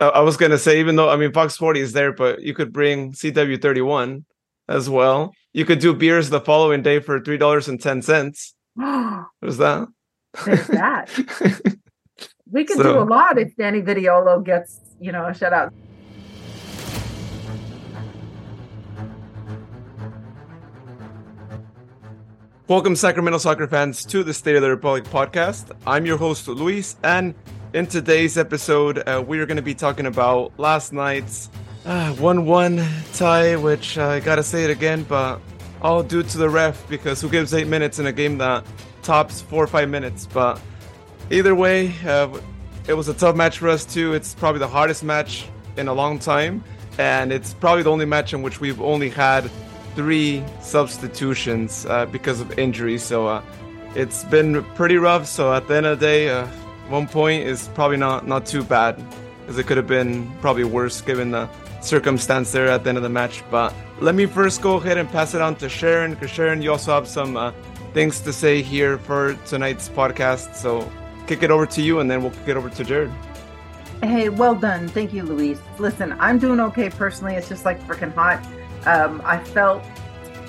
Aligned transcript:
I 0.00 0.20
was 0.20 0.36
gonna 0.36 0.58
say, 0.58 0.78
even 0.78 0.94
though 0.94 1.10
I 1.10 1.16
mean 1.16 1.32
Fox 1.32 1.56
40 1.56 1.80
is 1.80 1.92
there, 1.92 2.12
but 2.12 2.40
you 2.40 2.54
could 2.54 2.72
bring 2.72 3.10
CW31 3.10 4.24
as 4.68 4.88
well. 4.88 5.34
You 5.52 5.64
could 5.64 5.80
do 5.80 5.92
beers 5.92 6.30
the 6.30 6.40
following 6.40 6.82
day 6.82 7.00
for 7.00 7.18
three 7.18 7.36
dollars 7.36 7.66
and 7.66 7.82
ten 7.82 8.00
cents. 8.02 8.54
What's 8.74 9.56
that? 9.56 9.88
There's 10.44 10.68
that. 10.68 11.10
we 12.48 12.64
can 12.64 12.76
so, 12.76 12.84
do 12.84 12.98
a 13.00 13.02
lot 13.02 13.40
if 13.40 13.56
Danny 13.56 13.82
Vitiello 13.82 14.44
gets, 14.44 14.78
you 15.00 15.10
know, 15.10 15.26
a 15.26 15.32
shutout. 15.32 15.72
Welcome, 22.68 22.94
Sacramento 22.94 23.38
soccer 23.38 23.66
fans, 23.66 24.04
to 24.04 24.22
the 24.22 24.32
State 24.32 24.54
of 24.54 24.62
the 24.62 24.70
Republic 24.70 25.02
podcast. 25.04 25.76
I'm 25.88 26.06
your 26.06 26.18
host, 26.18 26.46
Luis, 26.46 26.94
and 27.02 27.34
in 27.74 27.86
today's 27.86 28.38
episode, 28.38 28.98
uh, 29.06 29.22
we 29.26 29.38
are 29.40 29.46
going 29.46 29.56
to 29.56 29.62
be 29.62 29.74
talking 29.74 30.06
about 30.06 30.52
last 30.58 30.92
night's 30.92 31.48
1 31.84 32.38
uh, 32.38 32.40
1 32.42 32.88
tie, 33.14 33.56
which 33.56 33.98
uh, 33.98 34.08
I 34.08 34.20
gotta 34.20 34.42
say 34.42 34.64
it 34.64 34.70
again, 34.70 35.04
but 35.04 35.40
all 35.82 36.02
due 36.02 36.22
to 36.22 36.38
the 36.38 36.48
ref 36.48 36.88
because 36.88 37.20
who 37.20 37.28
gives 37.28 37.54
eight 37.54 37.66
minutes 37.66 37.98
in 37.98 38.06
a 38.06 38.12
game 38.12 38.38
that 38.38 38.66
tops 39.02 39.40
four 39.40 39.62
or 39.64 39.66
five 39.66 39.88
minutes? 39.88 40.26
But 40.26 40.60
either 41.30 41.54
way, 41.54 41.94
uh, 42.06 42.40
it 42.86 42.94
was 42.94 43.08
a 43.08 43.14
tough 43.14 43.36
match 43.36 43.58
for 43.58 43.68
us 43.68 43.84
too. 43.84 44.14
It's 44.14 44.34
probably 44.34 44.60
the 44.60 44.68
hardest 44.68 45.04
match 45.04 45.46
in 45.76 45.88
a 45.88 45.94
long 45.94 46.18
time, 46.18 46.64
and 46.98 47.32
it's 47.32 47.54
probably 47.54 47.82
the 47.82 47.90
only 47.90 48.06
match 48.06 48.32
in 48.32 48.42
which 48.42 48.60
we've 48.60 48.80
only 48.80 49.10
had 49.10 49.50
three 49.94 50.42
substitutions 50.60 51.86
uh, 51.86 52.06
because 52.06 52.40
of 52.40 52.58
injuries. 52.58 53.02
So 53.02 53.26
uh, 53.26 53.42
it's 53.94 54.24
been 54.24 54.64
pretty 54.74 54.96
rough. 54.96 55.26
So 55.26 55.52
at 55.52 55.68
the 55.68 55.76
end 55.76 55.86
of 55.86 56.00
the 56.00 56.06
day, 56.06 56.48
one 56.88 57.06
point 57.06 57.44
is 57.44 57.68
probably 57.74 57.96
not 57.96 58.26
not 58.26 58.46
too 58.46 58.62
bad, 58.64 59.02
as 59.46 59.58
it 59.58 59.66
could 59.66 59.76
have 59.76 59.86
been 59.86 60.30
probably 60.40 60.64
worse 60.64 61.00
given 61.00 61.30
the 61.30 61.48
circumstance 61.80 62.50
there 62.52 62.68
at 62.68 62.82
the 62.82 62.88
end 62.88 62.98
of 62.98 63.02
the 63.02 63.08
match. 63.08 63.42
But 63.50 63.74
let 64.00 64.14
me 64.14 64.26
first 64.26 64.62
go 64.62 64.76
ahead 64.76 64.98
and 64.98 65.08
pass 65.10 65.34
it 65.34 65.40
on 65.40 65.56
to 65.56 65.68
Sharon, 65.68 66.14
because 66.14 66.30
Sharon, 66.30 66.62
you 66.62 66.72
also 66.72 66.92
have 66.92 67.06
some 67.06 67.36
uh, 67.36 67.52
things 67.92 68.20
to 68.20 68.32
say 68.32 68.62
here 68.62 68.98
for 68.98 69.34
tonight's 69.46 69.88
podcast. 69.88 70.54
So 70.54 70.90
kick 71.26 71.42
it 71.42 71.50
over 71.50 71.66
to 71.66 71.82
you, 71.82 72.00
and 72.00 72.10
then 72.10 72.22
we'll 72.22 72.32
kick 72.32 72.48
it 72.48 72.56
over 72.56 72.70
to 72.70 72.84
Jared. 72.84 73.12
Hey, 74.02 74.28
well 74.28 74.54
done. 74.54 74.88
Thank 74.88 75.12
you, 75.12 75.24
Luis. 75.24 75.58
Listen, 75.78 76.16
I'm 76.20 76.38
doing 76.38 76.60
okay 76.60 76.88
personally. 76.88 77.34
It's 77.34 77.48
just 77.48 77.64
like 77.64 77.82
freaking 77.82 78.14
hot. 78.14 78.44
Um, 78.86 79.20
I 79.24 79.42
felt 79.42 79.82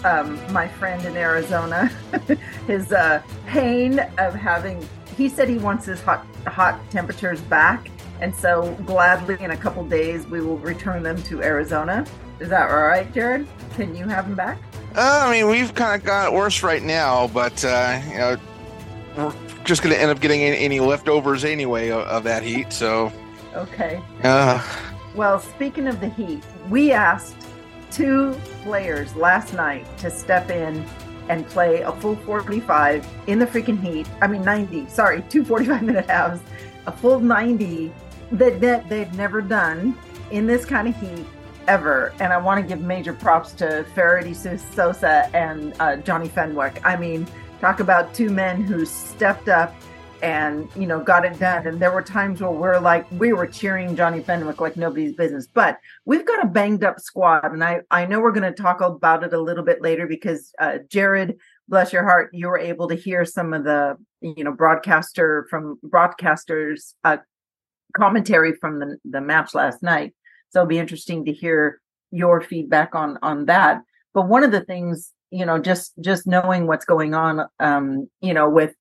um, 0.05 0.39
my 0.53 0.67
friend 0.67 1.03
in 1.05 1.17
Arizona, 1.17 1.87
his 2.67 2.91
uh, 2.91 3.21
pain 3.47 3.99
of 4.19 4.35
having 4.35 4.87
he 5.19 5.27
said 5.27 5.49
he 5.49 5.57
wants 5.57 5.85
his 5.85 5.99
hot 6.01 6.25
hot 6.47 6.79
temperatures 6.89 7.41
back, 7.41 7.91
and 8.21 8.33
so 8.33 8.73
gladly 8.85 9.37
in 9.41 9.51
a 9.51 9.57
couple 9.57 9.83
days 9.83 10.25
we 10.25 10.39
will 10.39 10.57
return 10.59 11.03
them 11.03 11.21
to 11.23 11.43
Arizona. 11.43 12.05
Is 12.39 12.47
that 12.49 12.71
all 12.71 12.83
right, 12.83 13.13
Jared? 13.13 13.45
Can 13.75 13.93
you 13.93 14.07
have 14.07 14.25
them 14.25 14.35
back? 14.35 14.57
Uh, 14.95 15.25
I 15.25 15.31
mean, 15.31 15.49
we've 15.49 15.75
kind 15.75 15.99
of 15.99 16.07
got 16.07 16.27
it 16.27 16.33
worse 16.33 16.63
right 16.63 16.81
now, 16.81 17.27
but 17.27 17.63
uh, 17.65 18.01
you 18.07 18.17
know, 18.17 18.37
we're 19.17 19.33
just 19.65 19.83
going 19.83 19.93
to 19.93 20.01
end 20.01 20.09
up 20.09 20.21
getting 20.21 20.41
any, 20.41 20.57
any 20.57 20.79
leftovers 20.79 21.43
anyway 21.43 21.89
of, 21.89 22.03
of, 22.03 22.23
that 22.23 22.41
heat. 22.41 22.71
So 22.71 23.11
okay. 23.53 24.01
Uh, 24.23 24.65
well, 25.15 25.39
speaking 25.41 25.87
of 25.87 25.99
the 25.99 26.09
heat, 26.09 26.41
we 26.69 26.93
asked 26.93 27.35
two 27.91 28.33
players 28.63 29.13
last 29.17 29.53
night 29.53 29.85
to 29.97 30.09
step 30.09 30.49
in 30.49 30.85
and 31.29 31.47
play 31.47 31.81
a 31.81 31.91
full 31.93 32.15
45 32.17 33.07
in 33.27 33.39
the 33.39 33.45
freaking 33.45 33.79
heat. 33.79 34.07
I 34.21 34.27
mean, 34.27 34.43
90, 34.43 34.89
sorry, 34.89 35.21
two 35.29 35.45
45 35.45 35.83
minute 35.83 36.09
halves, 36.09 36.41
a 36.85 36.91
full 36.91 37.19
90 37.19 37.93
that, 38.33 38.59
that 38.61 38.89
they've 38.89 39.13
never 39.13 39.41
done 39.41 39.97
in 40.31 40.45
this 40.45 40.65
kind 40.65 40.87
of 40.87 40.95
heat 40.99 41.25
ever. 41.67 42.13
And 42.19 42.33
I 42.33 42.37
want 42.37 42.61
to 42.61 42.67
give 42.67 42.83
major 42.83 43.13
props 43.13 43.53
to 43.53 43.85
Ferretti 43.95 44.33
Sosa 44.33 45.29
and 45.33 45.73
uh, 45.79 45.97
Johnny 45.97 46.27
Fenwick. 46.27 46.81
I 46.83 46.95
mean, 46.95 47.27
talk 47.61 47.79
about 47.79 48.13
two 48.13 48.29
men 48.29 48.63
who 48.63 48.85
stepped 48.85 49.49
up 49.49 49.75
and 50.21 50.69
you 50.75 50.87
know 50.87 50.99
got 50.99 51.25
it 51.25 51.39
done. 51.39 51.67
And 51.67 51.79
there 51.79 51.91
were 51.91 52.01
times 52.01 52.41
where 52.41 52.51
we're 52.51 52.79
like 52.79 53.05
we 53.11 53.33
were 53.33 53.47
cheering 53.47 53.95
johnny 53.95 54.21
fenwick 54.21 54.61
like 54.61 54.77
nobody's 54.77 55.15
business. 55.15 55.47
But 55.47 55.77
we've 56.05 56.25
got 56.25 56.43
a 56.43 56.47
banged 56.47 56.83
up 56.83 56.99
squad 56.99 57.51
and 57.51 57.63
i 57.63 57.81
i 57.91 58.05
know 58.05 58.19
we're 58.19 58.31
going 58.31 58.53
to 58.53 58.61
talk 58.61 58.81
about 58.81 59.23
it 59.23 59.33
a 59.33 59.41
little 59.41 59.63
bit 59.63 59.81
later 59.81 60.07
because 60.07 60.51
uh, 60.59 60.79
jared 60.89 61.37
bless 61.67 61.93
your 61.93 62.03
heart 62.03 62.29
you 62.33 62.47
were 62.47 62.57
able 62.57 62.87
to 62.87 62.95
hear 62.95 63.23
some 63.25 63.53
of 63.53 63.63
the 63.63 63.95
you 64.21 64.43
know 64.43 64.51
broadcaster 64.51 65.47
from 65.49 65.79
broadcasters 65.85 66.93
uh, 67.03 67.17
commentary 67.95 68.53
from 68.53 68.79
the, 68.79 68.97
the 69.05 69.21
match 69.21 69.53
last 69.53 69.81
night. 69.81 70.13
So 70.49 70.59
it'll 70.59 70.69
be 70.69 70.79
interesting 70.79 71.25
to 71.25 71.33
hear 71.33 71.81
your 72.11 72.41
feedback 72.41 72.95
on 72.95 73.17
on 73.21 73.45
that. 73.45 73.81
But 74.13 74.27
one 74.27 74.43
of 74.43 74.51
the 74.51 74.61
things 74.61 75.13
you 75.31 75.45
know 75.45 75.59
just 75.59 75.93
just 76.01 76.25
knowing 76.25 76.65
what's 76.65 76.85
going 76.85 77.13
on 77.13 77.45
um 77.59 78.09
you 78.19 78.33
know 78.33 78.49
with 78.49 78.73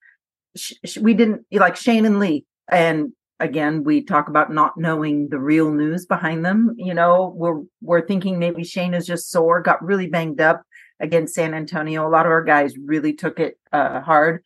sh- 0.58 0.98
we 0.98 1.14
didn't 1.14 1.44
like 1.52 1.76
Shane 1.76 2.06
and 2.06 2.18
Lee. 2.18 2.44
And 2.70 3.12
again, 3.40 3.84
we 3.84 4.02
talk 4.02 4.28
about 4.28 4.52
not 4.52 4.76
knowing 4.76 5.28
the 5.28 5.38
real 5.38 5.72
news 5.72 6.06
behind 6.06 6.44
them. 6.44 6.74
You 6.76 6.94
know, 6.94 7.32
we're 7.36 7.62
we're 7.80 8.06
thinking 8.06 8.38
maybe 8.38 8.64
Shane 8.64 8.94
is 8.94 9.06
just 9.06 9.30
sore, 9.30 9.62
got 9.62 9.82
really 9.84 10.08
banged 10.08 10.40
up 10.40 10.62
against 11.00 11.34
San 11.34 11.54
Antonio. 11.54 12.06
A 12.06 12.10
lot 12.10 12.26
of 12.26 12.32
our 12.32 12.44
guys 12.44 12.74
really 12.76 13.12
took 13.12 13.38
it 13.38 13.58
uh, 13.72 14.00
hard. 14.00 14.42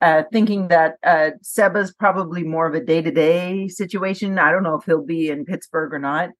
Uh, 0.00 0.24
thinking 0.32 0.66
that 0.66 0.96
uh, 1.06 1.30
Seba's 1.42 1.94
probably 1.94 2.42
more 2.42 2.66
of 2.66 2.74
a 2.74 2.84
day 2.84 3.00
to 3.00 3.12
day 3.12 3.68
situation. 3.68 4.36
I 4.36 4.50
don't 4.50 4.64
know 4.64 4.74
if 4.74 4.84
he'll 4.84 5.04
be 5.04 5.28
in 5.28 5.44
Pittsburgh 5.44 5.94
or 5.94 6.00
not. 6.00 6.30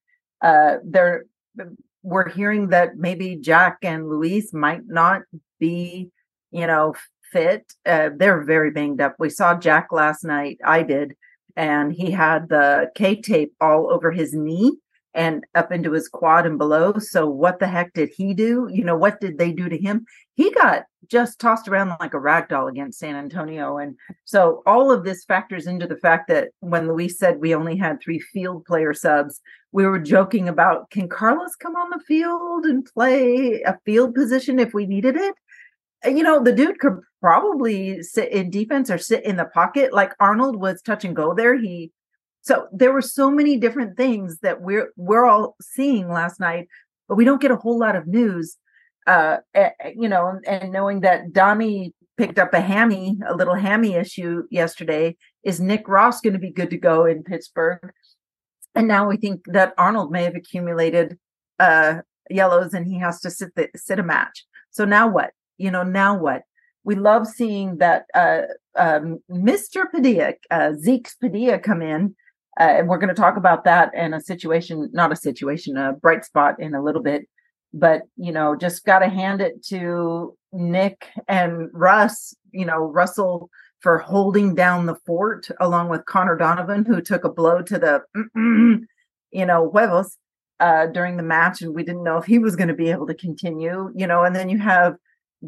Uh, 0.41 0.78
there, 0.84 1.27
we're 2.03 2.28
hearing 2.28 2.71
that 2.71 2.97
maybe 2.97 3.37
Jack 3.37 3.78
and 3.82 4.09
Luis 4.09 4.53
might 4.53 4.82
not 4.88 5.22
be, 5.61 6.11
you 6.50 6.66
know, 6.66 6.94
fit. 7.32 7.72
Uh, 7.87 8.10
they're 8.16 8.43
very 8.44 8.70
banged 8.70 9.00
up. 9.00 9.16
We 9.19 9.31
saw 9.31 9.59
Jack 9.59 9.88
last 9.91 10.25
night. 10.25 10.59
I 10.65 10.82
did, 10.82 11.15
and 11.56 11.93
he 11.93 12.10
had 12.10 12.48
the 12.48 12.91
K 12.94 13.20
tape 13.20 13.54
all 13.60 13.93
over 13.93 14.10
his 14.10 14.32
knee 14.34 14.72
and 15.15 15.44
up 15.54 15.70
into 15.70 15.93
his 15.93 16.09
quad 16.09 16.47
and 16.47 16.59
below. 16.59 16.94
So 16.98 17.28
what 17.28 17.59
the 17.59 17.66
heck 17.66 17.93
did 17.93 18.10
he 18.16 18.32
do? 18.34 18.69
You 18.72 18.84
know, 18.84 18.97
what 18.97 19.20
did 19.20 19.38
they 19.38 19.53
do 19.53 19.69
to 19.69 19.76
him? 19.76 20.06
He 20.34 20.50
got 20.50 20.84
just 21.09 21.38
tossed 21.38 21.69
around 21.69 21.93
like 22.00 22.15
a 22.15 22.19
rag 22.19 22.48
doll 22.48 22.69
against 22.69 22.98
San 22.98 23.16
Antonio. 23.16 23.76
And 23.76 23.97
so 24.25 24.62
all 24.66 24.91
of 24.91 25.04
this 25.04 25.25
factors 25.25 25.66
into 25.66 25.87
the 25.87 25.97
fact 25.97 26.28
that 26.28 26.50
when 26.60 26.88
Luis 26.88 27.19
said 27.19 27.41
we 27.41 27.54
only 27.54 27.76
had 27.76 28.00
three 28.00 28.20
field 28.20 28.64
player 28.64 28.94
subs, 28.94 29.41
we 29.72 29.87
were 29.87 29.99
joking 29.99 30.49
about 30.49 30.91
can 30.91 31.09
Carlos 31.09 31.56
come 31.56 31.76
on 31.76 31.91
the 31.91 32.03
field 32.06 32.64
and 32.64 32.84
play 32.84 33.62
a 33.66 33.78
field 33.84 34.14
position 34.14 34.59
if 34.59 34.72
we 34.72 34.87
needed 34.87 35.16
it? 35.16 35.34
You 36.05 36.23
know, 36.23 36.43
the 36.43 36.53
dude 36.53 36.79
could 36.79 36.99
probably 37.21 38.03
sit 38.03 38.33
in 38.33 38.51
defense 38.51 38.91
or 38.91 38.99
sit 38.99 39.25
in 39.25 39.37
the 39.37 39.45
pocket. 39.45 39.93
Like 39.93 40.13
Arnold 40.21 40.57
was 40.57 40.83
touch 40.83 41.05
and 41.05 41.15
go 41.15 41.35
there. 41.35 41.59
He 41.59 41.93
so 42.43 42.67
there 42.73 42.93
were 42.93 43.03
so 43.03 43.31
many 43.31 43.57
different 43.57 43.97
things 43.97 44.39
that 44.41 44.61
we're 44.61 44.93
we're 44.97 45.25
all 45.25 45.57
seeing 45.61 46.09
last 46.09 46.41
night, 46.41 46.69
but 47.09 47.15
we 47.15 47.25
don't 47.25 47.41
get 47.41 47.53
a 47.53 47.57
whole 47.57 47.79
lot 47.79 47.97
of 47.97 48.07
news. 48.07 48.57
Uh, 49.07 49.39
you 49.97 50.09
know, 50.09 50.39
and, 50.47 50.73
knowing 50.73 51.01
that 51.01 51.33
Dami 51.33 51.93
picked 52.17 52.39
up 52.39 52.55
a 52.55 52.61
hammy, 52.61 53.19
a 53.27 53.35
little 53.35 53.55
hammy 53.55 53.95
issue 53.95 54.45
yesterday, 54.51 55.17
is 55.43 55.61
Nick 55.61 55.89
Ross 55.89 56.21
going 56.21 56.35
to 56.35 56.39
be 56.39 56.53
good 56.53 56.71
to 56.71 56.79
go 56.79 57.05
in 57.05 57.25
Pittsburgh? 57.25 57.93
And 58.75 58.87
now 58.87 59.09
we 59.09 59.17
think 59.17 59.43
that 59.47 59.75
Arnold 59.77 60.12
may 60.12 60.25
have 60.25 60.37
accumulated 60.37 61.19
uh, 61.59 62.03
yellows 62.31 62.75
and 62.75 62.87
he 62.87 62.99
has 62.99 63.21
to 63.21 63.31
sit 63.31 63.55
the, 63.55 63.69
sit 63.77 63.99
a 63.99 64.03
match. 64.03 64.47
So 64.71 64.85
now 64.85 65.09
what? 65.09 65.33
You 65.62 65.71
know, 65.71 65.84
now 65.84 66.19
what? 66.19 66.43
We 66.84 66.97
love 66.97 67.28
seeing 67.28 67.78
that 67.78 68.06
uh, 68.15 68.43
um, 68.77 69.21
Mr. 69.31 69.84
Padilla, 69.91 70.33
uh, 70.50 70.73
Zeke's 70.75 71.15
Padilla, 71.15 71.59
come 71.59 71.81
in. 71.83 72.17
Uh, 72.61 72.65
and 72.65 72.89
we're 72.89 72.99
going 72.99 73.15
to 73.15 73.21
talk 73.21 73.37
about 73.37 73.65
that 73.65 73.91
and 73.97 74.15
a 74.15 74.21
situation, 74.21 74.91
not 74.93 75.12
a 75.12 75.17
situation, 75.17 75.76
a 75.76 75.93
bright 75.93 76.25
spot 76.25 76.56
in 76.59 76.75
a 76.75 76.82
little 76.82 77.03
bit. 77.03 77.23
But, 77.73 78.03
you 78.17 78.32
know, 78.32 78.56
just 78.56 78.85
got 78.85 78.99
to 78.99 79.09
hand 79.09 79.41
it 79.41 79.64
to 79.69 80.37
Nick 80.53 81.06
and 81.29 81.70
Russ, 81.73 82.35
you 82.50 82.67
know, 82.67 82.79
Russell 82.79 83.49
for 83.81 83.99
holding 83.99 84.55
down 84.55 84.87
the 84.87 84.97
fort 85.06 85.49
along 85.61 85.88
with 85.88 86.05
Connor 86.05 86.37
Donovan, 86.37 86.85
who 86.85 87.00
took 87.00 87.25
a 87.25 87.32
blow 87.32 87.62
to 87.62 87.79
the, 87.79 88.00
you 89.32 89.47
know, 89.47 89.70
huevos 89.70 90.19
uh, 90.61 90.87
during 90.87 91.17
the 91.17 91.23
match. 91.23 91.62
And 91.62 91.75
we 91.75 91.85
didn't 91.85 92.05
know 92.05 92.19
if 92.19 92.26
he 92.26 92.38
was 92.38 92.56
going 92.56 92.69
to 92.69 92.75
be 92.75 92.91
able 92.91 93.06
to 93.06 93.14
continue, 93.14 93.91
you 93.94 94.06
know, 94.06 94.25
and 94.25 94.37
then 94.37 94.49
you 94.50 94.59
have 94.59 94.97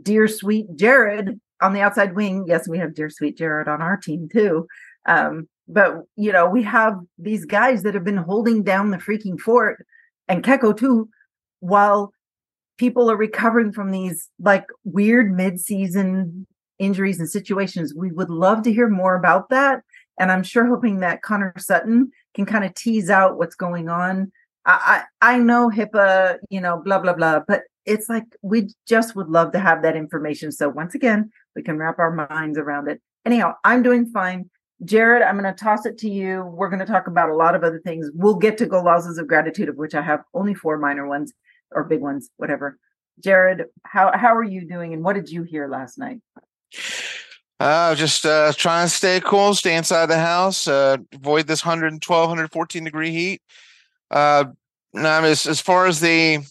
dear 0.03 0.29
sweet 0.29 0.67
Jared 0.77 1.41
on 1.61 1.73
the 1.73 1.81
outside 1.81 2.15
wing. 2.15 2.45
Yes, 2.47 2.69
we 2.69 2.79
have 2.79 2.95
dear 2.95 3.11
sweet 3.11 3.37
Jared 3.37 3.69
on 3.69 3.81
our 3.83 3.97
team 3.97 4.29
too. 4.33 4.67
Um, 5.07 5.49
but 5.69 5.97
you 6.17 6.33
know, 6.33 6.49
we 6.49 6.63
have 6.63 6.95
these 7.19 7.45
guys 7.45 7.83
that 7.83 7.95
have 7.95 8.05
been 8.05 8.17
holding 8.17 8.63
down 8.63 8.91
the 8.91 8.99
freaking 8.99 9.39
fort 9.39 9.85
and 10.29 10.45
Keko 10.45 10.77
too, 10.77 11.09
while 11.61 12.13
people 12.77 13.11
are 13.11 13.17
recovering 13.17 13.73
from 13.73 13.91
these 13.91 14.29
like 14.41 14.67
weird 14.85 15.33
mid-season 15.33 16.47
injuries 16.79 17.21
and 17.21 17.31
situations. 17.31 17.95
We 17.97 18.11
would 18.11 18.31
love 18.31 18.63
to 18.63 18.73
hear 18.73 18.89
more 18.89 19.15
about 19.15 19.49
that. 19.51 19.83
And 20.19 20.31
I'm 20.31 20.43
sure 20.43 20.67
hoping 20.67 21.01
that 21.01 21.23
Connor 21.23 21.55
Sutton 21.57 22.11
can 22.35 22.47
kind 22.47 22.65
of 22.65 22.75
tease 22.75 23.11
out 23.11 23.39
what's 23.39 23.55
going 23.55 23.89
on. 23.89 24.33
I, 24.67 25.05
I 25.21 25.35
I 25.35 25.39
know 25.39 25.71
HIPAA, 25.71 26.39
you 26.51 26.61
know, 26.61 26.81
blah 26.85 26.99
blah 26.99 27.15
blah, 27.15 27.41
but 27.47 27.63
it's 27.87 28.09
like 28.09 28.25
we 28.43 28.71
just 28.87 29.15
would 29.17 29.29
love 29.29 29.53
to 29.53 29.59
have 29.59 29.83
that 29.83 29.97
information. 29.97 30.53
So 30.53 30.69
once 30.69 30.95
again, 30.95 31.31
we 31.55 31.63
can 31.63 31.79
wrap 31.79 31.99
our 31.99 32.11
minds 32.11 32.59
around 32.59 32.89
it. 32.89 33.01
Anyhow, 33.25 33.55
I'm 33.65 33.83
doing 33.83 34.07
fine. 34.07 34.51
Jared, 34.85 35.23
I'm 35.23 35.39
going 35.39 35.53
to 35.53 35.65
toss 35.65 35.87
it 35.87 35.99
to 35.99 36.11
you. 36.11 36.43
We're 36.45 36.69
going 36.69 36.81
to 36.81 36.87
talk 36.87 37.07
about 37.07 37.31
a 37.31 37.35
lot 37.35 37.55
of 37.55 37.63
other 37.63 37.81
things. 37.81 38.11
We'll 38.15 38.35
get 38.35 38.59
to 38.59 38.67
golazos 38.67 39.19
of 39.19 39.29
gratitude, 39.29 39.69
of 39.69 39.77
which 39.77 39.95
I 39.95 40.03
have 40.03 40.23
only 40.35 40.55
four 40.55 40.79
minor 40.79 41.07
ones 41.07 41.33
or 41.71 41.85
big 41.85 42.01
ones, 42.01 42.31
whatever. 42.37 42.79
Jared, 43.21 43.67
how 43.85 44.11
how 44.17 44.35
are 44.35 44.45
you 44.45 44.67
doing, 44.67 44.93
and 44.93 45.05
what 45.05 45.15
did 45.15 45.31
you 45.31 45.45
hear 45.45 45.69
last 45.69 45.99
night? 45.99 46.21
Uh, 47.61 47.95
just 47.95 48.27
uh, 48.27 48.53
trying 48.57 48.87
to 48.87 48.93
stay 48.93 49.21
cool, 49.21 49.55
stay 49.55 49.77
inside 49.77 50.07
the 50.07 50.19
house, 50.19 50.67
uh, 50.67 50.97
avoid 51.13 51.47
this 51.47 51.65
112, 51.65 52.29
114 52.29 52.85
degree 52.85 53.13
heat. 53.13 53.43
Uh, 54.11 54.47
now, 54.93 55.23
as, 55.23 55.47
as 55.47 55.61
far 55.61 55.87
as 55.87 56.01
the 56.01 56.45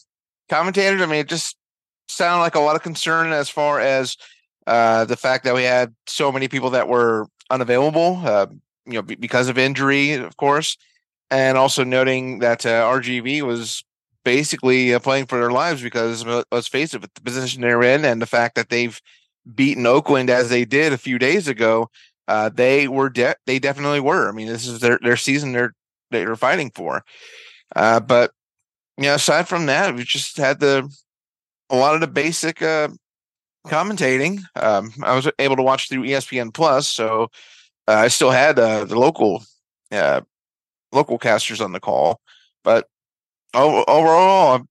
commentators, 0.50 1.02
I 1.02 1.06
mean, 1.06 1.20
it 1.20 1.30
just 1.30 1.56
sounded 2.08 2.42
like 2.42 2.56
a 2.56 2.60
lot 2.60 2.76
of 2.76 2.84
concern 2.84 3.32
as 3.32 3.50
far 3.50 3.80
as 3.80 4.18
uh, 4.68 5.06
the 5.06 5.18
fact 5.18 5.44
that 5.44 5.56
we 5.56 5.64
had 5.64 5.94
so 6.08 6.32
many 6.32 6.48
people 6.48 6.72
that 6.72 6.88
were 6.88 7.28
unavailable, 7.50 8.22
uh, 8.24 8.48
you 8.86 8.94
know, 8.94 9.02
b- 9.02 9.16
because 9.16 9.50
of 9.50 9.58
injury, 9.58 10.14
of 10.14 10.38
course, 10.38 10.78
and 11.30 11.58
also 11.58 11.84
noting 11.84 12.40
that 12.40 12.66
uh, 12.66 12.84
RGV 12.90 13.42
was 13.42 13.84
basically 14.24 14.94
uh, 14.94 15.00
playing 15.00 15.26
for 15.26 15.38
their 15.40 15.52
lives 15.52 15.82
because 15.82 16.26
uh, 16.26 16.44
let's 16.52 16.68
face 16.68 16.94
it, 16.94 17.02
with 17.02 17.14
the 17.14 17.22
position 17.22 17.62
they're 17.62 17.84
in 17.84 18.06
and 18.06 18.22
the 18.22 18.26
fact 18.26 18.56
that 18.56 18.70
they've 18.70 19.02
beaten 19.54 19.86
Oakland 19.86 20.30
as 20.30 20.50
they 20.50 20.64
did 20.64 20.94
a 20.94 20.98
few 20.98 21.20
days 21.20 21.48
ago, 21.48 21.90
uh, 22.30 22.50
they 22.50 22.88
were 22.88 23.10
de- 23.10 23.36
they 23.46 23.60
definitely 23.60 24.00
were. 24.00 24.30
I 24.30 24.32
mean, 24.32 24.48
this 24.48 24.66
is 24.66 24.80
their 24.80 24.98
their 25.02 25.18
season 25.18 25.52
they're 25.52 25.74
they're 26.10 26.36
fighting 26.38 26.72
for. 26.74 27.04
But 27.74 28.32
you 28.98 29.06
know, 29.06 29.16
aside 29.16 29.48
from 29.48 29.66
that, 29.68 29.96
we 29.96 30.04
just 30.04 30.38
had 30.38 30.60
the 30.60 30.90
a 31.70 31.76
lot 31.76 31.96
of 31.96 32.02
the 32.02 32.08
basic 32.08 32.62
uh, 32.62 32.90
commentating. 33.68 34.42
Um, 34.56 34.92
I 35.02 35.16
was 35.16 35.30
able 35.40 35.56
to 35.56 35.64
watch 35.64 35.90
through 35.90 36.04
ESPN 36.04 36.54
Plus, 36.54 36.88
so 36.88 37.30
uh, 37.88 37.94
I 37.94 38.08
still 38.10 38.32
had 38.32 38.60
uh, 38.60 38.86
the 38.86 39.00
local 39.00 39.44
uh, 39.92 40.22
local 40.92 41.18
casters 41.18 41.62
on 41.62 41.72
the 41.72 41.80
call. 41.80 42.22
But 42.64 42.88
overall, 43.54 44.62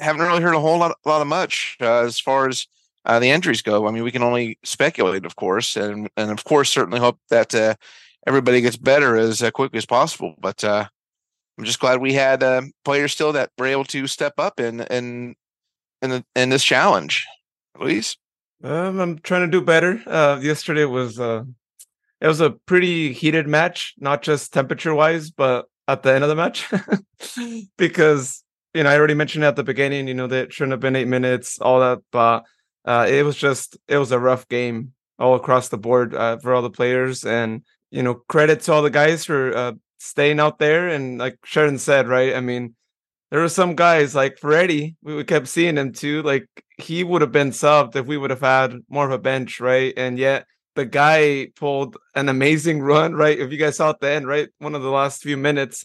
I 0.00 0.04
haven't 0.04 0.22
really 0.22 0.42
heard 0.42 0.54
a 0.54 0.60
whole 0.60 0.78
lot, 0.78 0.96
lot 1.04 1.20
of 1.20 1.26
much 1.26 1.76
uh, 1.80 2.04
as 2.04 2.20
far 2.20 2.48
as 2.48 2.66
uh, 3.04 3.18
the 3.18 3.30
injuries 3.30 3.62
go. 3.62 3.86
I 3.86 3.90
mean, 3.90 4.04
we 4.04 4.12
can 4.12 4.22
only 4.22 4.58
speculate, 4.64 5.26
of 5.26 5.36
course, 5.36 5.76
and 5.76 6.08
and 6.16 6.30
of 6.30 6.44
course, 6.44 6.70
certainly 6.70 7.00
hope 7.00 7.18
that 7.30 7.54
everybody 8.26 8.60
gets 8.60 8.76
better 8.76 9.16
as 9.16 9.42
quickly 9.52 9.78
as 9.78 9.86
possible. 9.86 10.34
But 10.38 10.62
I'm 11.58 11.64
just 11.64 11.80
glad 11.80 12.00
we 12.00 12.12
had 12.12 12.42
uh, 12.44 12.62
players 12.84 13.12
still 13.12 13.32
that 13.32 13.50
were 13.58 13.66
able 13.66 13.84
to 13.86 14.06
step 14.06 14.34
up 14.38 14.60
in 14.60 14.80
in 14.82 15.34
in, 16.00 16.50
this 16.50 16.62
challenge. 16.62 17.26
Luis, 17.76 18.16
Um, 18.62 19.00
I'm 19.00 19.18
trying 19.18 19.42
to 19.42 19.50
do 19.50 19.60
better. 19.60 20.00
Uh, 20.06 20.38
yesterday 20.40 20.84
was 20.84 21.18
uh, 21.18 21.42
it 22.20 22.28
was 22.28 22.40
a 22.40 22.50
pretty 22.50 23.12
heated 23.12 23.48
match, 23.48 23.94
not 23.98 24.22
just 24.22 24.52
temperature 24.52 24.94
wise, 24.94 25.30
but 25.30 25.66
at 25.88 26.04
the 26.04 26.12
end 26.12 26.22
of 26.22 26.30
the 26.30 26.36
match, 26.36 26.68
because 27.76 28.44
you 28.72 28.84
know 28.84 28.90
I 28.90 28.96
already 28.96 29.14
mentioned 29.14 29.42
at 29.42 29.56
the 29.56 29.64
beginning, 29.64 30.06
you 30.06 30.14
know 30.14 30.28
that 30.28 30.52
shouldn't 30.52 30.72
have 30.72 30.80
been 30.80 30.94
eight 30.96 31.08
minutes, 31.08 31.60
all 31.60 31.80
that, 31.80 31.98
but 32.12 32.44
uh, 32.84 33.06
it 33.08 33.24
was 33.24 33.36
just 33.36 33.76
it 33.88 33.98
was 33.98 34.12
a 34.12 34.20
rough 34.20 34.46
game 34.46 34.92
all 35.18 35.34
across 35.34 35.70
the 35.70 35.78
board 35.78 36.14
uh, 36.14 36.38
for 36.38 36.54
all 36.54 36.62
the 36.62 36.70
players, 36.70 37.24
and 37.24 37.62
you 37.90 38.04
know 38.04 38.14
credit 38.14 38.60
to 38.60 38.72
all 38.72 38.82
the 38.82 38.90
guys 38.90 39.24
for 39.24 39.56
uh, 39.56 39.72
staying 39.98 40.40
out 40.40 40.58
there, 40.58 40.88
and 40.88 41.18
like 41.18 41.38
Sharon 41.44 41.78
said, 41.78 42.08
right? 42.08 42.34
I 42.34 42.40
mean, 42.40 42.74
there 43.30 43.40
were 43.40 43.48
some 43.48 43.74
guys 43.74 44.14
like 44.14 44.38
Freddie, 44.38 44.96
we, 45.02 45.22
kept 45.24 45.48
seeing 45.48 45.76
him 45.76 45.92
too, 45.92 46.22
like 46.22 46.46
he 46.78 47.04
would 47.04 47.20
have 47.20 47.32
been 47.32 47.50
subbed 47.50 47.94
if 47.96 48.06
we 48.06 48.16
would 48.16 48.30
have 48.30 48.40
had 48.40 48.78
more 48.88 49.04
of 49.04 49.12
a 49.12 49.18
bench, 49.18 49.60
right? 49.60 49.92
And 49.96 50.18
yet 50.18 50.46
the 50.74 50.86
guy 50.86 51.48
pulled 51.56 51.96
an 52.14 52.28
amazing 52.28 52.80
run, 52.82 53.14
right? 53.14 53.38
If 53.38 53.52
you 53.52 53.58
guys 53.58 53.76
saw 53.76 53.90
at 53.90 54.00
the 54.00 54.10
end, 54.10 54.26
right? 54.26 54.48
One 54.58 54.74
of 54.74 54.82
the 54.82 54.90
last 54.90 55.22
few 55.22 55.36
minutes, 55.36 55.84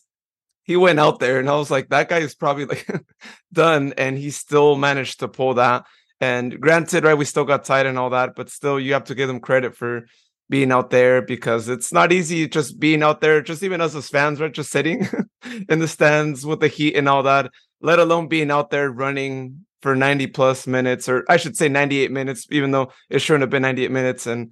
he 0.63 0.77
went 0.77 1.00
out 1.00 1.19
there 1.19 1.39
and 1.39 1.50
I 1.50 1.56
was 1.56 1.69
like, 1.69 1.89
that 1.89 2.07
guy 2.07 2.19
is 2.19 2.36
probably 2.36 2.66
like 2.66 2.88
done. 3.54 3.94
And 3.98 4.18
he 4.18 4.30
still 4.30 4.77
managed 4.77 5.19
to 5.19 5.27
pull 5.27 5.56
that. 5.56 5.83
And 6.21 6.62
granted, 6.62 7.04
right, 7.04 7.18
we 7.18 7.25
still 7.25 7.44
got 7.44 7.66
tight 7.66 7.86
and 7.86 8.00
all 8.00 8.12
that, 8.12 8.36
but 8.36 8.50
still 8.50 8.80
you 8.80 8.94
have 8.94 9.06
to 9.06 9.16
give 9.16 9.27
them 9.27 9.42
credit 9.42 9.75
for 9.75 10.06
being 10.50 10.72
out 10.72 10.90
there 10.90 11.22
because 11.22 11.69
it's 11.69 11.92
not 11.92 12.12
easy 12.12 12.48
just 12.48 12.80
being 12.80 13.04
out 13.04 13.22
there, 13.22 13.42
just 13.42 13.63
even 13.63 13.81
us 13.81 13.95
as 13.95 14.10
fans, 14.10 14.40
right? 14.40 14.54
Just 14.54 14.72
sitting 14.72 15.07
in 15.69 15.80
the 15.80 15.88
stands 15.88 16.45
with 16.45 16.60
the 16.60 16.68
heat 16.68 16.95
and 16.95 17.10
all 17.10 17.24
that, 17.24 17.51
let 17.81 18.00
alone 18.00 18.28
being 18.28 18.51
out 18.51 18.69
there 18.69 18.92
running 18.92 19.66
for 19.81 19.95
90 19.95 20.28
plus 20.28 20.66
minutes, 20.66 21.10
or 21.10 21.25
I 21.28 21.38
should 21.38 21.57
say 21.57 21.68
98 21.68 22.12
minutes, 22.12 22.48
even 22.51 22.72
though 22.72 22.92
it 23.10 23.19
shouldn't 23.19 23.42
have 23.42 23.50
been 23.50 23.63
98 23.63 23.92
minutes. 23.92 24.28
And 24.28 24.51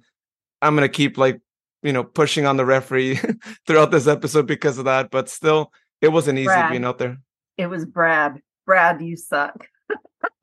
I'm 0.60 0.74
gonna 0.74 0.88
keep 0.88 1.16
like, 1.16 1.40
you 1.82 1.92
know, 1.92 2.04
pushing 2.04 2.46
on 2.46 2.56
the 2.56 2.66
referee 2.66 3.18
throughout 3.66 3.90
this 3.90 4.06
episode 4.06 4.46
because 4.46 4.78
of 4.78 4.84
that. 4.84 5.10
But 5.10 5.28
still, 5.28 5.72
it 6.00 6.08
wasn't 6.08 6.38
easy 6.38 6.46
Brad. 6.46 6.70
being 6.70 6.84
out 6.84 6.98
there. 6.98 7.18
It 7.56 7.66
was 7.66 7.86
Brad. 7.86 8.40
Brad, 8.66 9.00
you 9.00 9.16
suck. 9.16 9.66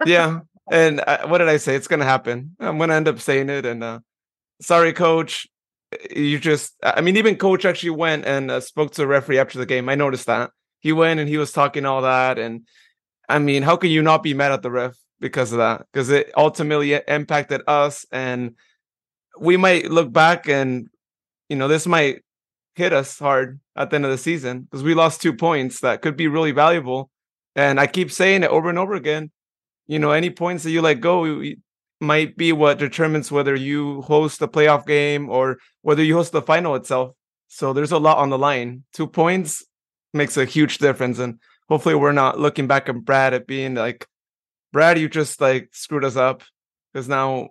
Yeah. 0.05 0.41
And 0.71 0.99
uh, 0.99 1.25
what 1.25 1.39
did 1.39 1.49
I 1.49 1.57
say? 1.57 1.73
It's 1.73 1.87
gonna 1.87 2.05
happen. 2.05 2.55
I'm 2.59 2.77
gonna 2.77 2.93
end 2.93 3.07
up 3.07 3.19
saying 3.19 3.49
it. 3.49 3.65
And 3.65 3.83
uh, 3.83 4.01
sorry, 4.61 4.93
coach. 4.93 5.47
You 6.11 6.39
just, 6.39 6.73
I 6.83 7.01
mean, 7.01 7.17
even 7.17 7.35
coach 7.35 7.65
actually 7.65 7.91
went 7.91 8.25
and 8.25 8.51
uh, 8.51 8.59
spoke 8.59 8.91
to 8.91 9.01
the 9.01 9.07
referee 9.07 9.39
after 9.39 9.57
the 9.57 9.65
game. 9.65 9.89
I 9.89 9.95
noticed 9.95 10.27
that 10.27 10.51
he 10.79 10.93
went 10.93 11.19
and 11.19 11.27
he 11.27 11.37
was 11.37 11.51
talking 11.51 11.85
all 11.85 12.01
that. 12.03 12.37
And 12.37 12.67
I 13.27 13.39
mean, 13.39 13.63
how 13.63 13.75
can 13.75 13.89
you 13.89 14.01
not 14.01 14.23
be 14.23 14.33
mad 14.33 14.51
at 14.51 14.61
the 14.61 14.71
ref 14.71 14.95
because 15.19 15.51
of 15.51 15.57
that? 15.57 15.85
Because 15.91 16.09
it 16.09 16.31
ultimately 16.37 16.93
impacted 17.07 17.61
us, 17.67 18.05
and 18.11 18.55
we 19.39 19.57
might 19.57 19.89
look 19.89 20.11
back 20.11 20.49
and 20.49 20.89
you 21.47 21.55
know 21.55 21.67
this 21.67 21.87
might 21.87 22.23
hit 22.75 22.93
us 22.93 23.17
hard 23.19 23.59
at 23.75 23.89
the 23.89 23.95
end 23.95 24.05
of 24.05 24.11
the 24.11 24.17
season 24.17 24.61
because 24.61 24.83
we 24.83 24.93
lost 24.93 25.21
two 25.21 25.33
points 25.33 25.81
that 25.81 26.01
could 26.01 26.15
be 26.15 26.27
really 26.27 26.51
valuable. 26.51 27.09
And 27.55 27.79
I 27.79 27.87
keep 27.87 28.11
saying 28.11 28.43
it 28.43 28.49
over 28.49 28.69
and 28.69 28.79
over 28.79 28.93
again. 28.93 29.31
You 29.87 29.99
know, 29.99 30.11
any 30.11 30.29
points 30.29 30.63
that 30.63 30.71
you 30.71 30.81
let 30.81 31.01
go 31.01 31.41
might 31.99 32.37
be 32.37 32.51
what 32.53 32.79
determines 32.79 33.31
whether 33.31 33.55
you 33.55 34.01
host 34.01 34.39
the 34.39 34.47
playoff 34.47 34.85
game 34.85 35.29
or 35.29 35.57
whether 35.81 36.03
you 36.03 36.15
host 36.15 36.31
the 36.31 36.41
final 36.41 36.75
itself. 36.75 37.13
So 37.47 37.73
there's 37.73 37.91
a 37.91 37.97
lot 37.97 38.19
on 38.19 38.29
the 38.29 38.37
line. 38.37 38.83
Two 38.93 39.07
points 39.07 39.65
makes 40.13 40.37
a 40.37 40.45
huge 40.45 40.77
difference. 40.77 41.19
And 41.19 41.39
hopefully 41.67 41.95
we're 41.95 42.11
not 42.11 42.39
looking 42.39 42.67
back 42.67 42.89
at 42.89 43.03
Brad 43.03 43.33
at 43.33 43.47
being 43.47 43.75
like, 43.75 44.07
Brad, 44.71 44.99
you 44.99 45.09
just 45.09 45.41
like 45.41 45.69
screwed 45.71 46.05
us 46.05 46.15
up 46.15 46.43
because 46.93 47.07
now 47.09 47.49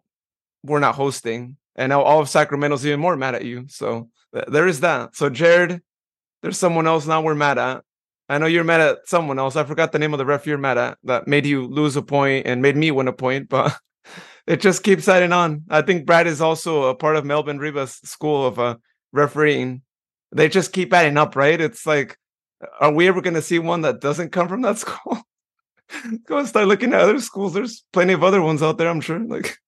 we're 0.63 0.79
not 0.79 0.95
hosting. 0.95 1.57
And 1.77 1.91
now 1.91 2.03
all 2.03 2.21
of 2.21 2.29
Sacramento's 2.29 2.87
even 2.87 3.01
more 3.01 3.17
mad 3.17 3.35
at 3.35 3.45
you. 3.45 3.67
So 3.69 4.09
th- 4.35 4.47
there 4.49 4.67
is 4.67 4.81
that. 4.81 5.15
So 5.15 5.29
Jared, 5.29 5.83
there's 6.43 6.59
someone 6.59 6.87
else 6.87 7.07
now 7.07 7.21
we're 7.21 7.35
mad 7.35 7.59
at. 7.59 7.83
I 8.29 8.39
know 8.39 8.47
you're 8.47 8.65
mad 8.65 8.81
at 8.81 8.99
someone 9.07 9.39
else. 9.39 9.57
I 9.57 9.65
forgot 9.65 9.93
the 9.93 9.99
name 9.99 10.13
of 10.13 10.19
the 10.19 10.27
ref 10.27 10.47
you're 10.47 10.59
mad 10.59 10.79
at 10.79 10.99
that 11.05 11.27
made 11.27 11.47
you 11.47 11.67
lose 11.67 11.97
a 11.97 12.03
point 12.03 12.47
and 12.47 12.61
made 12.61 12.77
me 12.77 12.91
win 12.91 13.09
a 13.09 13.13
point, 13.13 13.49
but 13.49 13.77
it 14.49 14.63
just 14.63 14.83
keeps 14.83 15.07
adding 15.09 15.33
on. 15.33 15.65
I 15.69 15.83
think 15.83 16.07
Brad 16.07 16.27
is 16.27 16.41
also 16.41 16.85
a 16.85 16.95
part 16.95 17.17
of 17.17 17.27
Melvin 17.27 17.59
Rivas' 17.59 18.01
school 18.05 18.47
of 18.47 18.59
uh, 18.59 18.77
refereeing. 19.13 19.83
They 20.33 20.49
just 20.49 20.73
keep 20.73 20.93
adding 20.95 21.19
up, 21.19 21.37
right? 21.37 21.61
It's 21.61 21.87
like, 21.87 22.17
are 22.81 22.91
we 22.91 23.09
ever 23.09 23.21
going 23.21 23.35
to 23.35 23.43
see 23.43 23.59
one 23.59 23.83
that 23.83 24.01
doesn't 24.01 24.33
come 24.33 24.49
from 24.49 24.63
that 24.63 24.79
school? 24.85 25.21
Go 26.27 26.39
and 26.39 26.49
start 26.49 26.67
looking 26.67 26.95
at 26.95 27.01
other 27.01 27.21
schools. 27.21 27.53
There's 27.53 27.85
plenty 27.93 28.15
of 28.15 28.25
other 28.25 28.41
ones 28.41 28.63
out 28.63 28.79
there, 28.79 28.89
I'm 28.89 29.03
sure. 29.03 29.19
Like, 29.19 29.59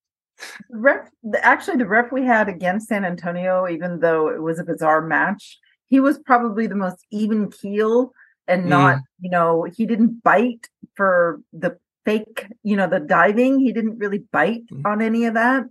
ref, 0.71 1.11
actually, 1.43 1.77
the 1.77 1.87
ref 1.87 2.11
we 2.11 2.25
had 2.25 2.49
against 2.49 2.89
San 2.89 3.05
Antonio, 3.05 3.69
even 3.69 4.01
though 4.01 4.29
it 4.29 4.41
was 4.41 4.59
a 4.59 4.65
bizarre 4.65 5.03
match, 5.03 5.59
he 5.89 6.01
was 6.01 6.19
probably 6.19 6.67
the 6.67 6.75
most 6.75 7.05
even 7.11 7.51
keel 7.51 8.13
and 8.49 8.65
not, 8.67 8.99
you 9.21 9.31
know, 9.31 9.67
he 9.77 9.85
didn't 9.85 10.23
bite 10.23 10.69
for 10.95 11.43
the 11.53 11.79
fake, 12.05 12.47
you 12.63 12.77
know, 12.77 12.89
the 12.89 13.01
diving. 13.01 13.59
He 13.61 13.73
didn't 13.73 13.99
really 13.99 14.25
bite 14.33 14.67
Mhm. 14.73 14.87
on 14.87 15.03
any 15.03 15.25
of 15.27 15.35
that. 15.35 15.65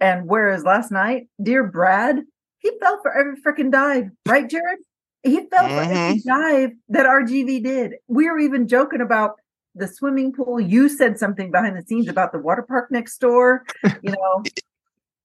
And 0.00 0.26
whereas 0.28 0.64
last 0.64 0.90
night, 0.90 1.28
dear 1.42 1.64
Brad, 1.64 2.20
he 2.58 2.70
fell 2.80 3.00
for 3.02 3.12
every 3.16 3.36
freaking 3.40 3.70
dive, 3.70 4.10
right, 4.26 4.48
Jared? 4.48 4.78
He 5.22 5.46
fell 5.48 5.68
for 5.68 5.80
every 5.82 6.20
dive 6.26 6.70
that 6.88 7.06
RGV 7.06 7.60
did. 7.62 7.94
We 8.08 8.28
were 8.28 8.38
even 8.38 8.66
joking 8.66 9.00
about 9.00 9.36
the 9.74 9.86
swimming 9.86 10.32
pool. 10.32 10.60
You 10.60 10.88
said 10.88 11.18
something 11.18 11.50
behind 11.50 11.76
the 11.76 11.82
scenes 11.82 12.08
about 12.08 12.32
the 12.32 12.38
water 12.38 12.62
park 12.62 12.90
next 12.90 13.18
door. 13.18 13.64
You 14.02 14.12
know, 14.12 14.42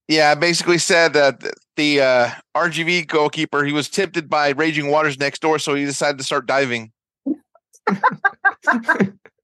Yeah, 0.07 0.31
I 0.31 0.35
basically 0.35 0.77
said 0.77 1.13
that 1.13 1.43
the 1.75 2.01
uh, 2.01 2.29
RGV 2.55 3.07
goalkeeper 3.07 3.65
he 3.65 3.73
was 3.73 3.89
tempted 3.89 4.29
by 4.29 4.49
raging 4.49 4.89
waters 4.89 5.19
next 5.19 5.41
door, 5.41 5.59
so 5.59 5.73
he 5.75 5.85
decided 5.85 6.17
to 6.19 6.23
start 6.23 6.45
diving. 6.45 6.91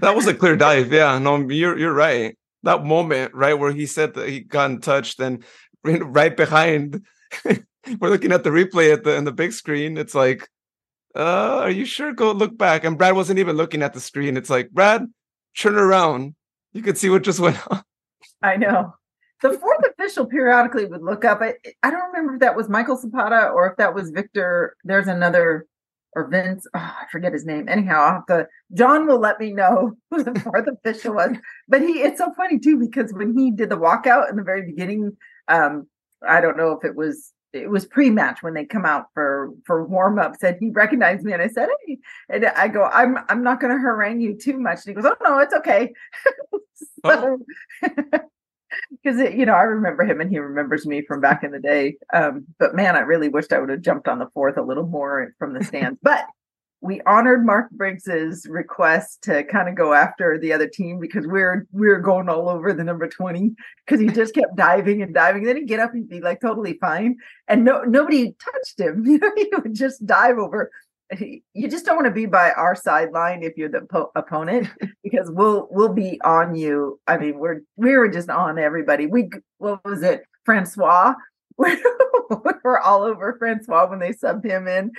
that 0.00 0.14
was 0.14 0.26
a 0.26 0.34
clear 0.34 0.56
dive. 0.56 0.92
Yeah, 0.92 1.18
no, 1.18 1.36
you're 1.48 1.78
you're 1.78 1.92
right. 1.92 2.36
That 2.64 2.84
moment, 2.84 3.34
right 3.34 3.54
where 3.54 3.72
he 3.72 3.86
said 3.86 4.14
that 4.14 4.28
he 4.28 4.40
got 4.40 4.82
touched, 4.82 5.20
and 5.20 5.44
right 5.84 6.04
right 6.04 6.36
behind, 6.36 7.04
we're 7.44 8.10
looking 8.10 8.32
at 8.32 8.44
the 8.44 8.50
replay 8.50 8.92
at 8.92 9.04
the 9.04 9.16
in 9.16 9.24
the 9.24 9.32
big 9.32 9.52
screen. 9.52 9.96
It's 9.96 10.14
like 10.14 10.48
uh, 11.14 11.60
are 11.62 11.70
you 11.70 11.84
sure? 11.84 12.12
Go 12.12 12.32
look 12.32 12.56
back. 12.56 12.84
And 12.84 12.96
Brad 12.96 13.14
wasn't 13.14 13.38
even 13.38 13.56
looking 13.56 13.82
at 13.82 13.92
the 13.92 14.00
screen. 14.00 14.36
It's 14.36 14.50
like, 14.50 14.70
Brad, 14.70 15.06
turn 15.56 15.76
around. 15.76 16.34
You 16.72 16.82
could 16.82 16.96
see 16.96 17.10
what 17.10 17.22
just 17.22 17.40
went 17.40 17.58
on. 17.70 17.82
I 18.42 18.56
know. 18.56 18.94
The 19.42 19.58
fourth 19.58 19.84
official 19.90 20.26
periodically 20.26 20.84
would 20.84 21.02
look 21.02 21.24
up. 21.24 21.40
I, 21.42 21.54
I 21.82 21.90
don't 21.90 22.12
remember 22.12 22.34
if 22.34 22.40
that 22.40 22.56
was 22.56 22.68
Michael 22.68 22.96
Zapata 22.96 23.48
or 23.48 23.68
if 23.68 23.76
that 23.76 23.94
was 23.94 24.10
Victor. 24.10 24.76
There's 24.84 25.08
another 25.08 25.66
or 26.14 26.28
Vince. 26.28 26.66
Oh, 26.74 26.78
I 26.78 27.04
forget 27.10 27.32
his 27.32 27.44
name. 27.44 27.68
Anyhow, 27.68 28.02
I'll 28.02 28.14
have 28.14 28.26
to. 28.26 28.46
John 28.74 29.06
will 29.06 29.18
let 29.18 29.40
me 29.40 29.52
know 29.52 29.92
who 30.10 30.22
the 30.22 30.38
fourth 30.40 30.66
official 30.66 31.14
was. 31.14 31.36
But 31.68 31.82
he, 31.82 32.02
it's 32.02 32.18
so 32.18 32.32
funny 32.34 32.58
too 32.58 32.78
because 32.78 33.12
when 33.12 33.36
he 33.36 33.50
did 33.50 33.70
the 33.70 33.78
walkout 33.78 34.30
in 34.30 34.36
the 34.36 34.42
very 34.42 34.62
beginning, 34.62 35.16
um, 35.48 35.86
I 36.26 36.40
don't 36.40 36.56
know 36.56 36.72
if 36.72 36.84
it 36.84 36.94
was 36.96 37.32
it 37.52 37.68
was 37.68 37.84
pre-match 37.84 38.42
when 38.42 38.54
they 38.54 38.64
come 38.64 38.86
out 38.86 39.06
for 39.12 39.50
for 39.66 39.84
warm-ups 39.84 40.42
and 40.42 40.56
he 40.58 40.70
recognized 40.70 41.24
me 41.24 41.32
and 41.32 41.42
I 41.42 41.48
said, 41.48 41.68
Hey, 41.86 41.98
and 42.28 42.46
I 42.46 42.68
go, 42.68 42.84
I'm 42.84 43.18
I'm 43.28 43.42
not 43.42 43.60
gonna 43.60 43.78
harangue 43.78 44.20
you 44.20 44.36
too 44.36 44.58
much. 44.58 44.86
And 44.86 44.96
he 44.96 45.02
goes, 45.02 45.04
Oh 45.04 45.16
no, 45.22 45.38
it's 45.38 45.54
okay. 45.54 45.92
so, 47.04 47.38
because 48.90 49.20
you 49.20 49.46
know 49.46 49.54
I 49.54 49.62
remember 49.62 50.04
him 50.04 50.20
and 50.20 50.30
he 50.30 50.38
remembers 50.38 50.86
me 50.86 51.02
from 51.02 51.20
back 51.20 51.42
in 51.44 51.50
the 51.50 51.60
day. 51.60 51.96
Um, 52.12 52.46
but 52.58 52.74
man, 52.74 52.96
I 52.96 53.00
really 53.00 53.28
wished 53.28 53.52
I 53.52 53.58
would 53.58 53.70
have 53.70 53.82
jumped 53.82 54.08
on 54.08 54.18
the 54.18 54.30
fourth 54.34 54.56
a 54.56 54.62
little 54.62 54.86
more 54.86 55.34
from 55.38 55.54
the 55.54 55.64
stands. 55.64 55.98
but 56.02 56.26
we 56.82 57.00
honored 57.06 57.46
Mark 57.46 57.70
Briggs's 57.70 58.44
request 58.50 59.22
to 59.22 59.44
kind 59.44 59.68
of 59.68 59.76
go 59.76 59.94
after 59.94 60.36
the 60.36 60.52
other 60.52 60.66
team 60.66 60.98
because 60.98 61.26
we're 61.28 61.64
we're 61.70 62.00
going 62.00 62.28
all 62.28 62.48
over 62.48 62.72
the 62.72 62.82
number 62.82 63.08
20 63.08 63.54
because 63.86 64.00
he 64.00 64.08
just 64.08 64.34
kept 64.34 64.56
diving 64.56 65.00
and 65.00 65.14
diving. 65.14 65.44
Then 65.44 65.56
he'd 65.56 65.68
get 65.68 65.78
up 65.78 65.94
and 65.94 66.08
be 66.08 66.20
like 66.20 66.40
totally 66.40 66.78
fine. 66.80 67.16
And 67.46 67.64
no 67.64 67.82
nobody 67.82 68.34
touched 68.44 68.80
him. 68.80 69.04
You 69.12 69.18
know, 69.18 69.30
he 69.36 69.48
would 69.54 69.74
just 69.74 70.04
dive 70.04 70.38
over. 70.38 70.70
You 71.54 71.68
just 71.68 71.84
don't 71.84 71.96
want 71.96 72.06
to 72.06 72.12
be 72.12 72.24
by 72.24 72.52
our 72.52 72.74
sideline 72.74 73.42
if 73.42 73.58
you're 73.58 73.68
the 73.68 73.82
po- 73.82 74.10
opponent 74.16 74.68
because 75.04 75.30
we'll 75.30 75.68
we'll 75.70 75.92
be 75.92 76.18
on 76.24 76.54
you. 76.54 76.98
I 77.06 77.18
mean, 77.18 77.38
we're 77.38 77.60
we 77.76 77.94
were 77.96 78.08
just 78.08 78.30
on 78.30 78.58
everybody. 78.58 79.06
We 79.06 79.28
what 79.58 79.84
was 79.84 80.02
it, 80.02 80.22
Francois? 80.44 81.14
we're 81.58 82.78
all 82.78 83.02
over 83.02 83.36
Francois 83.38 83.88
when 83.90 83.98
they 83.98 84.12
subbed 84.12 84.46
him 84.46 84.66
in 84.66 84.92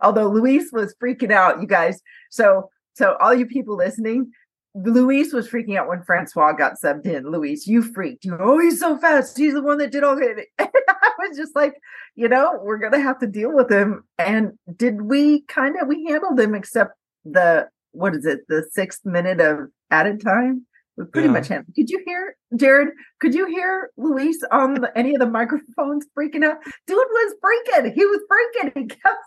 Although 0.00 0.28
Luis 0.28 0.70
was 0.72 0.94
freaking 1.02 1.32
out, 1.32 1.60
you 1.60 1.66
guys. 1.66 2.00
So, 2.30 2.70
so 2.94 3.16
all 3.20 3.34
you 3.34 3.46
people 3.46 3.76
listening, 3.76 4.30
Luis 4.74 5.32
was 5.32 5.48
freaking 5.48 5.78
out 5.78 5.88
when 5.88 6.02
Francois 6.02 6.52
got 6.52 6.80
subbed 6.82 7.06
in. 7.06 7.30
Luis, 7.30 7.66
you 7.66 7.82
freaked. 7.82 8.24
You 8.24 8.36
oh, 8.40 8.58
he's 8.58 8.80
so 8.80 8.96
fast. 8.96 9.36
He's 9.36 9.54
the 9.54 9.62
one 9.62 9.78
that 9.78 9.92
did 9.92 10.02
all 10.02 10.18
it. 10.18 10.48
I 10.58 11.10
was 11.18 11.36
just 11.36 11.54
like, 11.54 11.74
you 12.14 12.28
know, 12.28 12.58
we're 12.62 12.78
gonna 12.78 13.00
have 13.00 13.18
to 13.20 13.26
deal 13.26 13.52
with 13.52 13.70
him. 13.70 14.04
And 14.18 14.52
did 14.76 15.02
we 15.02 15.42
kind 15.42 15.76
of 15.80 15.88
we 15.88 16.06
handled 16.06 16.40
him 16.40 16.54
except 16.54 16.94
the 17.24 17.68
what 17.92 18.14
is 18.14 18.24
it, 18.24 18.40
the 18.48 18.64
sixth 18.72 19.04
minute 19.04 19.40
of 19.40 19.68
added 19.90 20.22
time? 20.22 20.66
We 20.96 21.04
pretty 21.04 21.28
yeah. 21.28 21.32
much 21.32 21.48
handled. 21.48 21.74
Did 21.74 21.90
you 21.90 22.02
hear 22.06 22.36
Jared? 22.56 22.88
Could 23.20 23.34
you 23.34 23.46
hear 23.46 23.90
Luis 23.96 24.42
on 24.50 24.74
the, 24.74 24.96
any 24.96 25.14
of 25.14 25.20
the 25.20 25.28
microphones 25.28 26.06
freaking 26.18 26.44
out? 26.44 26.58
Dude 26.86 26.96
was 26.96 27.34
freaking. 27.44 27.92
He 27.94 28.04
was 28.04 28.20
freaking. 28.30 28.72
He 28.74 28.86
kept 28.86 29.24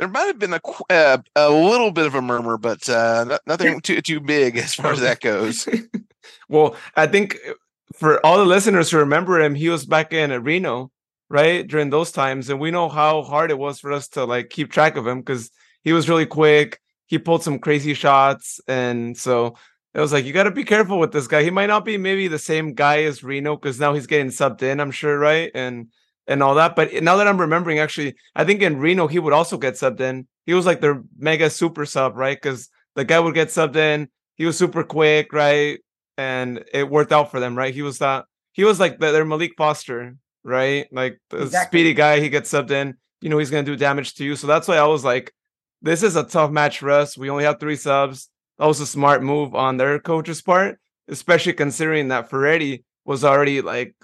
there 0.00 0.08
might 0.08 0.24
have 0.24 0.38
been 0.38 0.54
a 0.54 0.60
uh, 0.88 1.18
a 1.36 1.50
little 1.50 1.90
bit 1.90 2.06
of 2.06 2.14
a 2.14 2.22
murmur, 2.22 2.56
but 2.56 2.88
uh, 2.88 3.38
nothing 3.46 3.82
too 3.82 4.00
too 4.00 4.18
big 4.18 4.56
as 4.56 4.74
far 4.74 4.92
as 4.92 5.00
that 5.00 5.20
goes. 5.20 5.68
well, 6.48 6.74
I 6.96 7.06
think 7.06 7.36
uh, 7.46 7.52
for 7.92 8.24
all 8.24 8.38
the 8.38 8.46
listeners 8.46 8.90
who 8.90 8.96
remember 8.96 9.38
him, 9.38 9.54
he 9.54 9.68
was 9.68 9.84
back 9.84 10.14
in 10.14 10.30
Reno, 10.42 10.90
right 11.28 11.66
during 11.66 11.90
those 11.90 12.12
times, 12.12 12.48
and 12.48 12.58
we 12.58 12.70
know 12.70 12.88
how 12.88 13.22
hard 13.22 13.50
it 13.50 13.58
was 13.58 13.78
for 13.78 13.92
us 13.92 14.08
to 14.08 14.24
like 14.24 14.48
keep 14.48 14.72
track 14.72 14.96
of 14.96 15.06
him 15.06 15.20
because 15.20 15.50
he 15.84 15.92
was 15.92 16.08
really 16.08 16.26
quick. 16.26 16.80
He 17.04 17.18
pulled 17.18 17.42
some 17.42 17.58
crazy 17.58 17.92
shots, 17.92 18.58
and 18.66 19.18
so 19.18 19.54
it 19.92 20.00
was 20.00 20.14
like 20.14 20.24
you 20.24 20.32
got 20.32 20.44
to 20.44 20.50
be 20.50 20.64
careful 20.64 20.98
with 20.98 21.12
this 21.12 21.26
guy. 21.26 21.42
He 21.42 21.50
might 21.50 21.66
not 21.66 21.84
be 21.84 21.98
maybe 21.98 22.26
the 22.26 22.38
same 22.38 22.72
guy 22.72 23.02
as 23.02 23.22
Reno 23.22 23.54
because 23.54 23.78
now 23.78 23.92
he's 23.92 24.06
getting 24.06 24.28
subbed 24.28 24.62
in. 24.62 24.80
I'm 24.80 24.92
sure, 24.92 25.18
right? 25.18 25.50
And 25.54 25.88
and 26.26 26.42
all 26.42 26.54
that. 26.54 26.76
But 26.76 27.02
now 27.02 27.16
that 27.16 27.28
I'm 27.28 27.40
remembering, 27.40 27.78
actually, 27.78 28.14
I 28.34 28.44
think 28.44 28.62
in 28.62 28.78
Reno 28.78 29.06
he 29.06 29.18
would 29.18 29.32
also 29.32 29.58
get 29.58 29.74
subbed 29.74 30.00
in. 30.00 30.26
He 30.46 30.54
was 30.54 30.66
like 30.66 30.80
their 30.80 31.02
mega 31.18 31.50
super 31.50 31.86
sub, 31.86 32.16
right? 32.16 32.36
Because 32.36 32.68
the 32.94 33.04
guy 33.04 33.20
would 33.20 33.34
get 33.34 33.48
subbed 33.48 33.76
in. 33.76 34.08
He 34.36 34.46
was 34.46 34.56
super 34.56 34.82
quick, 34.82 35.32
right? 35.32 35.80
And 36.16 36.64
it 36.72 36.88
worked 36.88 37.12
out 37.12 37.30
for 37.30 37.40
them, 37.40 37.56
right? 37.56 37.74
He 37.74 37.82
was 37.82 37.98
that. 37.98 38.24
He 38.52 38.64
was 38.64 38.80
like 38.80 38.98
their 38.98 39.24
Maalique 39.24 39.56
Foster, 39.56 40.16
right? 40.42 40.86
Like 40.92 41.20
the 41.30 41.42
exactly. 41.42 41.80
speedy 41.80 41.94
guy. 41.94 42.20
He 42.20 42.28
gets 42.28 42.52
subbed 42.52 42.70
in. 42.70 42.94
You 43.20 43.28
know 43.28 43.38
he's 43.38 43.50
gonna 43.50 43.62
do 43.62 43.76
damage 43.76 44.14
to 44.14 44.24
you. 44.24 44.36
So 44.36 44.46
that's 44.46 44.66
why 44.66 44.76
I 44.76 44.86
was 44.86 45.04
like, 45.04 45.32
this 45.82 46.02
is 46.02 46.16
a 46.16 46.24
tough 46.24 46.50
match 46.50 46.78
for 46.78 46.90
us. 46.90 47.16
We 47.16 47.30
only 47.30 47.44
have 47.44 47.60
three 47.60 47.76
subs. 47.76 48.28
That 48.58 48.66
was 48.66 48.80
a 48.80 48.86
smart 48.86 49.22
move 49.22 49.54
on 49.54 49.76
their 49.76 49.98
coach's 49.98 50.42
part, 50.42 50.78
especially 51.08 51.54
considering 51.54 52.08
that 52.08 52.28
Ferretti 52.28 52.84
was 53.04 53.24
already 53.24 53.62
like 53.62 53.94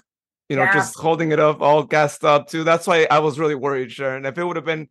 you 0.49 0.55
know, 0.55 0.63
yeah. 0.63 0.73
just 0.73 0.97
holding 0.97 1.31
it 1.31 1.39
up, 1.39 1.61
all 1.61 1.83
gassed 1.83 2.23
up 2.23 2.47
too. 2.47 2.63
That's 2.63 2.87
why 2.87 3.07
I 3.09 3.19
was 3.19 3.39
really 3.39 3.55
worried, 3.55 3.91
Sharon. 3.91 4.25
If 4.25 4.37
it 4.37 4.43
would 4.43 4.55
have 4.55 4.65
been 4.65 4.87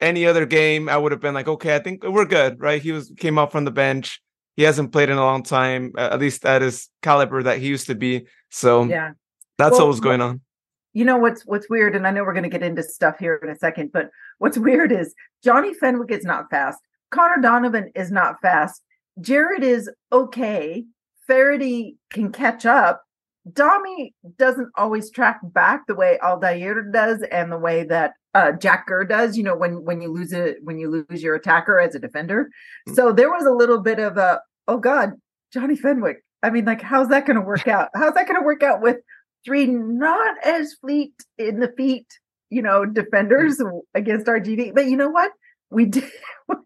any 0.00 0.26
other 0.26 0.46
game, 0.46 0.88
I 0.88 0.96
would 0.96 1.12
have 1.12 1.20
been 1.20 1.34
like, 1.34 1.48
okay, 1.48 1.74
I 1.74 1.78
think 1.78 2.04
we're 2.04 2.24
good, 2.24 2.60
right? 2.60 2.80
He 2.80 2.92
was 2.92 3.12
came 3.16 3.38
up 3.38 3.52
from 3.52 3.64
the 3.64 3.70
bench. 3.70 4.20
He 4.56 4.64
hasn't 4.64 4.92
played 4.92 5.08
in 5.08 5.18
a 5.18 5.24
long 5.24 5.44
time, 5.44 5.92
at 5.96 6.18
least 6.18 6.44
at 6.44 6.62
his 6.62 6.88
caliber 7.02 7.42
that 7.44 7.58
he 7.58 7.68
used 7.68 7.86
to 7.86 7.94
be. 7.94 8.26
So 8.50 8.84
yeah, 8.84 9.12
that's 9.56 9.72
well, 9.72 9.82
what 9.82 9.88
was 9.88 10.00
going 10.00 10.20
on. 10.20 10.40
You 10.94 11.04
know 11.04 11.16
what's 11.16 11.46
what's 11.46 11.70
weird, 11.70 11.94
and 11.94 12.06
I 12.06 12.10
know 12.10 12.24
we're 12.24 12.32
going 12.32 12.42
to 12.42 12.48
get 12.48 12.62
into 12.62 12.82
stuff 12.82 13.18
here 13.18 13.38
in 13.42 13.50
a 13.50 13.56
second, 13.56 13.92
but 13.92 14.10
what's 14.38 14.58
weird 14.58 14.90
is 14.90 15.14
Johnny 15.44 15.74
Fenwick 15.74 16.10
is 16.10 16.24
not 16.24 16.50
fast. 16.50 16.78
Connor 17.10 17.40
Donovan 17.40 17.92
is 17.94 18.10
not 18.10 18.40
fast. 18.40 18.82
Jared 19.20 19.62
is 19.62 19.90
okay. 20.12 20.84
Faraday 21.26 21.94
can 22.10 22.32
catch 22.32 22.66
up, 22.66 23.02
Dami 23.52 24.12
doesn't 24.36 24.70
always 24.76 25.10
track 25.10 25.40
back 25.42 25.86
the 25.86 25.94
way 25.94 26.18
Aldair 26.22 26.92
does 26.92 27.22
and 27.30 27.50
the 27.50 27.58
way 27.58 27.84
that 27.84 28.12
uh, 28.34 28.52
Jack 28.52 28.86
Gurr 28.86 29.04
does, 29.04 29.36
you 29.36 29.42
know, 29.42 29.56
when 29.56 29.84
when 29.84 30.00
you 30.00 30.12
lose 30.12 30.32
it 30.32 30.58
when 30.62 30.78
you 30.78 30.90
lose 30.90 31.22
your 31.22 31.34
attacker 31.34 31.78
as 31.78 31.94
a 31.94 31.98
defender. 31.98 32.44
Mm-hmm. 32.88 32.94
So 32.94 33.12
there 33.12 33.30
was 33.30 33.44
a 33.44 33.52
little 33.52 33.80
bit 33.80 33.98
of 33.98 34.16
a 34.16 34.40
oh 34.66 34.78
god, 34.78 35.12
Johnny 35.52 35.76
Fenwick. 35.76 36.18
I 36.42 36.50
mean, 36.50 36.64
like, 36.64 36.82
how's 36.82 37.08
that 37.08 37.26
gonna 37.26 37.40
work 37.40 37.66
out? 37.66 37.88
How's 37.94 38.14
that 38.14 38.26
gonna 38.26 38.44
work 38.44 38.62
out 38.62 38.80
with 38.80 38.98
three 39.44 39.66
not 39.66 40.36
as 40.44 40.74
fleet 40.74 41.14
in 41.36 41.60
the 41.60 41.72
feet, 41.76 42.06
you 42.50 42.62
know, 42.62 42.84
defenders 42.84 43.58
mm-hmm. 43.58 43.78
against 43.94 44.26
RGV? 44.26 44.74
But 44.74 44.86
you 44.86 44.96
know 44.96 45.10
what? 45.10 45.32
We 45.70 45.84
did 45.86 46.04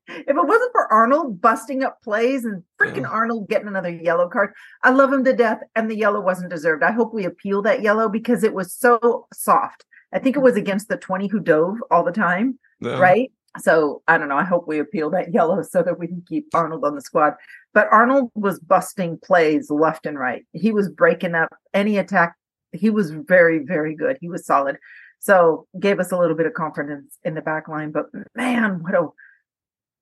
if 0.09 0.29
it 0.29 0.35
wasn't 0.35 0.73
for 0.73 0.93
Arnold 0.93 1.41
busting 1.41 1.83
up 1.83 2.01
plays 2.03 2.45
and 2.45 2.63
freaking 2.81 3.03
yeah. 3.03 3.09
Arnold 3.09 3.49
getting 3.49 3.69
another 3.69 3.91
yellow 3.91 4.29
card, 4.29 4.53
I 4.83 4.91
love 4.91 5.13
him 5.13 5.25
to 5.25 5.33
death, 5.33 5.61
and 5.75 5.91
the 5.91 5.97
yellow 5.97 6.21
wasn't 6.21 6.51
deserved. 6.51 6.83
I 6.83 6.93
hope 6.93 7.13
we 7.13 7.25
appeal 7.25 7.63
that 7.63 7.83
yellow 7.83 8.09
because 8.09 8.45
it 8.45 8.55
was 8.55 8.73
so 8.73 9.27
soft. 9.33 9.85
I 10.13 10.19
think 10.19 10.37
it 10.37 10.43
was 10.43 10.57
against 10.57 10.89
the 10.89 10.97
20 10.97 11.29
who 11.29 11.41
dove 11.41 11.79
all 11.91 12.05
the 12.05 12.13
time, 12.13 12.59
yeah. 12.81 12.99
right? 12.99 13.33
So 13.59 14.03
I 14.09 14.19
don't 14.19 14.29
know. 14.29 14.37
I 14.37 14.45
hope 14.45 14.67
we 14.67 14.79
appeal 14.79 15.11
that 15.11 15.33
yellow 15.33 15.63
so 15.69 15.83
that 15.83 15.99
we 15.99 16.07
can 16.07 16.23
keep 16.29 16.47
Arnold 16.55 16.85
on 16.85 16.95
the 16.95 17.01
squad. 17.01 17.35
But 17.75 17.89
Arnold 17.91 18.31
was 18.35 18.61
busting 18.61 19.19
plays 19.25 19.71
left 19.71 20.07
and 20.07 20.19
right. 20.19 20.45
He 20.53 20.73
was 20.73 20.89
breaking 20.89 21.35
up 21.35 21.49
any 21.73 21.99
attack. 21.99 22.35
He 22.73 22.91
was 22.91 23.11
very, 23.11 23.59
very 23.59 23.95
good. 23.95 24.19
He 24.21 24.29
was 24.29 24.47
solid. 24.47 24.79
So 25.23 25.69
gave 25.79 26.01
us 26.01 26.11
a 26.11 26.19
little 26.19 26.37
bit 26.37 26.47
of 26.47 26.55
confidence 26.55 27.17
in 27.23 27.35
the 27.35 27.43
back 27.43 27.69
line. 27.69 27.93
But 27.93 28.07
man, 28.35 28.83
what 28.83 28.95
a 28.97 29.07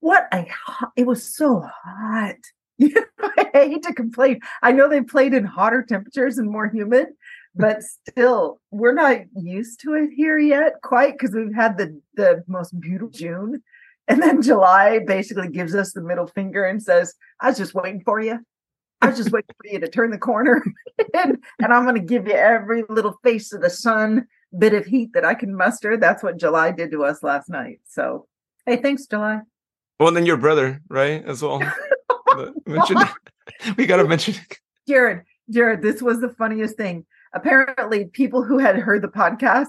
what 0.01 0.27
a 0.33 0.47
it 0.97 1.07
was 1.07 1.23
so 1.23 1.61
hot. 1.85 2.37
I 2.83 3.51
hate 3.53 3.83
to 3.83 3.93
complain. 3.93 4.41
I 4.63 4.73
know 4.73 4.89
they 4.89 5.03
played 5.03 5.35
in 5.35 5.45
hotter 5.45 5.85
temperatures 5.87 6.39
and 6.39 6.51
more 6.51 6.69
humid, 6.69 7.09
but 7.55 7.83
still, 7.83 8.63
we're 8.71 8.95
not 8.95 9.19
used 9.37 9.81
to 9.81 9.93
it 9.93 10.09
here 10.17 10.39
yet, 10.39 10.81
quite 10.83 11.19
because 11.19 11.35
we've 11.35 11.55
had 11.55 11.77
the 11.77 12.01
the 12.15 12.43
most 12.47 12.81
beautiful 12.81 13.11
June, 13.11 13.63
and 14.09 14.23
then 14.23 14.41
July 14.41 15.01
basically 15.07 15.49
gives 15.49 15.75
us 15.75 15.93
the 15.93 16.01
middle 16.01 16.29
finger 16.29 16.65
and 16.65 16.83
says, 16.83 17.15
"I 17.41 17.49
was 17.49 17.59
just 17.59 17.75
waiting 17.75 18.01
for 18.07 18.23
you. 18.23 18.39
I 19.03 19.09
was 19.09 19.19
just 19.19 19.33
waiting 19.33 19.55
for 19.63 19.71
you 19.71 19.81
to 19.81 19.89
turn 19.89 20.13
the 20.13 20.19
corner, 20.19 20.65
and, 21.15 21.37
and 21.59 21.75
I'm 21.75 21.85
going 21.85 21.97
to 21.97 22.01
give 22.01 22.27
you 22.27 22.33
every 22.33 22.85
little 22.89 23.19
face 23.23 23.53
of 23.53 23.61
the 23.61 23.69
sun 23.69 24.27
bit 24.57 24.75
of 24.75 24.87
heat 24.87 25.13
that 25.15 25.25
I 25.25 25.35
can 25.35 25.55
muster. 25.55 25.97
That's 25.97 26.23
what 26.23 26.39
July 26.39 26.73
did 26.73 26.91
to 26.93 27.05
us 27.05 27.23
last 27.23 27.49
night. 27.49 27.81
So, 27.87 28.27
hey, 28.67 28.77
thanks, 28.77 29.07
July. 29.07 29.41
Well, 29.99 30.13
then 30.13 30.27
your 30.27 30.37
brother, 30.37 30.81
right, 30.89 31.25
as 31.25 31.43
well. 31.43 31.61
mention, 32.67 32.97
we 33.77 33.87
got 33.87 33.97
to 33.97 34.05
mention. 34.05 34.35
Jared, 34.89 35.23
Jared, 35.51 35.83
this 35.83 36.03
was 36.03 36.21
the 36.21 36.31
funniest 36.31 36.77
thing. 36.77 37.07
Apparently, 37.33 38.07
people 38.07 38.43
who 38.43 38.59
had 38.59 38.77
heard 38.77 39.03
the 39.03 39.09
podcast 39.09 39.67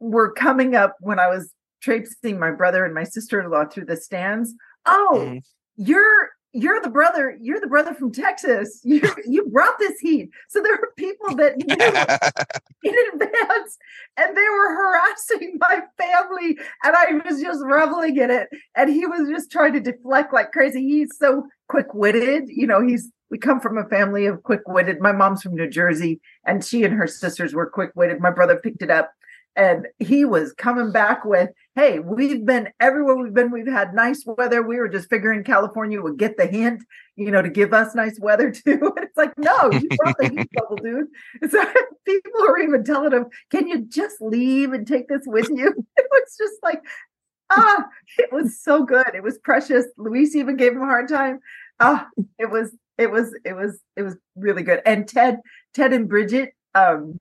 were 0.00 0.32
coming 0.32 0.74
up 0.74 0.96
when 1.00 1.18
I 1.18 1.28
was 1.28 1.52
traipsing 1.80 2.38
my 2.38 2.50
brother 2.50 2.84
and 2.84 2.94
my 2.94 3.04
sister-in-law 3.04 3.66
through 3.66 3.84
the 3.84 3.96
stands. 3.96 4.54
Oh, 4.86 5.12
mm. 5.14 5.42
you're 5.76 6.30
you're 6.52 6.80
the 6.80 6.90
brother, 6.90 7.36
you're 7.40 7.60
the 7.60 7.66
brother 7.66 7.94
from 7.94 8.12
Texas. 8.12 8.80
You 8.84 9.00
you 9.26 9.46
brought 9.46 9.78
this 9.78 9.98
heat. 10.00 10.30
So 10.48 10.60
there 10.60 10.76
were 10.76 10.92
people 10.96 11.34
that 11.36 11.56
knew 12.82 12.90
in 12.90 12.96
advance 13.14 13.78
and 14.16 14.36
they 14.36 14.42
were 14.42 14.74
harassing 14.74 15.58
my 15.58 15.80
family 15.96 16.58
and 16.84 16.96
I 16.96 17.12
was 17.24 17.40
just 17.40 17.62
reveling 17.64 18.16
in 18.16 18.30
it. 18.30 18.48
And 18.76 18.90
he 18.90 19.06
was 19.06 19.28
just 19.28 19.50
trying 19.50 19.72
to 19.74 19.80
deflect 19.80 20.32
like 20.32 20.52
crazy. 20.52 20.82
He's 20.82 21.16
so 21.16 21.44
quick-witted. 21.68 22.48
You 22.48 22.66
know, 22.66 22.86
he's 22.86 23.10
we 23.30 23.38
come 23.38 23.60
from 23.60 23.78
a 23.78 23.88
family 23.88 24.26
of 24.26 24.42
quick-witted. 24.42 25.00
My 25.00 25.12
mom's 25.12 25.42
from 25.42 25.54
New 25.54 25.70
Jersey 25.70 26.20
and 26.46 26.62
she 26.62 26.84
and 26.84 26.92
her 26.92 27.06
sisters 27.06 27.54
were 27.54 27.70
quick-witted. 27.70 28.20
My 28.20 28.30
brother 28.30 28.56
picked 28.56 28.82
it 28.82 28.90
up 28.90 29.12
and 29.56 29.88
he 29.98 30.24
was 30.24 30.52
coming 30.52 30.92
back 30.92 31.24
with 31.24 31.50
hey 31.74 31.98
we've 31.98 32.44
been 32.44 32.68
everywhere 32.80 33.16
we've 33.16 33.34
been. 33.34 33.50
We've 33.50 33.66
had 33.66 33.94
nice 33.94 34.24
weather. 34.26 34.62
We 34.62 34.78
were 34.78 34.88
just 34.88 35.10
figuring 35.10 35.44
california 35.44 36.00
would 36.00 36.18
get 36.18 36.36
the 36.36 36.46
hint 36.46 36.82
you 37.16 37.30
know 37.30 37.42
to 37.42 37.50
give 37.50 37.72
us 37.72 37.94
nice 37.94 38.18
weather 38.20 38.50
too. 38.64 38.92
And 38.96 39.04
it's 39.04 39.16
like 39.16 39.32
no 39.38 39.70
you 39.70 39.88
brought 39.96 40.16
the 40.18 40.28
heat 40.28 40.50
bubble 40.54 40.76
dude. 40.82 41.50
So 41.50 41.64
people 42.06 42.42
are 42.46 42.58
even 42.58 42.84
telling 42.84 43.12
him 43.12 43.26
can 43.50 43.66
you 43.68 43.84
just 43.86 44.16
leave 44.20 44.72
and 44.72 44.86
take 44.86 45.08
this 45.08 45.22
with 45.26 45.48
you? 45.50 45.68
It 45.96 46.06
was 46.10 46.36
just 46.38 46.62
like 46.62 46.82
ah 47.50 47.84
it 48.18 48.32
was 48.32 48.60
so 48.60 48.84
good. 48.84 49.14
It 49.14 49.22
was 49.22 49.38
precious. 49.38 49.86
Luis 49.98 50.34
even 50.34 50.56
gave 50.56 50.72
him 50.72 50.82
a 50.82 50.86
hard 50.86 51.08
time. 51.08 51.40
Ah 51.80 52.06
it 52.38 52.50
was 52.50 52.74
it 52.98 53.10
was 53.10 53.34
it 53.44 53.54
was 53.54 53.80
it 53.96 54.02
was 54.02 54.16
really 54.36 54.62
good. 54.62 54.80
And 54.86 55.06
ted 55.06 55.40
ted 55.74 55.92
and 55.92 56.08
bridget 56.08 56.54
um 56.74 57.18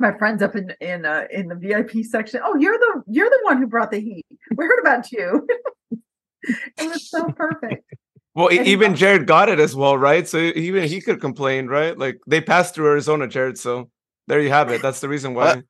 my 0.00 0.16
friends 0.16 0.42
up 0.42 0.56
in 0.56 0.74
in 0.80 1.04
uh, 1.04 1.24
in 1.30 1.48
the 1.48 1.54
VIP 1.54 2.04
section. 2.04 2.40
Oh, 2.44 2.56
you're 2.56 2.78
the 2.78 3.02
you're 3.06 3.28
the 3.28 3.40
one 3.42 3.58
who 3.58 3.66
brought 3.66 3.90
the 3.90 4.00
heat. 4.00 4.26
We 4.56 4.64
heard 4.64 4.80
about 4.80 5.12
you. 5.12 5.46
it 6.42 6.88
was 6.88 7.08
so 7.08 7.30
perfect. 7.32 7.84
Well, 8.32 8.46
and 8.48 8.64
even 8.64 8.94
Jared 8.94 9.26
got 9.26 9.48
it 9.48 9.58
as 9.58 9.74
well, 9.74 9.98
right? 9.98 10.26
So 10.26 10.38
even 10.38 10.84
he 10.84 11.00
could 11.00 11.20
complain, 11.20 11.66
right? 11.66 11.98
Like 11.98 12.20
they 12.28 12.40
passed 12.40 12.76
through 12.76 12.86
Arizona, 12.86 13.26
Jared. 13.26 13.58
So 13.58 13.90
there 14.28 14.40
you 14.40 14.50
have 14.50 14.70
it. 14.70 14.80
That's 14.80 15.00
the 15.00 15.08
reason 15.08 15.34
why. 15.34 15.44
Well, 15.44 15.62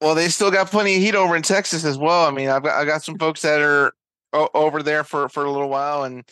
well 0.00 0.14
they 0.14 0.28
still 0.28 0.52
got 0.52 0.70
plenty 0.70 0.94
of 0.94 1.02
heat 1.02 1.16
over 1.16 1.34
in 1.34 1.42
Texas 1.42 1.84
as 1.84 1.98
well. 1.98 2.24
I 2.24 2.30
mean, 2.30 2.50
I've 2.50 2.62
got 2.62 2.80
I 2.80 2.84
got 2.84 3.02
some 3.02 3.18
folks 3.18 3.42
that 3.42 3.60
are 3.60 3.92
o- 4.32 4.48
over 4.54 4.80
there 4.80 5.02
for 5.02 5.28
for 5.28 5.44
a 5.44 5.50
little 5.50 5.68
while, 5.68 6.04
and 6.04 6.22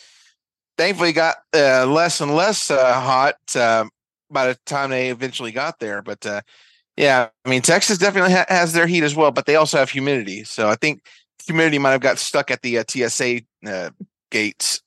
thankfully 0.77 1.11
got 1.11 1.35
uh, 1.53 1.85
less 1.85 2.21
and 2.21 2.33
less 2.33 2.71
uh, 2.71 2.93
hot 2.93 3.35
uh, 3.53 3.85
by 4.31 4.47
the 4.47 4.57
time 4.65 4.89
they 4.89 5.09
eventually 5.09 5.51
got 5.51 5.79
there. 5.79 6.01
But 6.01 6.25
uh, 6.25 6.41
yeah, 6.97 7.29
I 7.45 7.49
mean 7.49 7.61
Texas 7.61 7.99
definitely 7.99 8.33
ha- 8.33 8.45
has 8.49 8.73
their 8.73 8.87
heat 8.87 9.03
as 9.03 9.15
well, 9.15 9.31
but 9.31 9.45
they 9.45 9.55
also 9.55 9.77
have 9.77 9.89
humidity. 9.89 10.43
So 10.43 10.67
I 10.67 10.75
think 10.75 11.03
humidity 11.45 11.77
might 11.77 11.91
have 11.91 12.01
got 12.01 12.17
stuck 12.17 12.51
at 12.51 12.63
the 12.63 12.79
uh, 12.79 12.83
TSA 12.87 13.41
uh, 13.65 13.91
gates, 14.31 14.81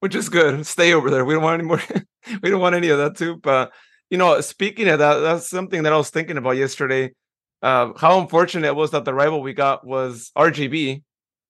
which 0.00 0.14
is 0.14 0.28
good. 0.28 0.66
Stay 0.66 0.94
over 0.94 1.10
there. 1.10 1.24
We 1.24 1.34
don't 1.34 1.42
want 1.42 1.60
any 1.60 1.68
more. 1.68 1.82
we 2.42 2.50
don't 2.50 2.60
want 2.60 2.74
any 2.74 2.88
of 2.88 2.98
that 2.98 3.16
too. 3.16 3.36
But 3.36 3.72
you 4.10 4.18
know, 4.18 4.40
speaking 4.40 4.88
of 4.88 4.98
that, 4.98 5.18
that's 5.18 5.48
something 5.48 5.82
that 5.82 5.92
I 5.92 5.96
was 5.96 6.10
thinking 6.10 6.38
about 6.38 6.56
yesterday. 6.56 7.12
Uh, 7.60 7.92
how 7.96 8.18
unfortunate 8.18 8.66
it 8.66 8.74
was 8.74 8.90
that 8.90 9.04
the 9.04 9.14
rival 9.14 9.40
we 9.40 9.52
got 9.52 9.86
was 9.86 10.32
RGV 10.36 11.02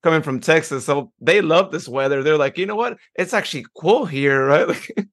coming 0.03 0.23
from 0.23 0.41
Texas. 0.41 0.85
So 0.85 1.13
they 1.21 1.41
love 1.41 1.71
this 1.71 1.89
weather. 1.89 2.23
They're 2.23 2.37
like, 2.37 2.59
you 2.59 2.67
know 2.67 2.77
what? 2.77 2.99
It's 3.15 3.33
actually 3.33 3.65
cool 3.75 4.05
here, 4.05 4.47
right? 4.47 4.69
Like, 4.69 5.09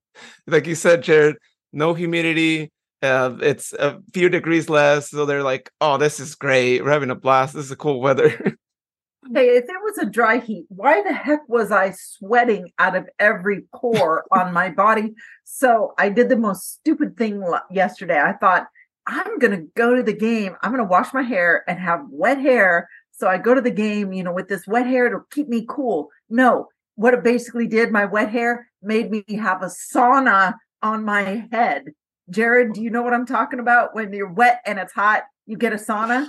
like 0.47 0.67
you 0.67 0.75
said, 0.75 1.03
Jared, 1.03 1.37
no 1.71 1.93
humidity 1.93 2.71
uh, 3.01 3.35
it's 3.41 3.73
a 3.73 4.01
few 4.13 4.29
degrees 4.29 4.69
less, 4.69 5.09
so 5.09 5.25
they're 5.25 5.43
like, 5.43 5.71
"Oh, 5.79 5.97
this 5.97 6.19
is 6.19 6.35
great. 6.35 6.83
We're 6.83 6.91
having 6.91 7.11
a 7.11 7.15
blast. 7.15 7.53
This 7.53 7.69
is 7.69 7.75
cool 7.75 8.01
weather." 8.01 8.29
hey, 9.33 9.47
if 9.57 9.63
it 9.63 9.83
was 9.83 9.97
a 9.99 10.05
dry 10.05 10.39
heat, 10.39 10.65
why 10.69 11.01
the 11.03 11.13
heck 11.13 11.47
was 11.47 11.71
I 11.71 11.91
sweating 11.91 12.71
out 12.77 12.95
of 12.95 13.07
every 13.17 13.63
pore 13.73 14.25
on 14.31 14.53
my 14.53 14.69
body? 14.69 15.13
So 15.45 15.93
I 15.97 16.09
did 16.09 16.29
the 16.29 16.37
most 16.37 16.73
stupid 16.73 17.17
thing 17.17 17.43
yesterday. 17.71 18.19
I 18.19 18.33
thought 18.33 18.67
I'm 19.07 19.39
gonna 19.39 19.63
go 19.75 19.95
to 19.95 20.03
the 20.03 20.13
game. 20.13 20.55
I'm 20.61 20.71
gonna 20.71 20.83
wash 20.83 21.13
my 21.13 21.23
hair 21.23 21.63
and 21.67 21.79
have 21.79 22.01
wet 22.09 22.39
hair. 22.39 22.89
So 23.11 23.27
I 23.27 23.37
go 23.37 23.53
to 23.53 23.61
the 23.61 23.71
game, 23.71 24.13
you 24.13 24.23
know, 24.23 24.33
with 24.33 24.49
this 24.49 24.67
wet 24.67 24.87
hair 24.87 25.09
to 25.09 25.19
keep 25.31 25.47
me 25.47 25.65
cool. 25.67 26.09
No, 26.29 26.67
what 26.95 27.13
it 27.13 27.23
basically 27.23 27.67
did, 27.67 27.91
my 27.91 28.05
wet 28.05 28.29
hair 28.29 28.69
made 28.81 29.09
me 29.09 29.23
have 29.37 29.61
a 29.61 29.67
sauna 29.67 30.55
on 30.81 31.03
my 31.03 31.47
head 31.51 31.85
Jared, 32.29 32.73
do 32.73 32.81
you 32.81 32.89
know 32.89 33.01
what 33.01 33.13
I'm 33.13 33.25
talking 33.25 33.59
about? 33.59 33.95
When 33.95 34.13
you're 34.13 34.31
wet 34.31 34.61
and 34.65 34.79
it's 34.79 34.93
hot, 34.93 35.23
you 35.45 35.57
get 35.57 35.73
a 35.73 35.77
sauna. 35.77 36.27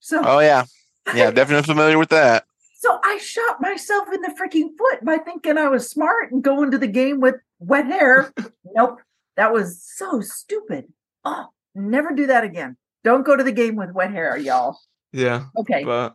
So 0.00 0.22
Oh 0.24 0.40
yeah. 0.40 0.64
Yeah, 1.14 1.30
definitely 1.30 1.66
familiar 1.72 1.98
with 1.98 2.10
that. 2.10 2.44
So 2.78 2.98
I 3.04 3.18
shot 3.18 3.60
myself 3.60 4.08
in 4.12 4.22
the 4.22 4.34
freaking 4.40 4.70
foot 4.76 5.04
by 5.04 5.18
thinking 5.18 5.56
I 5.56 5.68
was 5.68 5.88
smart 5.88 6.32
and 6.32 6.42
going 6.42 6.70
to 6.72 6.78
the 6.78 6.88
game 6.88 7.20
with 7.20 7.36
wet 7.58 7.86
hair. 7.86 8.32
nope. 8.74 8.98
That 9.36 9.52
was 9.52 9.82
so 9.82 10.20
stupid. 10.20 10.92
Oh, 11.24 11.46
never 11.74 12.12
do 12.12 12.26
that 12.26 12.44
again. 12.44 12.76
Don't 13.04 13.24
go 13.24 13.36
to 13.36 13.44
the 13.44 13.52
game 13.52 13.76
with 13.76 13.92
wet 13.92 14.10
hair, 14.10 14.36
y'all. 14.36 14.78
Yeah. 15.12 15.44
Okay. 15.56 15.84
But 15.84 16.14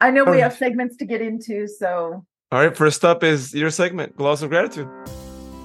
I 0.00 0.10
know 0.10 0.24
we 0.24 0.38
oh. 0.38 0.42
have 0.42 0.56
segments 0.56 0.96
to 0.96 1.04
get 1.04 1.20
into, 1.20 1.66
so 1.66 2.24
all 2.54 2.60
right, 2.60 2.76
first 2.76 3.04
up 3.04 3.24
is 3.24 3.52
your 3.52 3.68
segment, 3.68 4.16
Gloss 4.16 4.40
of 4.42 4.48
Gratitude. 4.48 4.88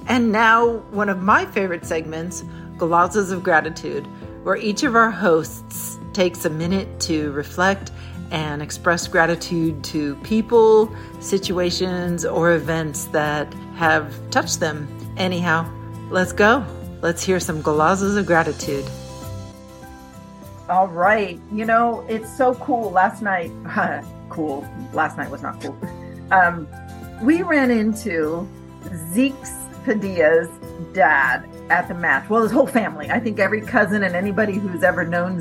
And 0.08 0.32
now, 0.32 0.78
one 0.90 1.08
of 1.08 1.22
my 1.22 1.46
favorite 1.46 1.86
segments, 1.86 2.42
Golazos 2.80 3.30
of 3.30 3.42
Gratitude, 3.42 4.06
where 4.42 4.56
each 4.56 4.82
of 4.84 4.96
our 4.96 5.10
hosts 5.10 5.98
takes 6.14 6.46
a 6.46 6.50
minute 6.50 6.98
to 7.00 7.30
reflect 7.32 7.92
and 8.30 8.62
express 8.62 9.06
gratitude 9.06 9.84
to 9.84 10.16
people, 10.16 10.90
situations, 11.20 12.24
or 12.24 12.52
events 12.52 13.04
that 13.06 13.52
have 13.76 14.14
touched 14.30 14.60
them. 14.60 14.88
Anyhow, 15.18 15.70
let's 16.08 16.32
go. 16.32 16.64
Let's 17.02 17.22
hear 17.22 17.38
some 17.38 17.62
golazos 17.62 18.16
of 18.16 18.24
gratitude. 18.24 18.88
All 20.70 20.88
right. 20.88 21.38
You 21.52 21.66
know, 21.66 22.04
it's 22.08 22.34
so 22.34 22.54
cool. 22.54 22.90
Last 22.90 23.20
night, 23.20 23.50
cool. 24.30 24.66
Last 24.94 25.18
night 25.18 25.30
was 25.30 25.42
not 25.42 25.60
cool. 25.60 25.76
Um, 26.30 26.66
we 27.20 27.42
ran 27.42 27.70
into 27.70 28.48
Zeke's 29.12 29.52
Padilla's 29.84 30.48
dad 30.92 31.49
at 31.70 31.88
the 31.88 31.94
match. 31.94 32.28
Well, 32.28 32.42
his 32.42 32.52
whole 32.52 32.66
family. 32.66 33.10
I 33.10 33.20
think 33.20 33.38
every 33.38 33.60
cousin 33.60 34.02
and 34.02 34.14
anybody 34.14 34.54
who's 34.54 34.82
ever 34.82 35.04
known 35.04 35.40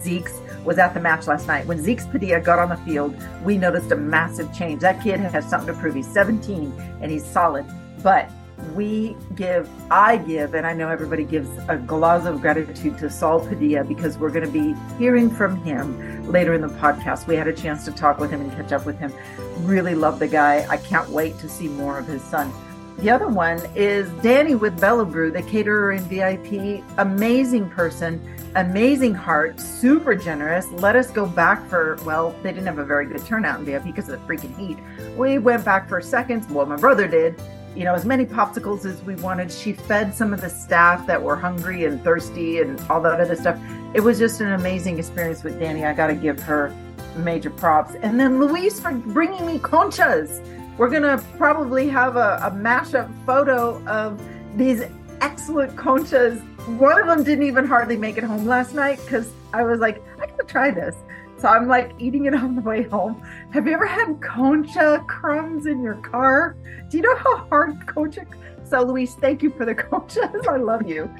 Zeke's 0.00 0.40
was 0.64 0.78
at 0.78 0.94
the 0.94 1.00
match 1.00 1.26
last 1.26 1.46
night. 1.46 1.66
When 1.66 1.80
Zeke's 1.82 2.06
Padilla 2.06 2.40
got 2.40 2.58
on 2.58 2.68
the 2.68 2.76
field, 2.78 3.16
we 3.44 3.56
noticed 3.58 3.90
a 3.92 3.96
massive 3.96 4.52
change. 4.54 4.80
That 4.80 5.02
kid 5.02 5.20
has 5.20 5.48
something 5.48 5.72
to 5.72 5.80
prove. 5.80 5.94
He's 5.94 6.12
17 6.12 6.72
and 7.00 7.10
he's 7.10 7.24
solid. 7.24 7.64
But 8.02 8.30
we 8.74 9.16
give, 9.34 9.68
I 9.90 10.16
give, 10.16 10.54
and 10.54 10.66
I 10.66 10.72
know 10.72 10.88
everybody 10.88 11.24
gives 11.24 11.48
a 11.68 11.76
golazo 11.76 12.34
of 12.34 12.40
gratitude 12.40 12.98
to 12.98 13.10
Saul 13.10 13.40
Padilla 13.46 13.84
because 13.84 14.18
we're 14.18 14.30
going 14.30 14.46
to 14.46 14.50
be 14.50 14.74
hearing 14.98 15.30
from 15.30 15.62
him 15.62 16.30
later 16.30 16.54
in 16.54 16.60
the 16.60 16.68
podcast. 16.68 17.26
We 17.26 17.36
had 17.36 17.48
a 17.48 17.52
chance 17.52 17.84
to 17.84 17.92
talk 17.92 18.18
with 18.18 18.30
him 18.30 18.40
and 18.40 18.50
catch 18.52 18.72
up 18.72 18.86
with 18.86 18.98
him. 18.98 19.12
Really 19.60 19.94
love 19.94 20.18
the 20.18 20.28
guy. 20.28 20.66
I 20.68 20.78
can't 20.78 21.08
wait 21.10 21.38
to 21.40 21.48
see 21.48 21.68
more 21.68 21.98
of 21.98 22.06
his 22.06 22.22
son. 22.22 22.52
The 22.98 23.10
other 23.10 23.28
one 23.28 23.60
is 23.74 24.08
Danny 24.22 24.54
with 24.54 24.80
Bella 24.80 25.04
Brew, 25.04 25.30
the 25.30 25.42
caterer 25.42 25.90
and 25.90 26.06
VIP. 26.06 26.82
Amazing 26.96 27.68
person, 27.68 28.18
amazing 28.54 29.14
heart, 29.14 29.60
super 29.60 30.14
generous. 30.14 30.66
Let 30.72 30.96
us 30.96 31.10
go 31.10 31.26
back 31.26 31.68
for, 31.68 31.98
well, 32.06 32.34
they 32.42 32.52
didn't 32.52 32.64
have 32.64 32.78
a 32.78 32.86
very 32.86 33.04
good 33.04 33.22
turnout 33.26 33.60
in 33.60 33.66
VIP 33.66 33.84
because 33.84 34.08
of 34.08 34.18
the 34.18 34.26
freaking 34.26 34.56
heat. 34.56 34.78
We 35.14 35.36
went 35.36 35.62
back 35.62 35.90
for 35.90 36.00
seconds. 36.00 36.48
Well, 36.48 36.64
my 36.64 36.76
brother 36.76 37.06
did. 37.06 37.38
You 37.74 37.84
know, 37.84 37.92
as 37.92 38.06
many 38.06 38.24
popsicles 38.24 38.86
as 38.86 39.02
we 39.02 39.14
wanted. 39.16 39.52
She 39.52 39.74
fed 39.74 40.14
some 40.14 40.32
of 40.32 40.40
the 40.40 40.48
staff 40.48 41.06
that 41.06 41.22
were 41.22 41.36
hungry 41.36 41.84
and 41.84 42.02
thirsty 42.02 42.62
and 42.62 42.80
all 42.88 43.02
that 43.02 43.20
other 43.20 43.36
stuff. 43.36 43.60
It 43.92 44.00
was 44.00 44.18
just 44.18 44.40
an 44.40 44.52
amazing 44.52 44.98
experience 44.98 45.44
with 45.44 45.60
Danny. 45.60 45.84
I 45.84 45.92
got 45.92 46.06
to 46.06 46.14
give 46.14 46.40
her 46.44 46.74
major 47.18 47.50
props. 47.50 47.94
And 47.96 48.18
then 48.18 48.40
Luis 48.40 48.80
for 48.80 48.92
bringing 48.92 49.44
me 49.44 49.58
conchas 49.58 50.42
we're 50.78 50.90
going 50.90 51.02
to 51.02 51.22
probably 51.36 51.88
have 51.88 52.16
a, 52.16 52.38
a 52.42 52.50
mashup 52.50 53.10
photo 53.24 53.82
of 53.86 54.20
these 54.56 54.82
excellent 55.20 55.74
conchas. 55.76 56.40
One 56.78 57.00
of 57.00 57.06
them 57.06 57.24
didn't 57.24 57.46
even 57.46 57.66
hardly 57.66 57.96
make 57.96 58.18
it 58.18 58.24
home 58.24 58.46
last 58.46 58.74
night 58.74 58.98
because 59.04 59.30
I 59.52 59.62
was 59.62 59.80
like, 59.80 60.02
I 60.20 60.26
gotta 60.26 60.44
try 60.44 60.70
this. 60.70 60.94
So 61.38 61.48
I'm 61.48 61.68
like 61.68 61.92
eating 61.98 62.24
it 62.24 62.34
on 62.34 62.56
the 62.56 62.62
way 62.62 62.82
home. 62.82 63.22
Have 63.52 63.66
you 63.66 63.72
ever 63.72 63.86
had 63.86 64.20
concha 64.20 65.04
crumbs 65.06 65.66
in 65.66 65.82
your 65.82 65.96
car? 65.96 66.56
Do 66.90 66.96
you 66.96 67.02
know 67.02 67.16
how 67.16 67.36
hard 67.48 67.86
concha? 67.86 68.26
So 68.64 68.82
Luis, 68.82 69.14
thank 69.14 69.42
you 69.42 69.50
for 69.50 69.64
the 69.64 69.74
conchas. 69.74 70.46
I 70.46 70.56
love 70.56 70.88
you. 70.88 71.10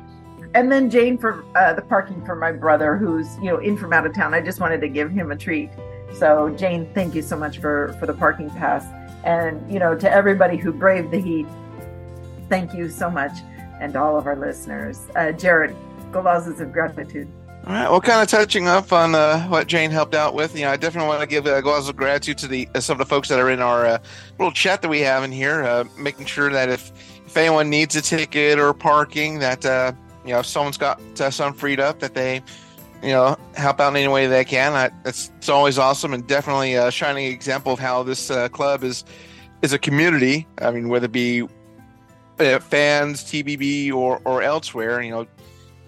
And 0.55 0.73
then 0.73 0.89
Jane 0.89 1.19
for 1.19 1.45
uh, 1.55 1.75
the 1.75 1.83
parking 1.83 2.25
for 2.25 2.35
my 2.35 2.51
brother, 2.51 2.97
who's 2.97 3.37
you 3.37 3.45
know 3.45 3.59
in 3.59 3.77
from 3.77 3.93
out 3.93 4.07
of 4.07 4.15
town. 4.15 4.33
I 4.33 4.41
just 4.41 4.59
wanted 4.59 4.81
to 4.81 4.89
give 4.89 5.11
him 5.11 5.31
a 5.31 5.37
treat. 5.37 5.71
So 6.15 6.51
Jane, 6.51 6.89
thank 6.95 7.15
you 7.15 7.23
so 7.23 7.37
much 7.37 7.59
for 7.59 7.95
for 8.01 8.07
the 8.07 8.15
parking 8.15 8.49
pass. 8.51 8.87
And, 9.27 9.71
you 9.71 9.79
know, 9.79 9.95
to 9.99 10.11
everybody 10.11 10.57
who 10.57 10.73
braved 10.73 11.11
the 11.11 11.21
heat, 11.21 11.47
thank 12.49 12.73
you 12.73 12.89
so 12.89 13.11
much. 13.11 13.33
And 13.81 13.95
all 13.97 14.17
of 14.17 14.27
our 14.27 14.37
listeners. 14.37 15.07
Uh, 15.15 15.33
Jared, 15.33 15.77
golazos 16.13 16.61
of 16.61 16.73
gratitude. 16.73 17.29
All 17.67 17.73
right. 17.73 17.91
Well, 17.91 18.01
kind 18.01 18.23
of 18.23 18.29
touching 18.29 18.69
up 18.69 18.93
on 18.93 19.17
uh, 19.17 19.43
what 19.49 19.67
Jane 19.67 19.91
helped 19.91 20.15
out 20.15 20.35
with, 20.35 20.55
you 20.55 20.65
know, 20.65 20.71
I 20.71 20.77
definitely 20.77 21.09
want 21.09 21.21
to 21.21 21.27
give 21.27 21.47
a 21.47 21.61
gloss 21.61 21.89
of 21.89 21.97
gratitude 21.97 22.39
to 22.39 22.47
the 22.47 22.69
uh, 22.77 22.81
some 22.81 22.95
of 22.95 22.99
the 22.99 23.07
folks 23.07 23.29
that 23.29 23.41
are 23.41 23.51
in 23.51 23.61
our 23.61 23.85
uh, 23.85 23.99
little 24.39 24.53
chat 24.53 24.83
that 24.83 24.89
we 24.89 25.01
have 25.01 25.25
in 25.25 25.33
here, 25.33 25.65
uh, 25.65 25.85
making 25.99 26.27
sure 26.27 26.49
that 26.53 26.69
if 26.69 26.93
if 27.27 27.37
anyone 27.37 27.69
needs 27.69 27.97
a 27.97 28.01
ticket 28.01 28.61
or 28.61 28.73
parking, 28.73 29.41
that 29.41 29.67
uh, 29.67 29.93
you 30.25 30.33
know, 30.33 30.39
if 30.39 30.47
someone's 30.47 30.79
got 30.79 31.01
uh, 31.21 31.29
some 31.29 31.53
freed 31.53 31.81
up, 31.81 31.99
that 31.99 32.15
they 32.15 32.41
you 33.07 33.13
know 33.13 33.39
help 33.55 33.81
out 33.81 33.91
in 33.91 33.97
any 33.97 34.09
way 34.09 34.27
they 34.27 34.45
can. 34.45 34.73
I, 34.73 34.91
it's, 35.07 35.31
it's 35.39 35.49
always 35.49 35.79
awesome 35.79 36.13
and 36.13 36.27
definitely 36.27 36.75
a 36.75 36.91
shining 36.91 37.33
example 37.33 37.73
of 37.73 37.79
how 37.79 38.03
this 38.03 38.31
club 38.53 38.85
is 38.85 39.05
is 39.63 39.73
a 39.73 39.79
community. 39.79 40.47
I 40.59 40.71
mean, 40.73 40.89
whether 40.89 41.07
it 41.07 41.13
be 41.13 41.49
fans, 42.37 43.25
TBB, 43.25 43.93
or 43.93 44.21
or 44.25 44.43
elsewhere, 44.43 45.01
you 45.01 45.11
know, 45.11 45.27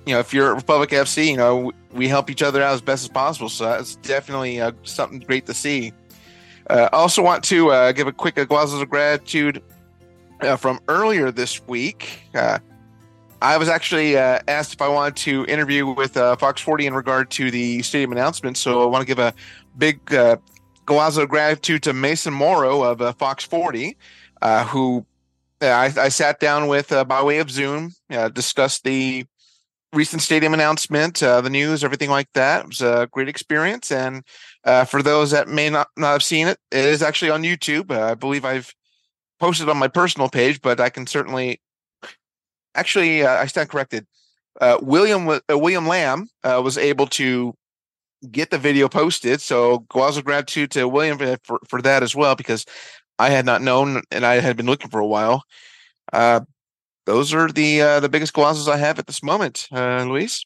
you 0.07 0.15
know, 0.15 0.21
if 0.21 0.33
you're 0.33 0.51
at 0.51 0.57
Republic 0.57 0.91
FC, 0.91 1.27
you 1.27 1.37
know, 1.37 1.71
we 1.93 2.09
help 2.09 2.31
each 2.31 2.43
other 2.43 2.63
out 2.63 2.73
as 2.73 2.81
best 2.81 3.05
as 3.05 3.11
possible. 3.11 3.51
So 3.51 3.65
that's 3.65 3.97
definitely 3.97 4.61
uh, 4.61 4.73
something 4.85 5.21
great 5.21 5.45
to 5.47 5.55
see. 5.55 5.93
Uh, 6.71 6.89
I 6.93 6.97
also 6.97 7.23
want 7.23 7.45
to 7.45 7.71
uh, 7.71 7.93
give 7.93 8.07
a 8.07 8.13
quick 8.13 8.37
golazos 8.37 8.81
of 8.81 8.89
gratitude 8.89 9.63
uh, 10.41 10.57
from 10.57 10.81
earlier 10.89 11.31
this 11.31 11.67
week. 11.67 12.23
Uh, 13.41 13.45
I 13.45 13.57
was 13.57 13.69
actually 13.69 14.17
uh, 14.17 14.41
asked 14.49 14.75
if 14.75 14.83
I 14.83 14.89
wanted 14.89 15.17
to 15.17 15.45
interview 15.47 15.87
with 15.87 16.15
Fox 16.15 16.61
40 16.61 16.87
in 16.87 16.95
regard 16.95 17.31
to 17.33 17.51
the 17.51 17.83
stadium 17.83 18.13
announcement. 18.13 18.57
So 18.57 18.83
I 18.83 18.87
want 18.87 19.03
to 19.03 19.07
give 19.07 19.19
a 19.19 19.35
big 19.77 20.13
uh, 20.13 20.37
gratitude 20.85 21.83
to 21.85 21.93
Mason 21.93 22.33
Morrow 22.33 22.83
of 22.83 23.17
Fox 23.19 23.45
40, 23.45 23.97
who 24.69 25.07
I, 25.61 25.93
I, 25.97 26.09
sat 26.09 26.41
down 26.41 26.69
with 26.69 26.89
by 26.89 27.23
way 27.23 27.39
of 27.39 27.51
Zoom, 27.51 27.93
discussed 28.33 28.85
the 28.85 29.27
recent 29.93 30.23
stadium 30.23 30.55
announcement, 30.55 31.23
uh, 31.23 31.41
the 31.41 31.51
news, 31.51 31.83
everything 31.83 32.11
like 32.11 32.29
that. 32.35 32.63
It 32.63 32.67
was 32.69 32.83
a 32.83 33.09
great 33.11 33.29
experience. 33.29 33.91
And 33.91 34.23
uh, 34.65 34.85
for 34.85 35.03
those 35.03 35.31
that 35.31 35.49
may 35.49 35.71
not, 35.71 35.89
not 35.97 36.13
have 36.13 36.23
seen 36.23 36.49
it, 36.49 36.59
it 36.71 36.85
is 36.85 37.03
actually 37.03 37.31
on 37.31 37.43
YouTube. 37.43 37.91
Uh, 37.91 38.13
I 38.13 38.15
believe 38.15 38.45
I've 38.45 38.75
posted 39.41 39.69
on 39.69 39.79
my 39.79 39.89
personal 39.89 40.29
page, 40.29 40.61
but 40.61 40.81
I 40.81 40.91
can 40.91 41.07
certainly 41.07 41.61
actually, 42.79 43.23
uh, 43.23 43.35
I 43.35 43.47
stand 43.47 43.69
corrected. 43.69 44.07
Uh, 44.61 44.79
William 44.83 45.29
uh, 45.29 45.41
William 45.51 45.87
Lamb 45.87 46.29
was 46.45 46.79
able 46.79 47.07
to 47.07 47.55
get 48.31 48.51
the 48.51 48.59
video 48.59 48.89
posted. 48.89 49.41
So 49.41 49.81
go 49.91 50.11
gratitude 50.23 50.71
to 50.73 50.89
William 50.89 51.19
for, 51.45 51.61
for 51.69 51.83
that 51.83 52.03
as 52.03 52.15
well, 52.15 52.35
because 52.35 52.65
I 53.19 53.31
had 53.31 53.45
not 53.45 53.63
known 53.63 54.03
and 54.11 54.25
I 54.25 54.41
had 54.41 54.57
been 54.57 54.67
looking 54.67 54.91
for 54.91 55.01
a 55.01 55.07
while. 55.07 55.43
Uh, 56.13 56.41
those 57.07 57.33
are 57.33 57.51
the 57.51 57.81
uh, 57.81 58.01
the 58.01 58.09
biggest 58.09 58.33
glosses 58.33 58.69
I 58.69 58.77
have 58.77 58.99
at 58.99 59.07
this 59.07 59.23
moment, 59.23 59.69
uh, 59.73 60.05
Luis. 60.05 60.45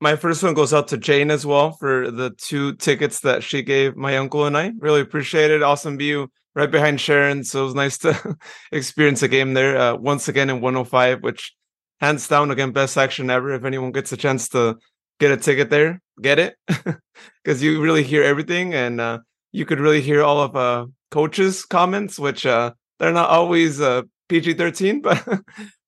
My 0.00 0.14
first 0.14 0.44
one 0.44 0.54
goes 0.54 0.72
out 0.72 0.86
to 0.88 0.96
Jane 0.96 1.30
as 1.30 1.44
well 1.44 1.72
for 1.72 2.10
the 2.10 2.30
two 2.30 2.76
tickets 2.76 3.20
that 3.20 3.42
she 3.42 3.62
gave 3.62 3.96
my 3.96 4.16
uncle 4.16 4.46
and 4.46 4.56
I. 4.56 4.72
Really 4.78 5.00
appreciate 5.00 5.50
it. 5.50 5.62
Awesome 5.62 5.98
view 5.98 6.30
right 6.54 6.70
behind 6.70 7.00
Sharon. 7.00 7.42
So 7.42 7.62
it 7.62 7.64
was 7.64 7.74
nice 7.74 7.98
to 7.98 8.36
experience 8.72 9.22
a 9.22 9.28
game 9.28 9.54
there 9.54 9.76
uh, 9.76 9.96
once 9.96 10.28
again 10.28 10.50
in 10.50 10.60
105, 10.60 11.24
which 11.24 11.52
hands 12.00 12.28
down 12.28 12.50
again 12.50 12.72
best 12.72 12.96
action 12.96 13.30
ever. 13.30 13.52
If 13.52 13.64
anyone 13.64 13.92
gets 13.92 14.12
a 14.12 14.16
chance 14.16 14.48
to 14.50 14.78
get 15.18 15.32
a 15.32 15.36
ticket 15.36 15.70
there, 15.70 16.00
get 16.20 16.38
it 16.38 16.56
because 17.44 17.62
you 17.62 17.80
really 17.80 18.02
hear 18.02 18.22
everything 18.22 18.74
and 18.74 19.00
uh, 19.00 19.18
you 19.52 19.64
could 19.64 19.80
really 19.80 20.00
hear 20.00 20.22
all 20.22 20.40
of 20.40 20.56
uh, 20.56 20.86
coaches' 21.10 21.64
comments, 21.64 22.18
which 22.18 22.46
uh, 22.46 22.72
they're 22.98 23.12
not 23.12 23.30
always 23.30 23.80
uh, 23.80 24.02
PG 24.28 24.54
13, 24.54 25.00
but 25.02 25.26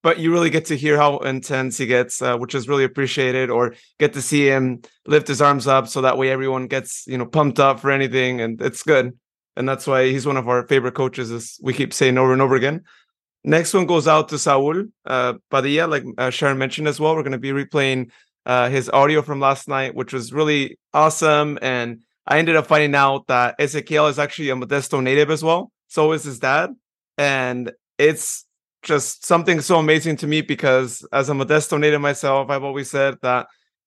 but 0.03 0.19
you 0.19 0.33
really 0.33 0.51
get 0.51 0.65
to 0.67 0.77
hear 0.77 0.97
how 0.97 1.19
intense 1.19 1.77
he 1.77 1.87
gets, 1.87 2.23
uh, 2.23 2.37
which 2.39 2.55
is 2.55 2.69
really 2.69 2.85
appreciated, 2.85 3.51
or 3.51 3.75
get 3.99 4.15
to 4.15 4.23
see 4.23 4.47
him 4.47 4.81
lift 5.07 5.29
his 5.29 5.43
arms 5.43 5.67
up 5.67 5.89
so 5.89 6.01
that 6.01 6.17
way 6.17 6.31
everyone 6.31 6.67
gets 6.69 7.05
you 7.07 7.19
know 7.19 7.27
pumped 7.27 7.61
up 7.61 7.81
for 7.81 7.91
anything, 7.91 8.41
and 8.41 8.61
it's 8.63 8.83
good. 8.83 9.17
And 9.57 9.69
that's 9.69 9.87
why 9.87 10.07
he's 10.07 10.27
one 10.27 10.37
of 10.37 10.49
our 10.49 10.67
favorite 10.69 10.95
coaches, 10.95 11.31
as 11.31 11.59
we 11.61 11.75
keep 11.75 11.93
saying 11.93 12.17
over 12.17 12.33
and 12.33 12.41
over 12.41 12.55
again. 12.55 12.83
Next 13.43 13.73
one 13.73 13.87
goes 13.87 14.07
out 14.07 14.29
to 14.29 14.39
Saul 14.39 14.85
uh, 15.07 15.35
Padilla, 15.51 15.87
like 15.87 16.05
uh, 16.19 16.31
Sharon 16.31 16.59
mentioned 16.59 16.89
as 16.89 17.01
well. 17.01 17.15
We're 17.15 17.23
going 17.23 17.33
to 17.33 17.39
be 17.39 17.53
replaying 17.53 18.11
uh, 18.45 18.69
his 18.69 18.91
audio 18.91 19.23
from 19.23 19.41
last 19.41 19.69
night, 19.69 19.95
which 19.95 20.13
was 20.13 20.33
really 20.33 20.79
awesome. 20.93 21.59
And 21.63 22.03
I 22.27 22.39
ended 22.39 22.57
up 22.57 22.67
finding 22.67 22.95
out 22.95 23.27
that 23.29 23.59
Ezequiel 23.59 24.11
is 24.11 24.19
actually 24.19 24.51
a 24.51 24.57
Modesto 24.57 25.03
native 25.03 25.31
as 25.31 25.43
well. 25.43 25.73
So 25.89 26.13
is 26.13 26.25
his 26.25 26.39
dad. 26.39 26.71
And 27.17 27.73
it's 27.99 28.45
just 28.83 29.25
something 29.27 29.61
so 29.61 29.79
amazing 29.79 30.17
to 30.17 30.27
me 30.27 30.41
because 30.43 31.07
as 31.13 31.29
a 31.29 31.33
Modesto 31.33 31.79
native 31.79 32.01
myself, 32.01 32.51
I've 32.51 32.65
always 32.65 32.91
said 32.91 33.17
that 33.23 33.47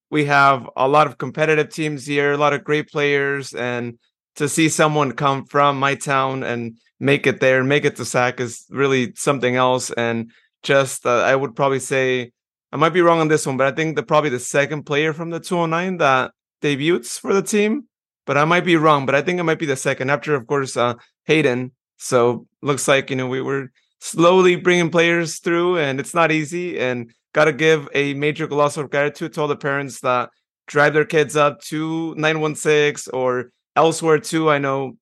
we 0.09 0.25
have 0.25 0.69
a 0.75 0.87
lot 0.87 1.07
of 1.07 1.17
competitive 1.17 1.69
teams 1.69 2.05
here, 2.05 2.33
a 2.33 2.37
lot 2.37 2.53
of 2.53 2.63
great 2.63 2.87
players, 2.89 3.53
and 3.53 3.97
to 4.35 4.47
see 4.47 4.69
someone 4.69 5.11
come 5.13 5.45
from 5.45 5.79
my 5.79 5.95
town 5.95 6.43
and 6.43 6.77
make 7.03 7.27
it 7.27 7.41
there, 7.41 7.59
and 7.59 7.67
make 7.67 7.83
it 7.83 7.97
to 7.97 8.05
SAC 8.05 8.39
is 8.39 8.65
really 8.69 9.13
something 9.15 9.57
else. 9.57 9.91
And 9.91 10.31
just, 10.63 11.05
uh, 11.05 11.19
I 11.19 11.35
would 11.35 11.53
probably 11.53 11.79
say, 11.79 12.31
I 12.71 12.77
might 12.77 12.93
be 12.93 13.01
wrong 13.01 13.19
on 13.19 13.27
this 13.27 13.45
one, 13.45 13.57
but 13.57 13.67
I 13.67 13.75
think 13.75 13.97
the 13.97 14.03
probably 14.03 14.29
the 14.29 14.39
second 14.39 14.83
player 14.83 15.11
from 15.11 15.29
the 15.29 15.39
209 15.39 15.97
that 15.97 16.31
debuts 16.61 17.19
for 17.19 17.33
the 17.33 17.43
team. 17.43 17.87
But 18.25 18.37
I 18.37 18.45
might 18.45 18.63
be 18.63 18.77
wrong, 18.77 19.05
but 19.05 19.15
I 19.15 19.21
think 19.21 19.39
it 19.39 19.43
might 19.43 19.59
be 19.59 19.65
the 19.65 19.75
second 19.75 20.09
after, 20.09 20.33
of 20.33 20.47
course, 20.47 20.77
uh, 20.77 20.93
Hayden. 21.25 21.73
So 21.97 22.47
looks 22.61 22.87
like 22.87 23.09
you 23.09 23.17
know 23.17 23.27
we 23.27 23.41
were 23.41 23.69
slowly 23.99 24.55
bringing 24.55 24.89
players 24.89 25.39
through, 25.39 25.77
and 25.79 25.99
it's 25.99 26.13
not 26.13 26.31
easy. 26.31 26.79
And 26.79 27.11
got 27.33 27.45
to 27.45 27.53
give 27.53 27.89
a 27.93 28.13
major 28.13 28.47
gloss 28.47 28.77
of 28.77 28.89
gratitude 28.89 29.33
to 29.33 29.41
all 29.41 29.47
the 29.49 29.57
parents 29.57 29.99
that 30.01 30.29
drive 30.67 30.93
their 30.93 31.05
kids 31.05 31.35
up 31.35 31.59
to 31.61 32.15
916 32.15 33.11
or 33.13 33.51
elsewhere 33.75 34.19
too. 34.19 34.49
I 34.49 34.59
know 34.59 34.97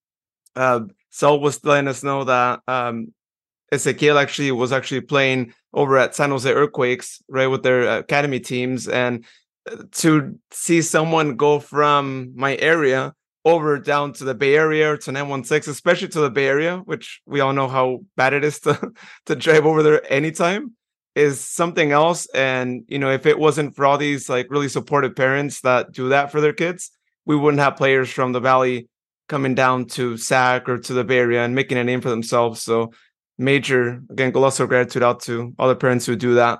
uh, 0.55 0.81
Saul 1.12 1.39
was 1.39 1.63
letting 1.63 1.88
us 1.88 2.04
know 2.04 2.24
that 2.24 2.62
um, 2.67 3.13
actually 3.71 4.52
was 4.52 4.71
actually 4.71 5.02
playing 5.02 5.54
over 5.74 5.97
at 5.97 6.15
San 6.15 6.32
Jose 6.32 6.52
Earthquakes, 6.52 7.21
right, 7.28 7.47
with 7.47 7.63
their 7.63 8.00
academy 8.00 8.39
teams, 8.39 8.88
and 8.88 9.26
uh, 9.69 9.84
to 9.91 10.39
see 10.52 10.82
someone 10.82 11.36
go 11.36 11.60
from 11.60 12.34
my 12.36 12.58
area 12.58 13.13
over 13.43 13.80
down 13.80 14.13
to 14.13 14.24
the 14.24 14.36
Bay 14.36 14.56
Area 14.56 14.97
to 14.97 15.12
916, 15.12 15.71
especially 15.71 16.08
to 16.10 16.21
the 16.21 16.30
Bay 16.30 16.47
Area, 16.47 16.78
which 16.78 17.21
we 17.26 17.39
all 17.39 17.54
know 17.54 17.67
how 17.67 18.00
bad 18.15 18.34
it 18.34 18.43
is 18.43 18.60
to 18.62 18.91
to 19.26 19.36
drive 19.36 19.65
over 19.65 19.84
there 19.84 20.02
anytime, 20.12 20.76
is 21.15 21.39
something 21.39 21.91
else. 21.91 22.28
And 22.34 22.84
you 22.88 23.00
know, 23.00 23.12
if 23.12 23.26
it 23.26 23.39
wasn't 23.39 23.76
for 23.76 23.86
all 23.86 23.97
these 23.97 24.30
like 24.30 24.47
really 24.50 24.69
supportive 24.69 25.15
parents 25.15 25.62
that 25.62 25.91
do 25.91 26.10
that 26.10 26.32
for 26.32 26.41
their 26.41 26.54
kids, 26.54 26.91
we 27.26 27.36
wouldn't 27.36 27.62
have 27.62 27.76
players 27.76 28.10
from 28.10 28.32
the 28.32 28.39
Valley 28.39 28.88
coming 29.31 29.55
down 29.55 29.85
to 29.85 30.17
SAC 30.17 30.67
or 30.67 30.77
to 30.77 30.93
the 30.93 31.05
Bay 31.05 31.19
Area 31.19 31.43
and 31.43 31.55
making 31.55 31.77
a 31.77 31.83
name 31.85 32.01
for 32.01 32.09
themselves. 32.09 32.61
So 32.61 32.91
major 33.37 34.01
again, 34.11 34.33
colossal 34.33 34.67
gratitude 34.67 35.03
out 35.03 35.21
to 35.21 35.55
all 35.57 35.69
the 35.69 35.75
parents 35.75 36.05
who 36.05 36.17
do 36.17 36.35
that. 36.35 36.59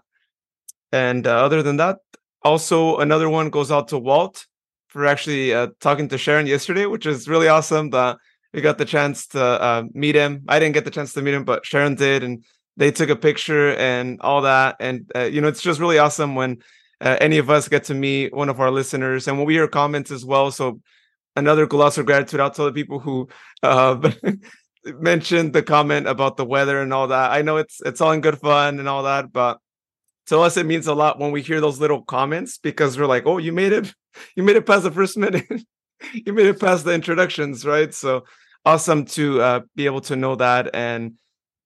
And 0.94 1.28
uh, 1.28 1.44
other 1.46 1.62
than 1.62 1.78
that, 1.78 1.98
also 2.44 2.98
another 2.98 3.30
one 3.30 3.50
goes 3.50 3.72
out 3.72 3.90
to 3.90 4.00
Walt 4.00 4.48
for 4.88 5.06
actually 5.06 5.54
uh, 5.54 5.68
talking 5.82 6.08
to 6.10 6.18
Sharon 6.18 6.48
yesterday, 6.48 6.86
which 6.86 7.06
is 7.06 7.28
really 7.28 7.50
awesome 7.50 7.90
that 7.90 8.18
we 8.54 8.62
got 8.62 8.78
the 8.78 8.86
chance 8.86 9.28
to 9.28 9.42
uh, 9.42 9.84
meet 9.94 10.16
him. 10.16 10.44
I 10.48 10.58
didn't 10.60 10.74
get 10.74 10.86
the 10.86 10.92
chance 10.92 11.12
to 11.14 11.22
meet 11.22 11.34
him, 11.34 11.44
but 11.44 11.66
Sharon 11.66 11.96
did, 11.96 12.24
and 12.24 12.44
they 12.78 12.92
took 12.92 13.10
a 13.10 13.16
picture 13.18 13.76
and 13.76 14.20
all 14.22 14.42
that. 14.44 14.78
And 14.80 15.12
uh, 15.14 15.30
you 15.34 15.42
know, 15.42 15.50
it's 15.50 15.62
just 15.62 15.82
really 15.82 16.00
awesome 16.00 16.36
when 16.36 16.58
uh, 17.02 17.18
any 17.20 17.38
of 17.38 17.50
us 17.50 17.68
get 17.68 17.84
to 17.86 17.94
meet 17.94 18.34
one 18.34 18.50
of 18.50 18.62
our 18.62 18.72
listeners, 18.72 19.28
and 19.28 19.38
when 19.38 19.46
we 19.46 19.56
hear 19.56 19.68
comments 19.68 20.10
as 20.10 20.26
well. 20.26 20.52
So 20.52 20.80
another 21.36 21.68
colossal 21.68 22.04
gratitude 22.04 22.40
out 22.40 22.56
to 22.56 22.64
the 22.64 22.72
people 22.72 23.00
who 23.00 23.28
uh, 23.64 24.12
mentioned 24.86 25.54
the 25.54 25.64
comment 25.64 26.08
about 26.08 26.38
the 26.38 26.46
weather 26.46 26.82
and 26.82 26.94
all 26.94 27.08
that. 27.08 27.32
I 27.32 27.42
know 27.42 27.58
it's 27.58 27.82
it's 27.86 28.02
all 28.02 28.12
in 28.12 28.22
good 28.22 28.40
fun 28.40 28.80
and 28.80 28.88
all 28.88 29.04
that, 29.04 29.32
but 29.32 29.60
to 30.28 30.40
us 30.40 30.58
it 30.58 30.66
means 30.66 30.88
a 30.88 30.94
lot 30.94 31.20
when 31.20 31.32
we 31.32 31.42
hear 31.42 31.62
those 31.62 31.80
little 31.80 32.02
comments 32.04 32.58
because 32.58 32.98
we're 32.98 33.06
like, 33.06 33.26
oh, 33.26 33.38
you 33.38 33.52
made 33.52 33.74
it 33.74 33.94
you 34.36 34.44
made 34.44 34.56
it 34.56 34.66
past 34.66 34.84
the 34.84 34.92
first 34.92 35.18
minute. 35.18 35.46
you 36.14 36.34
made 36.34 36.48
it 36.48 36.60
past 36.60 36.86
the 36.86 36.94
introductions, 36.94 37.66
right? 37.66 37.94
So 37.94 38.26
awesome 38.66 39.06
to 39.06 39.42
uh, 39.42 39.60
be 39.76 39.86
able 39.86 40.02
to 40.02 40.16
know 40.16 40.36
that. 40.36 40.74
And 40.74 41.14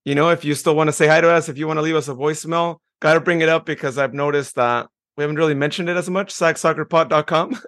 you 0.04 0.14
know, 0.14 0.30
if 0.30 0.44
you 0.44 0.54
still 0.54 0.76
want 0.76 0.88
to 0.88 0.92
say 0.92 1.08
hi 1.08 1.20
to 1.20 1.30
us, 1.30 1.48
if 1.48 1.58
you 1.58 1.66
want 1.66 1.78
to 1.78 1.82
leave 1.82 1.96
us 1.96 2.08
a 2.08 2.14
voicemail, 2.14 2.76
got 3.00 3.14
to 3.14 3.20
bring 3.20 3.40
it 3.40 3.48
up 3.48 3.66
because 3.66 3.98
I've 3.98 4.14
noticed 4.14 4.54
that 4.54 4.86
we 5.16 5.22
haven't 5.22 5.36
really 5.36 5.54
mentioned 5.54 5.88
it 5.88 5.96
as 5.96 6.08
much. 6.10 6.32
SacSoccerPod.com, 6.32 7.58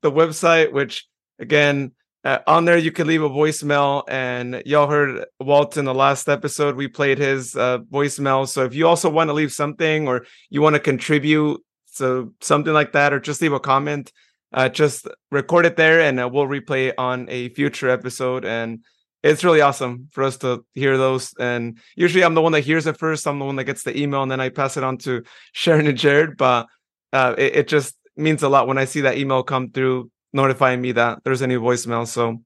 the 0.00 0.10
website, 0.10 0.72
which 0.72 1.06
again, 1.38 1.92
uh, 2.24 2.38
on 2.46 2.64
there 2.64 2.78
you 2.78 2.90
can 2.90 3.06
leave 3.06 3.22
a 3.22 3.28
voicemail. 3.28 4.02
And 4.08 4.62
y'all 4.64 4.88
heard 4.88 5.26
Walt 5.40 5.76
in 5.76 5.84
the 5.84 5.94
last 5.94 6.28
episode. 6.28 6.76
We 6.76 6.88
played 6.88 7.18
his 7.18 7.54
uh, 7.54 7.78
voicemail. 7.90 8.48
So 8.48 8.64
if 8.64 8.74
you 8.74 8.86
also 8.86 9.10
want 9.10 9.28
to 9.28 9.34
leave 9.34 9.52
something 9.52 10.08
or 10.08 10.24
you 10.48 10.62
want 10.62 10.74
to 10.74 10.80
contribute 10.80 11.60
so 11.94 12.32
something 12.40 12.72
like 12.72 12.92
that, 12.92 13.12
or 13.12 13.20
just 13.20 13.40
leave 13.40 13.52
a 13.52 13.60
comment. 13.60 14.12
Uh, 14.52 14.68
just 14.68 15.06
record 15.30 15.64
it 15.64 15.76
there, 15.76 16.00
and 16.00 16.20
uh, 16.20 16.28
we'll 16.28 16.46
replay 16.46 16.92
on 16.98 17.28
a 17.28 17.48
future 17.50 17.88
episode. 17.88 18.44
And 18.44 18.84
it's 19.22 19.44
really 19.44 19.60
awesome 19.60 20.08
for 20.10 20.24
us 20.24 20.36
to 20.38 20.64
hear 20.74 20.98
those. 20.98 21.34
And 21.38 21.78
usually, 21.96 22.24
I'm 22.24 22.34
the 22.34 22.42
one 22.42 22.52
that 22.52 22.60
hears 22.60 22.86
it 22.86 22.98
first. 22.98 23.26
I'm 23.26 23.38
the 23.38 23.44
one 23.44 23.56
that 23.56 23.64
gets 23.64 23.84
the 23.84 23.96
email, 23.96 24.22
and 24.22 24.30
then 24.30 24.40
I 24.40 24.48
pass 24.48 24.76
it 24.76 24.84
on 24.84 24.98
to 24.98 25.22
Sharon 25.52 25.86
and 25.86 25.98
Jared. 25.98 26.36
But 26.36 26.66
uh, 27.12 27.34
it, 27.38 27.56
it, 27.56 27.68
just 27.68 27.94
means 28.16 28.42
a 28.42 28.48
lot 28.48 28.66
when 28.66 28.78
I 28.78 28.86
see 28.86 29.02
that 29.02 29.16
email 29.16 29.44
come 29.44 29.70
through 29.70 30.10
notifying 30.34 30.82
me 30.82 30.92
that 30.92 31.24
there's 31.24 31.40
a 31.40 31.46
new 31.46 31.60
voicemail. 31.60 32.06
So 32.06 32.42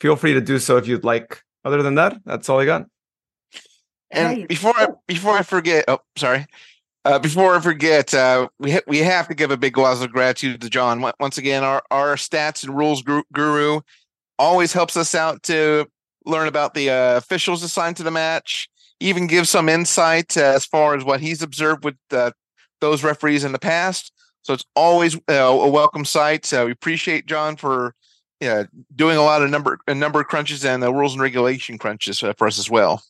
feel 0.00 0.16
free 0.16 0.34
to 0.34 0.40
do 0.40 0.58
so 0.58 0.76
if 0.76 0.88
you'd 0.88 1.04
like. 1.04 1.42
Other 1.64 1.82
than 1.82 1.96
that, 1.96 2.18
that's 2.24 2.48
all 2.48 2.58
I 2.60 2.64
got. 2.64 2.86
And 4.10 4.38
Hey, 4.38 4.46
before 4.46 4.72
I 4.76 4.86
oh. 4.88 5.00
before 5.06 5.34
I 5.34 5.42
forget, 5.42 5.84
oh 5.86 5.98
sorry, 6.16 6.46
uh, 7.04 7.18
before 7.18 7.54
I 7.54 7.60
forget, 7.60 8.14
uh, 8.14 8.48
we 8.58 8.72
ha- 8.72 8.80
we 8.86 8.98
have 8.98 9.28
to 9.28 9.34
give 9.34 9.50
a 9.50 9.56
big 9.56 9.74
gloss 9.74 10.02
of 10.02 10.10
gratitude 10.10 10.60
to 10.62 10.70
John. 10.70 11.00
Once- 11.02 11.16
Once 11.20 11.38
again, 11.38 11.62
our 11.62 11.82
our 11.90 12.16
stats 12.16 12.64
and 12.64 12.76
rules 12.76 13.02
guru, 13.02 13.22
guru 13.32 13.80
always 14.38 14.72
helps 14.72 14.96
us 14.96 15.14
out 15.14 15.42
to 15.42 15.86
learn 16.24 16.48
about 16.48 16.74
the 16.74 16.90
uh, 16.90 17.16
officials 17.16 17.62
assigned 17.62 17.96
to 17.98 18.02
the 18.02 18.10
match. 18.10 18.68
Even 19.00 19.26
gives 19.26 19.50
some 19.50 19.68
insight 19.68 20.36
uh, 20.36 20.40
as 20.40 20.64
far 20.64 20.96
as 20.96 21.04
what 21.04 21.20
he's 21.20 21.42
observed 21.42 21.84
with 21.84 21.96
uh, 22.10 22.30
those 22.80 23.04
referees 23.04 23.44
in 23.44 23.52
the 23.52 23.58
past. 23.58 24.12
So 24.48 24.54
it's 24.54 24.64
always 24.74 25.14
uh, 25.28 25.34
a 25.34 25.68
welcome 25.68 26.06
sight. 26.06 26.50
Uh, 26.54 26.62
we 26.64 26.72
appreciate 26.72 27.26
John 27.26 27.54
for 27.54 27.94
yeah 28.40 28.62
doing 28.96 29.18
a 29.18 29.22
lot 29.22 29.42
of 29.42 29.50
number 29.50 29.78
a 29.86 29.94
number 29.94 30.22
of 30.22 30.26
crunches 30.28 30.64
and 30.64 30.82
the 30.82 30.90
rules 30.90 31.12
and 31.12 31.20
regulation 31.20 31.76
crunches 31.76 32.22
uh, 32.22 32.32
for 32.32 32.46
us 32.46 32.58
as 32.58 32.70
well. 32.70 33.02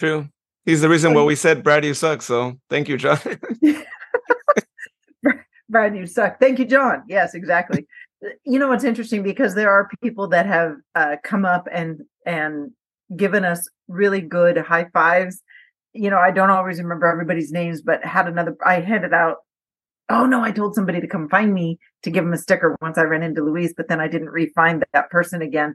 True. 0.00 0.30
He's 0.64 0.80
the 0.80 0.88
reason 0.88 1.12
why 1.12 1.24
we 1.24 1.36
said 1.36 1.62
Brad, 1.62 1.84
you 1.84 1.92
suck. 1.92 2.22
So 2.22 2.58
thank 2.70 2.88
you, 2.88 2.96
John. 2.96 3.18
Brad, 5.68 5.94
you 5.94 6.06
suck. 6.06 6.40
Thank 6.40 6.58
you, 6.58 6.64
John. 6.64 7.02
Yes, 7.06 7.34
exactly. 7.34 7.86
you 8.46 8.58
know 8.58 8.68
what's 8.68 8.84
interesting 8.84 9.22
because 9.22 9.54
there 9.54 9.70
are 9.70 9.90
people 10.02 10.28
that 10.28 10.46
have 10.46 10.76
uh, 10.94 11.16
come 11.22 11.44
up 11.44 11.68
and 11.70 12.00
and 12.24 12.70
given 13.14 13.44
us 13.44 13.68
really 13.88 14.22
good 14.22 14.56
high 14.56 14.86
fives. 14.94 15.42
You 15.92 16.08
know, 16.08 16.16
I 16.16 16.30
don't 16.30 16.48
always 16.48 16.78
remember 16.78 17.04
everybody's 17.08 17.52
names, 17.52 17.82
but 17.82 18.02
had 18.02 18.26
another. 18.26 18.56
I 18.64 18.80
handed 18.80 19.12
out. 19.12 19.36
Oh 20.12 20.26
no! 20.26 20.42
I 20.42 20.50
told 20.50 20.74
somebody 20.74 21.00
to 21.00 21.06
come 21.06 21.26
find 21.30 21.54
me 21.54 21.78
to 22.02 22.10
give 22.10 22.22
him 22.22 22.34
a 22.34 22.38
sticker 22.38 22.76
once 22.82 22.98
I 22.98 23.04
ran 23.04 23.22
into 23.22 23.42
Luis, 23.42 23.72
but 23.74 23.88
then 23.88 23.98
I 23.98 24.08
didn't 24.08 24.28
re-find 24.28 24.84
that 24.92 25.08
person 25.08 25.40
again 25.40 25.74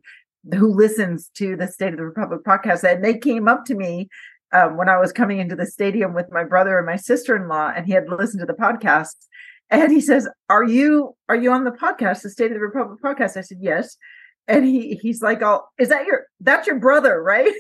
who 0.54 0.76
listens 0.76 1.32
to 1.38 1.56
the 1.56 1.68
State 1.68 1.94
of 1.94 1.98
the 1.98 2.06
Republic 2.06 2.42
podcast, 2.46 2.84
and 2.84 3.04
they 3.04 3.18
came 3.18 3.48
up 3.48 3.66
to 3.66 3.74
me 3.74 4.10
um, 4.52 4.78
when 4.78 4.90
I 4.90 4.98
was 4.98 5.12
coming 5.12 5.40
into 5.40 5.56
the 5.56 5.66
stadium 5.66 6.14
with 6.14 6.28
my 6.32 6.44
brother 6.44 6.78
and 6.78 6.86
my 6.86 6.98
sister-in-law, 6.98 7.74
and 7.76 7.88
he 7.88 7.94
had 7.94 8.10
listened 8.10 8.42
to 8.42 8.46
the 8.46 8.54
podcast, 8.54 9.16
and 9.72 9.92
he 9.92 10.00
says, 10.00 10.30
"Are 10.50 10.64
you 10.64 11.16
are 11.28 11.36
you 11.36 11.52
on 11.52 11.64
the 11.64 11.72
podcast, 11.72 12.22
the 12.22 12.30
State 12.30 12.52
of 12.52 12.58
the 12.58 12.60
Republic 12.60 13.00
podcast?" 13.04 13.38
I 13.38 13.42
said, 13.42 13.58
"Yes." 13.60 13.98
And 14.48 14.64
he 14.66 15.00
he's 15.02 15.24
like, 15.24 15.42
"Oh, 15.42 15.64
is 15.80 15.90
that 15.90 16.06
your 16.06 16.28
that's 16.42 16.68
your 16.68 16.78
brother, 16.78 17.24
right?" 17.24 17.48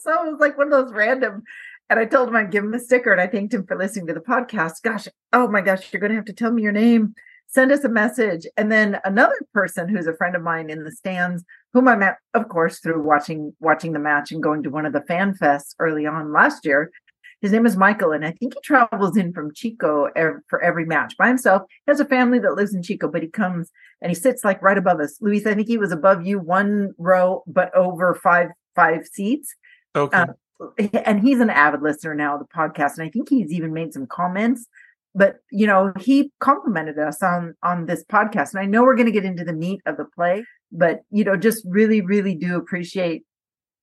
so 0.00 0.26
it 0.26 0.32
was 0.32 0.40
like 0.40 0.58
one 0.58 0.72
of 0.72 0.72
those 0.72 0.92
random. 0.92 1.44
And 1.90 1.98
I 1.98 2.04
told 2.04 2.28
him 2.28 2.36
I'd 2.36 2.52
give 2.52 2.62
him 2.62 2.72
a 2.72 2.78
sticker, 2.78 3.10
and 3.10 3.20
I 3.20 3.26
thanked 3.26 3.52
him 3.52 3.66
for 3.66 3.76
listening 3.76 4.06
to 4.06 4.14
the 4.14 4.20
podcast. 4.20 4.82
Gosh, 4.84 5.08
oh 5.32 5.48
my 5.48 5.60
gosh, 5.60 5.92
you're 5.92 5.98
going 5.98 6.10
to 6.10 6.16
have 6.16 6.24
to 6.26 6.32
tell 6.32 6.52
me 6.52 6.62
your 6.62 6.70
name. 6.70 7.14
Send 7.48 7.72
us 7.72 7.82
a 7.82 7.88
message. 7.88 8.46
And 8.56 8.70
then 8.70 9.00
another 9.04 9.34
person 9.52 9.88
who's 9.88 10.06
a 10.06 10.14
friend 10.14 10.36
of 10.36 10.42
mine 10.42 10.70
in 10.70 10.84
the 10.84 10.92
stands, 10.92 11.44
whom 11.72 11.88
I 11.88 11.96
met, 11.96 12.18
of 12.32 12.48
course, 12.48 12.78
through 12.78 13.02
watching 13.02 13.52
watching 13.58 13.92
the 13.92 13.98
match 13.98 14.30
and 14.30 14.40
going 14.40 14.62
to 14.62 14.70
one 14.70 14.86
of 14.86 14.92
the 14.92 15.00
fan 15.02 15.34
fests 15.34 15.74
early 15.80 16.06
on 16.06 16.32
last 16.32 16.64
year. 16.64 16.92
His 17.40 17.50
name 17.50 17.66
is 17.66 17.76
Michael, 17.76 18.12
and 18.12 18.24
I 18.24 18.32
think 18.32 18.54
he 18.54 18.60
travels 18.62 19.16
in 19.16 19.32
from 19.32 19.52
Chico 19.52 20.10
for 20.46 20.62
every 20.62 20.84
match 20.84 21.16
by 21.16 21.26
himself. 21.26 21.62
He 21.86 21.90
has 21.90 21.98
a 21.98 22.04
family 22.04 22.38
that 22.38 22.54
lives 22.54 22.72
in 22.72 22.84
Chico, 22.84 23.08
but 23.08 23.22
he 23.22 23.28
comes 23.28 23.72
and 24.00 24.10
he 24.10 24.14
sits 24.14 24.44
like 24.44 24.62
right 24.62 24.78
above 24.78 25.00
us. 25.00 25.16
Luis, 25.20 25.44
I 25.44 25.54
think 25.54 25.66
he 25.66 25.78
was 25.78 25.90
above 25.90 26.24
you 26.24 26.38
one 26.38 26.92
row, 26.98 27.42
but 27.48 27.74
over 27.74 28.14
five 28.14 28.50
five 28.76 29.06
seats. 29.06 29.56
Okay. 29.96 30.16
Um, 30.16 30.34
and 30.78 31.20
he's 31.20 31.40
an 31.40 31.50
avid 31.50 31.82
listener 31.82 32.14
now 32.14 32.34
of 32.34 32.40
the 32.40 32.46
podcast, 32.54 32.98
and 32.98 33.06
I 33.06 33.10
think 33.10 33.28
he's 33.28 33.52
even 33.52 33.72
made 33.72 33.92
some 33.92 34.06
comments. 34.06 34.66
But 35.14 35.36
you 35.50 35.66
know, 35.66 35.92
he 35.98 36.32
complimented 36.40 36.98
us 36.98 37.22
on 37.22 37.54
on 37.62 37.86
this 37.86 38.04
podcast, 38.04 38.52
and 38.52 38.60
I 38.60 38.66
know 38.66 38.82
we're 38.82 38.96
going 38.96 39.06
to 39.06 39.12
get 39.12 39.24
into 39.24 39.44
the 39.44 39.52
meat 39.52 39.80
of 39.86 39.96
the 39.96 40.04
play, 40.04 40.44
but 40.70 41.00
you 41.10 41.24
know, 41.24 41.36
just 41.36 41.64
really, 41.68 42.00
really 42.00 42.34
do 42.34 42.56
appreciate. 42.56 43.24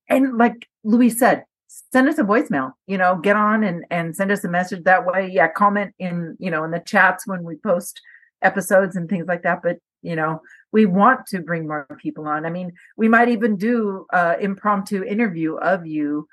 And 0.08 0.38
like 0.38 0.66
Luis 0.84 1.18
said, 1.18 1.44
send 1.66 2.08
us 2.08 2.18
a 2.18 2.22
voicemail. 2.22 2.72
You 2.86 2.98
know, 2.98 3.16
get 3.16 3.36
on 3.36 3.62
and 3.62 3.84
and 3.90 4.16
send 4.16 4.32
us 4.32 4.44
a 4.44 4.48
message 4.48 4.84
that 4.84 5.04
way. 5.04 5.28
Yeah, 5.30 5.48
comment 5.48 5.94
in 5.98 6.36
you 6.38 6.50
know 6.50 6.64
in 6.64 6.70
the 6.70 6.80
chats 6.80 7.26
when 7.26 7.42
we 7.44 7.56
post 7.56 8.00
episodes 8.40 8.96
and 8.96 9.08
things 9.08 9.26
like 9.26 9.42
that. 9.42 9.60
But 9.62 9.78
you 10.00 10.16
know, 10.16 10.40
we 10.72 10.86
want 10.86 11.26
to 11.26 11.40
bring 11.40 11.66
more 11.66 11.86
people 12.00 12.26
on. 12.26 12.46
I 12.46 12.50
mean, 12.50 12.72
we 12.96 13.08
might 13.08 13.28
even 13.28 13.56
do 13.56 14.06
uh 14.14 14.36
impromptu 14.40 15.04
interview 15.04 15.56
of 15.56 15.86
you 15.86 16.26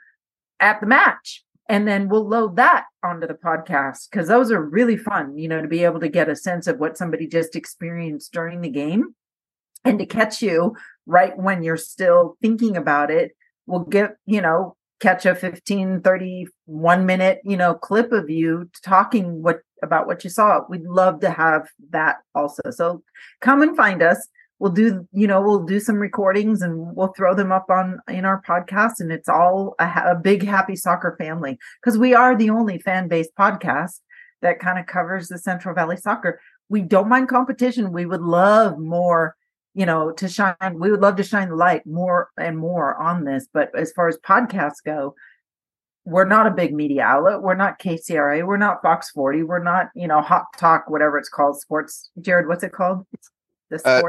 at 0.59 0.79
the 0.81 0.87
match. 0.87 1.43
And 1.67 1.87
then 1.87 2.09
we'll 2.09 2.27
load 2.27 2.57
that 2.57 2.85
onto 3.03 3.25
the 3.25 3.33
podcast 3.33 4.09
because 4.09 4.27
those 4.27 4.51
are 4.51 4.61
really 4.61 4.97
fun 4.97 5.37
you 5.37 5.47
know 5.47 5.61
to 5.61 5.67
be 5.67 5.83
able 5.83 5.99
to 5.99 6.09
get 6.09 6.29
a 6.29 6.35
sense 6.35 6.67
of 6.67 6.79
what 6.79 6.97
somebody 6.97 7.27
just 7.27 7.55
experienced 7.55 8.31
during 8.33 8.61
the 8.61 8.69
game. 8.69 9.15
And 9.83 9.99
to 9.99 10.05
catch 10.05 10.41
you 10.41 10.75
right 11.05 11.37
when 11.37 11.63
you're 11.63 11.77
still 11.77 12.37
thinking 12.41 12.75
about 12.75 13.11
it 13.11 13.35
we'll 13.67 13.81
get 13.81 14.15
you 14.25 14.41
know 14.41 14.75
catch 14.99 15.25
a 15.25 15.35
15 15.35 16.01
31 16.01 17.05
minute 17.05 17.39
you 17.43 17.57
know 17.57 17.75
clip 17.75 18.11
of 18.11 18.29
you 18.29 18.69
talking 18.83 19.43
what 19.43 19.61
about 19.85 20.07
what 20.07 20.23
you 20.23 20.29
saw. 20.29 20.61
We'd 20.69 20.83
love 20.83 21.21
to 21.21 21.29
have 21.29 21.69
that 21.91 22.17
also. 22.33 22.61
So 22.71 23.03
come 23.41 23.61
and 23.61 23.75
find 23.75 24.01
us 24.01 24.27
we'll 24.59 24.71
do 24.71 25.07
you 25.11 25.27
know 25.27 25.41
we'll 25.41 25.63
do 25.63 25.79
some 25.79 25.97
recordings 25.97 26.61
and 26.61 26.95
we'll 26.95 27.13
throw 27.13 27.35
them 27.35 27.51
up 27.51 27.69
on 27.69 27.99
in 28.07 28.25
our 28.25 28.41
podcast 28.41 28.93
and 28.99 29.11
it's 29.11 29.29
all 29.29 29.75
a, 29.79 30.11
a 30.11 30.15
big 30.15 30.43
happy 30.43 30.75
soccer 30.75 31.15
family. 31.17 31.57
Because 31.81 31.97
we 31.97 32.13
are 32.13 32.35
the 32.35 32.49
only 32.49 32.79
fan-based 32.79 33.35
podcast 33.37 33.99
that 34.41 34.59
kind 34.59 34.79
of 34.79 34.85
covers 34.85 35.27
the 35.27 35.37
central 35.37 35.75
valley 35.75 35.97
soccer. 35.97 36.39
We 36.69 36.81
don't 36.81 37.09
mind 37.09 37.29
competition. 37.29 37.91
We 37.91 38.05
would 38.05 38.21
love 38.21 38.77
more 38.77 39.35
you 39.73 39.85
know 39.85 40.11
to 40.13 40.29
shine 40.29 40.55
we 40.75 40.89
would 40.89 41.01
love 41.01 41.17
to 41.17 41.23
shine 41.23 41.49
the 41.49 41.55
light 41.55 41.85
more 41.85 42.29
and 42.37 42.57
more 42.57 42.95
on 43.01 43.25
this. 43.25 43.47
But 43.53 43.77
as 43.77 43.91
far 43.91 44.07
as 44.07 44.17
podcasts 44.17 44.83
go 44.85 45.15
we're 46.07 46.23
not 46.23 46.45
a 46.45 46.51
big 46.51 46.71
media 46.71 47.01
outlet. 47.01 47.41
We're 47.41 47.55
not 47.55 47.79
kcra 47.79 48.45
we're 48.45 48.57
not 48.57 48.81
fox 48.81 49.11
40 49.11 49.43
we're 49.43 49.63
not 49.63 49.87
you 49.95 50.07
know 50.07 50.21
hot 50.21 50.45
talk 50.57 50.89
whatever 50.89 51.17
it's 51.17 51.29
called 51.29 51.59
sports. 51.59 52.09
Jared 52.21 52.47
what's 52.47 52.63
it 52.63 52.71
called 52.71 53.05
the 53.83 53.89
Uh, 53.89 54.01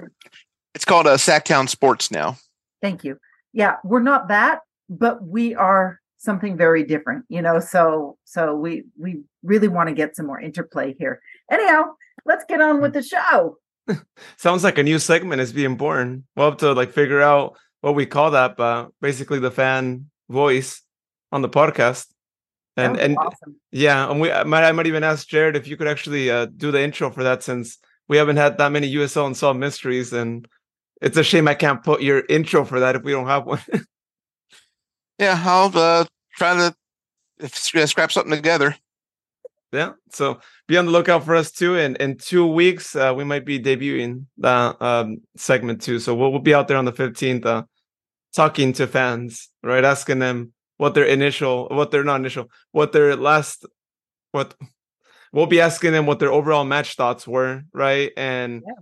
It's 0.74 0.84
called 0.84 1.06
a 1.06 1.12
uh, 1.12 1.16
Sactown 1.16 1.68
Sports 1.68 2.10
now. 2.10 2.36
Thank 2.82 3.04
you. 3.04 3.18
Yeah, 3.52 3.76
we're 3.82 4.02
not 4.02 4.28
that, 4.28 4.60
but 4.90 5.26
we 5.26 5.54
are 5.54 6.00
something 6.18 6.56
very 6.56 6.84
different, 6.84 7.24
you 7.28 7.40
know. 7.40 7.60
So 7.60 8.18
so 8.24 8.54
we 8.54 8.84
we 8.98 9.22
really 9.42 9.68
want 9.68 9.88
to 9.88 9.94
get 9.94 10.16
some 10.16 10.26
more 10.26 10.40
interplay 10.40 10.94
here. 10.98 11.20
Anyhow, 11.50 11.94
let's 12.24 12.44
get 12.46 12.60
on 12.60 12.80
with 12.82 12.92
the 12.92 13.02
show. 13.02 13.58
Sounds 14.36 14.64
like 14.64 14.78
a 14.78 14.82
new 14.82 14.98
segment 14.98 15.40
is 15.40 15.52
being 15.52 15.76
born. 15.76 16.24
We'll 16.34 16.50
have 16.50 16.58
to 16.58 16.72
like 16.72 16.92
figure 16.92 17.22
out 17.22 17.56
what 17.80 17.94
we 17.94 18.04
call 18.04 18.32
that, 18.32 18.56
but 18.56 18.90
basically 19.00 19.38
the 19.38 19.50
fan 19.50 20.10
voice 20.28 20.82
on 21.32 21.42
the 21.42 21.48
podcast. 21.48 22.06
And 22.76 22.98
and 22.98 23.16
awesome. 23.16 23.56
yeah, 23.72 24.10
and 24.10 24.20
we 24.20 24.30
I 24.30 24.44
might 24.44 24.64
I 24.64 24.72
might 24.72 24.86
even 24.86 25.02
ask 25.02 25.26
Jared 25.26 25.56
if 25.56 25.66
you 25.66 25.78
could 25.78 25.88
actually 25.88 26.30
uh, 26.30 26.44
do 26.44 26.70
the 26.70 26.82
intro 26.82 27.10
for 27.10 27.22
that 27.22 27.42
since 27.42 27.78
we 28.08 28.16
haven't 28.16 28.36
had 28.36 28.58
that 28.58 28.72
many 28.72 28.92
USL 28.94 29.26
Unsolved 29.26 29.58
Mysteries, 29.60 30.12
and 30.12 30.46
it's 31.02 31.16
a 31.16 31.24
shame 31.24 31.48
I 31.48 31.54
can't 31.54 31.82
put 31.82 32.02
your 32.02 32.22
intro 32.28 32.64
for 32.64 32.80
that 32.80 32.96
if 32.96 33.02
we 33.02 33.12
don't 33.12 33.26
have 33.26 33.46
one. 33.46 33.60
Yeah, 35.18 35.40
I'll 35.46 35.76
uh, 35.76 36.04
try 36.36 36.54
to 36.54 36.74
if- 37.38 37.54
scrap 37.54 38.12
something 38.12 38.34
together. 38.34 38.76
yeah, 39.72 39.92
so 40.12 40.40
be 40.68 40.76
on 40.76 40.84
the 40.84 40.92
lookout 40.92 41.24
for 41.24 41.34
us 41.34 41.50
too. 41.50 41.78
And 41.78 41.96
in 41.96 42.18
two 42.18 42.46
weeks, 42.46 42.94
uh, 42.94 43.14
we 43.16 43.24
might 43.24 43.46
be 43.46 43.58
debuting 43.58 44.26
that 44.38 44.80
um, 44.82 45.22
segment 45.36 45.80
too. 45.80 46.00
So 46.00 46.14
we'll, 46.14 46.32
we'll 46.32 46.40
be 46.40 46.52
out 46.54 46.68
there 46.68 46.76
on 46.76 46.84
the 46.84 46.92
fifteenth, 46.92 47.46
uh, 47.46 47.64
talking 48.34 48.74
to 48.74 48.86
fans, 48.86 49.48
right, 49.62 49.84
asking 49.84 50.18
them 50.18 50.52
what 50.76 50.92
their 50.92 51.06
initial, 51.06 51.68
what 51.68 51.90
their 51.90 52.04
not 52.04 52.20
initial, 52.20 52.50
what 52.72 52.92
their 52.92 53.16
last, 53.16 53.64
what 54.32 54.54
we'll 55.36 55.46
be 55.46 55.60
asking 55.60 55.92
them 55.92 56.06
what 56.06 56.18
their 56.18 56.32
overall 56.32 56.64
match 56.64 56.96
thoughts 56.96 57.28
were, 57.28 57.62
right, 57.72 58.10
and 58.16 58.62
Yeah. 58.66 58.72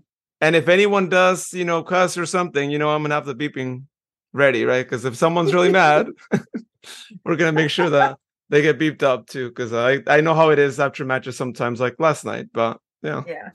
and 0.41 0.57
if 0.57 0.69
anyone 0.69 1.09
does, 1.09 1.53
you 1.53 1.65
know, 1.65 1.83
cuss 1.83 2.17
or 2.17 2.25
something, 2.27 2.71
you 2.71 2.79
know, 2.79 2.89
I'm 2.91 3.03
gonna 3.03 3.15
have 3.15 3.27
the 3.27 3.35
beeping 3.35 3.85
ready, 4.33 4.65
right? 4.65 4.85
Because 4.87 5.05
if 5.05 5.17
someone's 5.17 5.53
really 5.53 5.73
mad, 5.73 6.09
we're 7.25 7.37
gonna 7.37 7.53
make 7.53 7.71
sure 7.71 7.91
that 7.91 8.17
they 8.51 8.63
get 8.63 8.79
beeped 8.79 9.03
up 9.03 9.27
too. 9.27 9.49
Because 9.49 9.73
I 9.73 10.03
I 10.07 10.21
know 10.21 10.35
how 10.35 10.51
it 10.51 10.59
is 10.59 10.79
after 10.81 11.05
matches 11.05 11.37
sometimes, 11.37 11.81
like 11.81 11.97
last 11.99 12.25
night. 12.25 12.47
But 12.53 12.79
yeah, 13.03 13.23
Yeah. 13.27 13.51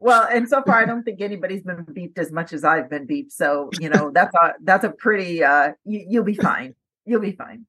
Well, 0.00 0.26
and 0.28 0.48
so 0.48 0.62
far 0.64 0.82
I 0.82 0.84
don't 0.84 1.04
think 1.04 1.20
anybody's 1.20 1.62
been 1.62 1.84
beeped 1.86 2.18
as 2.18 2.32
much 2.32 2.52
as 2.52 2.64
I've 2.64 2.90
been 2.90 3.06
beeped. 3.06 3.30
So, 3.30 3.70
you 3.80 3.88
know, 3.88 4.10
that's 4.14 4.34
a 4.34 4.54
that's 4.64 4.84
a 4.84 4.90
pretty 4.90 5.44
uh 5.44 5.72
you, 5.84 6.04
you'll 6.08 6.24
be 6.24 6.34
fine. 6.34 6.74
You'll 7.04 7.20
be 7.20 7.32
fine. 7.32 7.66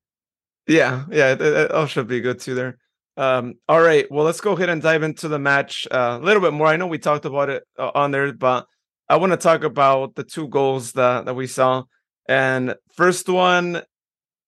yeah, 0.68 1.06
yeah, 1.12 1.34
it, 1.34 1.42
it 1.42 1.72
all 1.72 1.86
should 1.86 2.08
be 2.08 2.22
good 2.22 2.40
too 2.40 2.56
there. 2.56 2.78
Um, 3.16 3.56
all 3.70 3.82
right, 3.82 4.10
well, 4.10 4.26
let's 4.26 4.42
go 4.42 4.54
ahead 4.54 4.70
and 4.70 4.82
dive 4.82 5.04
into 5.04 5.28
the 5.28 5.40
match 5.40 5.88
uh, 5.92 6.18
a 6.20 6.24
little 6.24 6.42
bit 6.42 6.54
more. 6.54 6.68
I 6.68 6.78
know 6.78 6.88
we 6.88 6.98
talked 6.98 7.26
about 7.26 7.50
it 7.50 7.64
uh, 7.78 7.92
on 7.94 8.12
there, 8.12 8.34
but 8.34 8.66
I 9.08 9.18
want 9.18 9.34
to 9.34 9.38
talk 9.38 9.64
about 9.64 10.16
the 10.16 10.24
two 10.24 10.48
goals 10.48 10.94
that 10.94 11.26
that 11.26 11.36
we 11.36 11.48
saw. 11.48 11.84
And 12.28 12.76
first 12.96 13.30
one, 13.30 13.84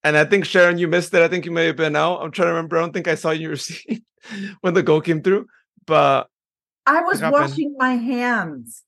and 0.03 0.17
I 0.17 0.25
think 0.25 0.45
Sharon, 0.45 0.77
you 0.77 0.87
missed 0.87 1.13
it. 1.13 1.21
I 1.21 1.27
think 1.27 1.45
you 1.45 1.51
may 1.51 1.65
have 1.65 1.75
been 1.75 1.95
out. 1.95 2.21
I'm 2.21 2.31
trying 2.31 2.47
to 2.47 2.53
remember. 2.53 2.77
I 2.77 2.81
don't 2.81 2.93
think 2.93 3.07
I 3.07 3.15
saw 3.15 3.31
you 3.31 3.49
receive 3.49 4.01
when 4.61 4.73
the 4.73 4.83
goal 4.83 5.01
came 5.01 5.21
through. 5.21 5.47
But 5.85 6.27
I 6.85 7.01
was 7.01 7.21
washing 7.21 7.75
my 7.77 7.95
hands. 7.95 8.83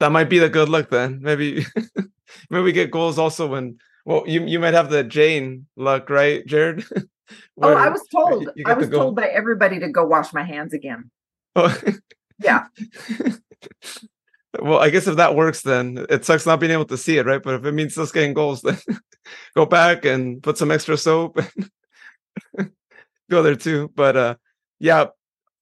That 0.00 0.12
might 0.12 0.28
be 0.28 0.38
the 0.38 0.48
good 0.48 0.68
luck 0.68 0.90
then. 0.90 1.20
Maybe 1.22 1.64
maybe 2.50 2.62
we 2.62 2.72
get 2.72 2.90
goals 2.90 3.18
also 3.18 3.48
when 3.48 3.78
well 4.04 4.22
you 4.26 4.44
you 4.44 4.60
might 4.60 4.74
have 4.74 4.90
the 4.90 5.02
Jane 5.02 5.66
luck, 5.76 6.10
right, 6.10 6.46
Jared? 6.46 6.84
oh, 7.62 7.74
I 7.74 7.88
was 7.88 8.02
told. 8.10 8.50
I 8.66 8.74
was 8.74 8.88
told 8.88 9.16
by 9.16 9.26
everybody 9.26 9.78
to 9.80 9.88
go 9.88 10.04
wash 10.04 10.32
my 10.32 10.44
hands 10.44 10.72
again. 10.72 11.10
Oh. 11.56 11.76
yeah. 12.38 12.66
well, 14.60 14.78
I 14.78 14.90
guess 14.90 15.06
if 15.06 15.16
that 15.16 15.34
works, 15.34 15.62
then 15.62 16.06
it 16.08 16.24
sucks 16.24 16.46
not 16.46 16.60
being 16.60 16.72
able 16.72 16.86
to 16.86 16.96
see 16.96 17.18
it, 17.18 17.26
right? 17.26 17.42
But 17.42 17.54
if 17.54 17.64
it 17.64 17.72
means 17.72 17.94
just 17.94 18.14
getting 18.14 18.34
goals, 18.34 18.62
then 18.62 18.78
go 19.56 19.66
back 19.66 20.04
and 20.04 20.42
put 20.42 20.58
some 20.58 20.70
extra 20.70 20.96
soap 20.96 21.38
and 22.56 22.72
go 23.30 23.42
there 23.42 23.56
too. 23.56 23.90
But 23.94 24.16
uh 24.16 24.34
yeah, 24.78 25.06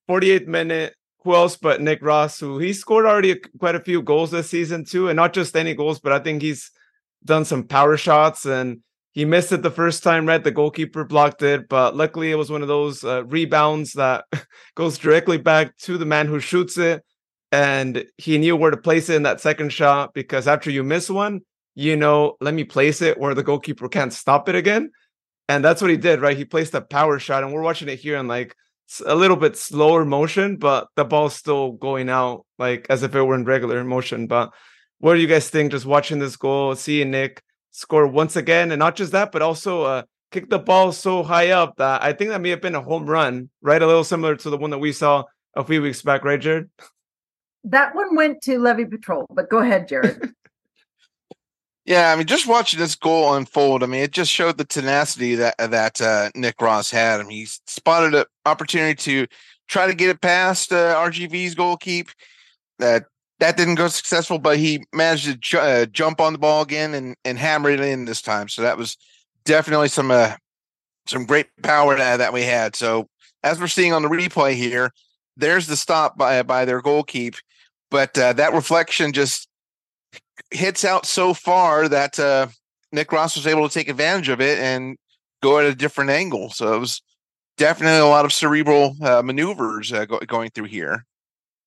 48th 0.08 0.46
minute. 0.46 0.94
Who 1.24 1.34
else 1.34 1.56
but 1.56 1.80
Nick 1.80 2.02
Ross, 2.02 2.38
who 2.38 2.58
he 2.60 2.72
scored 2.72 3.04
already 3.04 3.40
quite 3.58 3.74
a 3.74 3.80
few 3.80 4.00
goals 4.00 4.30
this 4.30 4.48
season 4.48 4.84
too, 4.84 5.08
and 5.08 5.16
not 5.16 5.32
just 5.32 5.56
any 5.56 5.74
goals, 5.74 5.98
but 5.98 6.12
I 6.12 6.20
think 6.20 6.40
he's 6.40 6.70
done 7.24 7.44
some 7.44 7.64
power 7.64 7.96
shots 7.96 8.46
and 8.46 8.80
he 9.16 9.24
missed 9.24 9.50
it 9.50 9.62
the 9.62 9.70
first 9.70 10.02
time, 10.02 10.26
right? 10.28 10.44
The 10.44 10.50
goalkeeper 10.50 11.02
blocked 11.02 11.42
it, 11.42 11.70
but 11.70 11.96
luckily 11.96 12.30
it 12.30 12.34
was 12.34 12.50
one 12.50 12.60
of 12.60 12.68
those 12.68 13.02
uh, 13.02 13.24
rebounds 13.24 13.94
that 13.94 14.26
goes 14.74 14.98
directly 14.98 15.38
back 15.38 15.74
to 15.78 15.96
the 15.96 16.04
man 16.04 16.26
who 16.26 16.38
shoots 16.38 16.76
it. 16.76 17.02
And 17.50 18.04
he 18.18 18.36
knew 18.36 18.56
where 18.56 18.70
to 18.70 18.76
place 18.76 19.08
it 19.08 19.14
in 19.14 19.22
that 19.22 19.40
second 19.40 19.72
shot 19.72 20.12
because 20.12 20.46
after 20.46 20.70
you 20.70 20.82
miss 20.82 21.08
one, 21.08 21.40
you 21.74 21.96
know, 21.96 22.36
let 22.42 22.52
me 22.52 22.64
place 22.64 23.00
it 23.00 23.18
where 23.18 23.34
the 23.34 23.42
goalkeeper 23.42 23.88
can't 23.88 24.12
stop 24.12 24.50
it 24.50 24.54
again. 24.54 24.90
And 25.48 25.64
that's 25.64 25.80
what 25.80 25.90
he 25.90 25.96
did, 25.96 26.20
right? 26.20 26.36
He 26.36 26.44
placed 26.44 26.74
a 26.74 26.82
power 26.82 27.18
shot, 27.18 27.42
and 27.42 27.54
we're 27.54 27.62
watching 27.62 27.88
it 27.88 27.98
here 27.98 28.18
in 28.18 28.28
like 28.28 28.54
a 29.06 29.14
little 29.14 29.38
bit 29.38 29.56
slower 29.56 30.04
motion, 30.04 30.58
but 30.58 30.88
the 30.94 31.06
ball's 31.06 31.34
still 31.34 31.72
going 31.72 32.10
out 32.10 32.44
like 32.58 32.86
as 32.90 33.02
if 33.02 33.14
it 33.14 33.22
were 33.22 33.34
in 33.34 33.46
regular 33.46 33.82
motion. 33.82 34.26
But 34.26 34.52
what 34.98 35.14
do 35.14 35.20
you 35.20 35.26
guys 35.26 35.48
think 35.48 35.70
just 35.70 35.86
watching 35.86 36.18
this 36.18 36.36
goal, 36.36 36.76
seeing 36.76 37.10
Nick 37.12 37.42
score 37.76 38.06
once 38.06 38.36
again, 38.36 38.72
and 38.72 38.78
not 38.78 38.96
just 38.96 39.12
that, 39.12 39.32
but 39.32 39.42
also 39.42 39.82
uh, 39.82 40.02
kick 40.32 40.48
the 40.48 40.58
ball 40.58 40.92
so 40.92 41.22
high 41.22 41.50
up 41.50 41.76
that 41.76 42.02
I 42.02 42.12
think 42.12 42.30
that 42.30 42.40
may 42.40 42.50
have 42.50 42.62
been 42.62 42.74
a 42.74 42.80
home 42.80 43.06
run, 43.06 43.50
right? 43.60 43.80
A 43.80 43.86
little 43.86 44.04
similar 44.04 44.34
to 44.36 44.50
the 44.50 44.56
one 44.56 44.70
that 44.70 44.78
we 44.78 44.92
saw 44.92 45.24
a 45.54 45.62
few 45.62 45.82
weeks 45.82 46.02
back, 46.02 46.24
right, 46.24 46.40
Jared? 46.40 46.70
That 47.64 47.94
one 47.94 48.16
went 48.16 48.42
to 48.42 48.58
Levy 48.58 48.86
Patrol, 48.86 49.26
but 49.30 49.50
go 49.50 49.58
ahead, 49.58 49.88
Jared. 49.88 50.32
Yeah, 51.88 52.10
I 52.12 52.16
mean, 52.16 52.26
just 52.26 52.48
watching 52.48 52.80
this 52.80 52.96
goal 52.96 53.32
unfold, 53.36 53.84
I 53.84 53.86
mean, 53.86 54.02
it 54.02 54.10
just 54.10 54.32
showed 54.32 54.58
the 54.58 54.64
tenacity 54.64 55.36
that 55.36 55.56
that 55.58 56.00
uh, 56.00 56.30
Nick 56.34 56.60
Ross 56.60 56.90
had. 56.90 57.20
I 57.20 57.22
mean, 57.22 57.38
he 57.38 57.46
spotted 57.46 58.12
an 58.12 58.24
opportunity 58.44 58.96
to 58.96 59.28
try 59.68 59.86
to 59.86 59.94
get 59.94 60.08
it 60.08 60.20
past 60.20 60.72
uh, 60.72 60.96
RGV's 60.96 61.54
goalkeep. 61.54 62.08
That 62.80 63.04
that 63.38 63.56
didn't 63.56 63.74
go 63.74 63.88
successful, 63.88 64.38
but 64.38 64.58
he 64.58 64.84
managed 64.92 65.26
to 65.26 65.36
ju- 65.36 65.58
uh, 65.58 65.86
jump 65.86 66.20
on 66.20 66.32
the 66.32 66.38
ball 66.38 66.62
again 66.62 66.94
and 66.94 67.16
and 67.24 67.38
hammer 67.38 67.70
it 67.70 67.80
in 67.80 68.04
this 68.04 68.22
time. 68.22 68.48
So 68.48 68.62
that 68.62 68.78
was 68.78 68.96
definitely 69.44 69.88
some 69.88 70.10
uh, 70.10 70.36
some 71.06 71.24
great 71.26 71.46
power 71.62 71.96
that, 71.96 72.16
that 72.16 72.32
we 72.32 72.42
had. 72.42 72.74
So 72.76 73.08
as 73.42 73.60
we're 73.60 73.66
seeing 73.68 73.92
on 73.92 74.02
the 74.02 74.08
replay 74.08 74.54
here, 74.54 74.90
there's 75.36 75.66
the 75.66 75.76
stop 75.76 76.16
by 76.16 76.42
by 76.42 76.64
their 76.64 76.82
goalkeep, 76.82 77.36
but 77.90 78.16
uh, 78.18 78.32
that 78.34 78.54
reflection 78.54 79.12
just 79.12 79.48
hits 80.50 80.84
out 80.84 81.06
so 81.06 81.34
far 81.34 81.88
that 81.88 82.18
uh, 82.18 82.46
Nick 82.92 83.12
Ross 83.12 83.36
was 83.36 83.46
able 83.46 83.68
to 83.68 83.72
take 83.72 83.88
advantage 83.88 84.28
of 84.28 84.40
it 84.40 84.58
and 84.58 84.96
go 85.42 85.58
at 85.58 85.66
a 85.66 85.74
different 85.74 86.10
angle. 86.10 86.50
So 86.50 86.74
it 86.74 86.78
was 86.78 87.02
definitely 87.56 87.98
a 87.98 88.06
lot 88.06 88.24
of 88.24 88.32
cerebral 88.32 88.96
uh, 89.02 89.22
maneuvers 89.22 89.92
uh, 89.92 90.04
go- 90.04 90.20
going 90.20 90.50
through 90.50 90.64
here. 90.66 91.04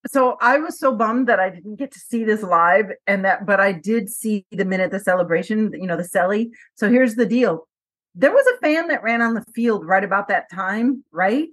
So 0.07 0.37
I 0.41 0.57
was 0.57 0.79
so 0.79 0.95
bummed 0.95 1.27
that 1.27 1.39
I 1.39 1.49
didn't 1.49 1.75
get 1.75 1.91
to 1.91 1.99
see 1.99 2.23
this 2.23 2.41
live, 2.41 2.91
and 3.05 3.25
that, 3.25 3.45
but 3.45 3.59
I 3.59 3.73
did 3.73 4.09
see 4.09 4.45
the 4.51 4.65
minute 4.65 4.91
the 4.91 4.99
celebration, 4.99 5.71
you 5.73 5.87
know, 5.87 5.97
the 5.97 6.03
celly. 6.03 6.49
So 6.75 6.89
here's 6.89 7.15
the 7.15 7.25
deal: 7.25 7.67
there 8.15 8.31
was 8.31 8.45
a 8.47 8.57
fan 8.59 8.87
that 8.87 9.03
ran 9.03 9.21
on 9.21 9.33
the 9.33 9.45
field 9.53 9.85
right 9.85 10.03
about 10.03 10.29
that 10.29 10.49
time, 10.51 11.03
right? 11.11 11.49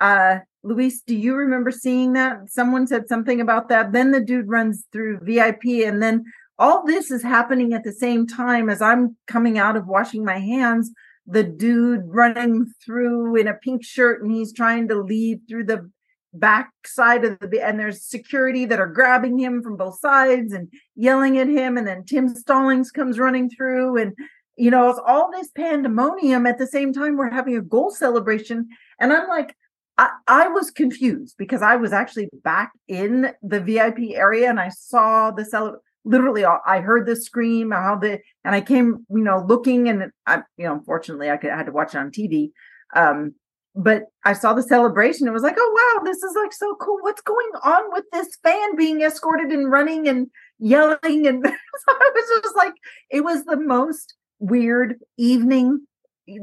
Uh, 0.00 0.38
Luis, 0.62 1.02
do 1.02 1.14
you 1.14 1.34
remember 1.34 1.70
seeing 1.70 2.14
that? 2.14 2.38
Someone 2.48 2.86
said 2.86 3.08
something 3.08 3.40
about 3.40 3.68
that. 3.68 3.92
Then 3.92 4.10
the 4.10 4.20
dude 4.20 4.48
runs 4.48 4.84
through 4.92 5.20
VIP, 5.22 5.84
and 5.84 6.02
then 6.02 6.24
all 6.58 6.84
this 6.86 7.10
is 7.10 7.22
happening 7.22 7.74
at 7.74 7.84
the 7.84 7.92
same 7.92 8.26
time 8.26 8.70
as 8.70 8.80
I'm 8.80 9.16
coming 9.26 9.58
out 9.58 9.76
of 9.76 9.86
washing 9.86 10.24
my 10.24 10.38
hands. 10.38 10.90
The 11.26 11.44
dude 11.44 12.02
running 12.06 12.72
through 12.84 13.36
in 13.36 13.48
a 13.48 13.54
pink 13.54 13.84
shirt 13.84 14.22
and 14.22 14.32
he's 14.32 14.52
trying 14.52 14.88
to 14.88 14.94
leave 14.94 15.40
through 15.48 15.64
the 15.64 15.90
back 16.34 16.70
side 16.86 17.24
of 17.24 17.38
the 17.40 17.60
and 17.60 17.78
there's 17.78 18.02
security 18.02 18.64
that 18.64 18.80
are 18.80 18.86
grabbing 18.86 19.38
him 19.38 19.62
from 19.62 19.76
both 19.76 19.98
sides 20.00 20.52
and 20.52 20.68
yelling 20.96 21.38
at 21.38 21.48
him 21.48 21.76
and 21.76 21.86
then 21.86 22.04
Tim 22.04 22.34
Stallings 22.34 22.90
comes 22.90 23.18
running 23.18 23.50
through 23.50 23.98
and 23.98 24.14
you 24.56 24.70
know 24.70 24.88
it's 24.88 25.00
all 25.06 25.30
this 25.30 25.50
pandemonium 25.50 26.46
at 26.46 26.58
the 26.58 26.66
same 26.66 26.92
time 26.92 27.16
we're 27.16 27.30
having 27.30 27.56
a 27.56 27.62
goal 27.62 27.90
celebration 27.90 28.68
and 28.98 29.12
I'm 29.12 29.28
like 29.28 29.54
I, 29.98 30.10
I 30.26 30.48
was 30.48 30.70
confused 30.70 31.34
because 31.36 31.60
I 31.60 31.76
was 31.76 31.92
actually 31.92 32.30
back 32.42 32.72
in 32.88 33.32
the 33.42 33.60
VIP 33.60 34.14
area 34.14 34.48
and 34.48 34.58
I 34.58 34.70
saw 34.70 35.30
the 35.30 35.44
celebration 35.44 35.80
literally 36.04 36.44
I 36.44 36.80
heard 36.80 37.06
the 37.06 37.16
scream, 37.16 37.70
how 37.70 37.96
the 37.96 38.20
and 38.44 38.54
I 38.54 38.60
came, 38.60 39.06
you 39.08 39.22
know, 39.22 39.44
looking 39.46 39.88
and 39.88 40.10
I, 40.26 40.42
you 40.56 40.64
know, 40.64 40.74
unfortunately 40.74 41.30
I 41.30 41.36
could 41.36 41.50
I 41.50 41.56
had 41.56 41.66
to 41.66 41.72
watch 41.72 41.94
it 41.94 41.98
on 41.98 42.10
TV. 42.10 42.50
Um, 42.94 43.34
but 43.74 44.04
I 44.24 44.34
saw 44.34 44.52
the 44.52 44.62
celebration. 44.62 45.26
It 45.26 45.32
was 45.32 45.42
like, 45.42 45.56
oh 45.58 45.96
wow, 45.96 46.04
this 46.04 46.22
is 46.22 46.34
like 46.36 46.52
so 46.52 46.74
cool. 46.76 46.98
What's 47.00 47.22
going 47.22 47.50
on 47.64 47.92
with 47.92 48.04
this 48.12 48.36
fan 48.42 48.76
being 48.76 49.00
escorted 49.00 49.50
and 49.50 49.70
running 49.70 50.08
and 50.08 50.28
yelling? 50.58 51.26
And 51.26 51.46
I 51.88 52.10
was 52.14 52.42
just 52.42 52.56
like, 52.56 52.74
it 53.10 53.24
was 53.24 53.44
the 53.44 53.56
most 53.56 54.14
weird 54.38 54.98
evening. 55.16 55.86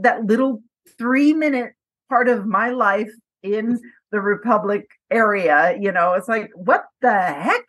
That 0.01 0.25
little 0.25 0.63
three 0.97 1.33
minute 1.33 1.73
part 2.09 2.27
of 2.27 2.45
my 2.45 2.69
life 2.69 3.11
in 3.43 3.79
the 4.11 4.21
Republic 4.21 4.87
area, 5.11 5.77
you 5.79 5.91
know, 5.91 6.13
it's 6.13 6.27
like, 6.27 6.49
what 6.55 6.85
the 7.01 7.13
heck? 7.13 7.65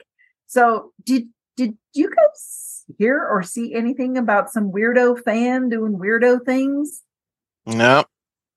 So 0.47 0.93
did 1.05 1.29
did 1.57 1.77
you 1.93 2.09
guys 2.09 2.85
hear 2.99 3.25
or 3.25 3.43
see 3.43 3.75
anything 3.75 4.17
about 4.17 4.51
some 4.51 4.73
weirdo 4.73 5.23
fan 5.23 5.69
doing 5.69 5.99
weirdo 5.99 6.45
things? 6.47 7.03
No, 7.67 8.05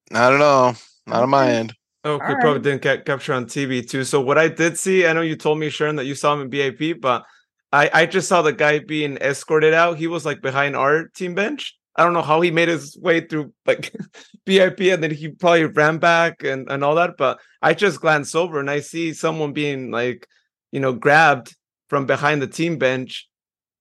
not 0.09 0.33
at 0.33 0.41
all. 0.41 0.75
Not 1.07 1.23
on 1.23 1.29
my 1.29 1.51
end. 1.51 1.73
Oh, 2.05 2.13
okay, 2.13 2.33
right. 2.33 2.41
probably 2.41 2.61
didn't 2.61 2.81
get 2.81 3.05
capture 3.05 3.33
on 3.33 3.45
TV 3.45 3.87
too. 3.87 4.03
So 4.03 4.19
what 4.19 4.37
I 4.37 4.49
did 4.49 4.77
see, 4.77 5.07
I 5.07 5.13
know 5.13 5.21
you 5.21 5.35
told 5.35 5.59
me, 5.59 5.69
Sharon, 5.69 5.95
that 5.95 6.05
you 6.05 6.15
saw 6.15 6.33
him 6.33 6.41
in 6.41 6.49
BIP, 6.49 6.99
but 6.99 7.23
I 7.71 7.89
I 7.93 8.05
just 8.05 8.27
saw 8.27 8.41
the 8.41 8.53
guy 8.53 8.79
being 8.79 9.17
escorted 9.17 9.73
out. 9.73 9.97
He 9.97 10.07
was 10.07 10.25
like 10.25 10.41
behind 10.41 10.75
our 10.75 11.07
team 11.09 11.33
bench. 11.33 11.77
I 11.95 12.03
don't 12.03 12.13
know 12.13 12.21
how 12.21 12.41
he 12.41 12.51
made 12.51 12.69
his 12.69 12.97
way 12.97 13.21
through 13.21 13.53
like 13.65 13.93
BIP 14.45 14.93
and 14.93 15.03
then 15.03 15.11
he 15.11 15.29
probably 15.29 15.65
ran 15.65 15.97
back 15.97 16.43
and, 16.43 16.69
and 16.69 16.83
all 16.83 16.95
that. 16.95 17.17
But 17.17 17.39
I 17.61 17.73
just 17.73 18.01
glanced 18.01 18.35
over 18.35 18.59
and 18.59 18.69
I 18.69 18.79
see 18.79 19.13
someone 19.13 19.53
being 19.53 19.91
like, 19.91 20.27
you 20.71 20.79
know, 20.79 20.93
grabbed 20.93 21.55
from 21.89 22.05
behind 22.05 22.41
the 22.41 22.47
team 22.47 22.77
bench 22.77 23.29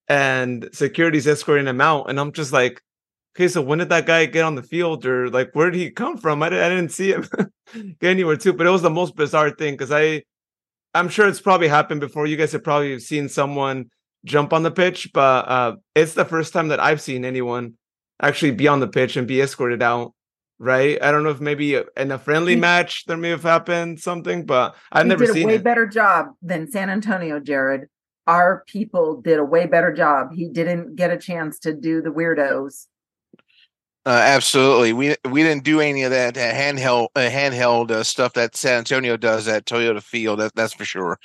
and 0.08 0.68
security's 0.72 1.26
escorting 1.26 1.66
him 1.66 1.80
out. 1.80 2.10
And 2.10 2.20
I'm 2.20 2.32
just 2.32 2.52
like, 2.52 2.82
okay, 3.34 3.48
so 3.48 3.62
when 3.62 3.78
did 3.78 3.88
that 3.88 4.06
guy 4.06 4.26
get 4.26 4.44
on 4.44 4.54
the 4.54 4.62
field 4.62 5.06
or 5.06 5.28
like 5.30 5.50
where 5.52 5.70
did 5.70 5.78
he 5.78 5.90
come 5.90 6.16
from? 6.16 6.42
I, 6.42 6.50
didn't, 6.50 6.64
I 6.64 6.68
didn't 6.68 6.92
see 6.92 7.12
him 7.12 7.26
get 8.00 8.10
anywhere 8.10 8.36
too, 8.36 8.52
but 8.52 8.66
it 8.66 8.70
was 8.70 8.82
the 8.82 8.90
most 8.90 9.16
bizarre 9.16 9.50
thing 9.50 9.74
because 9.74 9.92
I, 9.92 10.22
I'm 10.94 11.08
sure 11.08 11.26
it's 11.26 11.40
probably 11.40 11.68
happened 11.68 12.00
before. 12.00 12.26
You 12.26 12.36
guys 12.36 12.52
have 12.52 12.64
probably 12.64 12.98
seen 12.98 13.28
someone 13.28 13.90
jump 14.24 14.52
on 14.52 14.62
the 14.62 14.70
pitch, 14.70 15.10
but 15.14 15.48
uh, 15.48 15.76
it's 15.94 16.14
the 16.14 16.24
first 16.24 16.52
time 16.52 16.68
that 16.68 16.80
I've 16.80 17.00
seen 17.00 17.24
anyone 17.24 17.74
actually 18.20 18.52
be 18.52 18.68
on 18.68 18.80
the 18.80 18.88
pitch 18.88 19.16
and 19.16 19.26
be 19.26 19.40
escorted 19.40 19.82
out. 19.82 20.14
Right? 20.58 21.02
I 21.02 21.10
don't 21.10 21.24
know 21.24 21.30
if 21.30 21.40
maybe 21.40 21.74
in 21.96 22.12
a 22.12 22.18
friendly 22.18 22.54
match 22.54 23.06
there 23.06 23.16
may 23.16 23.30
have 23.30 23.42
happened 23.42 23.98
something, 23.98 24.46
but 24.46 24.76
I've 24.92 25.06
never 25.06 25.26
did 25.26 25.34
seen 25.34 25.44
a 25.44 25.46
way 25.46 25.54
it. 25.56 25.64
better 25.64 25.88
job 25.88 26.26
than 26.40 26.70
San 26.70 26.88
Antonio, 26.88 27.40
Jared 27.40 27.88
our 28.26 28.64
people 28.66 29.20
did 29.20 29.38
a 29.38 29.44
way 29.44 29.66
better 29.66 29.92
job. 29.92 30.32
He 30.32 30.48
didn't 30.48 30.96
get 30.96 31.10
a 31.10 31.18
chance 31.18 31.58
to 31.60 31.74
do 31.74 32.00
the 32.00 32.10
weirdos. 32.10 32.86
Uh, 34.04 34.10
absolutely, 34.10 34.92
we 34.92 35.14
we 35.30 35.44
didn't 35.44 35.62
do 35.62 35.80
any 35.80 36.02
of 36.02 36.10
that 36.10 36.34
handheld 36.34 37.06
uh, 37.14 37.20
handheld 37.20 37.92
uh, 37.92 38.02
stuff 38.02 38.32
that 38.32 38.56
San 38.56 38.78
Antonio 38.78 39.16
does 39.16 39.46
at 39.46 39.64
Toyota 39.64 40.02
Field. 40.02 40.40
That, 40.40 40.54
that's 40.56 40.72
for 40.72 40.84
sure. 40.84 41.18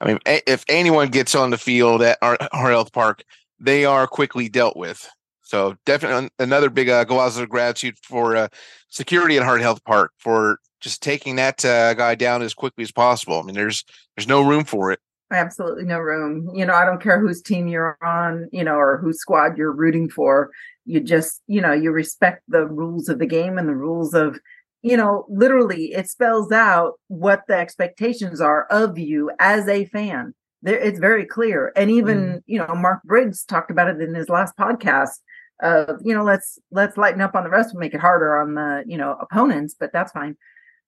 I 0.00 0.06
mean, 0.06 0.18
a- 0.26 0.50
if 0.50 0.64
anyone 0.66 1.08
gets 1.08 1.34
on 1.34 1.50
the 1.50 1.58
field 1.58 2.00
at 2.00 2.16
our, 2.22 2.38
our 2.52 2.70
health 2.70 2.92
park, 2.92 3.22
they 3.60 3.84
are 3.84 4.06
quickly 4.06 4.48
dealt 4.48 4.78
with. 4.78 5.06
So 5.42 5.76
definitely 5.84 6.30
another 6.38 6.70
big 6.70 6.88
uh, 6.88 7.04
of 7.06 7.48
gratitude 7.50 7.98
for 8.02 8.34
uh, 8.34 8.48
security 8.88 9.36
at 9.36 9.44
Heart 9.44 9.60
Health 9.60 9.84
Park 9.84 10.12
for 10.16 10.58
just 10.80 11.02
taking 11.02 11.36
that 11.36 11.62
uh, 11.66 11.92
guy 11.92 12.14
down 12.14 12.40
as 12.40 12.54
quickly 12.54 12.82
as 12.82 12.92
possible. 12.92 13.38
I 13.38 13.42
mean, 13.42 13.54
there's 13.54 13.84
there's 14.16 14.26
no 14.26 14.40
room 14.40 14.64
for 14.64 14.90
it 14.90 15.00
absolutely 15.32 15.84
no 15.84 15.98
room. 15.98 16.50
You 16.54 16.66
know, 16.66 16.74
I 16.74 16.84
don't 16.84 17.02
care 17.02 17.18
whose 17.18 17.42
team 17.42 17.66
you're 17.66 17.98
on, 18.02 18.48
you 18.52 18.62
know, 18.62 18.74
or 18.74 18.98
whose 18.98 19.18
squad 19.18 19.56
you're 19.56 19.72
rooting 19.72 20.08
for. 20.08 20.50
You 20.84 21.00
just, 21.00 21.42
you 21.46 21.60
know, 21.60 21.72
you 21.72 21.90
respect 21.92 22.42
the 22.48 22.66
rules 22.66 23.08
of 23.08 23.18
the 23.18 23.26
game 23.26 23.58
and 23.58 23.68
the 23.68 23.74
rules 23.74 24.14
of 24.14 24.38
you 24.82 24.96
know, 24.96 25.24
literally 25.28 25.92
it 25.92 26.10
spells 26.10 26.50
out 26.52 26.94
what 27.06 27.42
the 27.46 27.54
expectations 27.54 28.40
are 28.40 28.66
of 28.66 28.98
you 28.98 29.30
as 29.38 29.68
a 29.68 29.84
fan. 29.86 30.34
There, 30.62 30.78
it's 30.78 30.98
very 30.98 31.24
clear. 31.24 31.72
And 31.76 31.90
even, 31.90 32.18
mm. 32.18 32.42
you 32.46 32.58
know, 32.58 32.74
Mark 32.74 33.02
Briggs 33.04 33.44
talked 33.44 33.70
about 33.70 33.88
it 33.88 34.00
in 34.00 34.14
his 34.14 34.28
last 34.28 34.56
podcast 34.56 35.20
of, 35.60 36.00
you 36.04 36.14
know, 36.14 36.24
let's 36.24 36.58
let's 36.72 36.96
lighten 36.96 37.20
up 37.20 37.34
on 37.34 37.44
the 37.44 37.50
rest 37.50 37.70
and 37.70 37.80
make 37.80 37.94
it 37.94 38.00
harder 38.00 38.40
on 38.40 38.54
the, 38.54 38.82
you 38.86 38.98
know, 38.98 39.16
opponents, 39.20 39.74
but 39.78 39.92
that's 39.92 40.12
fine. 40.12 40.36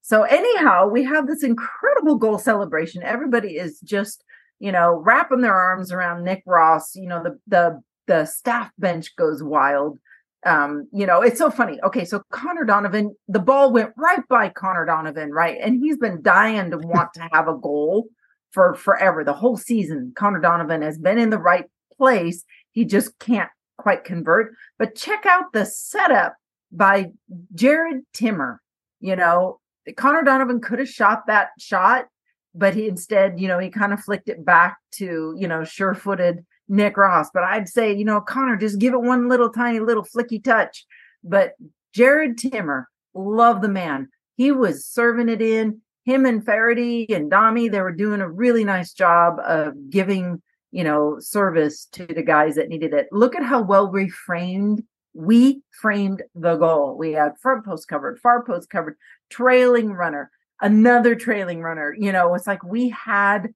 So 0.02 0.24
anyhow, 0.24 0.88
we 0.88 1.04
have 1.04 1.26
this 1.26 1.42
incredible 1.42 2.16
goal 2.16 2.38
celebration. 2.38 3.02
Everybody 3.02 3.56
is 3.56 3.80
just, 3.80 4.24
you 4.58 4.72
know, 4.72 4.94
wrapping 4.94 5.40
their 5.40 5.54
arms 5.54 5.92
around 5.92 6.24
Nick 6.24 6.42
Ross. 6.46 6.94
You 6.96 7.08
know, 7.08 7.22
the 7.22 7.38
the 7.46 7.80
the 8.06 8.24
staff 8.24 8.70
bench 8.78 9.16
goes 9.16 9.42
wild 9.42 9.98
um, 10.46 10.88
you 10.92 11.06
know, 11.06 11.22
it's 11.22 11.38
so 11.38 11.50
funny. 11.50 11.78
Okay, 11.82 12.04
so 12.04 12.22
Connor 12.30 12.64
Donovan, 12.64 13.16
the 13.28 13.38
ball 13.38 13.72
went 13.72 13.92
right 13.96 14.26
by 14.28 14.50
Connor 14.50 14.84
Donovan, 14.84 15.30
right? 15.30 15.58
And 15.60 15.82
he's 15.82 15.96
been 15.96 16.22
dying 16.22 16.70
to 16.70 16.78
want 16.78 17.14
to 17.14 17.28
have 17.32 17.48
a 17.48 17.56
goal 17.56 18.08
for 18.52 18.74
forever. 18.74 19.24
The 19.24 19.32
whole 19.32 19.56
season, 19.56 20.12
Connor 20.16 20.40
Donovan 20.40 20.82
has 20.82 20.98
been 20.98 21.18
in 21.18 21.30
the 21.30 21.38
right 21.38 21.64
place. 21.96 22.44
He 22.72 22.84
just 22.84 23.18
can't 23.18 23.50
quite 23.78 24.04
convert. 24.04 24.54
But 24.78 24.94
check 24.94 25.24
out 25.24 25.52
the 25.52 25.64
setup 25.64 26.34
by 26.70 27.12
Jared 27.54 28.02
Timmer. 28.12 28.60
You 29.00 29.16
know, 29.16 29.60
Connor 29.96 30.22
Donovan 30.22 30.60
could 30.60 30.78
have 30.78 30.88
shot 30.88 31.26
that 31.26 31.50
shot, 31.58 32.06
but 32.54 32.74
he 32.74 32.86
instead, 32.86 33.40
you 33.40 33.48
know, 33.48 33.58
he 33.58 33.70
kind 33.70 33.92
of 33.94 34.00
flicked 34.00 34.28
it 34.28 34.44
back 34.44 34.76
to, 34.92 35.34
you 35.38 35.48
know, 35.48 35.64
sure 35.64 35.94
footed 35.94 36.44
Nick 36.68 36.96
Ross, 36.96 37.28
but 37.32 37.42
I'd 37.42 37.68
say, 37.68 37.92
you 37.92 38.04
know, 38.04 38.20
Connor, 38.20 38.56
just 38.56 38.78
give 38.78 38.94
it 38.94 39.02
one 39.02 39.28
little 39.28 39.50
tiny 39.50 39.80
little 39.80 40.04
flicky 40.04 40.42
touch. 40.42 40.84
But 41.22 41.54
Jared 41.92 42.38
Timmer, 42.38 42.88
love 43.14 43.62
the 43.62 43.68
man. 43.68 44.08
He 44.36 44.50
was 44.50 44.86
serving 44.86 45.28
it 45.28 45.42
in. 45.42 45.80
Him 46.04 46.26
and 46.26 46.44
Faraday 46.44 47.06
and 47.08 47.30
Dami, 47.30 47.70
they 47.70 47.80
were 47.80 47.92
doing 47.92 48.20
a 48.20 48.28
really 48.28 48.64
nice 48.64 48.92
job 48.92 49.38
of 49.44 49.72
giving, 49.90 50.42
you 50.70 50.84
know, 50.84 51.16
service 51.18 51.86
to 51.92 52.06
the 52.06 52.22
guys 52.22 52.56
that 52.56 52.68
needed 52.68 52.92
it. 52.92 53.08
Look 53.10 53.34
at 53.34 53.42
how 53.42 53.62
well 53.62 53.90
we 53.90 54.10
framed. 54.10 54.82
We 55.14 55.62
framed 55.80 56.22
the 56.34 56.56
goal. 56.56 56.98
We 56.98 57.12
had 57.12 57.38
front 57.40 57.64
post 57.64 57.88
covered, 57.88 58.18
far 58.18 58.44
post 58.44 58.68
covered, 58.68 58.96
trailing 59.30 59.92
runner, 59.92 60.30
another 60.60 61.14
trailing 61.14 61.62
runner. 61.62 61.94
You 61.98 62.12
know, 62.12 62.34
it's 62.34 62.46
like 62.46 62.62
we 62.64 62.90
had 62.90 63.54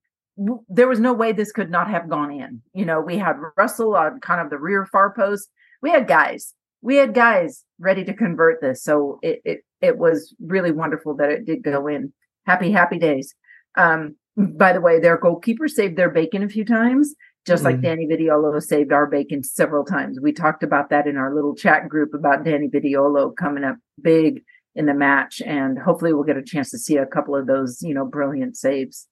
there 0.68 0.88
was 0.88 1.00
no 1.00 1.12
way 1.12 1.32
this 1.32 1.52
could 1.52 1.70
not 1.70 1.90
have 1.90 2.08
gone 2.08 2.30
in. 2.30 2.62
You 2.72 2.84
know, 2.84 3.00
we 3.00 3.18
had 3.18 3.36
Russell 3.56 3.96
on 3.96 4.20
kind 4.20 4.40
of 4.40 4.50
the 4.50 4.58
rear 4.58 4.86
far 4.86 5.12
post. 5.12 5.50
We 5.82 5.90
had 5.90 6.06
guys. 6.06 6.54
We 6.80 6.96
had 6.96 7.14
guys 7.14 7.64
ready 7.78 8.04
to 8.04 8.14
convert 8.14 8.60
this. 8.60 8.82
So 8.82 9.18
it 9.22 9.40
it 9.44 9.60
it 9.80 9.98
was 9.98 10.34
really 10.40 10.70
wonderful 10.70 11.16
that 11.16 11.30
it 11.30 11.44
did 11.44 11.62
go 11.62 11.86
in. 11.86 12.12
Happy, 12.46 12.70
happy 12.70 12.98
days. 12.98 13.34
Um, 13.76 14.16
by 14.36 14.72
the 14.72 14.80
way, 14.80 15.00
their 15.00 15.18
goalkeeper 15.18 15.68
saved 15.68 15.96
their 15.96 16.10
bacon 16.10 16.42
a 16.42 16.48
few 16.48 16.64
times, 16.64 17.14
just 17.46 17.64
mm-hmm. 17.64 17.72
like 17.72 17.80
Danny 17.82 18.06
Vitiello 18.06 18.62
saved 18.62 18.92
our 18.92 19.06
bacon 19.06 19.42
several 19.42 19.84
times. 19.84 20.20
We 20.20 20.32
talked 20.32 20.62
about 20.62 20.90
that 20.90 21.06
in 21.06 21.16
our 21.16 21.34
little 21.34 21.56
chat 21.56 21.88
group 21.88 22.14
about 22.14 22.44
Danny 22.44 22.68
Vitiello 22.68 23.34
coming 23.36 23.64
up 23.64 23.76
big 24.00 24.42
in 24.76 24.86
the 24.86 24.94
match, 24.94 25.42
and 25.44 25.78
hopefully 25.78 26.12
we'll 26.12 26.22
get 26.22 26.36
a 26.36 26.42
chance 26.42 26.70
to 26.70 26.78
see 26.78 26.96
a 26.96 27.06
couple 27.06 27.34
of 27.34 27.48
those, 27.48 27.82
you 27.82 27.94
know, 27.94 28.06
brilliant 28.06 28.56
saves 28.56 29.08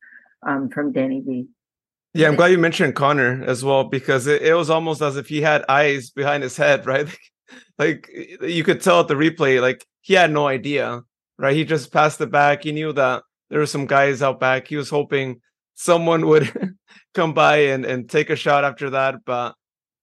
um, 0.46 0.68
from 0.68 0.92
Danny 0.92 1.20
V. 1.20 1.46
Yeah, 2.14 2.28
I'm 2.28 2.36
glad 2.36 2.50
you 2.50 2.58
mentioned 2.58 2.94
Connor 2.94 3.44
as 3.44 3.62
well 3.62 3.84
because 3.84 4.26
it, 4.26 4.40
it 4.40 4.54
was 4.54 4.70
almost 4.70 5.02
as 5.02 5.16
if 5.16 5.28
he 5.28 5.42
had 5.42 5.64
eyes 5.68 6.10
behind 6.10 6.42
his 6.42 6.56
head, 6.56 6.86
right? 6.86 7.06
like 7.78 8.10
you 8.40 8.64
could 8.64 8.80
tell 8.80 9.00
at 9.00 9.08
the 9.08 9.14
replay, 9.14 9.60
like 9.60 9.86
he 10.00 10.14
had 10.14 10.32
no 10.32 10.46
idea, 10.46 11.02
right? 11.38 11.54
He 11.54 11.64
just 11.64 11.92
passed 11.92 12.20
it 12.20 12.30
back. 12.30 12.64
He 12.64 12.72
knew 12.72 12.92
that 12.92 13.22
there 13.50 13.58
were 13.58 13.66
some 13.66 13.86
guys 13.86 14.22
out 14.22 14.40
back. 14.40 14.68
He 14.68 14.76
was 14.76 14.90
hoping 14.90 15.40
someone 15.74 16.26
would 16.26 16.50
come 17.14 17.34
by 17.34 17.58
and, 17.58 17.84
and 17.84 18.08
take 18.08 18.30
a 18.30 18.36
shot 18.36 18.64
after 18.64 18.90
that. 18.90 19.16
But 19.24 19.54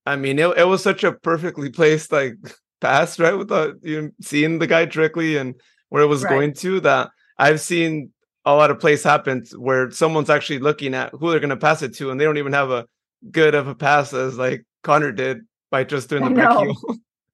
I 0.05 0.15
mean, 0.15 0.39
it, 0.39 0.57
it 0.57 0.67
was 0.67 0.83
such 0.83 1.03
a 1.03 1.13
perfectly 1.13 1.69
placed 1.69 2.11
like 2.11 2.35
pass, 2.81 3.19
right? 3.19 3.37
Without 3.37 3.75
you 3.81 4.01
know, 4.01 4.09
seeing 4.21 4.59
the 4.59 4.67
guy 4.67 4.85
directly 4.85 5.37
and 5.37 5.55
where 5.89 6.03
it 6.03 6.07
was 6.07 6.23
right. 6.23 6.29
going 6.29 6.53
to 6.53 6.79
that 6.81 7.09
I've 7.37 7.61
seen 7.61 8.11
a 8.45 8.53
lot 8.53 8.71
of 8.71 8.79
plays 8.79 9.03
happen 9.03 9.45
where 9.55 9.89
someone's 9.91 10.29
actually 10.29 10.59
looking 10.59 10.93
at 10.93 11.11
who 11.11 11.31
they're 11.31 11.39
going 11.39 11.49
to 11.49 11.57
pass 11.57 11.81
it 11.81 11.93
to, 11.95 12.11
and 12.11 12.19
they 12.19 12.25
don't 12.25 12.37
even 12.37 12.53
have 12.53 12.71
a 12.71 12.85
good 13.31 13.55
of 13.55 13.67
a 13.67 13.75
pass 13.75 14.13
as 14.13 14.37
like 14.37 14.65
Connor 14.83 15.11
did 15.11 15.41
by 15.71 15.83
just 15.83 16.09
doing 16.09 16.25
the 16.25 16.29
back 16.29 16.57
heel. 16.57 16.75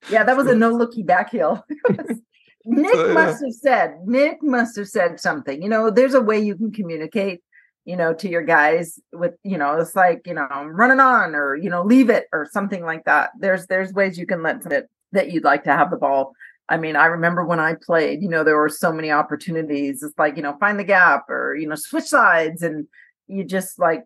yeah, 0.09 0.23
that 0.23 0.37
was 0.37 0.47
a 0.47 0.55
no 0.55 0.71
looky 0.71 1.03
back 1.03 1.31
heel. 1.31 1.65
Nick 2.65 2.93
so, 2.93 3.07
yeah. 3.07 3.13
must 3.13 3.43
have 3.43 3.53
said, 3.53 3.97
Nick 4.05 4.43
must 4.43 4.75
have 4.77 4.87
said 4.87 5.19
something. 5.19 5.61
You 5.61 5.69
know, 5.69 5.89
there's 5.89 6.13
a 6.13 6.21
way 6.21 6.39
you 6.39 6.55
can 6.55 6.71
communicate, 6.71 7.41
you 7.85 7.95
know, 7.95 8.13
to 8.13 8.29
your 8.29 8.43
guys 8.43 8.99
with, 9.11 9.33
you 9.43 9.57
know, 9.57 9.77
it's 9.79 9.95
like, 9.95 10.21
you 10.25 10.33
know, 10.33 10.47
running 10.65 10.99
on 10.99 11.35
or, 11.35 11.55
you 11.55 11.69
know, 11.69 11.83
leave 11.83 12.09
it 12.09 12.27
or 12.31 12.47
something 12.51 12.83
like 12.83 13.05
that. 13.05 13.31
There's 13.39 13.65
there's 13.67 13.93
ways 13.93 14.17
you 14.17 14.27
can 14.27 14.43
let 14.43 14.65
it 14.71 14.89
that 15.13 15.31
you'd 15.31 15.43
like 15.43 15.63
to 15.63 15.71
have 15.71 15.89
the 15.89 15.97
ball 15.97 16.33
I 16.69 16.77
mean, 16.77 16.95
I 16.95 17.05
remember 17.05 17.43
when 17.43 17.59
I 17.59 17.73
played, 17.73 18.21
you 18.21 18.29
know, 18.29 18.43
there 18.43 18.57
were 18.57 18.69
so 18.69 18.91
many 18.91 19.11
opportunities. 19.11 20.03
It's 20.03 20.17
like, 20.17 20.37
you 20.37 20.43
know, 20.43 20.55
find 20.59 20.79
the 20.79 20.83
gap 20.83 21.29
or, 21.29 21.55
you 21.55 21.67
know, 21.67 21.75
switch 21.75 22.05
sides. 22.05 22.61
And 22.61 22.87
you 23.27 23.43
just 23.43 23.79
like, 23.79 24.03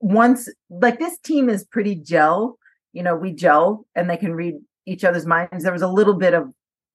once, 0.00 0.48
like 0.70 0.98
this 0.98 1.18
team 1.18 1.50
is 1.50 1.64
pretty 1.64 1.94
gel, 1.94 2.58
you 2.94 3.02
know, 3.02 3.14
we 3.14 3.32
gel 3.32 3.86
and 3.94 4.08
they 4.08 4.16
can 4.16 4.34
read 4.34 4.54
each 4.86 5.04
other's 5.04 5.26
minds. 5.26 5.62
There 5.62 5.72
was 5.72 5.82
a 5.82 5.88
little 5.88 6.14
bit 6.14 6.32
of, 6.32 6.52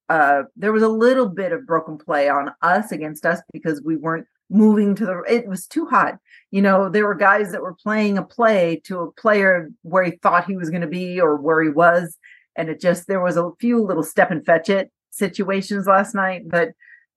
uh, 0.09 0.43
there 0.55 0.73
was 0.73 0.83
a 0.83 0.89
little 0.89 1.29
bit 1.29 1.51
of 1.51 1.67
broken 1.67 1.97
play 1.97 2.27
on 2.27 2.51
us 2.63 2.91
against 2.91 3.25
us 3.27 3.41
because 3.53 3.83
we 3.83 3.95
weren't 3.95 4.25
moving 4.49 4.95
to 4.95 5.05
the, 5.05 5.23
it 5.29 5.47
was 5.47 5.67
too 5.67 5.85
hot. 5.85 6.17
You 6.49 6.63
know, 6.63 6.89
there 6.89 7.05
were 7.05 7.15
guys 7.15 7.51
that 7.51 7.61
were 7.61 7.75
playing 7.75 8.17
a 8.17 8.23
play 8.23 8.81
to 8.85 9.01
a 9.01 9.11
player 9.11 9.69
where 9.83 10.03
he 10.03 10.11
thought 10.11 10.45
he 10.45 10.57
was 10.57 10.71
going 10.71 10.81
to 10.81 10.87
be 10.87 11.21
or 11.21 11.35
where 11.37 11.61
he 11.61 11.69
was 11.69 12.17
and 12.55 12.69
it 12.69 12.79
just 12.79 13.07
there 13.07 13.21
was 13.21 13.37
a 13.37 13.51
few 13.59 13.83
little 13.83 14.03
step 14.03 14.31
and 14.31 14.45
fetch 14.45 14.69
it 14.69 14.91
situations 15.15 15.87
last 15.87 16.13
night, 16.15 16.43
but 16.47 16.69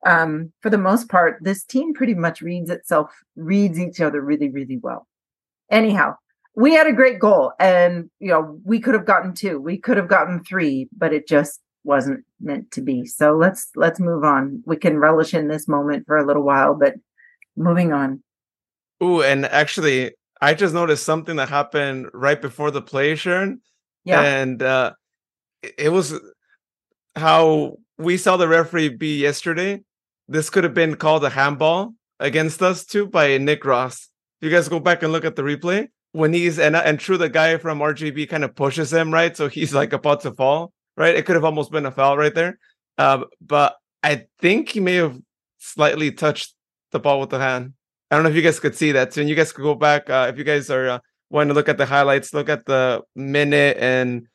um, 0.06 0.52
for 0.60 0.70
the 0.70 0.78
most 0.78 1.08
part, 1.08 1.38
this 1.40 1.64
team 1.64 1.92
pretty 1.92 2.14
much 2.14 2.40
reads 2.40 2.70
itself, 2.70 3.10
reads 3.36 3.78
each 3.78 4.00
other 4.00 4.20
really, 4.20 4.48
really 4.48 4.78
well. 4.78 5.06
Anyhow, 5.70 6.14
we 6.54 6.72
had 6.74 6.86
a 6.86 6.92
great 6.92 7.18
goal, 7.18 7.52
and 7.58 8.10
you 8.20 8.28
know 8.28 8.60
we 8.64 8.80
could 8.80 8.94
have 8.94 9.06
gotten 9.06 9.34
two, 9.34 9.60
we 9.60 9.76
could 9.78 9.96
have 9.96 10.08
gotten 10.08 10.42
three, 10.42 10.88
but 10.96 11.12
it 11.12 11.28
just 11.28 11.60
wasn't 11.84 12.24
meant 12.40 12.70
to 12.72 12.80
be. 12.80 13.06
So 13.06 13.32
let's 13.36 13.70
let's 13.76 14.00
move 14.00 14.24
on. 14.24 14.62
We 14.66 14.76
can 14.76 14.98
relish 14.98 15.34
in 15.34 15.48
this 15.48 15.68
moment 15.68 16.06
for 16.06 16.16
a 16.16 16.26
little 16.26 16.42
while, 16.42 16.74
but 16.74 16.94
moving 17.56 17.92
on. 17.92 18.22
Ooh, 19.02 19.22
and 19.22 19.46
actually, 19.46 20.12
I 20.40 20.54
just 20.54 20.74
noticed 20.74 21.04
something 21.04 21.36
that 21.36 21.48
happened 21.48 22.08
right 22.12 22.40
before 22.40 22.70
the 22.70 22.82
play, 22.82 23.14
Sharon. 23.14 23.60
Yeah, 24.04 24.22
and 24.22 24.62
uh, 24.62 24.92
it 25.62 25.92
was 25.92 26.14
how 27.14 27.76
we 27.98 28.16
saw 28.16 28.36
the 28.36 28.48
referee 28.48 28.90
be 28.90 29.18
yesterday. 29.18 29.82
This 30.28 30.50
could 30.50 30.64
have 30.64 30.74
been 30.74 30.96
called 30.96 31.24
a 31.24 31.30
handball 31.30 31.94
against 32.20 32.62
us 32.62 32.84
too 32.84 33.06
by 33.06 33.38
Nick 33.38 33.64
Ross. 33.64 34.08
You 34.40 34.50
guys 34.50 34.68
go 34.68 34.80
back 34.80 35.02
and 35.02 35.12
look 35.12 35.24
at 35.24 35.36
the 35.36 35.42
replay 35.42 35.88
when 36.12 36.32
he's 36.32 36.58
and 36.58 36.76
and 36.76 36.98
true 36.98 37.16
the 37.16 37.28
guy 37.28 37.56
from 37.58 37.80
RGV 37.80 38.28
kind 38.28 38.44
of 38.44 38.54
pushes 38.54 38.92
him 38.92 39.12
right, 39.12 39.36
so 39.36 39.48
he's 39.48 39.74
like 39.74 39.92
about 39.92 40.20
to 40.22 40.32
fall. 40.32 40.72
Right, 40.96 41.14
it 41.14 41.26
could 41.26 41.36
have 41.36 41.44
almost 41.44 41.70
been 41.70 41.86
a 41.86 41.92
foul 41.92 42.16
right 42.16 42.34
there. 42.34 42.58
Um, 42.98 43.26
but 43.40 43.76
I 44.02 44.26
think 44.40 44.70
he 44.70 44.80
may 44.80 44.94
have 44.94 45.16
slightly 45.58 46.10
touched 46.10 46.54
the 46.90 46.98
ball 46.98 47.20
with 47.20 47.30
the 47.30 47.38
hand. 47.38 47.74
I 48.10 48.16
don't 48.16 48.24
know 48.24 48.30
if 48.30 48.36
you 48.36 48.42
guys 48.42 48.58
could 48.58 48.74
see 48.74 48.92
that. 48.92 49.12
So, 49.12 49.20
you 49.20 49.36
guys 49.36 49.52
could 49.52 49.62
go 49.62 49.76
back 49.76 50.10
uh, 50.10 50.26
if 50.28 50.38
you 50.38 50.44
guys 50.44 50.70
are 50.70 50.88
uh, 50.88 50.98
wanting 51.30 51.48
to 51.50 51.54
look 51.54 51.68
at 51.68 51.78
the 51.78 51.86
highlights. 51.86 52.34
Look 52.34 52.48
at 52.48 52.64
the 52.64 53.02
minute 53.14 53.76
and 53.78 54.26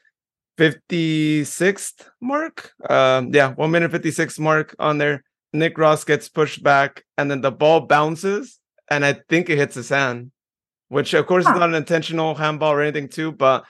56th 0.57 2.07
mark. 2.21 2.71
Um, 2.89 3.33
yeah, 3.33 3.53
one 3.53 3.71
minute 3.71 3.91
56 3.91 4.39
mark 4.39 4.75
on 4.79 4.97
there. 4.97 5.23
Nick 5.53 5.77
Ross 5.77 6.03
gets 6.03 6.29
pushed 6.29 6.63
back, 6.63 7.03
and 7.17 7.29
then 7.29 7.41
the 7.41 7.51
ball 7.51 7.81
bounces, 7.81 8.59
and 8.89 9.05
I 9.05 9.13
think 9.29 9.49
it 9.49 9.57
hits 9.57 9.75
his 9.75 9.89
hand, 9.89 10.31
which 10.87 11.13
of 11.13 11.27
course 11.27 11.45
huh. 11.45 11.53
is 11.53 11.59
not 11.59 11.69
an 11.69 11.75
intentional 11.75 12.33
handball 12.33 12.73
or 12.73 12.81
anything, 12.81 13.07
too, 13.07 13.31
but 13.31 13.63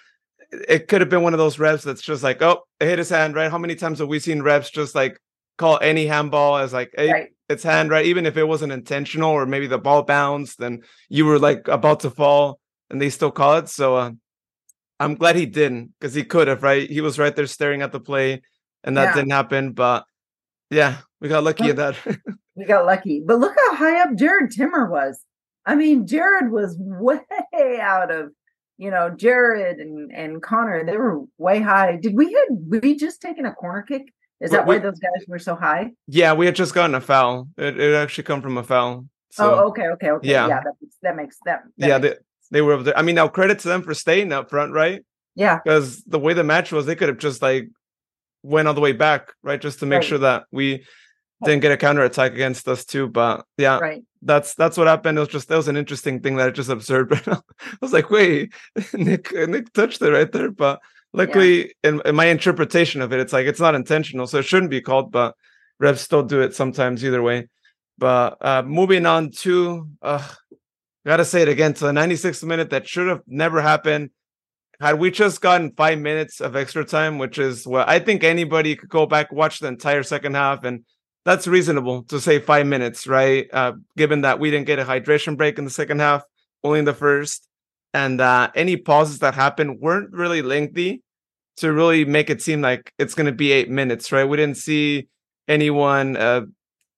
it 0.68 0.88
could 0.88 1.02
have 1.02 1.10
been 1.10 1.24
one 1.24 1.34
of 1.34 1.40
those 1.40 1.60
reps 1.60 1.84
that's 1.84 2.02
just 2.02 2.24
like, 2.24 2.42
oh, 2.42 2.64
it 2.80 2.88
hit 2.88 3.00
his 3.00 3.10
hand, 3.10 3.36
right? 3.36 3.52
How 3.52 3.58
many 3.58 3.76
times 3.76 4.00
have 4.00 4.08
we 4.08 4.20
seen 4.20 4.42
reps 4.42 4.70
just 4.70 4.96
like 4.96 5.20
call 5.58 5.80
any 5.82 6.06
handball 6.06 6.58
as 6.58 6.74
like, 6.74 6.92
hey, 6.96 7.12
right. 7.12 7.30
it's 7.50 7.64
hand, 7.64 7.90
right? 7.90 8.06
Even 8.06 8.26
if 8.26 8.38
it 8.38 8.48
wasn't 8.48 8.72
intentional 8.72 9.32
or 9.32 9.46
maybe 9.46 9.68
the 9.68 9.78
ball 9.78 10.04
bounced 10.04 10.60
and 10.60 10.84
you 11.10 11.26
were 11.26 11.40
like 11.40 11.68
about 11.68 12.02
to 12.02 12.10
fall 12.10 12.60
and 12.90 13.02
they 13.02 13.10
still 13.10 13.32
call 13.32 13.58
it. 13.58 13.70
So, 13.70 13.96
uh, 13.96 14.12
I'm 15.04 15.16
glad 15.16 15.36
he 15.36 15.46
didn't 15.46 15.94
because 16.00 16.14
he 16.14 16.24
could 16.24 16.48
have, 16.48 16.64
right? 16.64 16.90
He 16.90 17.02
was 17.02 17.20
right 17.20 17.36
there 17.36 17.48
staring 17.48 17.82
at 17.82 17.92
the 17.92 18.00
play, 18.00 18.42
and 18.84 18.98
that 18.98 19.04
yeah. 19.04 19.16
didn't 19.16 19.32
happen. 19.32 19.72
But 19.74 20.06
yeah, 20.70 20.98
we 21.20 21.30
got 21.30 21.44
lucky 21.44 21.70
in 21.70 21.76
that. 21.76 21.96
we 22.56 22.66
got 22.66 22.86
lucky. 22.86 23.24
But 23.26 23.40
look 23.40 23.56
how 23.56 23.76
high 23.76 24.02
up 24.02 24.16
Jared 24.16 24.52
Timmer 24.52 24.90
was. 24.90 25.22
I 25.66 25.76
mean, 25.76 26.08
Jared 26.08 26.52
was 26.52 26.76
way 26.78 27.20
out 27.82 28.12
of, 28.12 28.32
you 28.78 28.92
know, 28.92 29.10
Jared 29.10 29.78
and, 29.80 30.12
and 30.12 30.42
Connor, 30.42 30.86
they 30.86 30.98
were 30.98 31.24
way 31.38 31.62
high. 31.62 31.98
Did 31.98 32.16
we 32.16 32.34
had 32.34 32.82
we 32.82 32.96
just 32.96 33.22
taken 33.22 33.46
a 33.46 33.54
corner 33.54 33.82
kick 33.84 34.14
Is 34.42 34.52
that 34.52 34.66
why 34.66 34.80
those 34.80 35.00
guys 35.00 35.26
were 35.28 35.40
so 35.40 35.56
high? 35.56 35.92
Yeah, 36.08 36.34
we 36.34 36.46
had 36.46 36.56
just 36.56 36.74
gotten 36.74 36.96
a 36.96 37.02
foul. 37.02 37.48
It, 37.58 37.80
it 37.80 37.96
actually 37.96 38.26
come 38.26 38.42
from 38.42 38.58
a 38.58 38.64
foul. 38.64 39.06
So 39.32 39.56
oh, 39.56 39.68
okay, 39.70 39.88
okay, 39.88 40.12
okay. 40.12 40.30
yeah. 40.30 40.48
Yeah, 40.48 40.62
that, 40.64 40.74
makes- 40.82 40.98
that 41.02 41.16
makes 41.16 41.38
that. 41.46 41.64
that 41.78 41.88
yeah, 41.88 41.98
makes- 41.98 42.20
they 42.54 42.62
were 42.62 42.74
able 42.74 42.84
to. 42.86 42.98
I 42.98 43.02
mean, 43.02 43.16
now 43.16 43.28
credit 43.28 43.60
to 43.60 43.68
them 43.68 43.82
for 43.82 43.94
staying 43.94 44.32
up 44.32 44.50
front, 44.50 44.72
right? 44.74 45.02
yeah, 45.36 45.60
Because 45.64 46.04
the 46.04 46.20
way 46.20 46.34
the 46.34 46.44
match 46.44 46.72
was, 46.72 46.86
they 46.86 46.96
could 46.96 47.10
have 47.10 47.18
just 47.18 47.42
like 47.42 47.68
went 48.44 48.68
all 48.68 48.76
the 48.76 48.82
way 48.82 48.92
back, 48.94 49.32
right? 49.42 49.60
Just 49.60 49.80
to 49.80 49.86
make 49.88 49.98
Right. 50.02 50.06
sure 50.10 50.20
that 50.20 50.44
we 50.52 50.86
didn't 51.44 51.62
get 51.62 51.72
a 51.72 51.78
counter 51.78 52.04
attack 52.04 52.32
against 52.34 52.68
us 52.68 52.86
too. 52.86 53.08
But 53.08 53.44
yeah, 53.58 53.80
right. 53.80 54.04
that's 54.22 54.54
that's 54.54 54.78
what 54.78 54.88
happened. 54.88 55.18
It 55.18 55.22
was 55.22 55.30
just 55.30 55.48
that 55.50 55.58
was 55.58 55.68
an 55.68 55.76
interesting 55.78 56.22
thing 56.22 56.36
that 56.38 56.48
I 56.48 56.52
just 56.52 56.70
observed. 56.70 57.12
I 57.28 57.42
was 57.82 57.92
like, 57.94 58.10
wait, 58.12 58.54
Nick 58.94 59.34
Nick 59.34 59.74
touched 59.74 60.02
it 60.04 60.12
right 60.12 60.32
there, 60.32 60.52
but 60.52 60.80
luckily 61.14 61.74
in, 61.84 62.02
in 62.06 62.16
my 62.16 62.26
interpretation 62.26 63.02
of 63.02 63.12
it, 63.14 63.20
it's 63.20 63.34
like 63.34 63.48
it's 63.48 63.60
not 63.60 63.76
intentional, 63.76 64.28
so 64.28 64.38
it 64.38 64.46
shouldn't 64.46 64.72
be 64.72 64.82
called, 64.82 65.12
but 65.12 65.36
refs 65.82 65.98
still 66.00 66.24
do 66.24 66.42
it 66.42 66.54
sometimes 66.56 67.04
either 67.04 67.22
way. 67.24 67.48
But 67.98 68.38
uh 68.42 68.62
moving 68.64 69.06
on 69.06 69.32
to 69.44 69.88
uh 70.02 70.28
gotta 71.06 71.26
say 71.26 71.42
it 71.42 71.50
again 71.50 71.74
to 71.76 71.86
the 71.86 71.92
96th 71.92 72.44
minute 72.44 72.70
that 72.70 72.88
should 72.88 73.08
have 73.08 73.22
never 73.28 73.62
happened. 73.62 74.10
Had 74.80 75.00
we 75.00 75.12
just 75.12 75.42
gotten 75.42 75.72
five 75.72 76.00
minutes 76.00 76.42
of 76.42 76.56
extra 76.56 76.84
time, 76.84 77.18
which 77.18 77.38
is 77.38 77.66
what 77.66 77.88
I 77.88 78.00
think 78.00 78.24
anybody 78.24 78.76
could 78.76 78.90
go 78.90 79.06
back, 79.06 79.32
watch 79.32 79.60
the 79.60 79.68
entire 79.68 80.04
second 80.04 80.36
half, 80.36 80.64
and 80.64 80.84
that's 81.26 81.48
reasonable 81.48 82.04
to 82.04 82.20
say 82.20 82.40
five 82.40 82.66
minutes, 82.66 83.08
right? 83.08 83.48
Uh, 83.54 83.74
given 83.96 84.22
that 84.22 84.40
we 84.40 84.52
didn't 84.52 84.68
get 84.68 84.80
a 84.80 84.84
hydration 84.84 85.38
break 85.38 85.58
in 85.58 85.66
the 85.66 85.72
second 85.72 86.00
half, 86.00 86.24
only 86.64 86.80
in 86.80 86.86
the 86.86 86.94
first, 86.94 87.48
and 87.94 88.20
uh, 88.20 88.50
any 88.56 88.76
pauses 88.76 89.20
that 89.20 89.36
happened 89.36 89.80
weren't 89.80 90.12
really 90.12 90.42
lengthy 90.42 91.04
to 91.58 91.72
really 91.72 92.06
make 92.06 92.30
it 92.30 92.42
seem 92.42 92.62
like 92.62 92.92
it's 92.98 93.14
going 93.14 93.28
to 93.28 93.32
be 93.32 93.52
eight 93.52 93.70
minutes, 93.70 94.12
right? 94.12 94.24
We 94.26 94.38
didn't 94.38 94.58
see 94.58 95.08
anyone, 95.48 96.18
uh, 96.18 96.42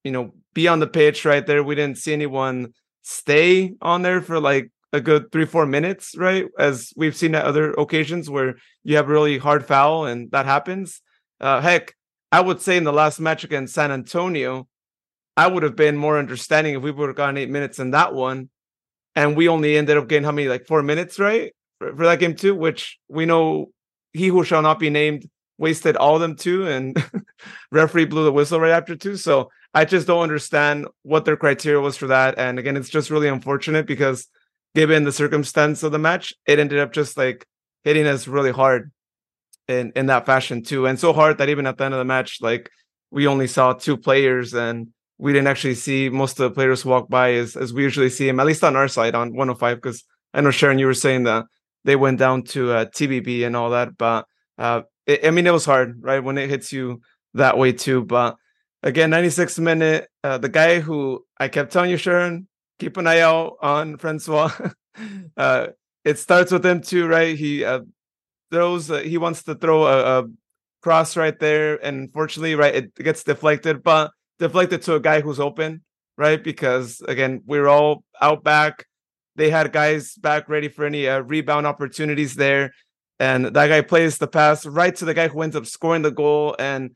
you 0.04 0.12
know, 0.12 0.34
be 0.54 0.68
on 0.68 0.80
the 0.80 0.88
pitch 0.88 1.26
right 1.26 1.46
there. 1.46 1.64
We 1.64 1.76
didn't 1.76 1.98
see 1.98 2.14
anyone 2.14 2.74
stay 3.06 3.72
on 3.84 4.02
there 4.02 4.20
for 4.20 4.40
like 4.40 4.72
a 4.92 5.00
good 5.00 5.32
three, 5.32 5.46
four 5.46 5.68
minutes, 5.68 6.16
right? 6.18 6.48
As 6.58 6.92
we've 6.98 7.16
seen 7.16 7.36
at 7.36 7.46
other 7.46 7.72
occasions 7.74 8.30
where 8.30 8.56
you 8.84 8.96
have 8.96 9.10
really 9.10 9.38
hard 9.38 9.64
foul 9.64 10.06
and 10.06 10.32
that 10.32 10.46
happens. 10.46 11.02
Uh, 11.40 11.62
heck, 11.62 11.94
I 12.32 12.42
would 12.42 12.62
say 12.62 12.78
in 12.78 12.84
the 12.84 12.92
last 12.92 13.20
match 13.20 13.44
against 13.44 13.76
San 13.76 13.92
Antonio, 13.92 14.68
I 15.38 15.46
would 15.48 15.62
have 15.62 15.76
been 15.76 15.98
more 15.98 16.18
understanding 16.18 16.74
if 16.74 16.82
we 16.82 16.90
would 16.90 17.08
have 17.08 17.16
gotten 17.16 17.38
eight 17.38 17.50
minutes 17.50 17.78
in 17.78 17.92
that 17.92 18.14
one. 18.16 18.50
And 19.16 19.38
we 19.38 19.50
only 19.50 19.78
ended 19.78 19.98
up 19.98 20.08
getting 20.08 20.26
how 20.26 20.32
many, 20.32 20.48
like 20.48 20.66
four 20.66 20.82
minutes, 20.82 21.20
right? 21.20 21.54
For, 21.78 21.96
for 21.96 22.06
that 22.06 22.20
game 22.20 22.36
too, 22.36 22.56
which 22.56 22.98
we 23.08 23.26
know 23.26 23.68
he 24.14 24.28
who 24.28 24.44
shall 24.44 24.64
not 24.64 24.80
be 24.80 24.90
named 24.90 25.30
wasted 25.58 25.96
all 25.96 26.16
of 26.16 26.22
them 26.22 26.36
too. 26.36 26.68
And 26.68 26.98
referee 27.72 28.06
blew 28.06 28.24
the 28.24 28.32
whistle 28.32 28.60
right 28.60 28.72
after 28.72 28.96
too. 28.96 29.16
So 29.16 29.52
I 29.76 29.84
just 29.84 30.08
don't 30.08 30.24
understand 30.24 30.88
what 31.04 31.26
their 31.26 31.36
criteria 31.36 31.82
was 31.82 31.98
for 31.98 32.08
that. 32.08 32.36
And 32.38 32.58
again, 32.58 32.78
it's 32.78 32.90
just 32.90 33.10
really 33.10 33.28
unfortunate 33.28 33.86
because 33.86 34.28
given 34.74 35.04
the 35.04 35.12
circumstance 35.12 35.84
of 35.84 35.92
the 35.92 36.00
match, 36.00 36.34
it 36.48 36.60
ended 36.60 36.80
up 36.80 36.94
just 36.94 37.18
like 37.18 37.46
hitting 37.84 38.08
us 38.08 38.28
really 38.28 38.52
hard 38.52 38.92
in 39.68 39.92
in 39.96 40.06
that 40.08 40.26
fashion 40.26 40.64
too, 40.64 40.86
and 40.86 41.00
so 41.00 41.12
hard 41.12 41.38
that 41.40 41.50
even 41.50 41.68
at 41.68 41.78
the 41.78 41.84
end 41.84 41.94
of 41.94 41.98
the 41.98 42.06
match, 42.06 42.40
like 42.42 42.70
we 43.12 43.28
only 43.28 43.48
saw 43.48 43.74
two 43.74 43.98
players 43.98 44.54
and 44.54 44.88
we 45.18 45.34
didn't 45.34 45.48
actually 45.48 45.76
see 45.76 46.10
most 46.10 46.40
of 46.40 46.50
the 46.50 46.56
players 46.56 46.86
walk 46.86 47.10
by 47.10 47.34
as 47.34 47.56
as 47.56 47.74
we 47.74 47.84
usually 47.84 48.10
see 48.10 48.28
them, 48.28 48.40
at 48.40 48.46
least 48.46 48.64
on 48.64 48.76
our 48.76 48.88
side 48.88 49.16
on 49.16 49.30
105. 49.30 49.78
Because 49.78 50.04
I 50.34 50.42
know 50.42 50.52
Sharon, 50.52 50.80
you 50.80 50.86
were 50.86 50.94
saying 50.94 51.24
that 51.24 51.46
they 51.84 51.96
went 51.96 52.20
down 52.20 52.44
to 52.44 52.72
uh, 52.72 52.86
TBB 52.86 53.46
and 53.46 53.56
all 53.56 53.72
that, 53.72 53.98
but 53.98 54.26
uh, 54.58 54.82
it, 55.06 55.26
I 55.26 55.32
mean 55.32 55.48
it 55.48 55.54
was 55.54 55.66
hard, 55.66 56.02
right, 56.02 56.24
when 56.24 56.38
it 56.38 56.50
hits 56.50 56.72
you 56.72 57.02
that 57.34 57.58
way 57.58 57.72
too. 57.74 58.04
But 58.04 58.38
again, 58.84 59.10
96 59.10 59.60
minute, 59.60 60.10
uh, 60.24 60.38
the 60.38 60.50
guy 60.50 60.80
who 60.80 61.26
I 61.38 61.48
kept 61.48 61.72
telling 61.72 61.90
you, 61.90 61.98
Sharon, 61.98 62.48
keep 62.80 62.98
an 62.98 63.08
eye 63.08 63.20
out 63.20 63.58
on 63.62 63.98
Francois. 63.98 64.52
uh, 65.38 65.68
it 66.04 66.20
starts 66.20 66.52
with 66.52 66.66
him 66.66 66.82
too, 66.82 67.08
right? 67.08 67.38
He 67.38 67.64
uh, 67.64 67.82
throws, 68.52 68.92
uh, 68.92 69.00
he 69.00 69.18
wants 69.18 69.44
to 69.44 69.56
throw 69.56 69.86
a, 69.86 70.20
a 70.20 70.26
cross 70.82 71.18
right 71.18 71.38
there, 71.40 71.84
and 71.84 72.02
unfortunately, 72.02 72.56
right, 72.56 72.76
it 72.76 72.96
gets 72.96 73.24
deflected, 73.24 73.82
but 73.82 74.12
deflected 74.38 74.84
to 74.84 74.96
a 74.96 75.00
guy 75.00 75.22
who's 75.22 75.40
open, 75.40 75.82
right? 76.18 76.44
Because 76.44 77.02
again, 77.08 77.42
we're 77.46 77.68
all 77.68 78.04
out 78.22 78.44
back. 78.44 78.86
They 79.36 79.50
had 79.50 79.74
guys 79.74 80.14
back 80.16 80.48
ready 80.48 80.70
for 80.70 80.86
any 80.86 81.08
uh, 81.08 81.20
rebound 81.22 81.66
opportunities 81.66 82.36
there, 82.36 82.72
and 83.20 83.46
that 83.46 83.68
guy 83.68 83.82
plays 83.82 84.18
the 84.18 84.28
pass 84.28 84.66
right 84.66 84.96
to 84.98 85.06
the 85.06 85.14
guy 85.14 85.28
who 85.28 85.42
ends 85.42 85.56
up 85.56 85.66
scoring 85.66 86.04
the 86.04 86.12
goal. 86.12 86.56
And 86.60 86.96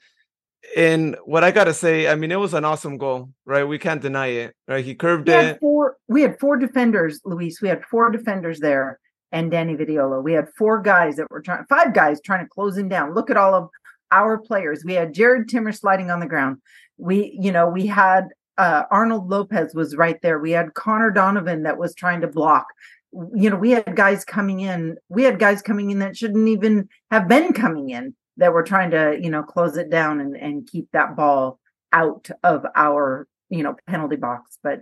in 0.75 1.15
what 1.25 1.43
I 1.43 1.51
gotta 1.51 1.73
say, 1.73 2.07
I 2.07 2.15
mean, 2.15 2.31
it 2.31 2.39
was 2.39 2.53
an 2.53 2.65
awesome 2.65 2.97
goal, 2.97 3.29
right? 3.45 3.63
We 3.63 3.79
can't 3.79 4.01
deny 4.01 4.27
it, 4.27 4.55
right? 4.67 4.83
He 4.83 4.95
curved 4.95 5.27
We 5.27 5.33
had 5.33 5.45
it. 5.45 5.59
four. 5.59 5.97
We 6.07 6.21
had 6.21 6.39
four 6.39 6.57
defenders, 6.57 7.21
Luis. 7.25 7.61
We 7.61 7.69
had 7.69 7.83
four 7.85 8.09
defenders 8.11 8.59
there, 8.59 8.99
and 9.31 9.49
Danny 9.51 9.75
Vitiello. 9.75 10.23
We 10.23 10.33
had 10.33 10.47
four 10.57 10.81
guys 10.81 11.15
that 11.15 11.29
were 11.31 11.41
trying, 11.41 11.65
five 11.69 11.93
guys 11.93 12.21
trying 12.21 12.45
to 12.45 12.49
close 12.49 12.77
him 12.77 12.89
down. 12.89 13.13
Look 13.13 13.29
at 13.29 13.37
all 13.37 13.53
of 13.55 13.69
our 14.11 14.37
players. 14.37 14.83
We 14.83 14.93
had 14.93 15.13
Jared 15.13 15.49
Timmer 15.49 15.71
sliding 15.71 16.09
on 16.11 16.19
the 16.19 16.25
ground. 16.27 16.57
We, 16.97 17.37
you 17.39 17.51
know, 17.51 17.69
we 17.69 17.85
had 17.85 18.29
uh, 18.57 18.83
Arnold 18.91 19.29
Lopez 19.29 19.73
was 19.73 19.95
right 19.95 20.21
there. 20.21 20.39
We 20.39 20.51
had 20.51 20.73
Connor 20.73 21.11
Donovan 21.11 21.63
that 21.63 21.77
was 21.77 21.95
trying 21.95 22.21
to 22.21 22.27
block. 22.27 22.67
You 23.11 23.49
know, 23.49 23.55
we 23.55 23.71
had 23.71 23.95
guys 23.95 24.25
coming 24.25 24.59
in. 24.59 24.97
We 25.07 25.23
had 25.23 25.39
guys 25.39 25.61
coming 25.61 25.91
in 25.91 25.99
that 25.99 26.17
shouldn't 26.17 26.47
even 26.47 26.89
have 27.09 27.27
been 27.27 27.53
coming 27.53 27.89
in 27.89 28.13
that 28.39 28.53
we're 28.53 28.65
trying 28.65 28.91
to, 28.91 29.17
you 29.21 29.29
know, 29.29 29.43
close 29.43 29.77
it 29.77 29.89
down 29.89 30.19
and 30.19 30.35
and 30.35 30.67
keep 30.67 30.89
that 30.93 31.15
ball 31.15 31.59
out 31.91 32.29
of 32.43 32.65
our, 32.75 33.27
you 33.49 33.63
know, 33.63 33.75
penalty 33.87 34.15
box. 34.15 34.57
But 34.63 34.81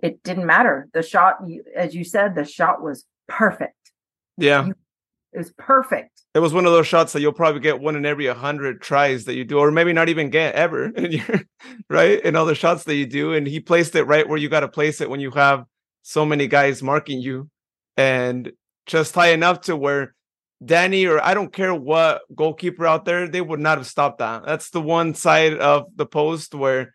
it 0.00 0.22
didn't 0.22 0.46
matter. 0.46 0.88
The 0.92 1.02
shot, 1.02 1.36
you- 1.46 1.64
as 1.74 1.94
you 1.94 2.04
said, 2.04 2.34
the 2.34 2.44
shot 2.44 2.82
was 2.82 3.04
perfect. 3.28 3.74
Yeah. 4.36 4.68
It 5.32 5.38
was 5.38 5.52
perfect. 5.56 6.10
It 6.34 6.40
was 6.40 6.52
one 6.52 6.66
of 6.66 6.72
those 6.72 6.86
shots 6.86 7.12
that 7.12 7.20
you'll 7.20 7.32
probably 7.32 7.60
get 7.60 7.80
one 7.80 7.96
in 7.96 8.04
every 8.04 8.26
100 8.26 8.82
tries 8.82 9.24
that 9.24 9.34
you 9.34 9.44
do, 9.44 9.58
or 9.58 9.70
maybe 9.70 9.92
not 9.92 10.08
even 10.08 10.28
get 10.30 10.54
ever 10.54 10.86
in 10.96 11.12
your, 11.12 11.40
right? 11.88 12.20
In 12.22 12.36
all 12.36 12.44
the 12.44 12.54
shots 12.54 12.84
that 12.84 12.96
you 12.96 13.06
do. 13.06 13.32
And 13.32 13.46
he 13.46 13.60
placed 13.60 13.94
it 13.94 14.04
right 14.04 14.28
where 14.28 14.38
you 14.38 14.48
got 14.48 14.60
to 14.60 14.68
place 14.68 15.00
it 15.00 15.08
when 15.08 15.20
you 15.20 15.30
have 15.30 15.64
so 16.02 16.26
many 16.26 16.48
guys 16.48 16.82
marking 16.82 17.20
you 17.20 17.48
and 17.96 18.52
just 18.86 19.14
high 19.14 19.30
enough 19.32 19.62
to 19.62 19.76
where 19.76 20.14
Danny 20.64 21.06
or 21.06 21.22
I 21.22 21.34
don't 21.34 21.52
care 21.52 21.74
what 21.74 22.22
goalkeeper 22.34 22.86
out 22.86 23.04
there, 23.04 23.28
they 23.28 23.40
would 23.40 23.60
not 23.60 23.78
have 23.78 23.86
stopped 23.86 24.18
that. 24.18 24.44
That's 24.44 24.70
the 24.70 24.80
one 24.80 25.14
side 25.14 25.58
of 25.58 25.86
the 25.96 26.06
post 26.06 26.54
where 26.54 26.94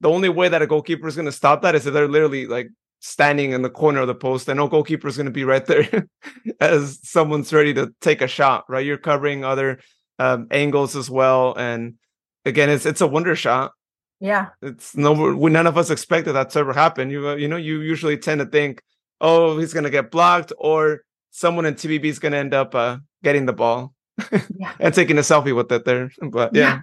the 0.00 0.08
only 0.08 0.28
way 0.28 0.48
that 0.48 0.62
a 0.62 0.66
goalkeeper 0.66 1.08
is 1.08 1.16
going 1.16 1.26
to 1.26 1.32
stop 1.32 1.62
that 1.62 1.74
is 1.74 1.86
if 1.86 1.92
they're 1.94 2.08
literally 2.08 2.46
like 2.46 2.68
standing 3.00 3.52
in 3.52 3.62
the 3.62 3.70
corner 3.70 4.00
of 4.00 4.06
the 4.08 4.14
post 4.14 4.48
and 4.48 4.56
no 4.58 4.68
goalkeeper 4.68 5.08
is 5.08 5.16
going 5.16 5.26
to 5.26 5.32
be 5.32 5.44
right 5.44 5.66
there 5.66 6.06
as 6.60 6.98
someone's 7.02 7.52
ready 7.52 7.72
to 7.72 7.94
take 8.00 8.20
a 8.20 8.26
shot 8.28 8.64
right 8.68 8.84
you're 8.84 8.98
covering 8.98 9.44
other 9.44 9.78
um, 10.18 10.48
angles 10.50 10.96
as 10.96 11.08
well 11.08 11.54
and 11.56 11.94
again 12.44 12.68
it's 12.68 12.86
it's 12.86 13.00
a 13.00 13.06
wonder 13.06 13.36
shot 13.36 13.70
Yeah. 14.18 14.48
it's 14.62 14.96
no 14.96 15.12
we, 15.12 15.48
none 15.50 15.68
of 15.68 15.78
us 15.78 15.90
expected 15.90 16.32
that 16.32 16.50
to 16.50 16.58
ever 16.58 16.72
happen 16.72 17.08
you 17.08 17.36
you 17.36 17.46
know 17.46 17.56
you 17.56 17.80
usually 17.82 18.18
tend 18.18 18.40
to 18.40 18.46
think 18.46 18.82
oh 19.20 19.58
he's 19.58 19.72
going 19.72 19.84
to 19.84 19.90
get 19.90 20.10
blocked 20.10 20.52
or 20.58 21.02
someone 21.38 21.64
in 21.66 21.74
TBB 21.74 22.04
is 22.06 22.18
going 22.18 22.32
to 22.32 22.38
end 22.38 22.52
up 22.52 22.74
uh, 22.74 22.98
getting 23.22 23.46
the 23.46 23.52
ball 23.52 23.94
Yeah. 24.56 24.72
and 24.80 24.92
taking 24.92 25.18
a 25.18 25.22
selfie 25.22 25.54
with 25.54 25.70
it 25.70 25.84
there 25.84 26.10
but 26.20 26.54
yeah, 26.54 26.80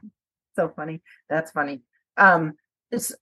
So 0.56 0.72
funny. 0.76 1.01
That's 1.30 1.51
funny. 1.51 1.82
Um 2.18 2.53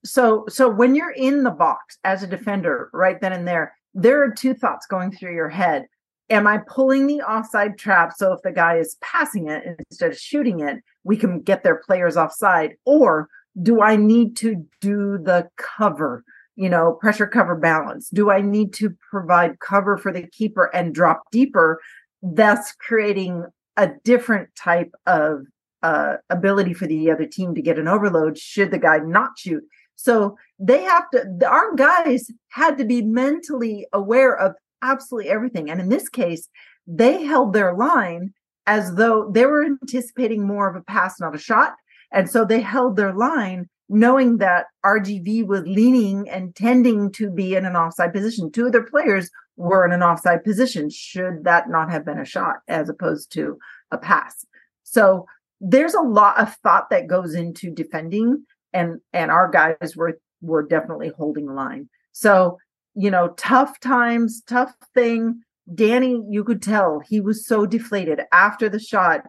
so 0.04 0.44
so 0.48 0.68
when 0.68 0.94
you're 0.94 1.10
in 1.10 1.42
the 1.42 1.50
box 1.50 1.98
as 2.04 2.22
a 2.22 2.28
defender 2.28 2.90
right 2.92 3.20
then 3.20 3.32
and 3.32 3.46
there, 3.48 3.74
there 3.92 4.22
are 4.22 4.30
two 4.30 4.54
thoughts 4.54 4.86
going 4.86 5.10
through 5.10 5.34
your 5.34 5.48
head. 5.48 5.86
Am 6.30 6.46
I 6.46 6.58
pulling 6.68 7.06
the 7.06 7.20
offside 7.22 7.76
trap 7.78 8.12
so 8.16 8.32
if 8.32 8.40
the 8.42 8.52
guy 8.52 8.76
is 8.76 8.96
passing 9.02 9.48
it 9.48 9.62
instead 9.90 10.12
of 10.12 10.18
shooting 10.18 10.60
it, 10.60 10.76
we 11.02 11.16
can 11.16 11.40
get 11.40 11.64
their 11.64 11.82
players 11.86 12.16
offside? 12.16 12.76
Or 12.84 13.28
do 13.60 13.82
I 13.82 13.96
need 13.96 14.36
to 14.38 14.64
do 14.80 15.18
the 15.18 15.48
cover? 15.56 16.24
You 16.56 16.68
know, 16.68 16.92
pressure 16.92 17.26
cover 17.26 17.56
balance. 17.56 18.08
Do 18.10 18.30
I 18.30 18.40
need 18.40 18.72
to 18.74 18.94
provide 19.10 19.58
cover 19.58 19.98
for 19.98 20.12
the 20.12 20.26
keeper 20.28 20.70
and 20.74 20.94
drop 20.94 21.22
deeper, 21.32 21.80
thus 22.22 22.72
creating 22.72 23.44
a 23.76 23.90
different 24.04 24.50
type 24.56 24.92
of 25.06 25.46
uh, 25.82 26.16
ability 26.30 26.72
for 26.72 26.86
the 26.86 27.10
other 27.10 27.26
team 27.26 27.54
to 27.54 27.62
get 27.62 27.78
an 27.78 27.88
overload 27.88 28.38
should 28.38 28.70
the 28.70 28.78
guy 28.78 28.98
not 28.98 29.30
shoot. 29.36 29.62
So 29.96 30.36
they 30.58 30.82
have 30.82 31.04
to, 31.10 31.24
our 31.46 31.74
guys 31.74 32.30
had 32.50 32.78
to 32.78 32.84
be 32.84 33.02
mentally 33.02 33.86
aware 33.92 34.36
of 34.36 34.54
absolutely 34.82 35.30
everything. 35.30 35.70
And 35.70 35.80
in 35.80 35.88
this 35.88 36.08
case, 36.08 36.48
they 36.86 37.24
held 37.24 37.52
their 37.52 37.74
line 37.74 38.32
as 38.66 38.94
though 38.94 39.30
they 39.30 39.46
were 39.46 39.64
anticipating 39.64 40.46
more 40.46 40.68
of 40.68 40.76
a 40.76 40.82
pass, 40.82 41.20
not 41.20 41.34
a 41.34 41.38
shot. 41.38 41.74
And 42.12 42.30
so 42.30 42.44
they 42.44 42.60
held 42.60 42.96
their 42.96 43.12
line 43.12 43.68
knowing 43.88 44.38
that 44.38 44.66
RGV 44.84 45.46
was 45.46 45.62
leaning 45.66 46.28
and 46.28 46.54
tending 46.54 47.12
to 47.12 47.30
be 47.30 47.54
in 47.54 47.66
an 47.66 47.76
offside 47.76 48.12
position. 48.12 48.50
Two 48.50 48.66
of 48.66 48.72
their 48.72 48.84
players 48.84 49.30
were 49.56 49.84
in 49.84 49.92
an 49.92 50.02
offside 50.02 50.42
position, 50.42 50.90
should 50.90 51.44
that 51.44 51.68
not 51.68 51.90
have 51.90 52.04
been 52.04 52.18
a 52.18 52.24
shot 52.24 52.56
as 52.68 52.88
opposed 52.88 53.30
to 53.32 53.58
a 53.90 53.98
pass. 53.98 54.46
So 54.82 55.26
there's 55.60 55.94
a 55.94 56.00
lot 56.00 56.38
of 56.38 56.54
thought 56.56 56.90
that 56.90 57.06
goes 57.06 57.34
into 57.34 57.70
defending 57.70 58.44
and 58.72 59.00
and 59.12 59.30
our 59.30 59.48
guys 59.48 59.96
were 59.96 60.18
were 60.42 60.62
definitely 60.62 61.10
holding 61.16 61.46
line. 61.54 61.88
So, 62.12 62.58
you 62.94 63.10
know, 63.10 63.28
tough 63.36 63.80
times, 63.80 64.42
tough 64.46 64.74
thing. 64.94 65.42
Danny, 65.74 66.22
you 66.28 66.44
could 66.44 66.60
tell 66.60 67.00
he 67.00 67.20
was 67.20 67.46
so 67.46 67.64
deflated 67.64 68.20
after 68.32 68.68
the 68.68 68.78
shot. 68.78 69.22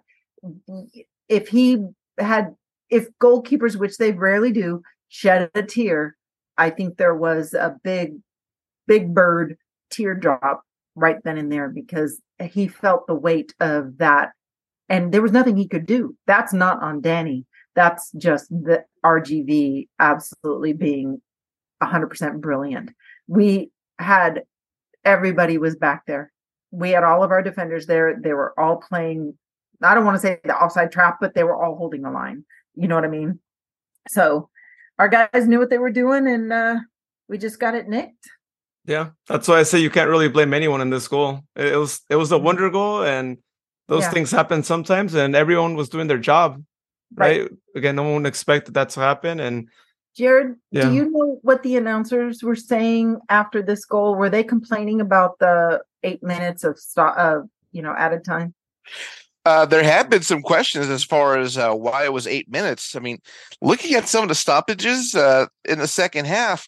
If 1.29 1.47
he 1.47 1.85
had 2.17 2.55
if 2.89 3.07
goalkeepers, 3.21 3.75
which 3.75 3.97
they 3.97 4.11
rarely 4.11 4.51
do, 4.51 4.81
shed 5.09 5.49
a 5.55 5.63
tear, 5.63 6.15
I 6.57 6.69
think 6.69 6.97
there 6.97 7.15
was 7.15 7.53
a 7.53 7.75
big, 7.83 8.15
big 8.87 9.13
bird 9.13 9.57
teardrop 9.89 10.63
right 10.95 11.17
then 11.23 11.37
and 11.37 11.51
there 11.51 11.69
because 11.69 12.21
he 12.41 12.67
felt 12.67 13.07
the 13.07 13.15
weight 13.15 13.53
of 13.59 13.97
that. 13.97 14.31
And 14.87 15.11
there 15.11 15.21
was 15.21 15.31
nothing 15.31 15.57
he 15.57 15.67
could 15.67 15.85
do. 15.85 16.15
That's 16.27 16.53
not 16.53 16.81
on 16.81 17.01
Danny. 17.01 17.45
That's 17.75 18.11
just 18.11 18.49
the 18.49 18.85
RGV 19.03 19.89
absolutely 19.99 20.73
being 20.73 21.21
100% 21.83 22.39
brilliant. 22.39 22.91
We 23.27 23.71
had 23.99 24.43
everybody 25.03 25.57
was 25.57 25.75
back 25.75 26.03
there. 26.07 26.31
We 26.71 26.91
had 26.91 27.03
all 27.03 27.23
of 27.23 27.31
our 27.31 27.41
defenders 27.41 27.85
there. 27.85 28.17
They 28.21 28.33
were 28.33 28.57
all 28.59 28.77
playing, 28.77 29.37
I 29.81 29.93
don't 29.93 30.05
want 30.05 30.15
to 30.15 30.21
say 30.21 30.39
the 30.43 30.55
offside 30.55 30.91
trap, 30.91 31.17
but 31.19 31.33
they 31.35 31.43
were 31.43 31.61
all 31.61 31.75
holding 31.75 32.01
the 32.01 32.11
line. 32.11 32.45
You 32.75 32.87
know 32.87 32.95
what 32.95 33.03
I 33.05 33.09
mean? 33.09 33.39
So 34.07 34.49
our 34.99 35.07
guys 35.07 35.47
knew 35.47 35.59
what 35.59 35.69
they 35.69 35.77
were 35.77 35.91
doing 35.91 36.27
and 36.27 36.51
uh, 36.51 36.75
we 37.27 37.37
just 37.37 37.59
got 37.59 37.75
it 37.75 37.87
nicked. 37.87 38.29
Yeah, 38.85 39.09
that's 39.27 39.47
why 39.47 39.59
I 39.59 39.63
say 39.63 39.79
you 39.79 39.89
can't 39.89 40.09
really 40.09 40.29
blame 40.29 40.53
anyone 40.53 40.79
in 40.81 40.91
this 40.91 41.07
goal. 41.07 41.41
It 41.55 41.75
was 41.75 42.01
it 42.09 42.17
was 42.17 42.31
a 42.31 42.35
Mm-hmm. 42.35 42.45
wonder 42.45 42.69
goal, 42.69 43.03
and 43.03 43.39
those 43.87 44.03
Yeah. 44.03 44.11
things 44.11 44.29
happen 44.29 44.61
sometimes, 44.61 45.15
and 45.15 45.35
everyone 45.35 45.75
was 45.75 45.89
doing 45.89 46.05
their 46.07 46.19
job, 46.19 46.63
right? 47.15 47.49
Again, 47.75 47.95
no 47.95 48.03
one 48.03 48.27
expected 48.27 48.75
that 48.75 48.89
to 48.89 48.99
happen, 48.99 49.39
and 49.39 49.69
Jared, 50.15 50.55
Yeah. 50.69 50.83
do 50.83 50.93
you 50.93 51.09
know 51.09 51.39
what 51.41 51.63
the 51.63 51.77
announcers 51.77 52.43
were 52.43 52.55
saying 52.55 53.17
after 53.27 53.63
this 53.63 53.85
goal? 53.85 54.13
Were 54.15 54.29
they 54.29 54.43
complaining 54.43 55.01
about 55.01 55.39
the 55.39 55.81
eight 56.03 56.21
minutes 56.21 56.63
of 56.63 56.77
stop, 56.77 57.15
uh, 57.17 57.41
you 57.71 57.81
know, 57.81 57.93
added 57.97 58.23
time? 58.23 58.53
Uh, 59.45 59.65
there 59.65 59.83
have 59.83 60.09
been 60.09 60.23
some 60.23 60.41
questions 60.41 60.89
as 60.89 61.03
far 61.03 61.37
as 61.37 61.55
uh, 61.57 61.71
why 61.71 62.03
it 62.03 62.11
was 62.11 62.25
eight 62.25 62.49
minutes. 62.49 62.95
I 62.95 62.99
mean, 62.99 63.19
looking 63.61 63.93
at 63.93 64.07
some 64.07 64.23
of 64.23 64.29
the 64.29 64.35
stoppages 64.35 65.13
uh, 65.13 65.45
in 65.69 65.77
the 65.77 65.87
second 65.87 66.25
half, 66.25 66.67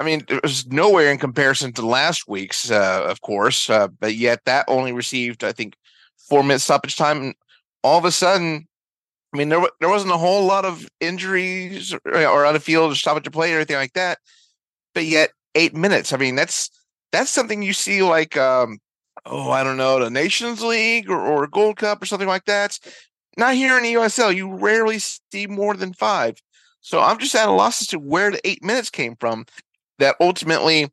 I 0.00 0.04
mean, 0.04 0.24
it 0.28 0.42
was 0.42 0.66
nowhere 0.66 1.10
in 1.10 1.18
comparison 1.18 1.72
to 1.74 1.86
last 1.86 2.26
week's, 2.26 2.70
uh, 2.70 3.04
of 3.06 3.20
course, 3.20 3.68
uh, 3.68 3.88
but 3.88 4.14
yet 4.14 4.40
that 4.46 4.64
only 4.68 4.92
received, 4.92 5.44
I 5.44 5.52
think, 5.52 5.76
four 6.28 6.42
minutes 6.42 6.64
stoppage 6.64 6.96
time. 6.96 7.18
And 7.22 7.34
all 7.82 7.98
of 7.98 8.04
a 8.04 8.10
sudden, 8.10 8.66
I 9.32 9.36
mean, 9.36 9.48
there 9.50 9.62
there 9.80 9.88
wasn't 9.88 10.12
a 10.12 10.18
whole 10.18 10.46
lot 10.46 10.64
of 10.64 10.88
injuries 11.00 11.92
or, 11.92 12.00
or 12.06 12.46
on 12.46 12.54
the 12.54 12.60
field 12.60 12.92
or 12.92 12.94
stoppage 12.94 13.26
of 13.26 13.32
play 13.32 13.52
or 13.52 13.56
anything 13.56 13.76
like 13.76 13.92
that, 13.92 14.18
but 14.94 15.04
yet 15.04 15.30
eight 15.54 15.74
minutes. 15.74 16.12
I 16.12 16.16
mean, 16.16 16.34
that's 16.34 16.70
that's 17.12 17.30
something 17.30 17.62
you 17.62 17.72
see 17.72 18.02
like 18.02 18.36
um, 18.36 18.78
oh, 19.26 19.50
I 19.50 19.64
don't 19.64 19.76
know, 19.76 19.98
the 20.02 20.10
Nations 20.10 20.62
League 20.62 21.10
or, 21.10 21.20
or 21.20 21.46
Gold 21.46 21.76
Cup 21.76 22.02
or 22.02 22.06
something 22.06 22.28
like 22.28 22.44
that. 22.46 22.78
Not 23.36 23.54
here 23.54 23.76
in 23.76 23.82
the 23.82 23.94
USL. 23.94 24.34
You 24.34 24.54
rarely 24.54 24.98
see 24.98 25.46
more 25.46 25.74
than 25.74 25.92
five. 25.92 26.36
So 26.80 27.00
I'm 27.00 27.18
just 27.18 27.34
at 27.34 27.48
a 27.48 27.52
loss 27.52 27.82
as 27.82 27.88
to 27.88 27.98
where 27.98 28.30
the 28.30 28.46
eight 28.46 28.62
minutes 28.62 28.90
came 28.90 29.16
from. 29.16 29.44
That 29.98 30.16
ultimately 30.20 30.84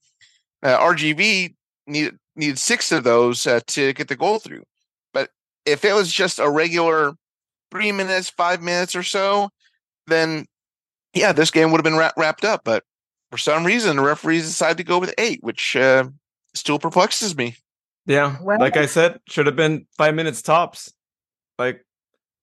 uh, 0.63 0.77
RGV 0.79 1.55
needed 1.87 2.17
needed 2.35 2.57
six 2.57 2.91
of 2.91 3.03
those 3.03 3.45
uh, 3.45 3.59
to 3.67 3.93
get 3.93 4.07
the 4.07 4.15
goal 4.15 4.39
through. 4.39 4.63
But 5.13 5.29
if 5.65 5.85
it 5.85 5.93
was 5.93 6.11
just 6.11 6.39
a 6.39 6.49
regular 6.49 7.13
three 7.69 7.91
minutes, 7.91 8.29
five 8.29 8.61
minutes 8.61 8.95
or 8.95 9.03
so, 9.03 9.49
then 10.07 10.45
yeah, 11.13 11.31
this 11.31 11.51
game 11.51 11.71
would 11.71 11.77
have 11.77 11.83
been 11.83 11.97
wra- 11.97 12.13
wrapped 12.17 12.45
up. 12.45 12.61
But 12.63 12.83
for 13.29 13.37
some 13.37 13.65
reason, 13.65 13.97
the 13.97 14.03
referees 14.03 14.45
decided 14.45 14.77
to 14.77 14.83
go 14.83 14.99
with 14.99 15.13
eight, 15.17 15.43
which 15.43 15.75
uh, 15.75 16.05
still 16.53 16.79
perplexes 16.79 17.35
me. 17.37 17.55
Yeah, 18.05 18.37
Well- 18.41 18.59
like 18.59 18.77
I 18.77 18.85
said, 18.85 19.19
should 19.27 19.45
have 19.45 19.55
been 19.55 19.87
five 19.97 20.15
minutes 20.15 20.41
tops. 20.41 20.93
Like, 21.59 21.85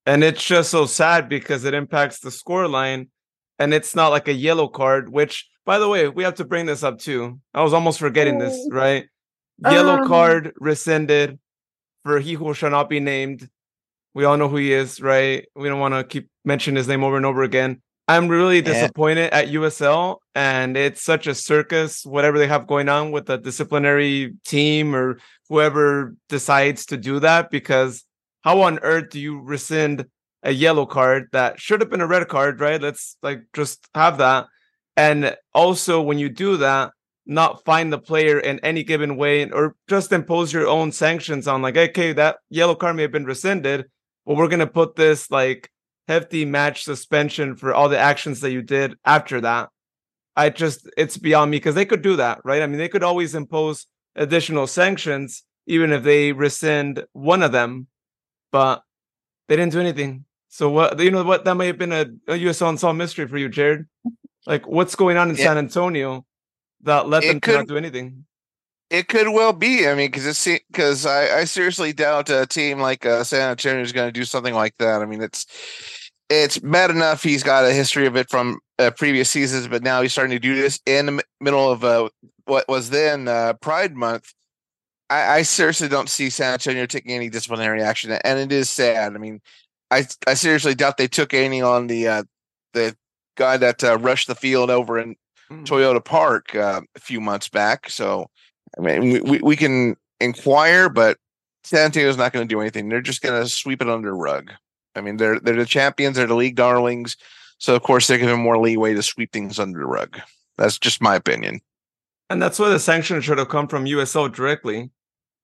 and 0.06 0.24
it's 0.24 0.42
just 0.44 0.70
so 0.70 0.86
sad 0.86 1.28
because 1.28 1.64
it 1.64 1.74
impacts 1.74 2.20
the 2.20 2.30
score 2.30 2.68
line, 2.68 3.10
and 3.58 3.74
it's 3.74 3.94
not 3.94 4.08
like 4.08 4.28
a 4.28 4.32
yellow 4.32 4.68
card. 4.68 5.10
Which, 5.10 5.48
by 5.66 5.78
the 5.78 5.88
way, 5.88 6.08
we 6.08 6.24
have 6.24 6.36
to 6.36 6.44
bring 6.44 6.66
this 6.66 6.82
up 6.82 6.98
too. 6.98 7.40
I 7.52 7.62
was 7.62 7.72
almost 7.72 7.98
forgetting 7.98 8.38
this, 8.38 8.68
right? 8.70 9.06
Yellow 9.62 9.98
Um, 10.00 10.08
card 10.08 10.52
rescinded 10.58 11.38
for 12.04 12.18
he 12.20 12.32
who 12.34 12.54
shall 12.54 12.70
not 12.70 12.88
be 12.88 13.00
named. 13.00 13.48
We 14.14 14.24
all 14.24 14.36
know 14.36 14.48
who 14.48 14.56
he 14.56 14.72
is, 14.72 15.00
right? 15.00 15.46
We 15.54 15.68
don't 15.68 15.80
want 15.80 15.94
to 15.94 16.02
keep 16.04 16.28
mentioning 16.44 16.76
his 16.76 16.88
name 16.88 17.04
over 17.04 17.16
and 17.16 17.26
over 17.26 17.42
again. 17.42 17.82
I'm 18.10 18.26
really 18.26 18.60
disappointed 18.60 19.32
at 19.32 19.50
USL, 19.50 20.16
and 20.34 20.76
it's 20.76 21.00
such 21.00 21.28
a 21.28 21.34
circus, 21.34 22.04
whatever 22.04 22.40
they 22.40 22.48
have 22.48 22.66
going 22.66 22.88
on 22.88 23.12
with 23.12 23.26
the 23.26 23.38
disciplinary 23.38 24.34
team 24.44 24.96
or 24.96 25.20
whoever 25.48 26.16
decides 26.28 26.86
to 26.86 26.96
do 26.96 27.20
that. 27.20 27.52
Because 27.52 28.04
how 28.42 28.62
on 28.62 28.80
earth 28.80 29.10
do 29.10 29.20
you 29.20 29.40
rescind 29.40 30.06
a 30.42 30.50
yellow 30.50 30.86
card 30.86 31.28
that 31.30 31.60
should 31.60 31.80
have 31.80 31.88
been 31.88 32.00
a 32.00 32.06
red 32.08 32.26
card, 32.26 32.58
right? 32.58 32.82
Let's 32.82 33.16
like 33.22 33.44
just 33.54 33.86
have 33.94 34.18
that. 34.18 34.48
And 34.96 35.36
also, 35.54 36.02
when 36.02 36.18
you 36.18 36.30
do 36.30 36.56
that, 36.56 36.90
not 37.26 37.64
find 37.64 37.92
the 37.92 37.98
player 37.98 38.40
in 38.40 38.58
any 38.64 38.82
given 38.82 39.16
way 39.18 39.48
or 39.48 39.76
just 39.88 40.10
impose 40.10 40.52
your 40.52 40.66
own 40.66 40.90
sanctions 40.90 41.46
on 41.46 41.62
like 41.62 41.76
okay 41.76 42.12
that 42.12 42.38
yellow 42.48 42.74
card 42.74 42.96
may 42.96 43.02
have 43.02 43.12
been 43.12 43.26
rescinded 43.26 43.84
but 44.26 44.36
we're 44.36 44.48
going 44.48 44.58
to 44.58 44.66
put 44.66 44.96
this 44.96 45.30
like 45.30 45.70
hefty 46.10 46.44
match 46.44 46.82
suspension 46.84 47.54
for 47.54 47.72
all 47.72 47.88
the 47.88 47.98
actions 47.98 48.40
that 48.40 48.50
you 48.50 48.62
did 48.62 48.96
after 49.04 49.40
that 49.40 49.68
i 50.36 50.50
just 50.50 50.90
it's 50.96 51.16
beyond 51.16 51.50
me 51.50 51.56
because 51.56 51.76
they 51.76 51.84
could 51.86 52.02
do 52.02 52.16
that 52.16 52.40
right 52.44 52.62
i 52.62 52.66
mean 52.66 52.78
they 52.78 52.88
could 52.88 53.04
always 53.04 53.34
impose 53.34 53.86
additional 54.16 54.66
sanctions 54.66 55.44
even 55.66 55.92
if 55.92 56.02
they 56.02 56.32
rescind 56.32 57.04
one 57.12 57.42
of 57.44 57.52
them 57.52 57.86
but 58.50 58.82
they 59.48 59.54
didn't 59.54 59.72
do 59.72 59.80
anything 59.80 60.24
so 60.48 60.68
what 60.68 60.98
you 60.98 61.12
know 61.12 61.22
what 61.22 61.44
that 61.44 61.54
may 61.54 61.68
have 61.68 61.78
been 61.78 61.92
a, 61.92 62.02
a 62.26 62.36
usl 62.48 62.68
unsolved 62.68 62.98
mystery 62.98 63.28
for 63.28 63.38
you 63.38 63.48
jared 63.48 63.86
like 64.46 64.66
what's 64.66 64.96
going 64.96 65.16
on 65.16 65.30
in 65.30 65.36
Yeah. 65.36 65.44
san 65.46 65.58
antonio 65.58 66.24
that 66.82 67.08
let 67.08 67.22
It 67.22 67.28
them 67.28 67.40
to 67.40 67.52
not 67.52 67.68
do 67.68 67.76
anything 67.76 68.24
It 68.90 69.06
could 69.06 69.28
well 69.28 69.52
be. 69.52 69.86
I 69.86 69.94
mean, 69.94 70.10
because 70.10 70.26
it's 70.26 70.44
because 70.72 71.06
I, 71.06 71.40
I 71.40 71.44
seriously 71.44 71.92
doubt 71.92 72.28
a 72.30 72.44
team 72.44 72.80
like 72.80 73.06
uh, 73.06 73.22
San 73.22 73.50
Antonio 73.50 73.82
is 73.82 73.92
going 73.92 74.08
to 74.08 74.12
do 74.12 74.24
something 74.24 74.52
like 74.54 74.76
that. 74.78 75.00
I 75.00 75.06
mean, 75.06 75.22
it's 75.22 75.46
it's 76.30 76.58
bad 76.58 76.90
enough 76.90 77.22
he's 77.22 77.42
got 77.42 77.64
a 77.64 77.72
history 77.72 78.06
of 78.06 78.16
it 78.16 78.30
from 78.30 78.60
uh, 78.78 78.90
previous 78.92 79.28
seasons, 79.28 79.68
but 79.68 79.82
now 79.82 80.00
he's 80.00 80.12
starting 80.12 80.34
to 80.34 80.38
do 80.38 80.54
this 80.54 80.80
in 80.86 81.06
the 81.06 81.22
middle 81.40 81.70
of 81.70 81.84
uh, 81.84 82.08
what 82.46 82.66
was 82.68 82.90
then 82.90 83.28
uh, 83.28 83.52
Pride 83.54 83.94
Month. 83.94 84.32
I, 85.10 85.38
I 85.38 85.42
seriously 85.42 85.88
don't 85.88 86.08
see 86.08 86.30
San 86.30 86.54
Antonio 86.54 86.86
taking 86.86 87.12
any 87.12 87.28
disciplinary 87.28 87.82
action, 87.82 88.12
and 88.12 88.38
it 88.38 88.52
is 88.52 88.70
sad. 88.70 89.14
I 89.14 89.18
mean, 89.18 89.40
I 89.90 90.06
I 90.26 90.34
seriously 90.34 90.74
doubt 90.74 90.96
they 90.96 91.08
took 91.08 91.34
any 91.34 91.60
on 91.60 91.88
the 91.88 92.08
uh, 92.08 92.22
the 92.72 92.96
guy 93.36 93.56
that 93.56 93.84
uh, 93.84 93.98
rushed 93.98 94.28
the 94.28 94.34
field 94.34 94.70
over 94.70 94.98
in 94.98 95.16
Mm. 95.50 95.66
Toyota 95.66 96.04
Park 96.04 96.54
uh, 96.54 96.80
a 96.94 97.00
few 97.00 97.20
months 97.20 97.48
back. 97.48 97.90
So, 97.90 98.30
I 98.78 98.80
mean, 98.80 99.00
we, 99.00 99.20
we, 99.20 99.38
we 99.40 99.56
can 99.56 99.96
inquire, 100.20 100.88
but 100.88 101.18
San 101.64 101.86
Antonio's 101.86 102.16
not 102.16 102.32
going 102.32 102.46
to 102.46 102.52
do 102.52 102.60
anything. 102.60 102.88
They're 102.88 103.00
just 103.00 103.22
going 103.22 103.40
to 103.40 103.48
sweep 103.48 103.82
it 103.82 103.88
under 103.88 104.10
the 104.10 104.14
rug. 104.14 104.52
I 104.94 105.00
mean, 105.00 105.16
they're 105.16 105.38
they're 105.40 105.56
the 105.56 105.66
champions, 105.66 106.16
they're 106.16 106.26
the 106.26 106.34
league 106.34 106.56
darlings. 106.56 107.16
So, 107.58 107.74
of 107.76 107.82
course, 107.82 108.06
they're 108.06 108.18
giving 108.18 108.40
more 108.42 108.58
leeway 108.58 108.94
to 108.94 109.02
sweep 109.02 109.32
things 109.32 109.58
under 109.58 109.78
the 109.80 109.86
rug. 109.86 110.18
That's 110.56 110.78
just 110.78 111.02
my 111.02 111.14
opinion. 111.14 111.60
And 112.30 112.40
that's 112.40 112.58
why 112.58 112.68
the 112.70 112.78
sanction 112.78 113.20
should 113.20 113.38
have 113.38 113.48
come 113.48 113.68
from 113.68 113.84
USL 113.84 114.32
directly. 114.32 114.90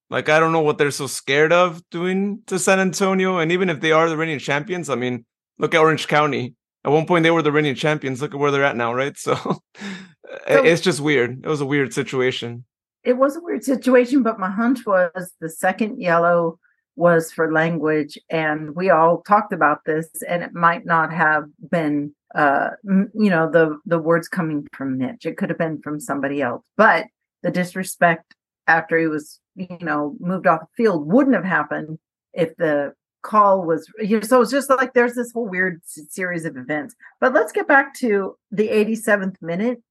Like 0.08 0.28
I 0.28 0.38
don't 0.38 0.52
know 0.52 0.60
what 0.60 0.78
they're 0.78 0.90
so 0.92 1.06
scared 1.08 1.52
of 1.52 1.82
doing 1.90 2.42
to 2.46 2.58
San 2.58 2.78
Antonio. 2.78 3.38
And 3.38 3.50
even 3.50 3.68
if 3.68 3.80
they 3.80 3.92
are 3.92 4.08
the 4.08 4.16
reigning 4.16 4.38
champions, 4.38 4.88
I 4.88 4.94
mean, 4.94 5.24
look 5.58 5.74
at 5.74 5.80
Orange 5.80 6.06
County. 6.06 6.54
At 6.84 6.92
one 6.92 7.06
point 7.06 7.24
they 7.24 7.32
were 7.32 7.42
the 7.42 7.50
reigning 7.50 7.74
champions. 7.74 8.22
Look 8.22 8.32
at 8.32 8.38
where 8.38 8.52
they're 8.52 8.64
at 8.64 8.76
now, 8.76 8.94
right? 8.94 9.16
So, 9.26 9.34
So- 9.34 10.64
it's 10.64 10.80
just 10.80 11.00
weird. 11.00 11.44
It 11.44 11.48
was 11.48 11.60
a 11.60 11.66
weird 11.66 11.92
situation. 11.92 12.64
It 13.02 13.16
was 13.16 13.36
a 13.36 13.40
weird 13.40 13.62
situation, 13.62 14.22
but 14.24 14.38
my 14.40 14.50
hunch 14.50 14.84
was 14.84 15.32
the 15.40 15.48
second 15.48 16.00
yellow 16.00 16.58
was 16.96 17.30
for 17.30 17.52
language, 17.52 18.18
and 18.30 18.74
we 18.74 18.90
all 18.90 19.22
talked 19.22 19.52
about 19.52 19.84
this, 19.84 20.08
and 20.28 20.42
it 20.42 20.54
might 20.54 20.84
not 20.84 21.12
have 21.12 21.44
been, 21.70 22.14
uh, 22.34 22.70
you 22.84 23.30
know, 23.30 23.50
the 23.50 23.78
the 23.86 23.98
words 23.98 24.28
coming 24.28 24.66
from 24.72 24.98
Mitch. 24.98 25.26
It 25.26 25.36
could 25.36 25.50
have 25.50 25.58
been 25.58 25.80
from 25.82 26.00
somebody 26.00 26.42
else, 26.42 26.62
but 26.76 27.06
the 27.42 27.50
disrespect 27.50 28.34
after 28.66 28.98
he 28.98 29.06
was, 29.06 29.40
you 29.54 29.78
know, 29.80 30.16
moved 30.18 30.46
off 30.46 30.60
the 30.60 30.82
field 30.82 31.06
wouldn't 31.06 31.36
have 31.36 31.44
happened 31.44 31.98
if 32.32 32.56
the 32.56 32.92
call 33.22 33.64
was. 33.64 33.88
You 33.98 34.20
know, 34.20 34.26
so 34.26 34.40
it's 34.40 34.50
just 34.50 34.70
like 34.70 34.94
there's 34.94 35.14
this 35.14 35.32
whole 35.32 35.48
weird 35.48 35.82
series 35.84 36.44
of 36.44 36.56
events. 36.56 36.94
But 37.20 37.34
let's 37.34 37.52
get 37.52 37.68
back 37.68 37.94
to 37.96 38.36
the 38.50 38.68
87th 38.68 39.36
minute 39.42 39.82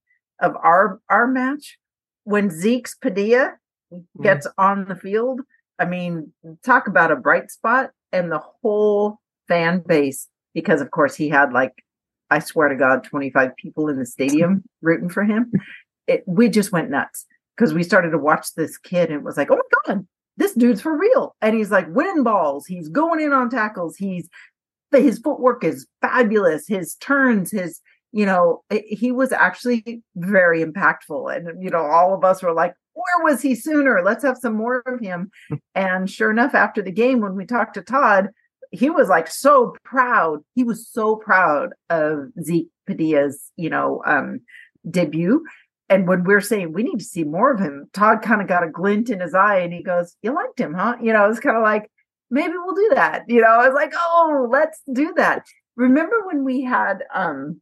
of 0.42 0.56
our 0.58 1.00
our 1.10 1.28
match 1.28 1.78
when 2.24 2.50
Zeke's 2.50 2.96
Padilla 2.96 3.54
gets 4.22 4.48
on 4.58 4.86
the 4.86 4.96
field. 4.96 5.42
I 5.80 5.86
mean, 5.86 6.32
talk 6.64 6.88
about 6.88 7.12
a 7.12 7.16
bright 7.16 7.52
spot, 7.52 7.92
and 8.12 8.32
the 8.32 8.42
whole 8.62 9.20
fan 9.48 9.84
base 9.86 10.28
because, 10.54 10.82
of 10.82 10.92
course, 10.92 11.16
he 11.16 11.30
had 11.30 11.54
like, 11.54 11.84
I 12.30 12.40
swear 12.40 12.70
to 12.70 12.76
God, 12.76 13.04
25 13.04 13.56
people 13.58 13.90
in 13.90 14.00
the 14.00 14.06
stadium 14.06 14.64
rooting 14.82 15.10
for 15.10 15.24
him. 15.24 15.52
It, 16.08 16.24
we 16.28 16.50
just 16.50 16.72
went 16.72 16.92
nuts 16.92 17.26
because 17.58 17.74
we 17.74 17.82
started 17.82 18.12
to 18.12 18.20
watch 18.20 18.54
this 18.54 18.78
kid 18.78 19.10
and 19.10 19.22
it 19.22 19.24
was 19.24 19.38
like, 19.38 19.50
oh 19.50 19.56
my 19.56 19.64
God, 19.88 20.06
this 20.38 20.54
dude's 20.54 20.80
for 20.80 20.96
real. 20.96 21.36
And 21.42 21.56
he's 21.56 21.72
like 21.72 21.88
winning 21.90 22.22
balls. 22.22 22.68
He's 22.68 22.90
going 22.90 23.20
in 23.20 23.34
on 23.34 23.50
tackles. 23.50 23.96
He's 23.96 24.30
his 24.92 25.18
footwork 25.18 25.64
is 25.64 25.88
fabulous. 26.02 26.68
His 26.68 26.94
turns, 26.98 27.50
his 27.50 27.82
you 28.16 28.26
know, 28.26 28.64
he 28.70 29.12
was 29.12 29.34
actually 29.34 30.02
very 30.16 30.64
impactful. 30.64 31.36
And, 31.36 31.62
you 31.62 31.70
know, 31.70 31.84
all 31.84 32.14
of 32.14 32.24
us 32.24 32.42
were 32.42 32.54
like, 32.54 32.74
where 32.96 33.24
was 33.24 33.42
he 33.42 33.56
sooner? 33.56 34.02
Let's 34.04 34.24
have 34.24 34.38
some 34.38 34.56
more 34.56 34.82
of 34.86 35.00
him. 35.00 35.30
and 35.76 36.10
sure 36.10 36.32
enough, 36.32 36.56
after 36.56 36.82
the 36.82 36.92
game, 36.92 37.20
when 37.20 37.36
we 37.36 37.46
talked 37.46 37.76
to 37.76 37.82
Todd, 37.82 38.30
he 38.72 38.90
was 38.90 39.10
like 39.10 39.28
so 39.28 39.76
proud. 39.84 40.40
He 40.56 40.64
was 40.64 40.88
so 40.88 41.16
proud 41.16 41.74
of 41.90 42.30
Zeke 42.42 42.70
Padilla's, 42.88 43.52
you 43.56 43.70
know, 43.70 44.02
um, 44.06 44.42
debut. 44.90 45.46
And 45.88 46.08
when 46.08 46.24
we're 46.24 46.42
saying 46.42 46.74
we 46.74 46.84
need 46.84 46.98
to 47.00 47.06
see 47.06 47.24
more 47.24 47.52
of 47.52 47.60
him, 47.60 47.90
Todd 47.94 48.22
kind 48.22 48.42
of 48.42 48.48
got 48.48 48.64
a 48.64 48.70
glint 48.70 49.10
in 49.10 49.20
his 49.20 49.36
eye 49.36 49.60
and 49.60 49.72
he 49.72 49.84
goes, 49.84 50.16
You 50.22 50.34
liked 50.34 50.60
him, 50.60 50.74
huh? 50.74 50.96
You 51.02 51.14
know, 51.14 51.30
it's 51.30 51.40
kind 51.40 51.58
of 51.58 51.64
like, 51.64 51.92
maybe 52.32 52.54
we'll 52.58 52.76
do 52.76 52.92
that. 52.96 53.24
You 53.28 53.42
know, 53.42 53.50
I 53.50 53.68
was 53.68 53.76
like, 53.76 53.94
Oh, 53.96 54.48
let's 54.50 54.82
do 54.92 55.14
that. 55.18 55.46
Remember 55.76 56.16
when 56.26 56.44
we 56.44 56.64
had 56.64 57.04
um 57.14 57.62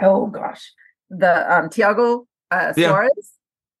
oh 0.00 0.26
gosh, 0.26 0.72
the 1.10 1.52
um 1.52 1.68
Thiago 1.68 2.26
uh, 2.50 2.72
yeah. 2.76 2.88
Suarez 2.88 3.37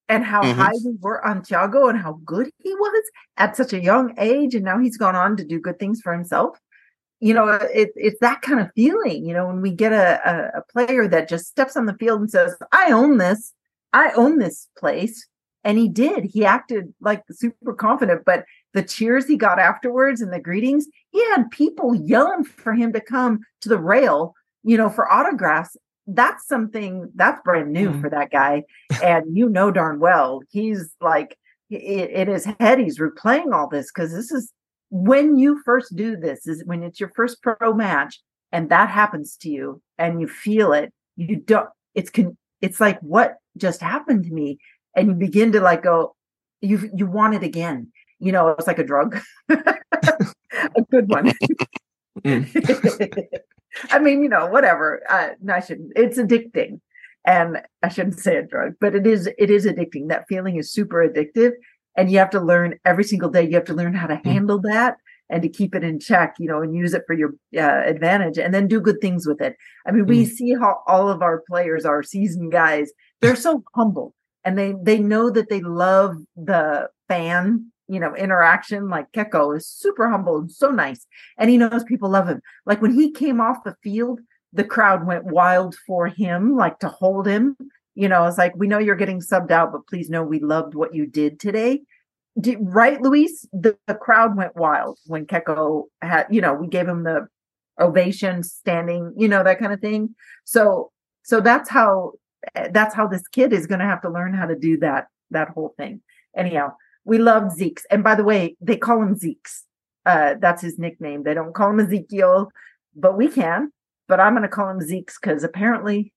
and 0.08 0.24
how 0.24 0.42
mm-hmm. 0.42 0.58
high 0.58 0.72
we 0.84 0.96
were 1.00 1.24
on 1.24 1.42
Thiago 1.42 1.90
and 1.90 1.98
how 1.98 2.20
good 2.24 2.50
he 2.62 2.74
was 2.74 3.04
at 3.36 3.56
such 3.56 3.72
a 3.72 3.82
young 3.82 4.14
age, 4.18 4.54
and 4.54 4.64
now 4.64 4.78
he's 4.78 4.96
gone 4.96 5.16
on 5.16 5.36
to 5.36 5.44
do 5.44 5.60
good 5.60 5.78
things 5.78 6.00
for 6.00 6.12
himself. 6.12 6.58
You 7.20 7.34
know, 7.34 7.48
it, 7.48 7.90
it's 7.96 8.20
that 8.20 8.42
kind 8.42 8.60
of 8.60 8.70
feeling. 8.74 9.26
You 9.26 9.34
know, 9.34 9.46
when 9.46 9.60
we 9.60 9.72
get 9.72 9.92
a, 9.92 10.20
a, 10.24 10.58
a 10.58 10.62
player 10.72 11.08
that 11.08 11.28
just 11.28 11.46
steps 11.46 11.76
on 11.76 11.86
the 11.86 11.94
field 11.94 12.20
and 12.20 12.30
says, 12.30 12.56
"I 12.72 12.92
own 12.92 13.18
this, 13.18 13.52
I 13.92 14.12
own 14.12 14.38
this 14.38 14.68
place," 14.78 15.26
and 15.64 15.78
he 15.78 15.88
did. 15.88 16.24
He 16.24 16.44
acted 16.44 16.94
like 17.00 17.22
super 17.30 17.74
confident, 17.74 18.22
but 18.24 18.44
the 18.74 18.82
cheers 18.82 19.26
he 19.26 19.36
got 19.36 19.58
afterwards 19.58 20.20
and 20.20 20.32
the 20.32 20.40
greetings, 20.40 20.86
he 21.10 21.22
had 21.30 21.50
people 21.50 21.94
yelling 21.94 22.44
for 22.44 22.72
him 22.72 22.92
to 22.92 23.00
come 23.00 23.40
to 23.62 23.68
the 23.68 23.78
rail, 23.78 24.34
you 24.62 24.76
know, 24.76 24.88
for 24.88 25.10
autographs 25.10 25.76
that's 26.08 26.48
something 26.48 27.10
that's 27.14 27.40
brand 27.44 27.72
new 27.72 27.90
mm. 27.90 28.00
for 28.00 28.10
that 28.10 28.30
guy. 28.30 28.64
And 29.02 29.36
you 29.36 29.48
know 29.48 29.70
darn 29.70 30.00
well 30.00 30.40
he's 30.50 30.90
like 31.00 31.36
in 31.70 32.28
his 32.28 32.46
head, 32.58 32.78
he's 32.78 32.98
replaying 32.98 33.52
all 33.52 33.68
this 33.68 33.90
because 33.92 34.12
this 34.12 34.32
is 34.32 34.52
when 34.90 35.36
you 35.36 35.60
first 35.64 35.94
do 35.94 36.16
this, 36.16 36.46
is 36.46 36.64
when 36.64 36.82
it's 36.82 36.98
your 36.98 37.10
first 37.14 37.42
pro 37.42 37.74
match 37.74 38.20
and 38.52 38.70
that 38.70 38.88
happens 38.88 39.36
to 39.36 39.50
you 39.50 39.82
and 39.98 40.20
you 40.20 40.28
feel 40.28 40.72
it, 40.72 40.92
you 41.16 41.36
don't, 41.36 41.68
it's 41.94 42.10
con, 42.10 42.36
it's 42.62 42.80
like 42.80 42.98
what 43.00 43.36
just 43.56 43.80
happened 43.80 44.24
to 44.24 44.30
me. 44.32 44.58
And 44.96 45.08
you 45.08 45.14
begin 45.14 45.52
to 45.52 45.60
like 45.60 45.82
go, 45.82 46.14
you 46.60 46.90
you 46.94 47.06
want 47.06 47.34
it 47.34 47.44
again. 47.44 47.92
You 48.18 48.32
know, 48.32 48.48
it's 48.48 48.66
like 48.66 48.80
a 48.80 48.84
drug. 48.84 49.20
a 49.48 50.82
good 50.90 51.08
one. 51.08 51.32
mm. 52.24 53.28
I 53.90 53.98
mean, 53.98 54.22
you 54.22 54.28
know, 54.28 54.46
whatever. 54.46 55.02
Uh, 55.08 55.30
no, 55.40 55.54
I 55.54 55.60
shouldn't. 55.60 55.92
It's 55.96 56.18
addicting, 56.18 56.80
and 57.24 57.62
I 57.82 57.88
shouldn't 57.88 58.18
say 58.18 58.36
a 58.36 58.42
drug, 58.42 58.74
but 58.80 58.94
it 58.94 59.06
is. 59.06 59.28
It 59.38 59.50
is 59.50 59.66
addicting. 59.66 60.08
That 60.08 60.26
feeling 60.28 60.56
is 60.56 60.72
super 60.72 61.06
addictive, 61.06 61.52
and 61.96 62.10
you 62.10 62.18
have 62.18 62.30
to 62.30 62.40
learn 62.40 62.78
every 62.84 63.04
single 63.04 63.30
day. 63.30 63.42
You 63.42 63.54
have 63.54 63.64
to 63.66 63.74
learn 63.74 63.94
how 63.94 64.06
to 64.06 64.16
mm. 64.16 64.24
handle 64.24 64.60
that 64.62 64.96
and 65.30 65.42
to 65.42 65.48
keep 65.48 65.74
it 65.74 65.84
in 65.84 66.00
check, 66.00 66.36
you 66.38 66.48
know, 66.48 66.62
and 66.62 66.74
use 66.74 66.94
it 66.94 67.02
for 67.06 67.12
your 67.14 67.34
uh, 67.56 67.82
advantage, 67.84 68.38
and 68.38 68.54
then 68.54 68.66
do 68.66 68.80
good 68.80 69.00
things 69.00 69.26
with 69.26 69.40
it. 69.40 69.56
I 69.86 69.90
mean, 69.90 70.06
we 70.06 70.24
mm. 70.24 70.28
see 70.28 70.54
how 70.54 70.82
all 70.86 71.08
of 71.08 71.22
our 71.22 71.42
players, 71.48 71.84
our 71.84 72.02
seasoned 72.02 72.52
guys, 72.52 72.90
they're 73.20 73.36
so 73.36 73.62
humble, 73.74 74.14
and 74.44 74.58
they 74.58 74.74
they 74.82 74.98
know 74.98 75.30
that 75.30 75.48
they 75.48 75.60
love 75.60 76.16
the 76.36 76.88
fan 77.08 77.72
you 77.88 77.98
know, 77.98 78.14
interaction. 78.14 78.88
Like 78.88 79.10
Keko 79.12 79.56
is 79.56 79.66
super 79.66 80.08
humble 80.08 80.38
and 80.38 80.50
so 80.50 80.70
nice. 80.70 81.06
And 81.38 81.50
he 81.50 81.58
knows 81.58 81.84
people 81.84 82.10
love 82.10 82.28
him. 82.28 82.42
Like 82.66 82.82
when 82.82 82.92
he 82.92 83.10
came 83.10 83.40
off 83.40 83.64
the 83.64 83.76
field, 83.82 84.20
the 84.52 84.64
crowd 84.64 85.06
went 85.06 85.24
wild 85.24 85.74
for 85.86 86.06
him, 86.06 86.56
like 86.56 86.78
to 86.80 86.88
hold 86.88 87.26
him. 87.26 87.56
You 87.94 88.08
know, 88.08 88.26
it's 88.26 88.38
like, 88.38 88.54
we 88.56 88.68
know 88.68 88.78
you're 88.78 88.94
getting 88.94 89.20
subbed 89.20 89.50
out, 89.50 89.72
but 89.72 89.86
please 89.88 90.08
know 90.08 90.22
we 90.22 90.38
loved 90.38 90.74
what 90.74 90.94
you 90.94 91.06
did 91.06 91.40
today. 91.40 91.82
Did, 92.40 92.58
right, 92.60 93.00
Luis? 93.02 93.46
The, 93.52 93.76
the 93.88 93.94
crowd 93.94 94.36
went 94.36 94.54
wild 94.54 94.98
when 95.06 95.26
Keko 95.26 95.84
had, 96.00 96.26
you 96.30 96.40
know, 96.40 96.54
we 96.54 96.68
gave 96.68 96.86
him 96.86 97.02
the 97.02 97.26
ovation 97.80 98.42
standing, 98.42 99.12
you 99.16 99.28
know, 99.28 99.42
that 99.42 99.58
kind 99.58 99.72
of 99.72 99.80
thing. 99.80 100.14
So, 100.44 100.92
so 101.24 101.40
that's 101.40 101.68
how, 101.68 102.12
eh, 102.54 102.68
that's 102.70 102.94
how 102.94 103.08
this 103.08 103.26
kid 103.28 103.52
is 103.52 103.66
going 103.66 103.80
to 103.80 103.86
have 103.86 104.02
to 104.02 104.10
learn 104.10 104.32
how 104.34 104.46
to 104.46 104.56
do 104.56 104.78
that, 104.78 105.08
that 105.30 105.48
whole 105.48 105.74
thing. 105.76 106.00
Anyhow, 106.36 106.74
we 107.08 107.16
loved 107.16 107.56
Zeke's. 107.56 107.86
And 107.90 108.04
by 108.04 108.14
the 108.14 108.22
way, 108.22 108.54
they 108.60 108.76
call 108.76 109.02
him 109.02 109.16
Zeke's. 109.16 109.64
Uh, 110.04 110.34
that's 110.38 110.60
his 110.60 110.78
nickname. 110.78 111.22
They 111.22 111.32
don't 111.32 111.54
call 111.54 111.70
him 111.70 111.80
Ezekiel, 111.80 112.50
but 112.94 113.16
we 113.16 113.28
can. 113.28 113.72
But 114.08 114.20
I'm 114.20 114.34
going 114.34 114.42
to 114.42 114.48
call 114.48 114.68
him 114.68 114.82
Zeke's 114.82 115.18
because 115.18 115.42
apparently 115.42 116.12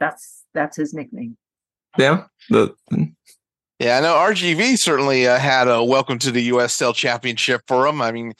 that's 0.00 0.42
that's 0.54 0.76
his 0.76 0.94
nickname. 0.94 1.36
Yeah. 1.98 2.24
The 2.48 2.74
yeah, 3.78 3.98
I 3.98 4.00
know 4.00 4.14
RGV 4.14 4.78
certainly 4.78 5.26
uh, 5.26 5.38
had 5.38 5.68
a 5.68 5.84
welcome 5.84 6.18
to 6.20 6.30
the 6.30 6.48
USL 6.48 6.94
Championship 6.94 7.62
for 7.66 7.86
him. 7.86 8.00
I 8.00 8.10
mean, 8.10 8.32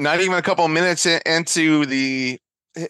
not 0.00 0.20
even 0.20 0.36
a 0.36 0.42
couple 0.42 0.64
of 0.64 0.70
minutes 0.72 1.06
in, 1.06 1.20
into 1.26 1.86
the 1.86 2.40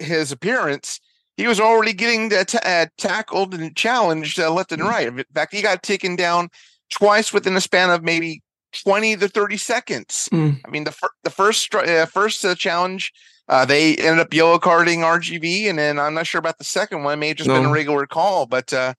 his 0.00 0.32
appearance, 0.32 0.98
he 1.36 1.46
was 1.46 1.60
already 1.60 1.92
getting 1.92 2.30
t- 2.30 2.58
uh, 2.64 2.86
tackled 2.96 3.52
and 3.52 3.76
challenged 3.76 4.40
uh, 4.40 4.50
left 4.50 4.72
and 4.72 4.82
right. 4.82 5.08
In 5.08 5.24
fact, 5.34 5.54
he 5.54 5.60
got 5.60 5.82
taken 5.82 6.16
down 6.16 6.48
twice 6.90 7.32
within 7.32 7.56
a 7.56 7.60
span 7.60 7.90
of 7.90 8.02
maybe 8.02 8.42
20 8.72 9.16
to 9.16 9.28
30 9.28 9.56
seconds. 9.56 10.28
Mm. 10.32 10.60
I 10.64 10.70
mean, 10.70 10.84
the, 10.84 10.92
fir- 10.92 11.08
the 11.24 11.30
first 11.30 11.74
uh, 11.74 12.06
first 12.06 12.44
uh, 12.44 12.54
challenge, 12.54 13.12
uh, 13.48 13.64
they 13.64 13.96
ended 13.96 14.18
up 14.18 14.34
yellow 14.34 14.58
carding 14.58 15.00
RGV, 15.00 15.68
and 15.68 15.78
then 15.78 15.98
I'm 15.98 16.14
not 16.14 16.26
sure 16.26 16.38
about 16.38 16.58
the 16.58 16.64
second 16.64 17.04
one. 17.04 17.14
It 17.14 17.16
may 17.16 17.28
have 17.28 17.36
just 17.36 17.48
no. 17.48 17.54
been 17.54 17.66
a 17.66 17.72
regular 17.72 18.06
call, 18.06 18.46
but 18.46 18.72
uh, 18.72 18.94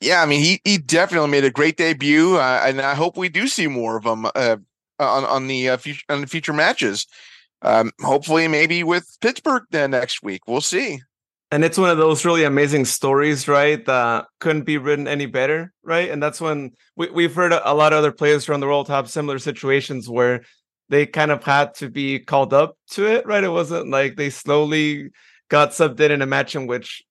yeah, 0.00 0.22
I 0.22 0.26
mean, 0.26 0.40
he 0.40 0.60
he 0.64 0.78
definitely 0.78 1.30
made 1.30 1.44
a 1.44 1.50
great 1.50 1.76
debut, 1.76 2.36
uh, 2.36 2.62
and 2.64 2.80
I 2.80 2.94
hope 2.94 3.16
we 3.16 3.28
do 3.28 3.46
see 3.46 3.66
more 3.66 3.96
of 3.96 4.04
him 4.04 4.26
uh, 4.34 4.56
on 4.98 5.24
on 5.24 5.46
the 5.46 5.76
future 5.76 6.04
on 6.08 6.20
the 6.20 6.26
future 6.26 6.52
matches. 6.52 7.06
Um, 7.62 7.92
hopefully, 8.02 8.46
maybe 8.48 8.82
with 8.82 9.16
Pittsburgh 9.20 9.62
then 9.70 9.92
next 9.92 10.22
week. 10.22 10.42
We'll 10.46 10.60
see 10.60 11.00
and 11.50 11.64
it's 11.64 11.78
one 11.78 11.90
of 11.90 11.98
those 11.98 12.24
really 12.24 12.44
amazing 12.44 12.84
stories 12.84 13.46
right 13.46 13.84
that 13.86 14.26
couldn't 14.40 14.64
be 14.64 14.78
written 14.78 15.06
any 15.06 15.26
better 15.26 15.72
right? 15.82 16.10
And 16.10 16.22
that's 16.22 16.40
when 16.40 16.72
we, 16.96 17.10
we've 17.10 17.34
heard 17.34 17.52
a, 17.52 17.74
lot 17.74 17.92
of 17.92 17.98
other 17.98 18.12
players 18.12 18.48
around 18.48 18.60
the 18.60 18.66
world 18.66 18.88
have 18.88 19.10
similar 19.10 19.38
situations 19.38 20.08
where 20.08 20.42
they 20.88 21.06
kind 21.06 21.30
of 21.30 21.44
had 21.44 21.74
to 21.74 21.90
be 21.90 22.18
called 22.18 22.52
up 22.52 22.76
to 22.90 23.06
it 23.06 23.26
right? 23.26 23.44
It 23.44 23.50
wasn't 23.50 23.90
like 23.90 24.16
they 24.16 24.30
slowly 24.30 25.10
got 25.48 25.70
subbed 25.70 26.00
in 26.00 26.10
in 26.10 26.22
a 26.22 26.26
match 26.26 26.56
in 26.56 26.66
which 26.66 27.02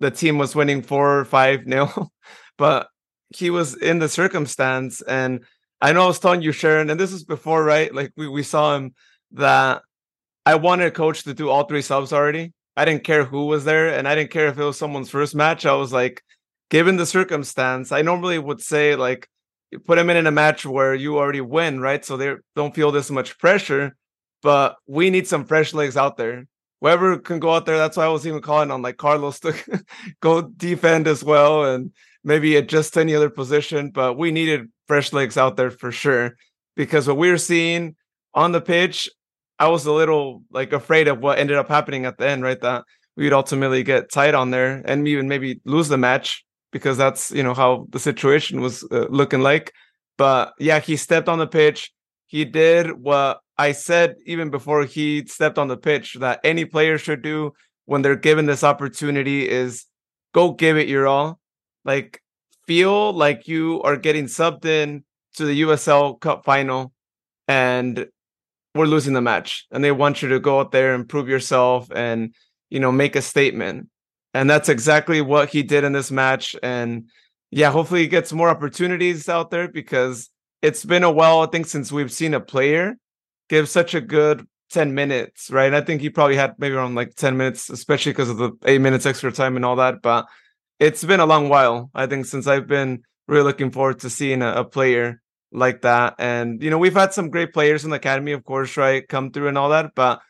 the 0.00 0.10
team 0.10 0.38
was 0.38 0.54
winning 0.54 0.82
four 0.82 1.20
or 1.20 1.24
five 1.24 1.66
nil 1.66 2.12
but 2.58 2.88
he 3.34 3.50
was 3.50 3.74
in 3.74 3.98
the 3.98 4.08
circumstance. 4.08 5.02
And 5.02 5.44
i 5.80 5.92
know 5.92 6.04
i 6.04 6.06
was 6.06 6.18
telling 6.18 6.42
you 6.42 6.52
sharon 6.52 6.90
and 6.90 6.98
this 6.98 7.12
is 7.12 7.24
before 7.24 7.62
right? 7.62 7.94
Like 7.94 8.12
we, 8.16 8.28
we 8.28 8.42
saw 8.42 8.76
him 8.76 8.94
that 9.32 9.82
i 10.44 10.54
wanted 10.54 10.86
a 10.86 10.90
coach 10.90 11.24
to 11.24 11.34
do 11.34 11.50
all 11.50 11.64
three 11.64 11.82
subs 11.82 12.12
already 12.12 12.52
I 12.76 12.84
didn't 12.84 13.04
care 13.04 13.24
who 13.24 13.46
was 13.46 13.64
there, 13.64 13.88
and 13.88 14.06
I 14.06 14.14
didn't 14.14 14.30
care 14.30 14.48
if 14.48 14.58
it 14.58 14.64
was 14.64 14.78
someone's 14.78 15.10
first 15.10 15.34
match. 15.34 15.64
I 15.64 15.74
was 15.74 15.92
like, 15.92 16.22
given 16.70 16.96
the 16.96 17.06
circumstance, 17.06 17.92
I 17.92 18.02
normally 18.02 18.38
would 18.38 18.60
say 18.60 18.96
like, 18.96 19.28
put 19.86 19.96
them 19.96 20.10
in, 20.10 20.16
in 20.16 20.26
a 20.26 20.30
match 20.30 20.66
where 20.66 20.94
you 20.94 21.18
already 21.18 21.40
win, 21.40 21.80
right? 21.80 22.04
So 22.04 22.16
they 22.16 22.34
don't 22.54 22.74
feel 22.74 22.92
this 22.92 23.10
much 23.10 23.38
pressure. 23.38 23.96
But 24.42 24.76
we 24.86 25.10
need 25.10 25.26
some 25.26 25.44
fresh 25.44 25.74
legs 25.74 25.96
out 25.96 26.16
there. 26.16 26.46
Whoever 26.80 27.18
can 27.18 27.40
go 27.40 27.54
out 27.54 27.66
there. 27.66 27.78
That's 27.78 27.96
why 27.96 28.04
I 28.04 28.08
was 28.08 28.26
even 28.26 28.42
calling 28.42 28.70
on 28.70 28.82
like 28.82 28.98
Carlos 28.98 29.40
to 29.40 29.54
go 30.20 30.42
defend 30.42 31.08
as 31.08 31.24
well, 31.24 31.64
and 31.64 31.92
maybe 32.22 32.56
adjust 32.56 32.98
any 32.98 33.14
other 33.14 33.30
position. 33.30 33.90
But 33.90 34.18
we 34.18 34.30
needed 34.30 34.70
fresh 34.86 35.12
legs 35.12 35.36
out 35.36 35.56
there 35.56 35.70
for 35.70 35.90
sure 35.90 36.36
because 36.76 37.08
what 37.08 37.16
we 37.16 37.30
we're 37.30 37.38
seeing 37.38 37.96
on 38.34 38.52
the 38.52 38.60
pitch 38.60 39.08
I 39.58 39.68
was 39.68 39.86
a 39.86 39.92
little 39.92 40.42
like 40.50 40.72
afraid 40.72 41.08
of 41.08 41.18
what 41.20 41.38
ended 41.38 41.56
up 41.56 41.68
happening 41.68 42.04
at 42.04 42.18
the 42.18 42.28
end, 42.28 42.42
right? 42.42 42.60
That 42.60 42.84
we'd 43.16 43.32
ultimately 43.32 43.82
get 43.82 44.10
tight 44.10 44.34
on 44.34 44.50
there 44.50 44.82
and 44.84 45.08
even 45.08 45.28
maybe 45.28 45.60
lose 45.64 45.88
the 45.88 45.98
match 45.98 46.44
because 46.72 46.98
that's 46.98 47.30
you 47.30 47.42
know 47.42 47.54
how 47.54 47.86
the 47.90 47.98
situation 47.98 48.60
was 48.60 48.84
uh, 48.90 49.06
looking 49.08 49.40
like. 49.40 49.72
But 50.18 50.52
yeah, 50.58 50.80
he 50.80 50.96
stepped 50.96 51.28
on 51.28 51.38
the 51.38 51.46
pitch. 51.46 51.92
He 52.26 52.44
did 52.44 52.90
what 52.92 53.40
I 53.56 53.72
said 53.72 54.16
even 54.26 54.50
before 54.50 54.84
he 54.84 55.26
stepped 55.26 55.58
on 55.58 55.68
the 55.68 55.76
pitch 55.76 56.14
that 56.20 56.40
any 56.44 56.64
player 56.64 56.98
should 56.98 57.22
do 57.22 57.52
when 57.86 58.02
they're 58.02 58.16
given 58.16 58.46
this 58.46 58.64
opportunity 58.64 59.48
is 59.48 59.86
go 60.34 60.52
give 60.52 60.76
it 60.76 60.88
your 60.88 61.06
all. 61.06 61.40
Like 61.84 62.20
feel 62.66 63.12
like 63.12 63.48
you 63.48 63.80
are 63.82 63.96
getting 63.96 64.26
subbed 64.26 64.64
in 64.64 65.04
to 65.36 65.46
the 65.46 65.62
USL 65.62 66.20
Cup 66.20 66.44
final 66.44 66.92
and 67.46 68.06
we're 68.76 68.86
losing 68.86 69.14
the 69.14 69.20
match 69.20 69.66
and 69.70 69.82
they 69.82 69.92
want 69.92 70.22
you 70.22 70.28
to 70.28 70.40
go 70.40 70.60
out 70.60 70.72
there 70.72 70.94
and 70.94 71.08
prove 71.08 71.28
yourself 71.28 71.88
and 71.94 72.34
you 72.70 72.80
know 72.80 72.92
make 72.92 73.16
a 73.16 73.22
statement. 73.22 73.88
And 74.34 74.50
that's 74.50 74.68
exactly 74.68 75.22
what 75.22 75.48
he 75.48 75.62
did 75.62 75.84
in 75.84 75.92
this 75.92 76.10
match 76.10 76.54
and 76.62 77.08
yeah 77.50 77.70
hopefully 77.70 78.02
he 78.02 78.08
gets 78.08 78.32
more 78.32 78.48
opportunities 78.48 79.28
out 79.28 79.50
there 79.50 79.68
because 79.68 80.30
it's 80.62 80.84
been 80.84 81.04
a 81.04 81.10
while 81.10 81.40
i 81.40 81.46
think 81.46 81.66
since 81.66 81.92
we've 81.92 82.12
seen 82.12 82.34
a 82.34 82.40
player 82.40 82.96
give 83.48 83.68
such 83.68 83.94
a 83.94 84.00
good 84.00 84.46
10 84.70 84.94
minutes 84.94 85.50
right? 85.50 85.66
And 85.66 85.76
i 85.76 85.80
think 85.80 86.00
he 86.00 86.10
probably 86.10 86.36
had 86.36 86.54
maybe 86.58 86.74
around 86.74 86.94
like 86.94 87.14
10 87.14 87.36
minutes 87.36 87.70
especially 87.70 88.12
because 88.12 88.30
of 88.30 88.38
the 88.38 88.52
eight 88.64 88.80
minutes 88.80 89.06
extra 89.06 89.32
time 89.32 89.56
and 89.56 89.64
all 89.64 89.76
that 89.76 90.02
but 90.02 90.26
it's 90.80 91.04
been 91.04 91.20
a 91.20 91.26
long 91.26 91.48
while 91.48 91.90
i 91.94 92.06
think 92.06 92.26
since 92.26 92.46
i've 92.46 92.66
been 92.66 93.02
really 93.28 93.44
looking 93.44 93.70
forward 93.70 94.00
to 94.00 94.10
seeing 94.10 94.42
a, 94.42 94.52
a 94.52 94.64
player 94.64 95.22
like 95.56 95.80
that. 95.82 96.14
And 96.18 96.62
you 96.62 96.70
know, 96.70 96.78
we've 96.78 96.94
had 96.94 97.14
some 97.14 97.30
great 97.30 97.52
players 97.52 97.84
in 97.84 97.90
the 97.90 97.96
academy, 97.96 98.32
of 98.32 98.44
course, 98.44 98.76
right, 98.76 99.06
come 99.08 99.32
through 99.32 99.48
and 99.48 99.58
all 99.58 99.70
that, 99.70 99.92
but 99.94 100.20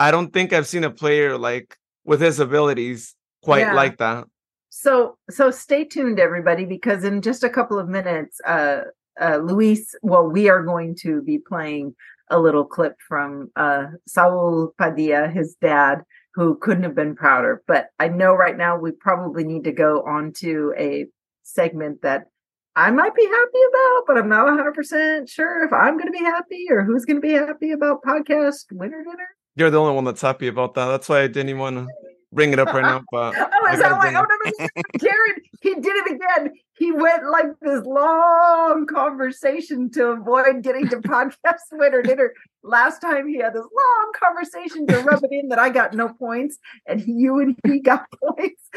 I 0.00 0.10
don't 0.10 0.32
think 0.32 0.52
I've 0.52 0.68
seen 0.68 0.84
a 0.84 0.90
player 0.90 1.36
like 1.36 1.76
with 2.04 2.20
his 2.20 2.38
abilities 2.38 3.14
quite 3.42 3.60
yeah. 3.60 3.74
like 3.74 3.98
that. 3.98 4.24
So 4.70 5.18
so 5.28 5.50
stay 5.50 5.84
tuned 5.84 6.20
everybody 6.20 6.64
because 6.64 7.02
in 7.02 7.20
just 7.20 7.42
a 7.42 7.50
couple 7.50 7.78
of 7.78 7.88
minutes 7.88 8.40
uh 8.46 8.82
uh 9.20 9.38
Luis 9.38 9.94
well 10.02 10.28
we 10.28 10.48
are 10.48 10.62
going 10.62 10.94
to 11.00 11.22
be 11.22 11.38
playing 11.38 11.96
a 12.30 12.38
little 12.38 12.64
clip 12.64 12.94
from 13.08 13.50
uh 13.56 13.86
Saul 14.06 14.74
Padilla 14.78 15.28
his 15.28 15.56
dad 15.60 16.02
who 16.34 16.56
couldn't 16.58 16.84
have 16.84 16.94
been 16.94 17.16
prouder 17.16 17.62
but 17.66 17.86
I 17.98 18.08
know 18.08 18.34
right 18.34 18.56
now 18.56 18.78
we 18.78 18.92
probably 18.92 19.42
need 19.42 19.64
to 19.64 19.72
go 19.72 20.02
on 20.02 20.32
to 20.34 20.74
a 20.78 21.06
segment 21.42 22.02
that 22.02 22.26
I 22.78 22.92
might 22.92 23.12
be 23.12 23.24
happy 23.24 23.58
about, 23.70 24.04
but 24.06 24.18
I'm 24.18 24.28
not 24.28 24.46
100% 24.46 25.28
sure 25.28 25.64
if 25.64 25.72
I'm 25.72 25.94
going 25.98 26.06
to 26.06 26.16
be 26.16 26.24
happy 26.24 26.66
or 26.70 26.84
who's 26.84 27.04
going 27.04 27.16
to 27.16 27.20
be 27.20 27.32
happy 27.32 27.72
about 27.72 28.04
podcast 28.04 28.66
winner 28.70 29.02
dinner. 29.02 29.28
You're 29.56 29.70
the 29.70 29.80
only 29.80 29.94
one 29.96 30.04
that's 30.04 30.22
happy 30.22 30.46
about 30.46 30.74
that. 30.74 30.86
That's 30.86 31.08
why 31.08 31.22
I 31.22 31.26
didn't 31.26 31.48
even 31.48 31.60
want 31.60 31.76
to 31.76 31.88
bring 32.32 32.52
it 32.52 32.60
up 32.60 32.68
right 32.68 32.82
now. 32.82 33.02
But 33.10 33.34
oh, 33.36 33.72
is 33.72 33.80
that 33.80 33.98
why? 33.98 34.14
Oh, 34.14 34.22
no, 34.22 34.80
Jared, 34.96 35.42
he 35.60 35.74
did 35.74 35.86
it 35.86 36.12
again. 36.12 36.52
He 36.76 36.92
went 36.92 37.28
like 37.28 37.46
this 37.60 37.84
long 37.84 38.86
conversation 38.86 39.90
to 39.94 40.10
avoid 40.10 40.62
getting 40.62 40.88
to 40.90 40.96
podcast 40.98 41.56
winner 41.72 42.02
dinner. 42.02 42.32
Last 42.62 43.00
time 43.00 43.26
he 43.26 43.38
had 43.38 43.54
this 43.54 43.66
long 43.76 44.12
conversation 44.16 44.86
to 44.86 44.98
rub 44.98 45.24
it 45.24 45.32
in 45.32 45.48
that 45.48 45.58
I 45.58 45.70
got 45.70 45.94
no 45.94 46.10
points, 46.10 46.58
and 46.86 47.02
you 47.04 47.40
and 47.40 47.58
he 47.66 47.80
got 47.80 48.06
points. 48.22 48.70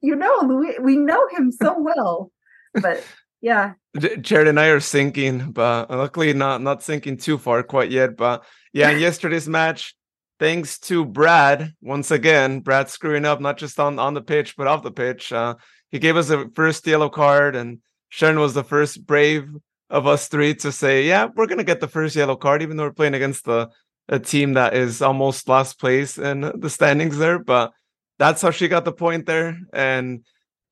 You 0.00 0.16
know, 0.16 0.38
Luis, 0.42 0.76
we 0.80 0.96
know 0.96 1.28
him 1.28 1.52
so 1.52 1.76
well. 1.78 2.32
But 2.74 3.04
yeah. 3.40 3.74
Jared 4.20 4.48
and 4.48 4.60
I 4.60 4.68
are 4.68 4.80
sinking, 4.80 5.52
but 5.52 5.90
luckily 5.90 6.32
not 6.32 6.62
not 6.62 6.82
sinking 6.82 7.16
too 7.16 7.38
far 7.38 7.62
quite 7.62 7.90
yet. 7.90 8.16
But 8.16 8.44
yeah, 8.72 8.90
yesterday's 8.90 9.48
match, 9.48 9.96
thanks 10.38 10.78
to 10.80 11.04
Brad 11.04 11.74
once 11.80 12.10
again, 12.10 12.60
Brad 12.60 12.88
screwing 12.88 13.24
up 13.24 13.40
not 13.40 13.58
just 13.58 13.80
on 13.80 13.98
on 13.98 14.14
the 14.14 14.22
pitch 14.22 14.56
but 14.56 14.66
off 14.66 14.82
the 14.82 14.92
pitch. 14.92 15.32
Uh, 15.32 15.56
he 15.90 15.98
gave 15.98 16.16
us 16.16 16.30
a 16.30 16.48
first 16.54 16.86
yellow 16.86 17.08
card, 17.08 17.56
and 17.56 17.78
Sharon 18.08 18.38
was 18.38 18.54
the 18.54 18.64
first 18.64 19.04
brave 19.06 19.48
of 19.88 20.06
us 20.06 20.28
three 20.28 20.54
to 20.54 20.70
say, 20.70 21.06
"Yeah, 21.06 21.28
we're 21.34 21.46
gonna 21.46 21.64
get 21.64 21.80
the 21.80 21.88
first 21.88 22.14
yellow 22.14 22.36
card, 22.36 22.62
even 22.62 22.76
though 22.76 22.84
we're 22.84 22.92
playing 22.92 23.14
against 23.14 23.44
the 23.44 23.68
a 24.08 24.18
team 24.18 24.54
that 24.54 24.74
is 24.74 25.02
almost 25.02 25.48
last 25.48 25.78
place 25.78 26.16
in 26.18 26.52
the 26.54 26.70
standings 26.70 27.18
there." 27.18 27.38
But 27.38 27.72
that's 28.20 28.42
how 28.42 28.50
she 28.50 28.68
got 28.68 28.84
the 28.84 28.92
point 28.92 29.24
there. 29.24 29.58
And 29.72 30.24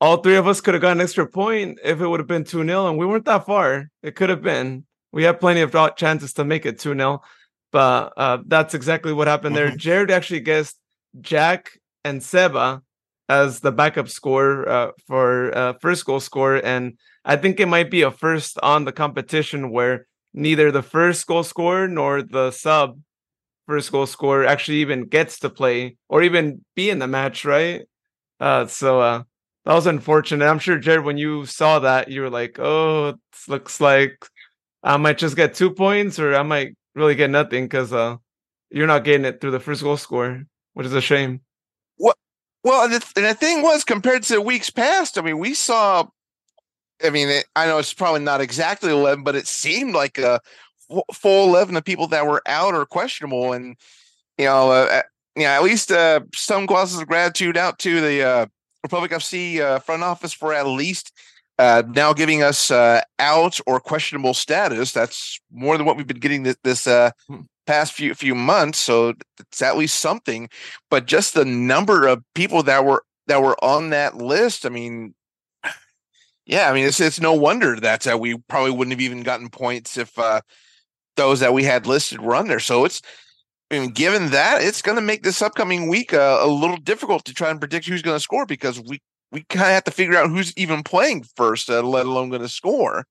all 0.02 0.18
three 0.18 0.36
of 0.36 0.46
us 0.46 0.60
could 0.60 0.74
have 0.74 0.82
got 0.82 0.92
an 0.92 1.00
extra 1.00 1.26
point 1.26 1.78
if 1.82 1.98
it 1.98 2.06
would 2.06 2.20
have 2.20 2.26
been 2.26 2.44
2 2.44 2.62
0. 2.62 2.88
And 2.88 2.98
we 2.98 3.06
weren't 3.06 3.24
that 3.24 3.46
far. 3.46 3.90
It 4.02 4.14
could 4.16 4.28
have 4.28 4.42
been. 4.42 4.84
We 5.12 5.24
had 5.24 5.40
plenty 5.40 5.62
of 5.62 5.74
chances 5.96 6.34
to 6.34 6.44
make 6.44 6.66
it 6.66 6.78
2 6.78 6.94
0. 6.94 7.22
But 7.72 8.12
uh, 8.18 8.38
that's 8.46 8.74
exactly 8.74 9.14
what 9.14 9.28
happened 9.28 9.56
there. 9.56 9.68
Mm-hmm. 9.68 9.78
Jared 9.78 10.10
actually 10.10 10.40
guessed 10.40 10.76
Jack 11.22 11.70
and 12.04 12.22
Seba 12.22 12.82
as 13.30 13.60
the 13.60 13.72
backup 13.72 14.10
score 14.10 14.68
uh, 14.68 14.90
for 15.06 15.56
uh, 15.56 15.72
first 15.80 16.04
goal 16.04 16.20
score. 16.20 16.56
And 16.56 16.98
I 17.24 17.36
think 17.36 17.60
it 17.60 17.66
might 17.66 17.90
be 17.90 18.02
a 18.02 18.10
first 18.10 18.58
on 18.62 18.84
the 18.84 18.92
competition 18.92 19.70
where 19.70 20.06
neither 20.34 20.70
the 20.70 20.82
first 20.82 21.26
goal 21.26 21.44
scorer 21.44 21.88
nor 21.88 22.20
the 22.20 22.50
sub 22.50 23.00
first 23.68 23.92
goal 23.92 24.06
scorer 24.06 24.46
actually 24.46 24.78
even 24.78 25.04
gets 25.04 25.38
to 25.40 25.50
play 25.50 25.96
or 26.08 26.22
even 26.22 26.64
be 26.74 26.88
in 26.88 26.98
the 26.98 27.06
match, 27.06 27.44
right? 27.44 27.82
Uh, 28.40 28.66
so 28.66 29.00
uh, 29.00 29.22
that 29.66 29.74
was 29.74 29.86
unfortunate. 29.86 30.46
I'm 30.46 30.58
sure 30.58 30.78
Jared, 30.78 31.04
when 31.04 31.18
you 31.18 31.44
saw 31.44 31.78
that, 31.80 32.10
you 32.10 32.22
were 32.22 32.30
like, 32.30 32.58
"Oh, 32.58 33.14
looks 33.46 33.80
like 33.80 34.24
I 34.82 34.96
might 34.96 35.18
just 35.18 35.36
get 35.36 35.54
two 35.54 35.70
points, 35.70 36.18
or 36.18 36.34
I 36.34 36.42
might 36.42 36.76
really 36.94 37.14
get 37.14 37.30
nothing 37.30 37.64
because 37.64 37.92
uh, 37.92 38.16
you're 38.70 38.86
not 38.86 39.04
getting 39.04 39.26
it 39.26 39.40
through 39.40 39.50
the 39.50 39.60
first 39.60 39.82
goal 39.82 39.98
score, 39.98 40.44
which 40.72 40.86
is 40.86 40.94
a 40.94 41.02
shame." 41.02 41.42
Well, 41.98 42.14
well, 42.64 42.84
and 42.84 42.94
the, 42.94 43.12
and 43.16 43.26
the 43.26 43.34
thing 43.34 43.62
was, 43.62 43.84
compared 43.84 44.22
to 44.24 44.34
the 44.34 44.40
weeks 44.40 44.70
past, 44.70 45.18
I 45.18 45.22
mean, 45.22 45.38
we 45.38 45.52
saw. 45.52 46.06
I 47.04 47.10
mean, 47.10 47.28
it, 47.28 47.44
I 47.54 47.66
know 47.66 47.78
it's 47.78 47.94
probably 47.94 48.22
not 48.22 48.40
exactly 48.40 48.90
eleven, 48.90 49.24
but 49.24 49.36
it 49.36 49.46
seemed 49.46 49.94
like 49.94 50.16
a 50.18 50.40
full 51.12 51.48
11 51.48 51.76
of 51.76 51.84
people 51.84 52.06
that 52.08 52.26
were 52.26 52.42
out 52.46 52.74
or 52.74 52.86
questionable. 52.86 53.52
And, 53.52 53.76
you 54.36 54.46
know, 54.46 54.70
uh, 54.70 55.02
you 55.36 55.44
know, 55.44 55.50
at 55.50 55.62
least 55.62 55.92
uh, 55.92 56.20
some 56.34 56.66
golazos 56.66 57.00
of 57.00 57.08
gratitude 57.08 57.56
out 57.56 57.78
to 57.80 58.00
the 58.00 58.22
uh, 58.22 58.46
Republic 58.82 59.10
FC 59.10 59.60
uh, 59.60 59.78
front 59.78 60.02
office 60.02 60.32
for 60.32 60.52
at 60.52 60.66
least 60.66 61.12
uh, 61.58 61.82
now 61.88 62.12
giving 62.12 62.42
us 62.42 62.70
uh, 62.70 63.02
out 63.18 63.60
or 63.66 63.80
questionable 63.80 64.34
status. 64.34 64.92
That's 64.92 65.40
more 65.52 65.76
than 65.76 65.86
what 65.86 65.96
we've 65.96 66.06
been 66.06 66.20
getting 66.20 66.44
this, 66.44 66.56
this 66.62 66.86
uh, 66.86 67.10
hmm. 67.26 67.42
past 67.66 67.92
few 67.92 68.14
few 68.14 68.34
months. 68.34 68.78
So 68.78 69.14
it's 69.40 69.62
at 69.62 69.76
least 69.76 70.00
something. 70.00 70.48
But 70.90 71.06
just 71.06 71.34
the 71.34 71.44
number 71.44 72.06
of 72.06 72.22
people 72.34 72.62
that 72.64 72.84
were 72.84 73.02
that 73.26 73.42
were 73.42 73.62
on 73.62 73.90
that 73.90 74.16
list. 74.16 74.66
I 74.66 74.68
mean, 74.68 75.14
yeah, 76.46 76.70
I 76.70 76.74
mean, 76.74 76.86
it's 76.86 77.00
it's 77.00 77.20
no 77.20 77.34
wonder 77.34 77.78
that 77.80 78.10
uh, 78.10 78.16
we 78.16 78.38
probably 78.48 78.72
wouldn't 78.72 78.92
have 78.92 79.00
even 79.00 79.22
gotten 79.22 79.48
points 79.48 79.96
if 79.96 80.16
uh, 80.18 80.40
those 81.18 81.40
that 81.40 81.52
we 81.52 81.64
had 81.64 81.86
listed 81.86 82.22
were 82.22 82.34
on 82.34 82.48
there. 82.48 82.60
So 82.60 82.86
it's 82.86 83.02
I 83.70 83.80
mean, 83.80 83.90
given 83.90 84.30
that, 84.30 84.62
it's 84.62 84.80
going 84.80 84.96
to 84.96 85.02
make 85.02 85.22
this 85.22 85.42
upcoming 85.42 85.88
week 85.88 86.14
uh, 86.14 86.38
a 86.40 86.48
little 86.48 86.78
difficult 86.78 87.26
to 87.26 87.34
try 87.34 87.50
and 87.50 87.60
predict 87.60 87.86
who's 87.86 88.00
going 88.00 88.16
to 88.16 88.20
score 88.20 88.46
because 88.46 88.80
we 88.80 89.02
we 89.30 89.42
kind 89.50 89.66
of 89.66 89.74
have 89.74 89.84
to 89.84 89.90
figure 89.90 90.16
out 90.16 90.30
who's 90.30 90.56
even 90.56 90.82
playing 90.82 91.24
first, 91.36 91.68
uh, 91.68 91.82
let 91.82 92.06
alone 92.06 92.30
going 92.30 92.40
to 92.40 92.48
score. 92.48 93.06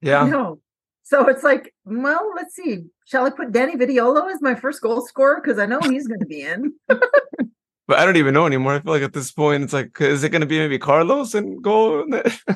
Yeah. 0.00 0.24
No. 0.24 0.60
So 1.02 1.26
it's 1.26 1.42
like, 1.42 1.74
well, 1.84 2.32
let's 2.36 2.54
see. 2.54 2.84
Shall 3.06 3.26
I 3.26 3.30
put 3.30 3.50
Danny 3.50 3.74
Vitiello 3.74 4.30
as 4.30 4.40
my 4.40 4.54
first 4.54 4.80
goal 4.82 5.04
scorer 5.04 5.40
because 5.42 5.58
I 5.58 5.66
know 5.66 5.80
he's 5.80 6.06
going 6.06 6.20
to 6.20 6.26
be 6.26 6.42
in. 6.42 6.74
but 6.86 7.98
I 7.98 8.04
don't 8.04 8.18
even 8.18 8.34
know 8.34 8.46
anymore. 8.46 8.74
I 8.74 8.80
feel 8.80 8.92
like 8.92 9.02
at 9.02 9.14
this 9.14 9.32
point, 9.32 9.64
it's 9.64 9.72
like, 9.72 10.00
is 10.00 10.22
it 10.22 10.28
going 10.28 10.42
to 10.42 10.46
be 10.46 10.58
maybe 10.58 10.78
Carlos 10.78 11.34
and 11.34 11.60
goal? 11.60 12.06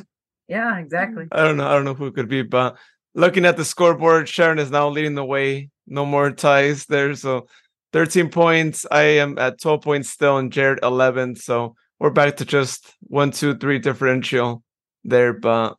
yeah, 0.48 0.78
exactly. 0.78 1.26
I 1.32 1.42
don't 1.42 1.56
know. 1.56 1.66
I 1.66 1.72
don't 1.72 1.86
know 1.86 1.94
who 1.94 2.06
it 2.06 2.14
could 2.14 2.28
be, 2.28 2.42
but 2.42 2.76
looking 3.14 3.44
at 3.44 3.56
the 3.56 3.64
scoreboard, 3.64 4.28
Sharon 4.28 4.58
is 4.58 4.70
now 4.70 4.88
leading 4.88 5.14
the 5.14 5.24
way. 5.24 5.70
No 5.86 6.06
more 6.06 6.30
ties 6.30 6.86
there. 6.86 7.14
So 7.14 7.46
13 7.92 8.30
points. 8.30 8.86
I 8.90 9.02
am 9.02 9.38
at 9.38 9.60
12 9.60 9.82
points 9.82 10.10
still, 10.10 10.38
and 10.38 10.52
Jared 10.52 10.80
11. 10.82 11.36
So 11.36 11.74
we're 11.98 12.10
back 12.10 12.36
to 12.38 12.44
just 12.44 12.94
one, 13.02 13.30
two, 13.30 13.56
three 13.56 13.78
differential 13.78 14.62
there, 15.04 15.32
but 15.32 15.76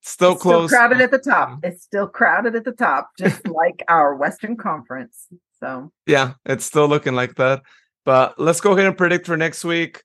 still 0.00 0.32
it's 0.32 0.42
close. 0.42 0.70
Still 0.70 0.78
crowded 0.78 1.00
at 1.00 1.10
the 1.10 1.30
uh-huh. 1.30 1.46
top. 1.46 1.58
It's 1.62 1.82
still 1.82 2.08
crowded 2.08 2.56
at 2.56 2.64
the 2.64 2.72
top, 2.72 3.10
just 3.18 3.46
like 3.48 3.82
our 3.88 4.14
Western 4.16 4.56
Conference. 4.56 5.28
So 5.60 5.92
yeah, 6.06 6.34
it's 6.44 6.64
still 6.64 6.88
looking 6.88 7.14
like 7.14 7.36
that. 7.36 7.62
But 8.04 8.38
let's 8.38 8.60
go 8.60 8.72
ahead 8.72 8.86
and 8.86 8.98
predict 8.98 9.26
for 9.26 9.36
next 9.36 9.64
week. 9.64 10.02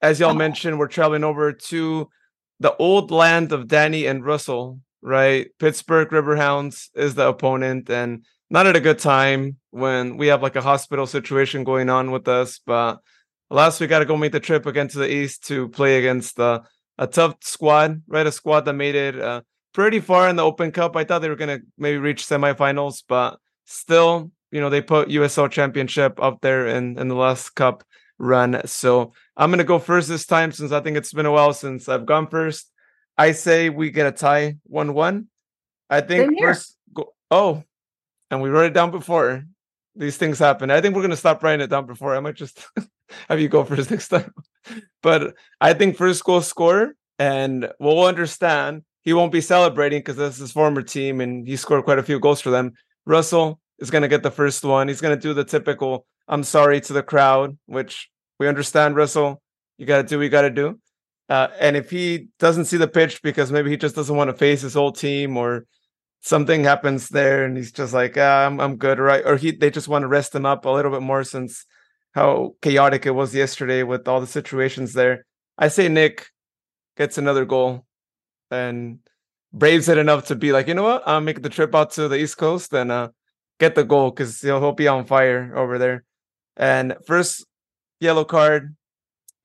As 0.00 0.20
y'all 0.20 0.34
mentioned, 0.34 0.78
we're 0.78 0.86
traveling 0.86 1.24
over 1.24 1.52
to 1.52 2.08
the 2.60 2.76
old 2.76 3.10
land 3.10 3.52
of 3.52 3.66
Danny 3.66 4.06
and 4.06 4.24
Russell 4.24 4.78
right? 5.04 5.50
Pittsburgh 5.58 6.08
Riverhounds 6.08 6.88
is 6.94 7.14
the 7.14 7.28
opponent, 7.28 7.90
and 7.90 8.24
not 8.50 8.66
at 8.66 8.74
a 8.74 8.80
good 8.80 8.98
time 8.98 9.58
when 9.70 10.16
we 10.16 10.28
have 10.28 10.42
like 10.42 10.56
a 10.56 10.62
hospital 10.62 11.06
situation 11.06 11.62
going 11.62 11.90
on 11.90 12.10
with 12.10 12.26
us. 12.26 12.58
But 12.64 12.98
last 13.50 13.80
we 13.80 13.86
got 13.86 14.00
to 14.00 14.06
go 14.06 14.16
make 14.16 14.32
the 14.32 14.40
trip 14.40 14.66
again 14.66 14.88
to 14.88 14.98
the 14.98 15.12
east 15.12 15.46
to 15.48 15.68
play 15.68 15.98
against 15.98 16.40
uh, 16.40 16.60
a 16.98 17.06
tough 17.06 17.36
squad, 17.42 18.02
right? 18.08 18.26
A 18.26 18.32
squad 18.32 18.62
that 18.62 18.72
made 18.72 18.94
it 18.94 19.20
uh, 19.20 19.42
pretty 19.74 20.00
far 20.00 20.28
in 20.28 20.36
the 20.36 20.44
Open 20.44 20.72
Cup. 20.72 20.96
I 20.96 21.04
thought 21.04 21.20
they 21.20 21.28
were 21.28 21.36
gonna 21.36 21.60
maybe 21.76 21.98
reach 21.98 22.26
semifinals, 22.26 23.02
but 23.06 23.38
still, 23.66 24.32
you 24.50 24.60
know, 24.60 24.70
they 24.70 24.80
put 24.80 25.08
USL 25.08 25.50
Championship 25.50 26.20
up 26.20 26.40
there 26.40 26.66
in 26.66 26.98
in 26.98 27.08
the 27.08 27.14
last 27.14 27.50
cup 27.50 27.84
run. 28.18 28.62
So 28.66 29.12
I'm 29.36 29.50
gonna 29.50 29.64
go 29.64 29.78
first 29.78 30.08
this 30.08 30.24
time 30.24 30.50
since 30.50 30.72
I 30.72 30.80
think 30.80 30.96
it's 30.96 31.12
been 31.12 31.26
a 31.26 31.32
while 31.32 31.52
since 31.52 31.90
I've 31.90 32.06
gone 32.06 32.28
first. 32.28 32.70
I 33.16 33.32
say 33.32 33.70
we 33.70 33.90
get 33.90 34.06
a 34.06 34.12
tie 34.12 34.56
one 34.64 34.94
one. 34.94 35.28
I 35.88 36.00
think 36.00 36.40
first 36.40 36.76
go, 36.92 37.14
oh, 37.30 37.62
and 38.30 38.42
we 38.42 38.50
wrote 38.50 38.66
it 38.66 38.74
down 38.74 38.90
before. 38.90 39.44
These 39.96 40.16
things 40.16 40.40
happen. 40.40 40.70
I 40.70 40.80
think 40.80 40.96
we're 40.96 41.02
gonna 41.02 41.16
stop 41.16 41.42
writing 41.42 41.62
it 41.62 41.70
down 41.70 41.86
before. 41.86 42.16
I 42.16 42.20
might 42.20 42.34
just 42.34 42.66
have 43.28 43.40
you 43.40 43.48
go 43.48 43.64
first 43.64 43.90
next 43.92 44.08
time. 44.08 44.32
but 45.02 45.34
I 45.60 45.74
think 45.74 45.96
first 45.96 46.24
goal 46.24 46.40
score, 46.40 46.94
and 47.18 47.70
we'll 47.78 48.04
understand 48.04 48.82
he 49.02 49.12
won't 49.12 49.32
be 49.32 49.40
celebrating 49.40 50.00
because 50.00 50.16
that's 50.16 50.38
his 50.38 50.50
former 50.50 50.82
team 50.82 51.20
and 51.20 51.46
he 51.46 51.56
scored 51.56 51.84
quite 51.84 51.98
a 51.98 52.02
few 52.02 52.18
goals 52.18 52.40
for 52.40 52.50
them. 52.50 52.72
Russell 53.06 53.60
is 53.78 53.90
going 53.90 54.02
to 54.02 54.08
get 54.08 54.22
the 54.22 54.30
first 54.30 54.64
one. 54.64 54.88
He's 54.88 55.02
going 55.02 55.14
to 55.14 55.20
do 55.20 55.34
the 55.34 55.44
typical 55.44 56.06
"I'm 56.26 56.42
sorry" 56.42 56.80
to 56.80 56.92
the 56.92 57.02
crowd, 57.02 57.56
which 57.66 58.10
we 58.38 58.48
understand. 58.48 58.96
Russell, 58.96 59.42
you 59.78 59.86
got 59.86 59.98
to 59.98 60.08
do 60.08 60.18
what 60.18 60.24
you 60.24 60.30
got 60.30 60.42
to 60.42 60.50
do. 60.50 60.80
Uh, 61.28 61.48
and 61.58 61.76
if 61.76 61.90
he 61.90 62.28
doesn't 62.38 62.66
see 62.66 62.76
the 62.76 62.88
pitch 62.88 63.22
because 63.22 63.50
maybe 63.50 63.70
he 63.70 63.76
just 63.76 63.96
doesn't 63.96 64.16
want 64.16 64.28
to 64.28 64.36
face 64.36 64.60
his 64.60 64.74
whole 64.74 64.92
team 64.92 65.36
or 65.36 65.66
something 66.20 66.64
happens 66.64 67.08
there 67.08 67.44
and 67.44 67.56
he's 67.56 67.72
just 67.72 67.92
like 67.92 68.16
ah, 68.16 68.46
I'm 68.46 68.60
I'm 68.60 68.76
good 68.76 68.98
right 68.98 69.22
or 69.24 69.36
he 69.36 69.50
they 69.50 69.70
just 69.70 69.88
want 69.88 70.02
to 70.02 70.08
rest 70.08 70.34
him 70.34 70.46
up 70.46 70.64
a 70.64 70.70
little 70.70 70.90
bit 70.90 71.02
more 71.02 71.24
since 71.24 71.66
how 72.14 72.54
chaotic 72.62 73.06
it 73.06 73.10
was 73.10 73.34
yesterday 73.34 73.82
with 73.82 74.06
all 74.06 74.20
the 74.20 74.26
situations 74.26 74.92
there. 74.92 75.26
I 75.58 75.68
say 75.68 75.88
Nick 75.88 76.28
gets 76.96 77.18
another 77.18 77.44
goal 77.44 77.84
and 78.50 79.00
braves 79.52 79.88
it 79.88 79.98
enough 79.98 80.26
to 80.26 80.34
be 80.34 80.52
like, 80.52 80.68
you 80.68 80.74
know 80.74 80.82
what, 80.84 81.06
I'll 81.06 81.20
make 81.20 81.42
the 81.42 81.48
trip 81.48 81.74
out 81.74 81.92
to 81.92 82.08
the 82.08 82.16
East 82.16 82.36
Coast 82.36 82.72
and 82.72 82.92
uh, 82.92 83.08
get 83.58 83.74
the 83.74 83.84
goal 83.84 84.10
because 84.10 84.40
he'll, 84.40 84.60
he'll 84.60 84.72
be 84.72 84.88
on 84.88 85.06
fire 85.06 85.52
over 85.56 85.78
there. 85.78 86.04
And 86.56 86.96
first 87.06 87.44
yellow 88.00 88.24
card, 88.24 88.76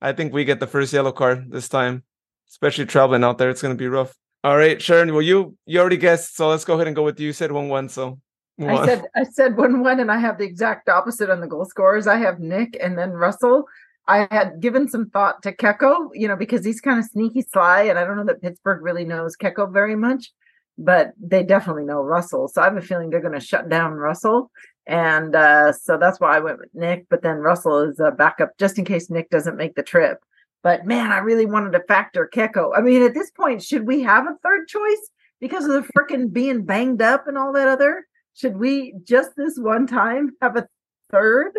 I 0.00 0.12
think 0.12 0.32
we 0.32 0.44
get 0.44 0.60
the 0.60 0.66
first 0.66 0.92
yellow 0.92 1.12
card 1.12 1.50
this 1.50 1.68
time, 1.68 2.04
especially 2.48 2.86
traveling 2.86 3.24
out 3.24 3.38
there. 3.38 3.50
It's 3.50 3.62
going 3.62 3.74
to 3.74 3.78
be 3.78 3.88
rough. 3.88 4.14
All 4.42 4.56
right, 4.56 4.80
Sharon. 4.80 5.12
Well, 5.12 5.22
you 5.22 5.56
you 5.66 5.78
already 5.80 5.98
guessed, 5.98 6.36
so 6.36 6.48
let's 6.48 6.64
go 6.64 6.74
ahead 6.74 6.86
and 6.86 6.96
go 6.96 7.02
with 7.02 7.20
you. 7.20 7.26
You 7.26 7.32
said 7.32 7.52
one 7.52 7.68
one, 7.68 7.88
so 7.90 8.18
one. 8.56 8.70
I 8.70 8.86
said 8.86 9.02
I 9.14 9.24
said 9.24 9.56
one 9.56 9.82
one, 9.82 10.00
and 10.00 10.10
I 10.10 10.18
have 10.18 10.38
the 10.38 10.44
exact 10.44 10.88
opposite 10.88 11.28
on 11.28 11.40
the 11.40 11.46
goal 11.46 11.66
scorers. 11.66 12.06
I 12.06 12.16
have 12.16 12.40
Nick 12.40 12.76
and 12.80 12.96
then 12.96 13.10
Russell. 13.10 13.66
I 14.08 14.26
had 14.30 14.60
given 14.60 14.88
some 14.88 15.10
thought 15.10 15.42
to 15.42 15.52
Keko, 15.52 16.08
you 16.14 16.26
know, 16.26 16.36
because 16.36 16.64
he's 16.64 16.80
kind 16.80 16.98
of 16.98 17.04
sneaky 17.04 17.42
sly, 17.42 17.82
and 17.82 17.98
I 17.98 18.04
don't 18.04 18.16
know 18.16 18.24
that 18.24 18.42
Pittsburgh 18.42 18.82
really 18.82 19.04
knows 19.04 19.36
Keko 19.36 19.70
very 19.70 19.94
much, 19.94 20.32
but 20.78 21.12
they 21.20 21.42
definitely 21.42 21.84
know 21.84 22.00
Russell. 22.00 22.48
So 22.48 22.62
I 22.62 22.64
have 22.64 22.76
a 22.76 22.80
feeling 22.80 23.10
they're 23.10 23.20
going 23.20 23.38
to 23.38 23.44
shut 23.44 23.68
down 23.68 23.92
Russell, 23.92 24.50
and 24.90 25.36
uh, 25.36 25.72
so 25.72 25.96
that's 25.96 26.18
why 26.18 26.36
I 26.36 26.40
went 26.40 26.58
with 26.58 26.74
Nick. 26.74 27.06
But 27.08 27.22
then 27.22 27.36
Russell 27.36 27.78
is 27.78 28.00
a 28.00 28.10
backup 28.10 28.58
just 28.58 28.76
in 28.76 28.84
case 28.84 29.08
Nick 29.08 29.30
doesn't 29.30 29.56
make 29.56 29.76
the 29.76 29.84
trip. 29.84 30.18
But 30.64 30.84
man, 30.84 31.12
I 31.12 31.18
really 31.18 31.46
wanted 31.46 31.70
to 31.72 31.84
factor 31.86 32.28
Keko. 32.34 32.72
I 32.76 32.80
mean, 32.80 33.02
at 33.04 33.14
this 33.14 33.30
point, 33.30 33.62
should 33.62 33.86
we 33.86 34.02
have 34.02 34.26
a 34.26 34.36
third 34.42 34.66
choice 34.66 35.10
because 35.40 35.64
of 35.64 35.72
the 35.72 35.88
freaking 35.96 36.32
being 36.32 36.64
banged 36.64 37.00
up 37.00 37.28
and 37.28 37.38
all 37.38 37.52
that 37.52 37.68
other? 37.68 38.04
Should 38.34 38.56
we 38.56 38.94
just 39.04 39.30
this 39.36 39.56
one 39.56 39.86
time 39.86 40.32
have 40.42 40.56
a 40.56 40.66
third 41.12 41.52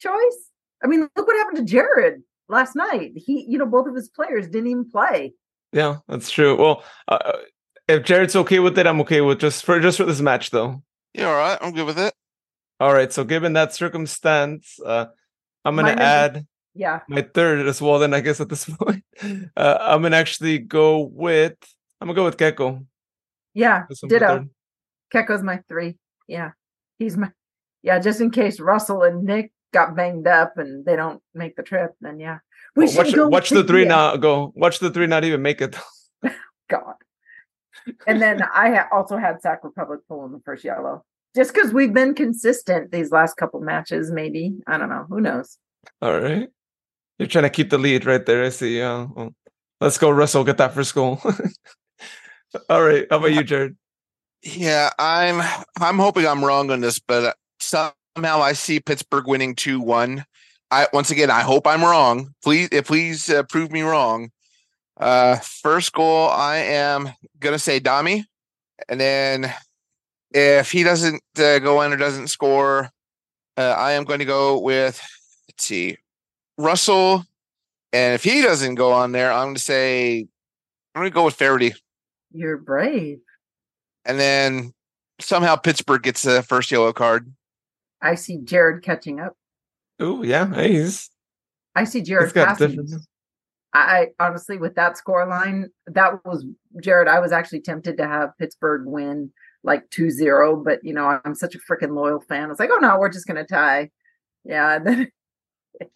choice? 0.00 0.50
I 0.82 0.86
mean, 0.86 1.08
look 1.16 1.26
what 1.26 1.36
happened 1.38 1.58
to 1.58 1.64
Jared 1.64 2.22
last 2.48 2.76
night. 2.76 3.10
He, 3.16 3.46
you 3.48 3.58
know, 3.58 3.66
both 3.66 3.88
of 3.88 3.96
his 3.96 4.08
players 4.08 4.46
didn't 4.46 4.68
even 4.68 4.88
play. 4.88 5.34
Yeah, 5.72 5.96
that's 6.06 6.30
true. 6.30 6.56
Well, 6.56 6.84
uh, 7.08 7.32
if 7.88 8.04
Jared's 8.04 8.36
okay 8.36 8.60
with 8.60 8.78
it, 8.78 8.86
I'm 8.86 9.00
okay 9.00 9.22
with 9.22 9.40
just 9.40 9.64
for 9.64 9.80
just 9.80 9.98
for 9.98 10.04
this 10.04 10.20
match 10.20 10.50
though. 10.50 10.84
Yeah, 11.14 11.30
all 11.30 11.34
right. 11.34 11.58
I'm 11.60 11.72
good 11.72 11.86
with 11.86 11.98
it. 11.98 12.14
All 12.80 12.94
right. 12.94 13.12
So 13.12 13.24
given 13.24 13.52
that 13.52 13.74
circumstance, 13.74 14.80
uh, 14.84 15.06
I'm 15.64 15.76
gonna 15.76 15.90
add 15.90 16.46
yeah 16.74 17.00
my 17.08 17.22
third 17.22 17.66
as 17.66 17.80
well. 17.82 17.98
Then 17.98 18.14
I 18.14 18.20
guess 18.20 18.40
at 18.40 18.48
this 18.48 18.64
point, 18.80 19.04
uh, 19.56 19.78
I'm 19.80 20.02
gonna 20.02 20.16
actually 20.16 20.58
go 20.58 21.00
with 21.00 21.56
I'm 22.00 22.08
gonna 22.08 22.16
go 22.16 22.24
with 22.24 22.38
Keko. 22.38 22.84
Yeah, 23.52 23.84
ditto. 24.08 24.48
Keko's 25.12 25.42
my 25.42 25.60
three. 25.68 25.98
Yeah, 26.26 26.52
he's 26.98 27.16
my 27.16 27.30
yeah. 27.82 27.98
Just 27.98 28.20
in 28.20 28.30
case 28.30 28.60
Russell 28.60 29.02
and 29.02 29.24
Nick 29.24 29.52
got 29.72 29.94
banged 29.94 30.26
up 30.26 30.56
and 30.56 30.84
they 30.84 30.96
don't 30.96 31.22
make 31.34 31.56
the 31.56 31.62
trip, 31.62 31.94
then 32.00 32.18
yeah, 32.18 32.38
we 32.74 32.86
well, 32.86 32.96
watch, 32.96 33.14
watch 33.16 33.50
the 33.50 33.64
three 33.64 33.84
now. 33.84 34.16
Go 34.16 34.52
watch 34.56 34.78
the 34.78 34.90
three 34.90 35.06
not 35.06 35.24
even 35.24 35.42
make 35.42 35.60
it. 35.60 35.76
God. 36.70 36.94
and 38.06 38.22
then 38.22 38.42
I 38.42 38.86
also 38.92 39.16
had 39.16 39.42
Sac 39.42 39.64
Republic 39.64 40.00
pull 40.08 40.24
in 40.24 40.32
the 40.32 40.40
first 40.44 40.64
yellow, 40.64 41.04
just 41.34 41.54
because 41.54 41.72
we've 41.72 41.94
been 41.94 42.14
consistent 42.14 42.92
these 42.92 43.12
last 43.12 43.36
couple 43.36 43.60
matches. 43.60 44.10
Maybe 44.10 44.54
I 44.66 44.78
don't 44.78 44.88
know. 44.88 45.06
Who 45.08 45.20
knows? 45.20 45.58
All 46.02 46.18
right, 46.18 46.48
you're 47.18 47.28
trying 47.28 47.44
to 47.44 47.50
keep 47.50 47.70
the 47.70 47.78
lead 47.78 48.06
right 48.06 48.24
there. 48.24 48.44
I 48.44 48.48
see. 48.50 48.78
Yeah, 48.78 49.06
well, 49.14 49.34
let's 49.80 49.98
go, 49.98 50.10
Russell. 50.10 50.44
Get 50.44 50.58
that 50.58 50.74
first 50.74 50.94
goal. 50.94 51.20
All 52.68 52.82
right, 52.82 53.06
how 53.10 53.18
about 53.18 53.32
you, 53.32 53.44
Jared? 53.44 53.76
Yeah, 54.42 54.90
I'm. 54.98 55.40
I'm 55.80 55.98
hoping 55.98 56.26
I'm 56.26 56.44
wrong 56.44 56.70
on 56.70 56.80
this, 56.80 56.98
but 56.98 57.36
somehow 57.60 58.40
I 58.40 58.52
see 58.52 58.80
Pittsburgh 58.80 59.26
winning 59.26 59.54
2 59.54 59.80
1. 59.80 60.24
I 60.70 60.86
once 60.92 61.10
again 61.10 61.30
I 61.30 61.40
hope 61.40 61.66
I'm 61.66 61.82
wrong. 61.82 62.34
Please 62.42 62.68
eh, 62.72 62.82
please 62.82 63.28
uh, 63.28 63.42
prove 63.44 63.70
me 63.72 63.82
wrong. 63.82 64.30
Uh 64.96 65.36
first 65.36 65.92
goal 65.92 66.28
I 66.28 66.58
am 66.58 67.10
going 67.38 67.54
to 67.54 67.58
say 67.58 67.80
Dami 67.80 68.24
and 68.88 69.00
then 69.00 69.52
if 70.32 70.70
he 70.70 70.82
doesn't 70.82 71.22
uh, 71.38 71.58
go 71.58 71.82
in 71.82 71.92
or 71.92 71.96
doesn't 71.96 72.28
score 72.28 72.90
uh, 73.56 73.74
I 73.76 73.92
am 73.92 74.04
going 74.04 74.20
to 74.20 74.24
go 74.24 74.58
with 74.58 75.00
let's 75.48 75.64
see 75.64 75.96
Russell 76.58 77.24
and 77.92 78.14
if 78.14 78.24
he 78.24 78.42
doesn't 78.42 78.76
go 78.76 78.92
on 78.92 79.12
there 79.12 79.32
I'm 79.32 79.46
going 79.46 79.54
to 79.56 79.60
say 79.60 80.26
I'm 80.94 81.02
going 81.02 81.10
to 81.10 81.14
go 81.14 81.24
with 81.24 81.34
Faraday. 81.34 81.74
You're 82.32 82.58
brave. 82.58 83.20
And 84.04 84.18
then 84.18 84.72
somehow 85.20 85.56
Pittsburgh 85.56 86.02
gets 86.02 86.22
the 86.22 86.42
first 86.42 86.70
yellow 86.70 86.92
card. 86.92 87.32
I 88.02 88.14
see 88.14 88.38
Jared 88.38 88.82
catching 88.82 89.20
up. 89.20 89.36
Oh 89.98 90.22
yeah, 90.22 90.62
he's. 90.62 91.10
I 91.74 91.84
see 91.84 92.00
Jared 92.00 92.32
passing. 92.32 92.88
I 93.72 94.08
honestly, 94.18 94.56
with 94.56 94.74
that 94.76 94.96
score 94.96 95.26
line, 95.26 95.68
that 95.86 96.24
was 96.24 96.44
Jared. 96.82 97.06
I 97.06 97.20
was 97.20 97.30
actually 97.30 97.60
tempted 97.60 97.98
to 97.98 98.06
have 98.06 98.36
Pittsburgh 98.38 98.86
win 98.86 99.30
like 99.62 99.88
2-0, 99.90 100.64
but 100.64 100.80
you 100.82 100.94
know, 100.94 101.20
I'm 101.24 101.34
such 101.34 101.54
a 101.54 101.58
freaking 101.58 101.94
loyal 101.94 102.20
fan. 102.20 102.44
I 102.44 102.48
was 102.48 102.58
like, 102.58 102.70
oh 102.72 102.78
no, 102.78 102.98
we're 102.98 103.10
just 103.10 103.26
gonna 103.26 103.44
tie. 103.44 103.90
Yeah. 104.44 104.78
Then, 104.78 105.10
yeah. 105.80 105.86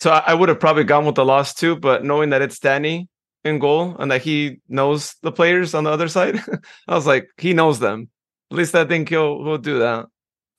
So 0.00 0.10
I 0.10 0.34
would 0.34 0.48
have 0.48 0.60
probably 0.60 0.84
gone 0.84 1.06
with 1.06 1.14
the 1.14 1.24
loss 1.24 1.54
too, 1.54 1.76
but 1.76 2.04
knowing 2.04 2.30
that 2.30 2.42
it's 2.42 2.58
Danny 2.58 3.08
in 3.44 3.58
goal 3.58 3.96
and 3.98 4.10
that 4.10 4.22
he 4.22 4.58
knows 4.68 5.14
the 5.22 5.32
players 5.32 5.74
on 5.74 5.84
the 5.84 5.90
other 5.90 6.08
side, 6.08 6.40
I 6.88 6.94
was 6.94 7.06
like, 7.06 7.28
he 7.38 7.54
knows 7.54 7.78
them. 7.78 8.08
At 8.50 8.58
least 8.58 8.74
I 8.74 8.84
think 8.84 9.08
he'll 9.08 9.42
he'll 9.44 9.58
do 9.58 9.78
that 9.78 10.06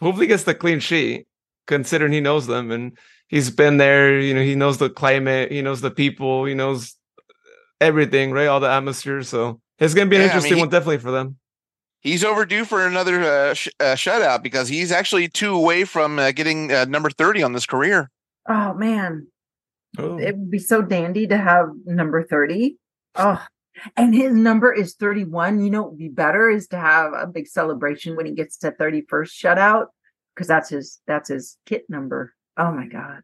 hopefully 0.02 0.28
gets 0.28 0.44
the 0.44 0.56
clean 0.56 0.80
sheet, 0.80 1.28
considering 1.68 2.12
he 2.12 2.22
knows 2.22 2.48
them 2.48 2.72
and 2.72 2.98
he's 3.28 3.50
been 3.50 3.78
there. 3.78 4.20
You 4.20 4.34
know, 4.34 4.42
he 4.42 4.56
knows 4.56 4.78
the 4.78 4.90
climate, 4.90 5.52
he 5.52 5.62
knows 5.62 5.82
the 5.82 5.92
people, 5.92 6.46
he 6.46 6.54
knows 6.54 6.96
everything, 7.82 8.32
right? 8.32 8.48
All 8.48 8.60
the 8.60 8.70
atmosphere. 8.70 9.24
So 9.24 9.62
it's 9.80 9.94
going 9.94 10.08
to 10.08 10.10
be 10.10 10.18
an 10.18 10.24
yeah, 10.24 10.28
interesting 10.28 10.54
I 10.54 10.56
mean, 10.56 10.58
he, 10.58 10.64
one, 10.64 10.70
definitely 10.70 11.00
for 11.00 11.12
them. 11.12 11.38
He's 12.02 12.24
overdue 12.24 12.66
for 12.66 12.86
another 12.86 13.24
uh, 13.24 13.54
sh- 13.54 13.70
uh, 13.80 13.96
shutout 13.96 14.44
because 14.44 14.68
he's 14.68 14.92
actually 14.92 15.28
two 15.28 15.56
away 15.56 15.86
from 15.86 16.20
uh, 16.20 16.32
getting 16.32 16.72
uh, 16.72 16.86
number 16.86 17.10
30 17.10 17.42
on 17.42 17.54
this 17.54 17.66
career. 17.66 18.12
Oh, 18.48 18.74
man. 18.76 19.28
Oh. 19.98 20.20
It 20.20 20.38
would 20.38 20.52
be 20.52 20.60
so 20.60 20.82
dandy 20.82 21.26
to 21.28 21.38
have 21.38 21.70
number 21.86 22.24
30. 22.24 22.78
Oh, 23.16 23.44
and 23.96 24.14
his 24.14 24.34
number 24.34 24.74
is 24.74 24.96
31. 24.96 25.62
You 25.62 25.70
know, 25.70 25.86
it 25.86 25.90
would 25.92 25.98
be 25.98 26.10
better 26.10 26.50
is 26.50 26.68
to 26.68 26.78
have 26.78 27.14
a 27.14 27.28
big 27.28 27.48
celebration 27.48 28.16
when 28.16 28.26
he 28.26 28.34
gets 28.34 28.58
to 28.58 28.72
31st 28.72 29.06
shutout 29.32 29.88
because 30.34 30.48
that's 30.48 30.70
his 30.70 31.00
that's 31.08 31.30
his 31.30 31.58
kit 31.66 31.86
number. 31.90 32.34
Oh 32.58 32.72
my 32.72 32.88
god. 32.88 33.22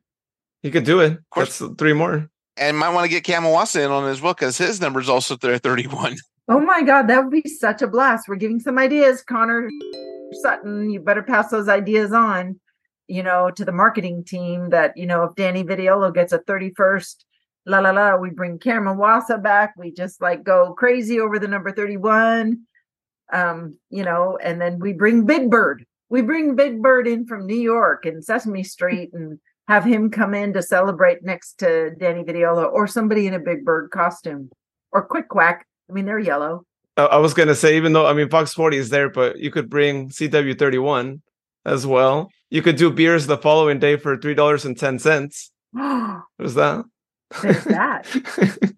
He 0.61 0.72
could 0.72 0.84
do 0.84 0.99
it. 0.99 1.13
Of 1.13 1.30
course. 1.30 1.59
That's 1.59 1.74
three 1.78 1.93
more. 1.93 2.30
And 2.57 2.78
might 2.78 2.93
want 2.93 3.05
to 3.05 3.09
get 3.09 3.24
Cam 3.24 3.43
Iwasa 3.43 3.86
in 3.86 3.91
on 3.91 4.09
as 4.09 4.22
well 4.22 4.34
because 4.34 4.57
his 4.57 4.82
number 4.82 4.99
is 4.99 5.09
also 5.09 5.36
31. 5.36 6.17
Oh 6.52 6.60
my 6.60 6.82
god, 6.82 7.08
that 7.08 7.24
would 7.24 7.32
be 7.32 7.49
such 7.49 7.82
a 7.82 7.88
blast. 7.88 8.28
We're 8.28 8.36
giving 8.36 8.60
some 8.60 8.78
ideas, 8.78 9.24
Connor 9.24 9.70
Sutton. 10.41 10.89
You 10.89 10.99
better 10.99 11.24
pass 11.24 11.49
those 11.49 11.70
ideas 11.70 12.12
on, 12.12 12.60
you 13.08 13.24
know, 13.24 13.52
to 13.52 13.64
the 13.64 13.72
marketing 13.72 14.26
team 14.26 14.70
that, 14.72 14.97
you 14.97 15.06
know, 15.06 15.24
if 15.24 15.36
Danny 15.36 15.64
Vitiello 15.64 16.14
gets 16.14 16.34
a 16.34 16.39
31st 16.39 17.24
la 17.66 17.80
la 17.80 17.91
la. 17.91 18.18
We 18.18 18.32
bring 18.32 18.60
Cameron 18.60 18.97
Iwasa 18.97 19.41
back. 19.41 19.76
We 19.78 19.93
just 19.93 20.22
like 20.22 20.43
go 20.43 20.74
crazy 20.74 21.22
over 21.22 21.39
the 21.39 21.47
number 21.47 21.72
31. 21.72 22.64
Um, 23.32 23.78
you 23.89 24.04
know, 24.04 24.38
and 24.43 24.60
then 24.60 24.80
we 24.80 24.91
bring 24.91 25.26
Big 25.26 25.49
Bird. 25.49 25.86
We 26.10 26.22
bring 26.22 26.58
Big 26.58 26.82
Bird 26.82 27.08
in 27.08 27.26
from 27.28 27.47
New 27.47 27.56
York 27.56 28.06
and 28.06 28.22
Sesame 28.22 28.64
Street 28.64 29.12
and 29.14 29.39
have 29.70 29.86
him 29.86 30.12
come 30.12 30.34
in 30.34 30.52
to 30.52 30.62
celebrate 30.62 31.24
next 31.24 31.60
to 31.60 31.91
Danny 31.91 32.24
Vitiello 32.24 32.70
or 32.70 32.88
somebody 32.88 33.26
in 33.26 33.34
a 33.34 33.39
Big 33.39 33.64
Bird 33.64 33.89
costume 33.91 34.49
or 34.91 35.06
Quick 35.06 35.30
Quack. 35.30 35.66
I 35.92 35.94
mean, 35.94 36.06
they're 36.06 36.20
yellow. 36.20 36.66
I 36.96 37.18
was 37.18 37.34
gonna 37.34 37.56
say, 37.56 37.78
even 37.78 37.94
though 37.94 38.06
I 38.06 38.14
mean 38.14 38.30
Fox 38.30 38.54
40 38.54 38.78
is 38.78 38.89
there, 38.89 39.10
but 39.10 39.39
you 39.39 39.52
could 39.52 39.70
bring 39.70 40.10
CW31 40.10 41.22
as 41.66 41.86
well. 41.86 42.30
You 42.50 42.62
could 42.62 42.76
do 42.76 42.92
beers 42.92 43.28
the 43.28 43.38
following 43.38 43.80
day 43.80 43.98
for 43.98 44.18
three 44.18 44.34
dollars 44.34 44.66
and 44.66 44.78
ten 44.78 45.00
cents. 45.00 45.52
What's 45.72 46.54
that? 46.56 46.86
There's 47.42 47.64
that. 47.66 48.08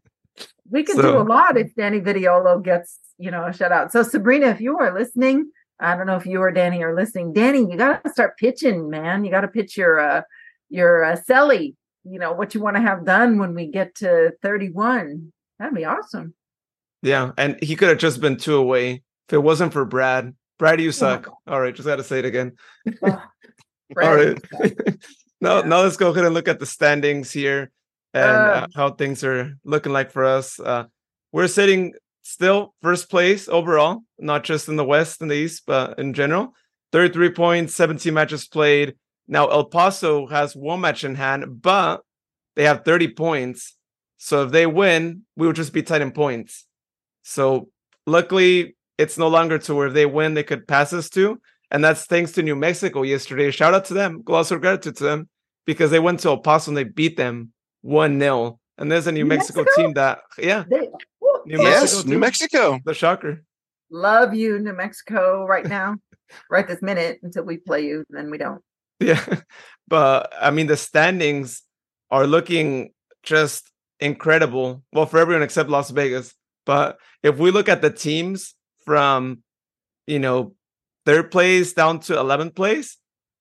we 0.70 0.84
can 0.84 0.96
so, 0.96 1.02
do 1.02 1.18
a 1.18 1.24
lot 1.24 1.58
if 1.58 1.74
Danny 1.76 2.00
Vitiello 2.00 2.64
gets, 2.64 3.00
you 3.18 3.32
know, 3.32 3.46
a 3.46 3.50
shutout. 3.50 3.92
So 3.92 4.04
Sabrina, 4.04 4.48
if 4.48 4.62
you 4.62 4.78
are 4.80 4.94
listening, 4.94 5.52
I 5.80 5.96
don't 5.96 6.08
know 6.08 6.16
if 6.16 6.26
you 6.26 6.40
or 6.40 6.52
Danny 6.52 6.84
are 6.84 6.96
listening. 6.96 7.34
Danny, 7.34 7.60
you 7.60 7.78
got 7.78 8.04
to 8.04 8.12
start 8.12 8.38
pitching, 8.38 8.90
man. 8.90 9.26
You 9.26 9.32
got 9.32 9.42
to 9.42 9.48
pitch 9.48 9.78
your 9.78 10.00
uh 10.00 10.22
your 10.70 11.04
uh, 11.04 11.18
Selly, 11.18 11.76
you 12.04 12.20
know, 12.20 12.34
what 12.34 12.56
you 12.56 12.62
want 12.62 12.76
to 12.76 12.82
have 12.82 13.06
done 13.06 13.38
when 13.38 13.54
we 13.54 13.68
get 13.68 13.96
to 13.96 14.34
31. 14.42 15.32
That'd 15.60 15.76
be 15.76 15.86
awesome. 15.86 16.34
Yeah, 17.04 17.32
and 17.38 17.62
he 17.62 17.76
could 17.76 17.90
have 17.90 17.98
just 18.00 18.20
been 18.22 18.38
two 18.38 18.56
away 18.56 19.04
if 19.28 19.34
it 19.34 19.38
wasn't 19.44 19.74
for 19.74 19.86
Brad 19.86 20.34
Brad, 20.58 20.80
you 20.82 20.92
suck. 20.92 21.28
All 21.46 21.60
right, 21.60 21.76
just 21.76 21.86
got 21.88 21.98
to 21.98 22.04
say 22.04 22.20
it 22.20 22.26
again. 22.26 22.54
Oh, 23.04 23.22
All 24.02 24.16
right. 24.16 24.38
now, 25.42 25.60
Yeah. 25.60 25.68
now 25.68 25.82
let's 25.82 25.98
go 25.98 26.10
ahead 26.12 26.24
and 26.26 26.34
look 26.34 26.48
at 26.48 26.60
the 26.60 26.66
standings 26.66 27.32
here 27.32 27.70
and 28.14 28.48
uh, 28.48 28.50
Uh. 28.52 28.68
how 28.76 28.92
things 28.92 29.24
are 29.24 29.56
looking 29.66 29.92
like 29.92 30.12
for 30.12 30.24
us. 30.24 30.60
Uh, 30.60 30.86
we're 31.34 31.48
sitting 31.48 31.94
still 32.22 32.74
first 32.82 33.10
place 33.10 33.50
overall, 33.50 34.00
not 34.20 34.44
just 34.46 34.70
in 34.70 34.78
the 34.78 34.86
West 34.86 35.22
and 35.22 35.30
the 35.30 35.36
East, 35.36 35.64
but 35.68 36.00
in 36.00 36.14
general. 36.14 36.54
33 36.94 37.32
points, 37.32 37.76
17 37.76 38.14
matches 38.14 38.48
played. 38.48 38.96
Now, 39.28 39.48
El 39.48 39.66
Paso 39.66 40.28
has 40.28 40.56
one 40.56 40.80
match 40.82 41.04
in 41.04 41.16
hand, 41.16 41.62
but 41.62 42.02
they 42.56 42.64
have 42.64 42.86
30 42.86 43.10
points. 43.10 43.76
So 44.18 44.44
if 44.44 44.52
they 44.52 44.68
win, 44.68 45.24
we 45.36 45.48
would 45.48 45.56
just 45.58 45.74
be 45.74 45.82
tied 45.84 46.02
in 46.02 46.12
points. 46.12 46.66
So 47.24 47.70
luckily, 48.06 48.76
it's 48.98 49.18
no 49.18 49.28
longer 49.28 49.58
to 49.60 49.76
where 49.76 49.88
if 49.88 49.94
they 49.94 50.06
win, 50.06 50.34
they 50.34 50.44
could 50.44 50.68
pass 50.68 50.94
us 50.94 51.10
to. 51.12 51.40
And 51.72 51.84
that's 51.84 52.06
thanks 52.06 52.32
to 52.34 52.44
New 52.44 52.56
Mexico 52.56 53.02
yesterday. 53.02 53.50
Shout 53.50 53.74
out 53.74 53.86
to 53.86 53.94
them. 53.96 54.22
Golazos 54.24 54.62
gratitude 54.62 54.98
to 54.98 55.04
them 55.04 55.30
because 55.66 55.90
they 55.90 56.00
went 56.00 56.20
to 56.22 56.30
El 56.30 56.38
Paso 56.38 56.70
and 56.70 56.78
they 56.78 56.84
beat 56.84 57.18
them 57.18 57.52
1 57.82 58.20
0. 58.20 58.60
And 58.78 58.92
there's 58.92 59.08
a 59.08 59.12
New, 59.12 59.24
New 59.24 59.30
Mexico, 59.30 59.64
Mexico? 59.64 59.82
team 59.82 59.94
that, 59.94 60.20
yeah, 60.38 60.64
They- 60.70 60.90
New 61.46 61.58
yeah. 61.58 61.64
Mexico 61.64 61.98
yes. 61.98 62.06
New 62.06 62.20
Mexico. 62.20 62.80
the 62.86 62.94
shocker. 62.94 63.44
Love 63.90 64.34
you, 64.34 64.60
New 64.60 64.74
Mexico, 64.74 65.46
right 65.46 65.66
now, 65.66 65.96
right 66.50 66.68
this 66.68 66.82
minute 66.82 67.20
until 67.24 67.44
we 67.44 67.58
play 67.58 67.86
you. 67.86 68.04
Then 68.10 68.30
we 68.32 68.38
don't. 68.38 68.62
Yeah. 69.00 69.24
But 69.88 70.34
I 70.40 70.50
mean, 70.52 70.68
the 70.68 70.78
standings 70.78 71.62
are 72.10 72.26
looking 72.26 72.94
just 73.22 73.70
incredible. 74.00 74.82
Well, 74.94 75.06
for 75.06 75.20
everyone 75.20 75.44
except 75.44 75.70
Las 75.70 75.92
Vegas. 75.92 76.34
But 76.66 76.98
if 77.22 77.38
we 77.38 77.52
look 77.52 77.70
at 77.70 77.82
the 77.82 77.90
teams 77.90 78.56
from, 78.86 79.44
you 80.08 80.20
know, 80.20 80.56
third 81.06 81.32
place 81.32 81.74
down 81.74 82.00
to 82.02 82.14
11th 82.14 82.56
place, 82.56 82.98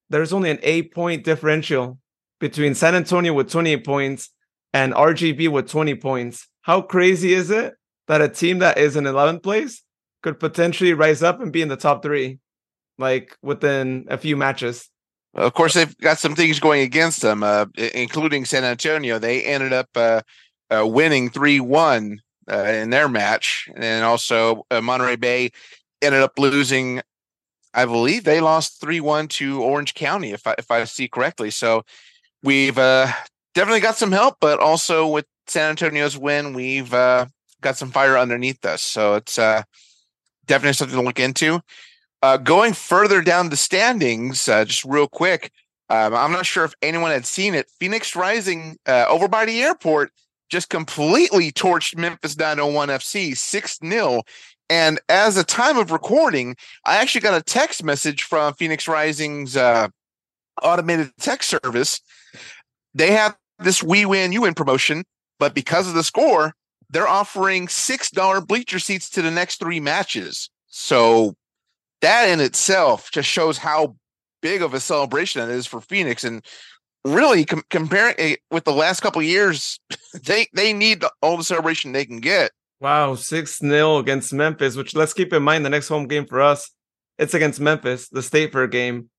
there's 0.09 0.33
only 0.33 0.51
an 0.51 0.59
eight 0.63 0.93
point 0.93 1.23
differential 1.23 1.97
between 2.39 2.75
San 2.75 2.95
Antonio 2.95 3.33
with 3.33 3.49
28 3.49 3.85
points 3.85 4.29
and 4.73 4.93
RGV 4.93 5.49
with 5.49 5.69
20 5.69 5.95
points. 5.95 6.47
How 6.61 6.81
crazy 6.81 7.33
is 7.33 7.49
it 7.49 7.75
that 8.07 8.21
a 8.21 8.29
team 8.29 8.59
that 8.59 8.77
is 8.77 8.95
in 8.95 9.05
11th 9.05 9.43
place 9.43 9.81
could 10.21 10.39
potentially 10.39 10.93
rise 10.93 11.23
up 11.23 11.41
and 11.41 11.51
be 11.51 11.61
in 11.61 11.69
the 11.69 11.77
top 11.77 12.03
three, 12.03 12.39
like 12.97 13.37
within 13.41 14.05
a 14.09 14.17
few 14.17 14.35
matches? 14.35 14.89
Of 15.35 15.53
course, 15.53 15.73
they've 15.73 15.97
got 15.97 16.19
some 16.19 16.35
things 16.35 16.59
going 16.59 16.81
against 16.81 17.21
them, 17.21 17.43
uh, 17.43 17.65
including 17.75 18.45
San 18.45 18.63
Antonio. 18.63 19.17
They 19.17 19.43
ended 19.43 19.73
up 19.73 19.89
uh, 19.95 20.21
uh, 20.69 20.85
winning 20.85 21.29
3 21.29 21.59
1 21.59 22.19
uh, 22.51 22.63
in 22.63 22.89
their 22.89 23.07
match. 23.07 23.69
And 23.75 24.03
also, 24.03 24.65
uh, 24.71 24.81
Monterey 24.81 25.15
Bay 25.15 25.51
ended 26.01 26.21
up 26.21 26.37
losing, 26.37 27.01
I 27.73 27.85
believe 27.85 28.23
they 28.23 28.41
lost 28.41 28.81
3 28.81 28.99
1 28.99 29.27
to 29.29 29.61
Orange 29.61 29.93
County, 29.93 30.31
if 30.31 30.45
I, 30.45 30.55
if 30.57 30.69
I 30.69 30.83
see 30.83 31.07
correctly. 31.07 31.51
So 31.51 31.83
we've 32.41 32.77
uh, 32.77 33.07
definitely 33.53 33.81
got 33.81 33.97
some 33.97 34.11
help, 34.11 34.37
but 34.39 34.59
also 34.59 35.07
with 35.07 35.25
San 35.47 35.71
Antonio's 35.71 36.17
win, 36.17 36.53
we've 36.53 36.93
uh, 36.93 37.25
got 37.61 37.77
some 37.77 37.91
fire 37.91 38.17
underneath 38.17 38.63
us. 38.65 38.81
So 38.81 39.15
it's 39.15 39.39
uh, 39.39 39.63
definitely 40.45 40.73
something 40.73 40.97
to 40.97 41.03
look 41.03 41.19
into. 41.19 41.61
Uh, 42.21 42.37
going 42.37 42.71
further 42.73 43.21
down 43.21 43.49
the 43.49 43.57
standings, 43.57 44.45
just 44.45 44.85
real 44.85 45.07
quick, 45.07 45.51
um, 45.89 46.15
I'm 46.15 46.31
not 46.31 46.45
sure 46.45 46.63
if 46.63 46.73
anyone 46.81 47.11
had 47.11 47.25
seen 47.25 47.53
it. 47.53 47.69
Phoenix 47.79 48.15
Rising 48.15 48.77
over 48.87 49.27
by 49.27 49.45
the 49.45 49.61
airport 49.61 50.11
just 50.53 50.69
completely 50.69 51.51
torched 51.51 51.97
Memphis 51.97 52.37
901 52.37 52.89
FC 52.89 53.35
6 53.35 53.79
0. 53.83 54.21
And 54.69 55.01
as 55.09 55.35
a 55.35 55.43
time 55.43 55.77
of 55.77 55.91
recording, 55.91 56.55
I 56.85 56.97
actually 56.97 57.21
got 57.21 57.33
a 57.33 57.43
text 57.43 57.83
message 57.83 58.21
from 58.21 58.53
Phoenix 58.53 58.87
Rising's 58.87 59.57
uh, 59.57 59.87
automated 60.61 61.11
text 61.19 61.49
service. 61.49 61.99
They 62.93 63.11
have 63.13 63.35
this 63.57 63.81
We 63.81 64.05
Win, 64.05 64.31
You 64.31 64.41
Win 64.41 64.53
promotion, 64.53 65.03
but 65.39 65.55
because 65.55 65.87
of 65.87 65.95
the 65.95 66.03
score, 66.03 66.53
they're 66.87 67.07
offering 67.07 67.65
$6 67.65 68.47
bleacher 68.47 68.77
seats 68.77 69.09
to 69.09 69.23
the 69.23 69.31
next 69.31 69.59
three 69.59 69.79
matches. 69.79 70.51
So 70.67 71.33
that 72.01 72.29
in 72.29 72.39
itself 72.39 73.09
just 73.11 73.27
shows 73.27 73.57
how 73.57 73.95
big 74.43 74.61
of 74.61 74.75
a 74.75 74.79
celebration 74.79 75.41
that 75.41 75.51
is 75.51 75.65
for 75.65 75.81
Phoenix. 75.81 76.23
And 76.23 76.45
really, 77.05 77.45
com- 77.45 77.63
comparing 77.69 78.15
it 78.17 78.39
with 78.51 78.63
the 78.63 78.71
last 78.73 79.01
couple 79.01 79.21
years, 79.21 79.79
they 80.25 80.47
they 80.53 80.73
need 80.73 81.01
the- 81.01 81.11
all 81.21 81.37
the 81.37 81.43
celebration 81.43 81.91
they 81.91 82.05
can 82.05 82.19
get. 82.19 82.51
Wow, 82.79 83.15
6 83.15 83.59
0 83.59 83.97
against 83.97 84.33
Memphis, 84.33 84.75
which 84.75 84.93
let's 84.95 85.13
keep 85.13 85.31
in 85.31 85.43
mind 85.43 85.65
the 85.65 85.69
next 85.69 85.87
home 85.87 86.07
game 86.07 86.25
for 86.25 86.41
us, 86.41 86.69
it's 87.17 87.33
against 87.33 87.61
Memphis, 87.61 88.09
the 88.09 88.21
state 88.21 88.51
fair 88.51 88.67
game. 88.67 89.09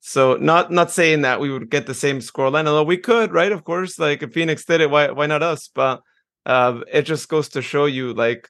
So 0.00 0.34
not 0.34 0.72
not 0.72 0.90
saying 0.90 1.22
that 1.22 1.38
we 1.38 1.50
would 1.52 1.70
get 1.70 1.86
the 1.86 1.94
same 1.94 2.18
scoreline, 2.18 2.66
although 2.66 2.82
we 2.82 2.96
could, 2.96 3.32
right? 3.32 3.52
Of 3.52 3.62
course, 3.62 3.98
like 3.98 4.22
if 4.24 4.32
Phoenix 4.32 4.64
did 4.64 4.80
it, 4.80 4.90
why 4.90 5.10
why 5.12 5.26
not 5.26 5.44
us? 5.44 5.68
But 5.72 6.02
uh, 6.44 6.80
it 6.92 7.02
just 7.02 7.28
goes 7.28 7.48
to 7.50 7.62
show 7.62 7.86
you 7.86 8.12
like 8.12 8.48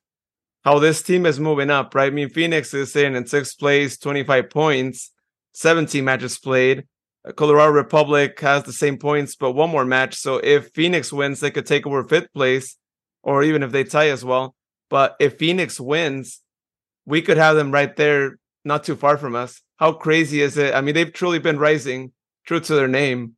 how 0.65 0.79
this 0.79 1.03
team 1.03 1.27
is 1.27 1.39
moving 1.39 1.69
up, 1.69 1.95
right? 1.95 2.07
I 2.11 2.15
mean, 2.15 2.31
Phoenix 2.31 2.73
is 2.73 2.97
in 2.97 3.15
in 3.15 3.27
sixth 3.27 3.59
place, 3.59 3.99
25 3.99 4.49
points, 4.49 5.11
17 5.53 6.03
matches 6.03 6.39
played. 6.39 6.87
Colorado 7.37 7.73
Republic 7.73 8.39
has 8.41 8.65
the 8.65 8.73
same 8.73 8.99
points, 8.99 9.37
but 9.37 9.53
one 9.53 9.71
more 9.71 9.85
match. 9.85 10.15
So 10.17 10.39
if 10.39 10.71
Phoenix 10.75 11.13
wins, 11.13 11.41
they 11.41 11.51
could 11.51 11.67
take 11.67 11.87
over 11.87 12.03
fifth 12.05 12.33
place, 12.33 12.77
or 13.23 13.43
even 13.45 13.63
if 13.63 13.71
they 13.71 13.85
tie 13.85 14.09
as 14.09 14.25
well. 14.25 14.55
But 14.91 15.17
if 15.21 15.39
Phoenix 15.39 15.79
wins, 15.79 16.41
we 17.07 17.23
could 17.23 17.37
have 17.37 17.57
them 17.57 17.71
right 17.71 17.95
there, 17.97 18.39
not 18.65 18.85
too 18.85 18.97
far 18.97 19.17
from 19.17 19.37
us. 19.37 19.61
How 19.77 19.93
crazy 19.93 20.43
is 20.43 20.57
it? 20.57 20.75
I 20.75 20.81
mean, 20.81 20.95
they've 20.95 21.13
truly 21.13 21.39
been 21.39 21.59
rising, 21.59 22.13
true 22.47 22.61
to 22.61 22.75
their 22.75 22.89
name, 22.89 23.37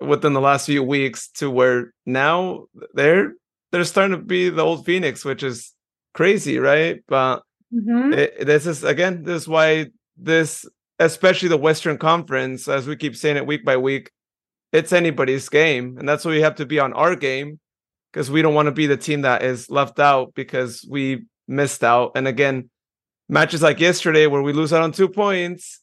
within 0.00 0.32
the 0.32 0.40
last 0.40 0.66
few 0.66 0.82
weeks, 0.82 1.28
to 1.36 1.50
where 1.50 1.92
now 2.04 2.66
they're 2.94 3.34
they're 3.70 3.84
starting 3.84 4.18
to 4.18 4.22
be 4.22 4.50
the 4.50 4.62
old 4.62 4.84
Phoenix, 4.84 5.24
which 5.24 5.42
is 5.42 5.72
crazy, 6.12 6.58
right? 6.58 7.02
But 7.08 7.42
Mhm. 7.74 8.12
it, 8.14 8.46
this 8.46 8.66
is 8.66 8.84
again, 8.84 9.22
this 9.22 9.42
is 9.42 9.48
why 9.48 9.86
this, 10.18 10.66
especially 11.04 11.48
the 11.48 11.56
Western 11.56 11.98
Conference, 11.98 12.68
as 12.68 12.86
we 12.86 12.96
keep 12.96 13.16
saying 13.16 13.36
it 13.36 13.46
week 13.46 13.64
by 13.64 13.76
week, 13.76 14.10
it's 14.72 14.92
anybody's 14.92 15.48
game, 15.48 15.98
and 15.98 16.08
that's 16.08 16.24
why 16.24 16.30
we 16.30 16.40
have 16.40 16.54
to 16.56 16.66
be 16.66 16.78
on 16.78 16.92
our 16.94 17.14
game 17.14 17.60
because 18.12 18.30
we 18.30 18.42
don't 18.42 18.54
want 18.54 18.66
to 18.66 18.72
be 18.72 18.86
the 18.86 18.96
team 18.96 19.22
that 19.22 19.42
is 19.42 19.70
left 19.70 19.98
out 19.98 20.34
because 20.34 20.86
we 20.88 21.24
missed 21.48 21.82
out. 21.82 22.12
And 22.14 22.28
again, 22.28 22.70
matches 23.28 23.62
like 23.62 23.80
yesterday 23.80 24.26
where 24.26 24.42
we 24.42 24.52
lose 24.52 24.72
out 24.72 24.82
on 24.82 24.92
two 24.92 25.08
points 25.08 25.80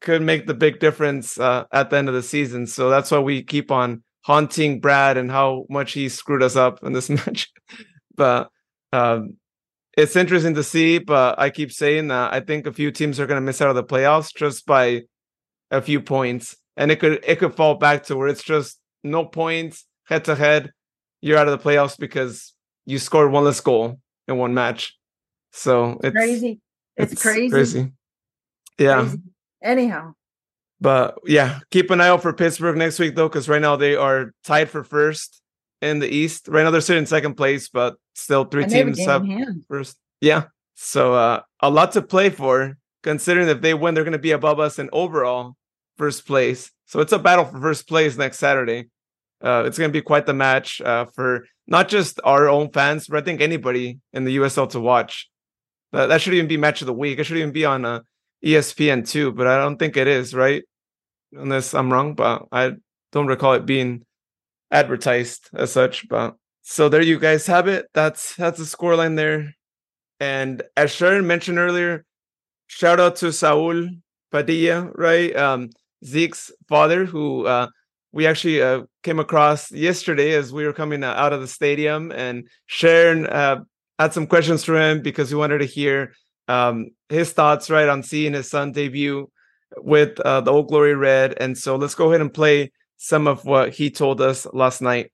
could 0.00 0.22
make 0.22 0.46
the 0.46 0.54
big 0.54 0.78
difference 0.78 1.38
uh, 1.38 1.64
at 1.72 1.90
the 1.90 1.96
end 1.96 2.08
of 2.08 2.14
the 2.14 2.22
season. 2.22 2.66
So 2.66 2.88
that's 2.88 3.10
why 3.10 3.18
we 3.18 3.42
keep 3.42 3.70
on 3.70 4.02
haunting 4.22 4.80
Brad 4.80 5.16
and 5.16 5.30
how 5.30 5.66
much 5.68 5.92
he 5.92 6.08
screwed 6.08 6.42
us 6.42 6.56
up 6.56 6.82
in 6.82 6.92
this 6.92 7.10
match. 7.10 7.50
but 8.14 8.50
um, 8.92 9.36
it's 9.98 10.14
interesting 10.14 10.54
to 10.54 10.62
see. 10.62 10.98
But 10.98 11.38
I 11.38 11.50
keep 11.50 11.72
saying 11.72 12.08
that 12.08 12.32
I 12.32 12.40
think 12.40 12.66
a 12.66 12.72
few 12.72 12.90
teams 12.90 13.18
are 13.18 13.26
going 13.26 13.36
to 13.36 13.44
miss 13.44 13.60
out 13.60 13.68
of 13.68 13.76
the 13.76 13.84
playoffs 13.84 14.34
just 14.34 14.64
by 14.64 15.02
a 15.70 15.82
few 15.82 16.00
points, 16.00 16.56
and 16.76 16.90
it 16.90 17.00
could 17.00 17.22
it 17.26 17.38
could 17.40 17.54
fall 17.54 17.74
back 17.74 18.04
to 18.04 18.16
where 18.16 18.28
it's 18.28 18.42
just 18.42 18.78
no 19.02 19.24
points 19.24 19.84
head 20.04 20.24
to 20.24 20.34
head. 20.34 20.72
You're 21.20 21.36
out 21.36 21.48
of 21.48 21.58
the 21.60 21.68
playoffs 21.68 21.98
because 21.98 22.54
you 22.86 22.98
scored 22.98 23.32
one 23.32 23.44
less 23.44 23.60
goal 23.60 24.00
in 24.28 24.38
one 24.38 24.54
match. 24.54 24.96
So 25.52 25.98
it's 26.02 26.14
crazy. 26.14 26.60
It's, 26.96 27.20
crazy. 27.20 27.92
Yeah. 28.78 29.02
Crazy. 29.02 29.18
Anyhow, 29.62 30.12
But 30.80 31.18
yeah, 31.26 31.58
keep 31.70 31.90
an 31.90 32.00
eye 32.00 32.08
out 32.08 32.22
for 32.22 32.32
Pittsburgh 32.32 32.76
next 32.76 32.98
week 32.98 33.16
though, 33.16 33.28
because 33.28 33.48
right 33.48 33.60
now 33.60 33.74
they 33.76 33.96
are 33.96 34.32
tied 34.44 34.70
for 34.70 34.84
first 34.84 35.42
in 35.80 35.98
the 35.98 36.08
East. 36.08 36.48
Right 36.48 36.62
now 36.62 36.70
they're 36.70 36.80
sitting 36.80 37.02
in 37.02 37.06
second 37.06 37.34
place, 37.34 37.68
but 37.68 37.96
still 38.14 38.44
three 38.44 38.64
and 38.64 38.72
they 38.72 38.78
have 38.78 38.88
a 38.88 38.94
teams 38.94 39.06
have 39.06 39.22
first. 39.68 39.96
Yeah. 40.20 40.44
So 40.74 41.14
uh 41.14 41.42
a 41.60 41.70
lot 41.70 41.92
to 41.92 42.02
play 42.02 42.30
for, 42.30 42.76
considering 43.02 43.48
if 43.48 43.60
they 43.60 43.74
win, 43.74 43.94
they're 43.94 44.04
gonna 44.04 44.18
be 44.18 44.32
above 44.32 44.60
us 44.60 44.78
in 44.78 44.88
overall 44.92 45.56
first 45.96 46.26
place. 46.26 46.70
So 46.86 47.00
it's 47.00 47.12
a 47.12 47.18
battle 47.18 47.44
for 47.44 47.60
first 47.60 47.88
place 47.88 48.16
next 48.16 48.38
Saturday. 48.38 48.88
Uh 49.42 49.64
it's 49.66 49.78
gonna 49.78 49.92
be 49.92 50.02
quite 50.02 50.26
the 50.26 50.34
match 50.34 50.80
uh 50.80 51.06
for 51.14 51.46
not 51.66 51.88
just 51.88 52.20
our 52.24 52.48
own 52.48 52.70
fans, 52.72 53.06
but 53.06 53.18
I 53.18 53.24
think 53.24 53.40
anybody 53.40 53.98
in 54.12 54.24
the 54.24 54.36
USL 54.38 54.70
to 54.70 54.80
watch. 54.80 55.28
That 55.92 56.06
that 56.06 56.20
should 56.20 56.34
even 56.34 56.48
be 56.48 56.56
match 56.56 56.80
of 56.80 56.86
the 56.86 56.92
week. 56.92 57.18
It 57.18 57.24
should 57.24 57.38
even 57.38 57.52
be 57.52 57.64
on 57.64 57.84
uh 57.84 58.00
ESPN 58.44 59.08
too, 59.08 59.32
but 59.32 59.46
I 59.46 59.58
don't 59.58 59.78
think 59.78 59.96
it 59.96 60.06
is, 60.06 60.34
right? 60.34 60.62
Unless 61.32 61.74
I'm 61.74 61.92
wrong, 61.92 62.14
but 62.14 62.46
I 62.52 62.72
don't 63.12 63.26
recall 63.26 63.54
it 63.54 63.66
being 63.66 64.04
advertised 64.70 65.48
as 65.54 65.72
such. 65.72 66.08
But 66.08 66.36
so 66.62 66.88
there 66.88 67.02
you 67.02 67.18
guys 67.18 67.46
have 67.46 67.68
it. 67.68 67.86
That's 67.94 68.34
that's 68.36 68.58
the 68.58 68.64
scoreline 68.64 69.16
there. 69.16 69.54
And 70.20 70.62
as 70.76 70.90
Sharon 70.92 71.26
mentioned 71.26 71.58
earlier, 71.58 72.04
shout 72.66 73.00
out 73.00 73.16
to 73.16 73.32
Saul 73.32 73.88
Padilla, 74.30 74.90
right? 74.94 75.34
Um, 75.36 75.70
Zeke's 76.04 76.50
father, 76.68 77.04
who 77.04 77.46
uh, 77.46 77.68
we 78.12 78.26
actually 78.26 78.62
uh, 78.62 78.82
came 79.02 79.18
across 79.18 79.70
yesterday 79.70 80.32
as 80.32 80.52
we 80.52 80.64
were 80.64 80.72
coming 80.72 81.04
uh, 81.04 81.14
out 81.16 81.32
of 81.32 81.40
the 81.40 81.48
stadium, 81.48 82.12
and 82.12 82.48
Sharon 82.66 83.26
uh, 83.26 83.60
had 83.98 84.12
some 84.12 84.26
questions 84.26 84.64
for 84.64 84.80
him 84.80 85.02
because 85.02 85.32
we 85.32 85.38
wanted 85.38 85.58
to 85.58 85.64
hear 85.64 86.12
um, 86.48 86.90
his 87.08 87.32
thoughts 87.32 87.70
right 87.70 87.88
on 87.88 88.02
seeing 88.02 88.32
his 88.32 88.50
son 88.50 88.72
debut 88.72 89.30
with 89.76 90.18
uh, 90.20 90.40
the 90.40 90.52
Old 90.52 90.68
Glory 90.68 90.94
Red. 90.94 91.34
And 91.38 91.56
so 91.56 91.76
let's 91.76 91.94
go 91.94 92.08
ahead 92.08 92.20
and 92.20 92.32
play 92.32 92.72
some 92.98 93.26
of 93.26 93.44
what 93.44 93.74
he 93.74 93.90
told 93.90 94.20
us 94.20 94.46
last 94.52 94.82
night. 94.82 95.10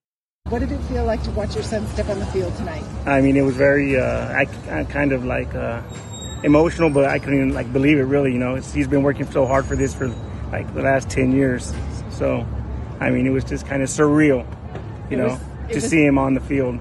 What 0.48 0.58
did 0.58 0.72
it 0.72 0.80
feel 0.88 1.04
like 1.04 1.22
to 1.22 1.30
watch 1.30 1.54
your 1.54 1.62
son 1.62 1.86
step 1.88 2.08
on 2.08 2.18
the 2.18 2.26
field 2.26 2.54
tonight? 2.56 2.82
I 3.06 3.20
mean, 3.20 3.36
it 3.36 3.42
was 3.42 3.56
very, 3.56 3.98
uh, 3.98 4.28
I, 4.32 4.46
I 4.70 4.84
kind 4.84 5.12
of 5.12 5.24
like 5.24 5.54
uh, 5.54 5.80
emotional, 6.42 6.90
but 6.90 7.04
I 7.04 7.18
couldn't 7.18 7.36
even 7.36 7.54
like 7.54 7.72
believe 7.72 7.98
it. 7.98 8.02
Really, 8.02 8.32
you 8.32 8.38
know, 8.38 8.56
he's 8.56 8.88
been 8.88 9.02
working 9.02 9.30
so 9.30 9.46
hard 9.46 9.64
for 9.64 9.76
this 9.76 9.94
for 9.94 10.08
like 10.50 10.72
the 10.74 10.82
last 10.82 11.08
ten 11.08 11.32
years. 11.32 11.72
So, 12.10 12.46
I 13.00 13.10
mean, 13.10 13.26
it 13.26 13.30
was 13.30 13.44
just 13.44 13.66
kind 13.66 13.82
of 13.82 13.88
surreal, 13.88 14.46
you 15.10 15.16
it 15.16 15.20
know, 15.20 15.28
was, 15.28 15.38
to 15.68 15.74
was, 15.76 15.88
see 15.88 16.04
him 16.04 16.18
on 16.18 16.34
the 16.34 16.40
field. 16.40 16.78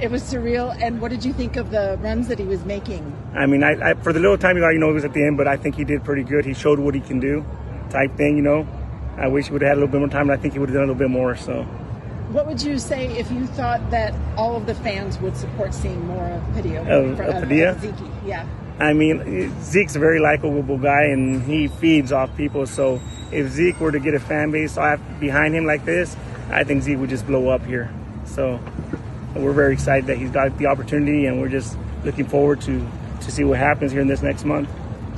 It 0.00 0.10
was 0.10 0.22
surreal. 0.22 0.74
And 0.82 1.00
what 1.00 1.10
did 1.10 1.24
you 1.24 1.32
think 1.32 1.56
of 1.56 1.70
the 1.70 1.98
runs 2.00 2.28
that 2.28 2.38
he 2.38 2.44
was 2.44 2.64
making? 2.64 3.04
I 3.34 3.46
mean, 3.46 3.62
I, 3.62 3.90
I 3.90 3.94
for 3.94 4.12
the 4.12 4.20
little 4.20 4.38
time, 4.38 4.56
you 4.56 4.62
know, 4.62 4.70
you 4.70 4.78
know, 4.78 4.90
it 4.90 4.94
was 4.94 5.04
at 5.04 5.12
the 5.12 5.24
end, 5.24 5.36
but 5.36 5.46
I 5.46 5.56
think 5.56 5.76
he 5.76 5.84
did 5.84 6.02
pretty 6.02 6.24
good. 6.24 6.44
He 6.44 6.54
showed 6.54 6.78
what 6.78 6.94
he 6.94 7.00
can 7.00 7.20
do, 7.20 7.44
type 7.90 8.16
thing, 8.16 8.36
you 8.36 8.42
know. 8.42 8.66
I 9.16 9.28
wish 9.28 9.46
he 9.46 9.52
would 9.52 9.62
have 9.62 9.70
had 9.70 9.78
a 9.78 9.80
little 9.80 9.92
bit 9.92 9.98
more 9.98 10.08
time, 10.08 10.30
and 10.30 10.38
I 10.38 10.40
think 10.40 10.54
he 10.54 10.58
would 10.58 10.68
have 10.68 10.74
done 10.74 10.84
a 10.84 10.86
little 10.86 10.98
bit 10.98 11.10
more. 11.10 11.36
So. 11.36 11.62
What 12.32 12.46
would 12.46 12.62
you 12.62 12.78
say 12.78 13.08
if 13.18 13.30
you 13.30 13.46
thought 13.46 13.90
that 13.90 14.14
all 14.36 14.56
of 14.56 14.66
the 14.66 14.74
fans 14.74 15.18
would 15.18 15.36
support 15.36 15.74
seeing 15.74 16.06
more 16.06 16.24
of 16.24 16.54
Padilla? 16.54 16.80
Of, 16.80 17.20
of 17.20 17.20
uh, 17.20 17.40
Padilla? 17.40 17.78
Zeke, 17.78 17.94
yeah. 18.24 18.46
I 18.78 18.94
mean, 18.94 19.54
Zeke's 19.62 19.96
a 19.96 19.98
very 19.98 20.18
likable 20.18 20.78
guy, 20.78 21.04
and 21.04 21.42
he 21.42 21.68
feeds 21.68 22.10
off 22.10 22.34
people. 22.36 22.66
So 22.66 23.00
if 23.30 23.48
Zeke 23.50 23.78
were 23.80 23.92
to 23.92 24.00
get 24.00 24.14
a 24.14 24.20
fan 24.20 24.50
base 24.50 24.76
behind 25.20 25.54
him 25.54 25.66
like 25.66 25.84
this, 25.84 26.16
I 26.50 26.64
think 26.64 26.82
Zeke 26.82 26.98
would 26.98 27.10
just 27.10 27.26
blow 27.26 27.48
up 27.48 27.64
here. 27.64 27.92
So 28.24 28.60
we're 29.34 29.52
very 29.52 29.74
excited 29.74 30.06
that 30.06 30.16
he's 30.16 30.30
got 30.30 30.56
the 30.58 30.66
opportunity, 30.66 31.26
and 31.26 31.40
we're 31.40 31.48
just 31.48 31.76
looking 32.04 32.26
forward 32.26 32.60
to 32.62 32.86
to 33.20 33.30
see 33.30 33.44
what 33.44 33.58
happens 33.58 33.92
here 33.92 34.00
in 34.00 34.08
this 34.08 34.22
next 34.22 34.44
month. 34.44 34.68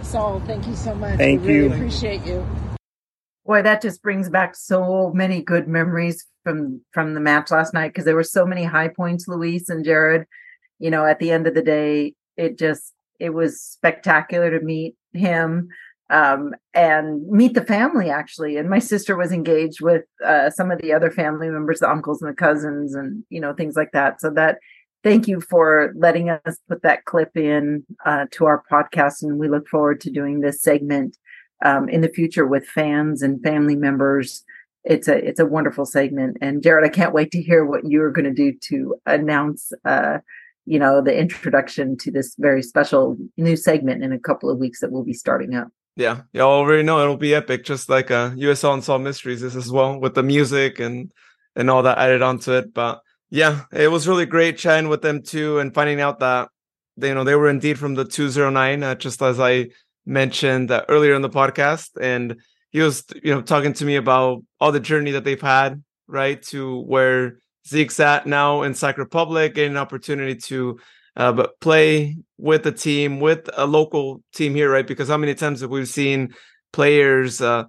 Saul, 0.03 0.41
thank 0.41 0.67
you 0.67 0.77
so 0.77 0.95
much. 0.95 1.17
Thank 1.17 1.43
we 1.43 1.55
you. 1.55 1.63
Really 1.63 1.77
appreciate 1.77 2.27
you. 2.27 2.47
Boy, 3.47 3.63
that 3.63 3.83
just 3.83 4.03
brings 4.03 4.31
back 4.31 4.57
so 4.57 5.13
many 5.15 5.43
good 5.43 5.69
memories 5.69 6.27
from 6.45 6.81
from 6.93 7.15
the 7.15 7.21
match 7.21 7.51
last 7.51 7.75
night 7.75 7.89
because 7.89 8.05
there 8.05 8.15
were 8.15 8.23
so 8.23 8.47
many 8.47 8.65
high 8.65 8.89
points, 8.89 9.29
Luis 9.29 9.69
and 9.69 9.85
Jared. 9.85 10.27
You 10.79 10.91
know, 10.91 11.05
at 11.05 11.19
the 11.19 11.31
end 11.31 11.47
of 11.47 11.55
the 11.55 11.63
day, 11.63 12.15
it 12.37 12.59
just 12.59 12.95
it 13.21 13.31
was 13.31 13.61
spectacular 13.61 14.51
to 14.51 14.65
meet 14.65 14.97
him 15.13 15.69
um, 16.11 16.55
and 16.73 17.27
meet 17.29 17.55
the 17.55 17.65
family 17.65 18.11
actually. 18.11 18.57
And 18.57 18.71
my 18.71 18.79
sister 18.79 19.17
was 19.17 19.31
engaged 19.31 19.81
with 19.81 20.05
uh, 20.25 20.51
some 20.51 20.71
of 20.71 20.81
the 20.81 20.93
other 20.93 21.11
family 21.11 21.49
members, 21.49 21.81
the 21.81 21.91
uncles 21.91 22.23
and 22.23 22.31
the 22.31 22.37
cousins, 22.37 22.95
and 22.95 23.25
you 23.29 23.41
know 23.41 23.53
things 23.53 23.77
like 23.77 23.93
that. 23.93 24.23
So 24.23 24.31
that 24.31 24.59
thank 25.03 25.29
you 25.29 25.43
for 25.43 25.93
letting 25.97 26.31
us 26.31 26.59
put 26.67 26.83
that 26.83 27.05
clip 27.05 27.37
in 27.37 27.85
uh, 28.07 28.25
to 28.33 28.47
our 28.47 28.63
podcast, 28.73 29.23
and 29.23 29.39
we 29.39 29.49
look 29.49 29.69
forward 29.69 30.01
to 30.01 30.11
doing 30.11 30.41
this 30.41 30.63
segment 30.63 31.19
um, 31.65 31.89
in 31.89 32.01
the 32.01 32.09
future 32.09 32.47
with 32.47 32.67
fans 32.67 33.23
and 33.23 33.43
family 33.43 33.77
members. 33.77 34.45
It's 34.85 35.09
a 35.09 35.17
it's 35.17 35.41
a 35.41 35.47
wonderful 35.47 35.87
segment, 35.87 36.37
and 36.43 36.63
Jared, 36.63 36.85
I 36.85 36.91
can't 36.91 37.15
wait 37.15 37.31
to 37.33 37.43
hear 37.43 37.65
what 37.65 37.87
you're 37.87 38.13
going 38.13 38.27
to 38.27 38.35
do 38.35 38.53
to 38.69 38.97
announce, 39.07 39.73
uh, 39.87 40.19
you 40.67 40.79
know, 40.79 41.01
the 41.01 41.17
introduction 41.19 41.97
to 41.99 42.11
this 42.11 42.35
very 42.39 42.63
special 42.63 43.17
new 43.39 43.57
segment 43.57 44.05
in 44.05 44.13
a 44.13 44.19
couple 44.19 44.51
of 44.51 44.59
weeks 44.59 44.81
that 44.81 44.93
we'll 44.93 45.05
be 45.05 45.15
starting 45.15 45.55
up. 45.55 45.69
Yeah, 45.97 46.23
y'all 46.33 46.51
already 46.51 46.83
know 46.83 47.01
it'll 47.01 47.17
be 47.17 47.35
epic, 47.35 47.65
just 47.65 47.89
like 47.89 48.11
uh, 48.11 48.31
USL 48.31 48.75
Unsolved 48.75 49.05
Mysteries 49.05 49.43
is 49.43 49.57
as 49.57 49.71
well, 49.71 49.99
with 49.99 50.15
the 50.15 50.23
music 50.23 50.81
and 50.81 51.11
and 51.57 51.71
all 51.71 51.83
that 51.83 51.99
added 51.99 52.21
onto 52.21 52.53
it. 52.53 52.75
But 52.75 53.01
yeah, 53.31 53.63
it 53.73 53.91
was 53.91 54.09
really 54.09 54.27
great 54.27 54.59
chatting 54.59 54.89
with 54.89 55.03
them 55.03 55.23
too, 55.23 55.61
and 55.61 55.73
finding 55.73 56.01
out 56.01 56.19
that 56.19 56.49
you 56.97 57.15
know 57.15 57.25
they 57.25 57.37
were 57.37 57.49
indeed 57.49 57.79
from 57.79 57.95
the 57.95 58.05
209, 58.05 58.83
uh, 58.83 58.95
just 58.97 59.23
as 59.23 59.41
I 59.41 59.69
mentioned 60.07 60.71
uh, 60.71 60.85
earlier 60.89 61.15
in 61.15 61.23
the 61.23 61.31
podcast, 61.31 61.91
and 62.01 62.41
he 62.71 62.81
was 62.81 63.05
you 63.23 63.35
know 63.35 63.43
talking 63.43 63.73
to 63.75 63.85
me 63.85 63.97
about 63.97 64.43
all 64.61 64.73
the 64.73 64.81
journey 64.81 65.13
that 65.13 65.25
they've 65.25 65.41
had 65.41 65.83
right 66.07 66.43
to 66.43 66.81
where 66.83 67.39
Zeke's 67.67 68.01
at 68.01 68.27
now 68.27 68.63
in 68.63 68.75
Sac 68.75 68.99
Republic, 68.99 69.55
getting 69.55 69.73
an 69.73 69.79
opportunity 69.79 70.37
to 70.37 70.79
uh, 71.17 71.33
but 71.33 71.59
play 71.61 72.17
with 72.39 72.67
a 72.67 72.73
team 72.73 73.21
with 73.21 73.49
a 73.57 73.67
local 73.67 74.23
team 74.35 74.55
here, 74.55 74.71
right? 74.71 74.87
Because 74.87 75.09
how 75.09 75.17
many 75.17 75.35
times 75.35 75.61
have 75.61 75.71
we 75.71 75.85
seen 75.85 76.35
players 76.73 77.41
uh, 77.41 77.65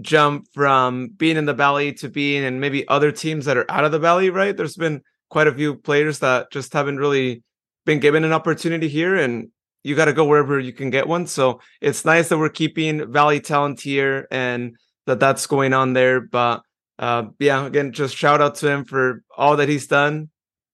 jump 0.00 0.46
from 0.54 1.08
being 1.08 1.36
in 1.36 1.44
the 1.44 1.54
valley 1.54 1.92
to 1.94 2.08
being 2.08 2.42
in 2.42 2.60
maybe 2.60 2.86
other 2.88 3.12
teams 3.12 3.44
that 3.44 3.56
are 3.56 3.70
out 3.70 3.84
of 3.84 3.92
the 3.92 3.98
valley, 3.98 4.30
right? 4.30 4.56
There's 4.56 4.76
been 4.76 5.02
quite 5.28 5.48
a 5.48 5.54
few 5.54 5.74
players 5.74 6.20
that 6.20 6.50
just 6.52 6.72
haven't 6.72 6.98
really 6.98 7.42
been 7.84 8.00
given 8.00 8.24
an 8.24 8.32
opportunity 8.32 8.88
here, 8.88 9.16
and 9.16 9.48
you 9.84 9.94
got 9.94 10.06
to 10.06 10.12
go 10.12 10.24
wherever 10.24 10.58
you 10.58 10.72
can 10.72 10.90
get 10.90 11.06
one. 11.06 11.26
So 11.26 11.60
it's 11.80 12.04
nice 12.04 12.30
that 12.30 12.38
we're 12.38 12.48
keeping 12.48 13.12
Valley 13.12 13.38
talent 13.38 13.80
here 13.80 14.26
and 14.30 14.76
that 15.06 15.20
that's 15.20 15.46
going 15.46 15.74
on 15.74 15.92
there. 15.92 16.22
But 16.22 16.62
uh, 16.98 17.26
yeah, 17.38 17.66
again, 17.66 17.92
just 17.92 18.16
shout 18.16 18.40
out 18.40 18.56
to 18.56 18.68
him 18.68 18.84
for 18.84 19.22
all 19.36 19.56
that 19.58 19.68
he's 19.68 19.86
done 19.86 20.30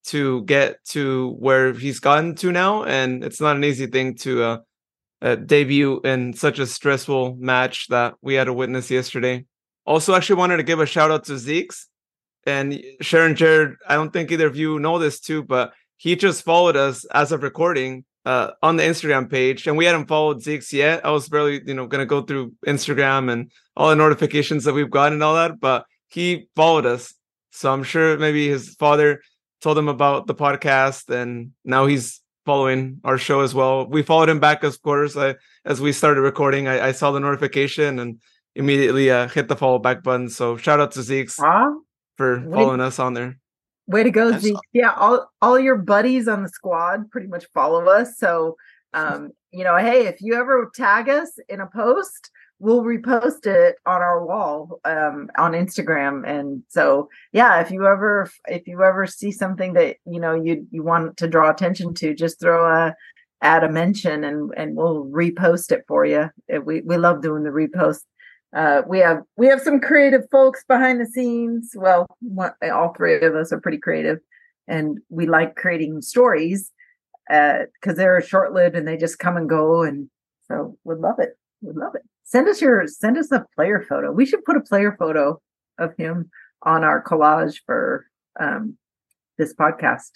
to 0.06 0.42
get 0.44 0.82
to 0.86 1.36
where 1.38 1.72
he's 1.72 1.98
gotten 1.98 2.36
to 2.36 2.52
now. 2.52 2.84
And 2.84 3.24
it's 3.24 3.40
not 3.40 3.56
an 3.56 3.64
easy 3.64 3.86
thing 3.86 4.14
to 4.18 4.42
uh, 4.42 4.58
uh, 5.20 5.34
debut 5.34 6.00
in 6.04 6.32
such 6.32 6.58
a 6.60 6.66
stressful 6.66 7.36
match 7.38 7.88
that 7.88 8.14
we 8.22 8.34
had 8.34 8.44
to 8.44 8.52
witness 8.52 8.90
yesterday. 8.90 9.44
Also, 9.86 10.14
actually 10.14 10.36
wanted 10.36 10.58
to 10.58 10.62
give 10.62 10.78
a 10.78 10.86
shout 10.86 11.10
out 11.10 11.24
to 11.24 11.36
Zeke's 11.36 11.88
and 12.46 12.80
Sharon 13.00 13.34
Jared. 13.34 13.74
I 13.88 13.96
don't 13.96 14.12
think 14.12 14.30
either 14.30 14.46
of 14.46 14.56
you 14.56 14.78
know 14.78 14.98
this 14.98 15.18
too, 15.18 15.42
but 15.42 15.72
he 15.96 16.16
just 16.16 16.44
followed 16.44 16.76
us 16.76 17.04
as 17.06 17.32
of 17.32 17.42
recording 17.42 18.04
uh, 18.24 18.50
on 18.62 18.76
the 18.76 18.82
Instagram 18.82 19.30
page, 19.30 19.66
and 19.66 19.76
we 19.76 19.84
hadn't 19.84 20.06
followed 20.06 20.42
Zeke's 20.42 20.72
yet. 20.72 21.04
I 21.04 21.10
was 21.10 21.28
barely, 21.28 21.62
you 21.66 21.74
know, 21.74 21.86
gonna 21.86 22.06
go 22.06 22.22
through 22.22 22.52
Instagram 22.66 23.30
and 23.30 23.50
all 23.76 23.88
the 23.88 23.96
notifications 23.96 24.64
that 24.64 24.74
we've 24.74 24.90
gotten 24.90 25.14
and 25.14 25.22
all 25.22 25.34
that, 25.34 25.60
but 25.60 25.86
he 26.08 26.48
followed 26.54 26.86
us. 26.86 27.14
So 27.52 27.72
I'm 27.72 27.82
sure 27.82 28.16
maybe 28.18 28.48
his 28.48 28.74
father 28.76 29.22
told 29.60 29.78
him 29.78 29.88
about 29.88 30.26
the 30.26 30.34
podcast, 30.34 31.08
and 31.08 31.52
now 31.64 31.86
he's 31.86 32.20
following 32.46 33.00
our 33.04 33.18
show 33.18 33.40
as 33.40 33.54
well. 33.54 33.86
We 33.86 34.02
followed 34.02 34.28
him 34.28 34.40
back, 34.40 34.64
of 34.64 34.80
course, 34.82 35.16
I, 35.16 35.36
as 35.64 35.80
we 35.80 35.92
started 35.92 36.22
recording. 36.22 36.68
I, 36.68 36.88
I, 36.88 36.92
saw 36.92 37.10
the 37.10 37.20
notification 37.20 37.98
and 37.98 38.20
immediately 38.54 39.10
uh, 39.10 39.28
hit 39.28 39.48
the 39.48 39.56
follow 39.56 39.78
back 39.78 40.02
button. 40.02 40.28
So 40.28 40.56
shout 40.56 40.80
out 40.80 40.92
to 40.92 41.02
Zeke's 41.02 41.36
for 42.16 42.40
following 42.50 42.80
us 42.80 42.98
on 42.98 43.14
there. 43.14 43.39
Way 43.90 44.04
to 44.04 44.10
go, 44.10 44.38
Zeke. 44.38 44.56
Yeah, 44.72 44.92
all 44.92 45.28
all 45.42 45.58
your 45.58 45.76
buddies 45.76 46.28
on 46.28 46.44
the 46.44 46.48
squad 46.48 47.10
pretty 47.10 47.26
much 47.26 47.46
follow 47.52 47.86
us. 47.86 48.18
So 48.18 48.56
um, 48.94 49.30
you 49.50 49.64
know, 49.64 49.76
hey, 49.76 50.06
if 50.06 50.20
you 50.20 50.34
ever 50.34 50.70
tag 50.74 51.08
us 51.08 51.32
in 51.48 51.60
a 51.60 51.66
post, 51.66 52.30
we'll 52.60 52.84
repost 52.84 53.46
it 53.46 53.76
on 53.86 54.00
our 54.00 54.24
wall 54.24 54.78
um, 54.84 55.28
on 55.36 55.52
Instagram. 55.52 56.22
And 56.24 56.62
so 56.68 57.08
yeah, 57.32 57.60
if 57.60 57.72
you 57.72 57.84
ever 57.84 58.30
if 58.46 58.68
you 58.68 58.80
ever 58.82 59.06
see 59.06 59.32
something 59.32 59.72
that 59.72 59.96
you 60.06 60.20
know 60.20 60.34
you 60.34 60.68
you 60.70 60.84
want 60.84 61.16
to 61.16 61.26
draw 61.26 61.50
attention 61.50 61.92
to, 61.94 62.14
just 62.14 62.38
throw 62.38 62.66
a 62.66 62.94
add 63.42 63.64
a 63.64 63.68
mention 63.68 64.22
and 64.22 64.52
and 64.56 64.76
we'll 64.76 65.06
repost 65.06 65.72
it 65.72 65.82
for 65.88 66.04
you. 66.04 66.30
We 66.64 66.82
we 66.82 66.96
love 66.96 67.22
doing 67.22 67.42
the 67.42 67.50
repost 67.50 68.02
uh, 68.54 68.82
we 68.86 68.98
have 68.98 69.22
we 69.36 69.46
have 69.46 69.60
some 69.60 69.80
creative 69.80 70.22
folks 70.30 70.64
behind 70.68 71.00
the 71.00 71.06
scenes. 71.06 71.70
Well, 71.74 72.06
one, 72.20 72.52
all 72.72 72.92
three 72.96 73.20
of 73.20 73.34
us 73.34 73.52
are 73.52 73.60
pretty 73.60 73.78
creative, 73.78 74.18
and 74.66 74.98
we 75.08 75.26
like 75.26 75.56
creating 75.56 76.02
stories 76.02 76.70
because 77.28 77.68
uh, 77.88 77.94
they're 77.94 78.20
short 78.20 78.52
lived 78.52 78.74
and 78.74 78.88
they 78.88 78.96
just 78.96 79.20
come 79.20 79.36
and 79.36 79.48
go. 79.48 79.82
And 79.82 80.10
so 80.48 80.76
we 80.82 80.96
love 80.96 81.20
it. 81.20 81.38
We 81.62 81.72
love 81.72 81.94
it. 81.94 82.02
Send 82.24 82.48
us 82.48 82.60
your 82.60 82.86
send 82.88 83.18
us 83.18 83.30
a 83.30 83.46
player 83.54 83.84
photo. 83.88 84.10
We 84.10 84.26
should 84.26 84.44
put 84.44 84.56
a 84.56 84.60
player 84.60 84.96
photo 84.98 85.40
of 85.78 85.96
him 85.96 86.30
on 86.62 86.82
our 86.82 87.02
collage 87.02 87.60
for 87.64 88.06
um, 88.38 88.76
this 89.38 89.54
podcast. 89.54 90.10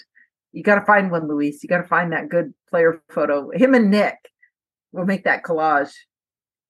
You 0.52 0.62
got 0.62 0.78
to 0.78 0.84
find 0.84 1.10
one, 1.10 1.28
Luis. 1.28 1.62
You 1.62 1.68
got 1.68 1.82
to 1.82 1.88
find 1.88 2.12
that 2.12 2.28
good 2.28 2.52
player 2.68 3.02
photo. 3.10 3.50
Him 3.52 3.74
and 3.74 3.90
Nick. 3.90 4.16
We'll 4.92 5.06
make 5.06 5.24
that 5.24 5.42
collage. 5.42 5.92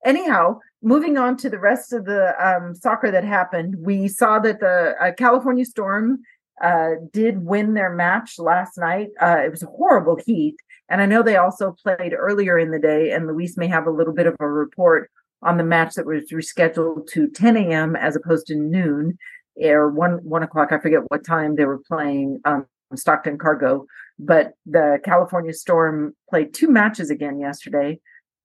Anyhow, 0.05 0.61
moving 0.85 1.17
on 1.17 1.37
to 1.39 1.51
the 1.51 1.59
rest 1.59 1.93
of 1.93 2.05
the 2.05 2.35
um, 2.39 2.75
soccer 2.75 3.11
that 3.11 3.25
happened, 3.25 3.77
we 3.81 4.07
saw 4.07 4.39
that 4.41 4.61
the 4.61 4.95
uh, 5.01 5.13
California 5.13 5.65
Storm 5.65 6.21
uh, 6.63 6.91
did 7.13 7.45
win 7.45 7.75
their 7.75 7.91
match 7.91 8.39
last 8.39 8.79
night. 8.79 9.09
Uh, 9.21 9.39
it 9.45 9.51
was 9.51 9.63
a 9.63 9.67
horrible 9.67 10.19
heat. 10.25 10.57
And 10.89 11.01
I 11.01 11.07
know 11.07 11.23
they 11.23 11.37
also 11.37 11.75
played 11.83 12.13
earlier 12.13 12.59
in 12.59 12.71
the 12.71 12.79
day, 12.79 13.11
and 13.11 13.27
Luis 13.27 13.57
may 13.57 13.67
have 13.67 13.87
a 13.87 13.91
little 13.91 14.13
bit 14.13 14.27
of 14.27 14.37
a 14.39 14.47
report 14.47 15.11
on 15.43 15.57
the 15.57 15.65
match 15.65 15.95
that 15.95 16.07
was 16.07 16.31
rescheduled 16.31 17.09
to 17.09 17.29
10 17.29 17.57
a.m. 17.57 17.97
as 17.97 18.15
opposed 18.15 18.47
to 18.49 18.55
noon 18.55 19.19
or 19.57 19.91
one 19.91 20.19
one 20.25 20.43
o'clock. 20.43 20.73
I 20.73 20.79
forget 20.79 21.09
what 21.09 21.25
time 21.25 21.57
they 21.57 21.65
were 21.65 21.81
playing 21.89 22.41
um, 22.45 22.67
Stockton 22.95 23.39
Cargo. 23.39 23.87
But 24.19 24.53
the 24.67 25.01
California 25.05 25.53
Storm 25.53 26.15
played 26.29 26.55
two 26.55 26.69
matches 26.69 27.11
again 27.11 27.41
yesterday. 27.41 28.01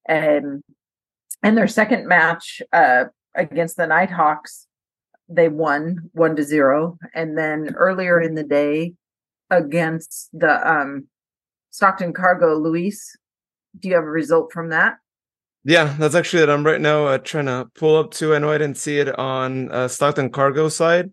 And 0.08 0.64
and 1.44 1.58
their 1.58 1.68
second 1.68 2.08
match 2.08 2.62
uh, 2.74 3.06
against 3.36 3.78
the 3.78 3.88
Nighthawks, 3.88 4.68
they 5.28 5.48
won 5.48 6.10
one 6.14 6.36
to 6.36 6.44
zero. 6.44 6.98
And 7.14 7.38
then 7.38 7.76
earlier 7.76 8.20
in 8.20 8.36
the 8.36 8.44
day 8.44 8.94
against 9.50 10.30
the 10.34 10.70
um, 10.70 11.08
Stockton 11.70 12.14
Cargo, 12.14 12.58
Luis, 12.58 13.16
do 13.80 13.90
you 13.90 13.96
have 13.96 14.04
a 14.04 14.10
result 14.10 14.52
from 14.52 14.70
that? 14.70 14.98
Yeah, 15.64 15.96
that's 16.00 16.16
actually 16.16 16.44
it. 16.44 16.50
I'm 16.50 16.66
right 16.66 16.82
now 16.82 17.06
uh, 17.06 17.18
trying 17.18 17.46
to 17.46 17.68
pull 17.76 17.98
up 17.98 18.12
to. 18.16 18.34
I 18.34 18.40
know 18.40 18.52
I 18.52 18.58
didn't 18.58 18.78
see 18.78 18.98
it 19.00 19.18
on 19.20 19.72
uh, 19.72 19.88
Stockton 19.88 20.32
Cargo 20.32 20.70
side, 20.70 21.12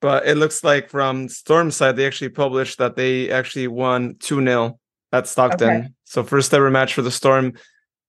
but 0.00 0.26
it 0.26 0.36
looks 0.36 0.64
like 0.64 0.90
from 0.90 1.28
Storm 1.28 1.70
side 1.70 1.96
they 1.96 2.06
actually 2.06 2.30
published 2.30 2.78
that 2.78 2.96
they 2.96 3.30
actually 3.30 3.68
won 3.68 4.16
two 4.18 4.42
0 4.42 4.78
at 5.12 5.28
Stockton. 5.28 5.68
Okay. 5.68 5.88
So 6.04 6.24
first 6.24 6.52
ever 6.54 6.70
match 6.70 6.94
for 6.94 7.02
the 7.02 7.10
Storm 7.10 7.52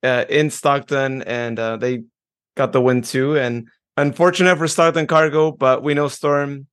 uh, 0.04 0.26
in 0.30 0.50
Stockton, 0.50 1.22
and 1.24 1.58
uh, 1.58 1.78
they 1.78 2.04
got 2.56 2.72
the 2.74 2.82
win 2.82 3.02
too. 3.02 3.38
And 3.38 3.68
unfortunate 3.98 4.58
for 4.58 4.68
Stockton 4.68 5.08
Cargo, 5.08 5.52
but 5.52 5.84
we 5.84 5.94
know 5.94 6.08
Storm 6.08 6.68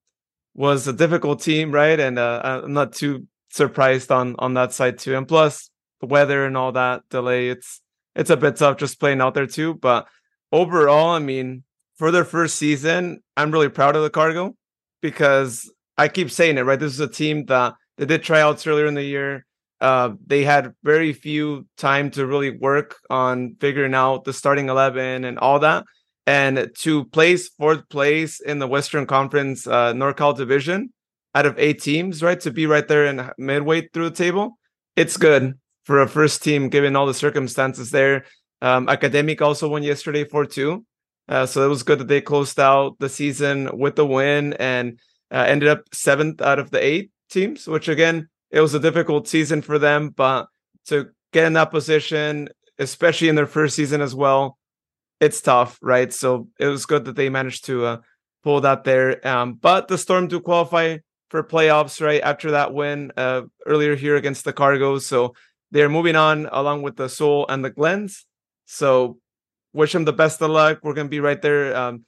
was 0.54 0.86
a 0.88 0.92
difficult 0.92 1.40
team, 1.40 1.72
right? 1.72 1.98
And 1.98 2.18
uh, 2.18 2.40
I'm 2.44 2.72
not 2.72 2.92
too 2.92 3.26
surprised 3.50 4.10
on 4.10 4.36
on 4.38 4.54
that 4.54 4.72
side 4.72 4.98
too. 4.98 5.16
And 5.16 5.26
plus 5.26 5.70
the 6.00 6.06
weather 6.06 6.44
and 6.44 6.56
all 6.56 6.72
that 6.72 7.02
delay, 7.10 7.48
it's 7.48 7.80
it's 8.16 8.30
a 8.30 8.36
bit 8.36 8.56
tough 8.56 8.78
just 8.78 9.00
playing 9.00 9.20
out 9.20 9.34
there 9.34 9.46
too. 9.46 9.74
But 9.74 10.08
overall, 10.52 11.10
I 11.10 11.20
mean, 11.20 11.64
for 11.96 12.10
their 12.10 12.24
first 12.24 12.56
season, 12.56 13.22
I'm 13.36 13.50
really 13.50 13.68
proud 13.68 13.96
of 13.96 14.02
the 14.02 14.10
Cargo 14.10 14.56
because 15.00 15.72
I 15.96 16.08
keep 16.08 16.30
saying 16.30 16.58
it, 16.58 16.62
right? 16.62 16.80
This 16.80 16.92
is 16.92 17.00
a 17.00 17.08
team 17.08 17.44
that 17.46 17.74
they 17.96 18.06
did 18.06 18.22
tryouts 18.22 18.66
earlier 18.66 18.86
in 18.86 18.94
the 18.94 19.02
year. 19.02 19.46
Uh, 19.80 20.10
they 20.26 20.44
had 20.44 20.74
very 20.82 21.12
few 21.12 21.66
time 21.76 22.10
to 22.10 22.26
really 22.26 22.50
work 22.50 22.96
on 23.08 23.56
figuring 23.60 23.94
out 23.94 24.24
the 24.24 24.32
starting 24.32 24.68
11 24.68 25.24
and 25.24 25.38
all 25.38 25.58
that. 25.60 25.84
And 26.26 26.70
to 26.80 27.04
place 27.06 27.48
fourth 27.48 27.88
place 27.88 28.40
in 28.40 28.58
the 28.58 28.66
western 28.66 29.06
conference 29.06 29.66
uh, 29.66 29.92
norcal 29.94 30.36
division 30.36 30.92
out 31.34 31.46
of 31.46 31.58
eight 31.58 31.80
teams 31.80 32.22
right 32.22 32.40
to 32.40 32.50
be 32.50 32.66
right 32.66 32.86
there 32.86 33.06
in 33.06 33.30
midway 33.38 33.88
through 33.88 34.10
the 34.10 34.16
table 34.16 34.58
it's 34.96 35.16
good 35.16 35.54
for 35.84 36.02
a 36.02 36.08
first 36.08 36.42
team 36.42 36.68
given 36.68 36.96
all 36.96 37.06
the 37.06 37.14
circumstances 37.14 37.90
there. 37.90 38.24
Um, 38.60 38.86
Academica 38.88 39.42
also 39.42 39.68
won 39.68 39.82
yesterday 39.82 40.24
4-2 40.24 40.84
uh, 41.28 41.46
so 41.46 41.64
it 41.64 41.68
was 41.68 41.82
good 41.82 42.00
that 42.00 42.08
they 42.08 42.20
closed 42.20 42.60
out 42.60 42.98
the 42.98 43.08
season 43.08 43.70
with 43.78 43.96
the 43.96 44.04
win 44.04 44.52
and 44.54 44.98
uh, 45.32 45.44
ended 45.46 45.68
up 45.68 45.84
seventh 45.92 46.42
out 46.42 46.58
of 46.58 46.70
the 46.70 46.84
eight 46.84 47.10
teams 47.30 47.66
which 47.66 47.88
again 47.88 48.28
it 48.50 48.60
was 48.60 48.74
a 48.74 48.80
difficult 48.80 49.28
season 49.28 49.62
for 49.62 49.78
them, 49.78 50.10
but 50.10 50.48
to 50.86 51.10
get 51.32 51.46
in 51.46 51.52
that 51.54 51.70
position, 51.70 52.48
especially 52.78 53.28
in 53.28 53.34
their 53.34 53.46
first 53.46 53.76
season 53.76 54.00
as 54.00 54.14
well, 54.14 54.58
it's 55.20 55.40
tough, 55.40 55.78
right? 55.82 56.12
So 56.12 56.48
it 56.58 56.66
was 56.66 56.86
good 56.86 57.04
that 57.04 57.16
they 57.16 57.28
managed 57.28 57.66
to 57.66 57.84
uh, 57.84 57.96
pull 58.42 58.60
that 58.62 58.84
there. 58.84 59.26
Um, 59.26 59.54
but 59.54 59.88
the 59.88 59.98
Storm 59.98 60.28
do 60.28 60.40
qualify 60.40 60.98
for 61.28 61.42
playoffs, 61.44 62.04
right? 62.04 62.22
After 62.22 62.52
that 62.52 62.72
win 62.72 63.12
uh, 63.16 63.42
earlier 63.66 63.94
here 63.94 64.16
against 64.16 64.44
the 64.44 64.52
Cargos. 64.52 65.02
So 65.02 65.34
they're 65.70 65.88
moving 65.88 66.16
on 66.16 66.48
along 66.50 66.82
with 66.82 66.96
the 66.96 67.08
Soul 67.08 67.46
and 67.48 67.64
the 67.64 67.70
Glens. 67.70 68.26
So 68.66 69.18
wish 69.72 69.92
them 69.92 70.04
the 70.04 70.12
best 70.12 70.42
of 70.42 70.50
luck. 70.50 70.80
We're 70.82 70.94
going 70.94 71.06
to 71.06 71.10
be 71.10 71.20
right 71.20 71.40
there 71.40 71.76
um, 71.76 72.04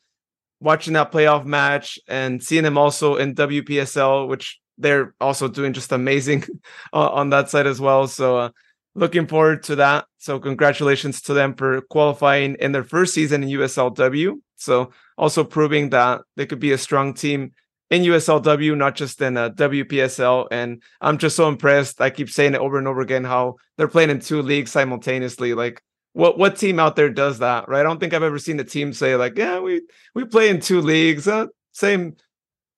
watching 0.59 0.94
that 0.94 1.12
playoff 1.12 1.44
match 1.44 1.98
and 2.09 2.43
seeing 2.43 2.64
them 2.64 2.78
also 2.78 3.16
in 3.16 3.35
WPSL, 3.35 4.27
which 4.27 4.59
they're 4.82 5.14
also 5.20 5.48
doing 5.48 5.72
just 5.72 5.92
amazing 5.92 6.44
on 6.92 7.30
that 7.30 7.50
side 7.50 7.66
as 7.66 7.80
well. 7.80 8.06
So 8.06 8.36
uh, 8.36 8.50
looking 8.94 9.26
forward 9.26 9.62
to 9.64 9.76
that. 9.76 10.06
So 10.18 10.38
congratulations 10.38 11.22
to 11.22 11.34
them 11.34 11.54
for 11.54 11.80
qualifying 11.82 12.56
in 12.60 12.72
their 12.72 12.84
first 12.84 13.14
season 13.14 13.42
in 13.42 13.48
USLW. 13.48 14.34
So 14.56 14.92
also 15.16 15.44
proving 15.44 15.90
that 15.90 16.22
they 16.36 16.46
could 16.46 16.60
be 16.60 16.72
a 16.72 16.78
strong 16.78 17.14
team 17.14 17.52
in 17.90 18.02
USLW, 18.02 18.76
not 18.76 18.94
just 18.94 19.20
in 19.20 19.36
a 19.36 19.42
uh, 19.42 19.50
WPSL. 19.50 20.48
And 20.50 20.82
I'm 21.00 21.18
just 21.18 21.36
so 21.36 21.48
impressed. 21.48 22.00
I 22.00 22.10
keep 22.10 22.30
saying 22.30 22.54
it 22.54 22.60
over 22.60 22.78
and 22.78 22.88
over 22.88 23.00
again 23.00 23.24
how 23.24 23.56
they're 23.76 23.88
playing 23.88 24.10
in 24.10 24.20
two 24.20 24.40
leagues 24.40 24.70
simultaneously. 24.70 25.54
Like 25.54 25.82
what 26.14 26.38
what 26.38 26.56
team 26.56 26.78
out 26.78 26.96
there 26.96 27.10
does 27.10 27.38
that, 27.40 27.68
right? 27.68 27.80
I 27.80 27.82
don't 27.82 27.98
think 27.98 28.14
I've 28.14 28.22
ever 28.22 28.38
seen 28.38 28.60
a 28.60 28.64
team 28.64 28.92
say 28.92 29.16
like, 29.16 29.36
yeah, 29.36 29.60
we 29.60 29.82
we 30.14 30.24
play 30.24 30.48
in 30.48 30.60
two 30.60 30.80
leagues. 30.80 31.28
Uh, 31.28 31.46
same 31.72 32.16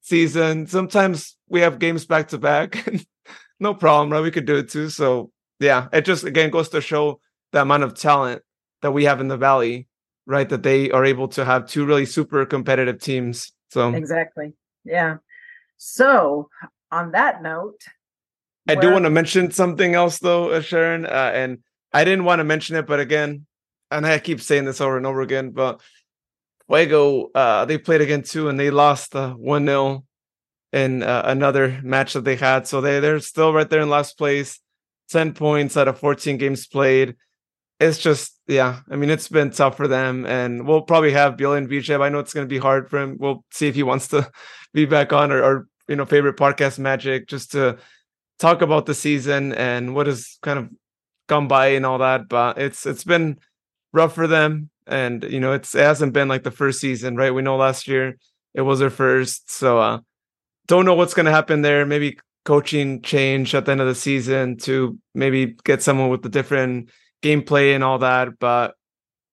season. 0.01 0.67
Sometimes 0.67 1.37
we 1.55 1.61
have 1.61 1.79
games 1.79 2.05
back 2.05 2.29
to 2.29 2.39
back. 2.39 2.85
no 3.61 3.75
problem, 3.75 4.11
right? 4.11 4.21
We 4.21 4.33
could 4.33 4.45
do 4.45 4.57
it 4.57 4.69
too. 4.69 4.91
So 4.91 5.31
yeah, 5.61 5.87
it 5.93 6.05
just 6.05 6.25
again 6.25 6.51
goes 6.51 6.69
to 6.71 6.81
show 6.81 7.21
the 7.53 7.63
amount 7.63 7.85
of 7.85 7.95
talent 7.95 8.43
that 8.83 8.91
we 8.91 9.05
have 9.05 9.21
in 9.21 9.29
the 9.29 9.37
valley, 9.37 9.87
right? 10.27 10.49
That 10.49 10.65
they 10.65 10.91
are 10.91 11.05
able 11.05 11.29
to 11.29 11.45
have 11.45 11.69
two 11.69 11.87
really 11.87 12.07
super 12.07 12.45
competitive 12.45 13.01
teams. 13.01 13.53
So 13.71 13.95
exactly. 13.95 14.55
Yeah. 14.85 15.19
So 15.77 16.49
on 16.91 17.13
that 17.13 17.41
note, 17.41 17.81
I 18.69 18.75
do 18.75 18.91
want 18.91 19.05
to 19.05 19.11
mention 19.11 19.53
something 19.53 19.95
else 19.95 20.19
though, 20.19 20.51
uh, 20.51 20.61
Sharon, 20.61 21.07
uh, 21.07 21.31
and 21.33 21.59
I 21.93 22.03
didn't 22.03 22.25
want 22.25 22.41
to 22.41 22.45
mention 22.45 22.75
it, 22.75 22.87
but 22.87 22.99
again, 22.99 23.47
and 23.93 24.05
I 24.05 24.19
keep 24.19 24.41
saying 24.41 24.65
this 24.65 24.81
over 24.81 24.97
and 24.97 25.07
over 25.07 25.21
again, 25.21 25.51
but 25.51 25.81
Fuego, 26.67 27.31
uh, 27.33 27.65
they 27.67 27.79
played 27.79 28.01
again 28.01 28.23
too, 28.23 28.49
and 28.49 28.59
they 28.59 28.71
lost 28.71 29.15
uh, 29.15 29.35
1 29.35 29.67
0 29.67 30.05
in 30.75 31.05
uh, 31.05 31.23
another 31.25 31.81
match 31.85 32.15
that 32.15 32.25
they 32.25 32.35
had. 32.35 32.67
So 32.67 32.81
they, 32.81 32.99
they're 32.99 33.21
still 33.21 33.53
right 33.53 33.71
there 33.71 33.81
in 33.81 33.89
last 33.89 34.19
place, 34.19 34.59
10 35.11 35.33
points 35.33 35.77
out 35.77 35.87
of 35.87 36.01
14 36.01 36.37
games 36.37 36.67
played. 36.67 37.15
It's 37.79 37.99
just, 37.99 38.41
yeah, 38.49 38.81
I 38.91 38.97
mean, 38.97 39.09
it's 39.09 39.29
been 39.29 39.51
tough 39.51 39.77
for 39.77 39.87
them. 39.87 40.27
And 40.27 40.67
we'll 40.67 40.83
probably 40.83 41.13
have 41.13 41.37
Bjorn 41.37 41.69
Vichev. 41.69 42.03
I 42.03 42.09
know 42.09 42.19
it's 42.19 42.35
going 42.35 42.47
to 42.47 42.53
be 42.53 42.59
hard 42.59 42.91
for 42.91 42.99
him. 43.01 43.17
We'll 43.21 43.45
see 43.53 43.69
if 43.69 43.77
he 43.77 43.85
wants 43.85 44.09
to 44.09 44.29
be 44.75 44.85
back 44.85 45.13
on 45.13 45.31
or, 45.31 45.43
or, 45.45 45.69
you 45.87 45.95
know, 45.95 46.07
favorite 46.07 46.37
podcast 46.37 46.81
magic 46.81 47.29
just 47.29 47.53
to 47.53 47.79
talk 48.41 48.61
about 48.61 48.87
the 48.87 48.95
season 48.95 49.53
and 49.53 49.95
what 49.95 50.09
has 50.09 50.39
kind 50.43 50.59
of 50.59 50.71
gone 51.29 51.47
by 51.47 51.69
and 51.69 51.87
all 51.87 51.99
that. 51.99 52.29
But 52.29 52.59
it's 52.59 52.85
it's 52.85 53.05
been 53.05 53.39
rough 53.93 54.15
for 54.15 54.27
them 54.27 54.71
and 54.87 55.25
you 55.25 55.41
know 55.41 55.53
it's 55.53 55.75
it 55.75 55.81
hasn't 55.81 56.13
been 56.13 56.29
like 56.29 56.43
the 56.43 56.51
first 56.51 56.81
season 56.81 57.17
right 57.17 57.33
we 57.33 57.43
know 57.43 57.57
last 57.57 57.89
year 57.89 58.17
it 58.53 58.61
was 58.61 58.81
their 58.81 58.91
first 58.91 59.51
so 59.51 59.79
uh 59.79 59.99
don't 60.67 60.85
know 60.85 60.95
what's 60.95 61.15
going 61.15 61.27
to 61.27 61.33
happen 61.33 61.63
there 61.63 61.87
maybe 61.87 62.19
coaching 62.45 63.01
change 63.03 63.55
at 63.55 63.65
the 63.65 63.73
end 63.73 63.81
of 63.81 63.87
the 63.87 63.95
season 63.95 64.57
to 64.57 64.99
maybe 65.15 65.57
get 65.65 65.83
someone 65.83 66.11
with 66.11 66.25
a 66.27 66.29
different 66.29 66.91
gameplay 67.23 67.75
and 67.75 67.83
all 67.83 67.99
that 67.99 68.39
but 68.39 68.75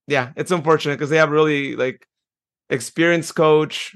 yeah 0.07 0.31
it's 0.35 0.51
unfortunate 0.51 0.95
because 0.95 1.09
they 1.09 1.17
have 1.17 1.29
really 1.29 1.75
like 1.75 2.07
experienced 2.69 3.35
coach 3.35 3.95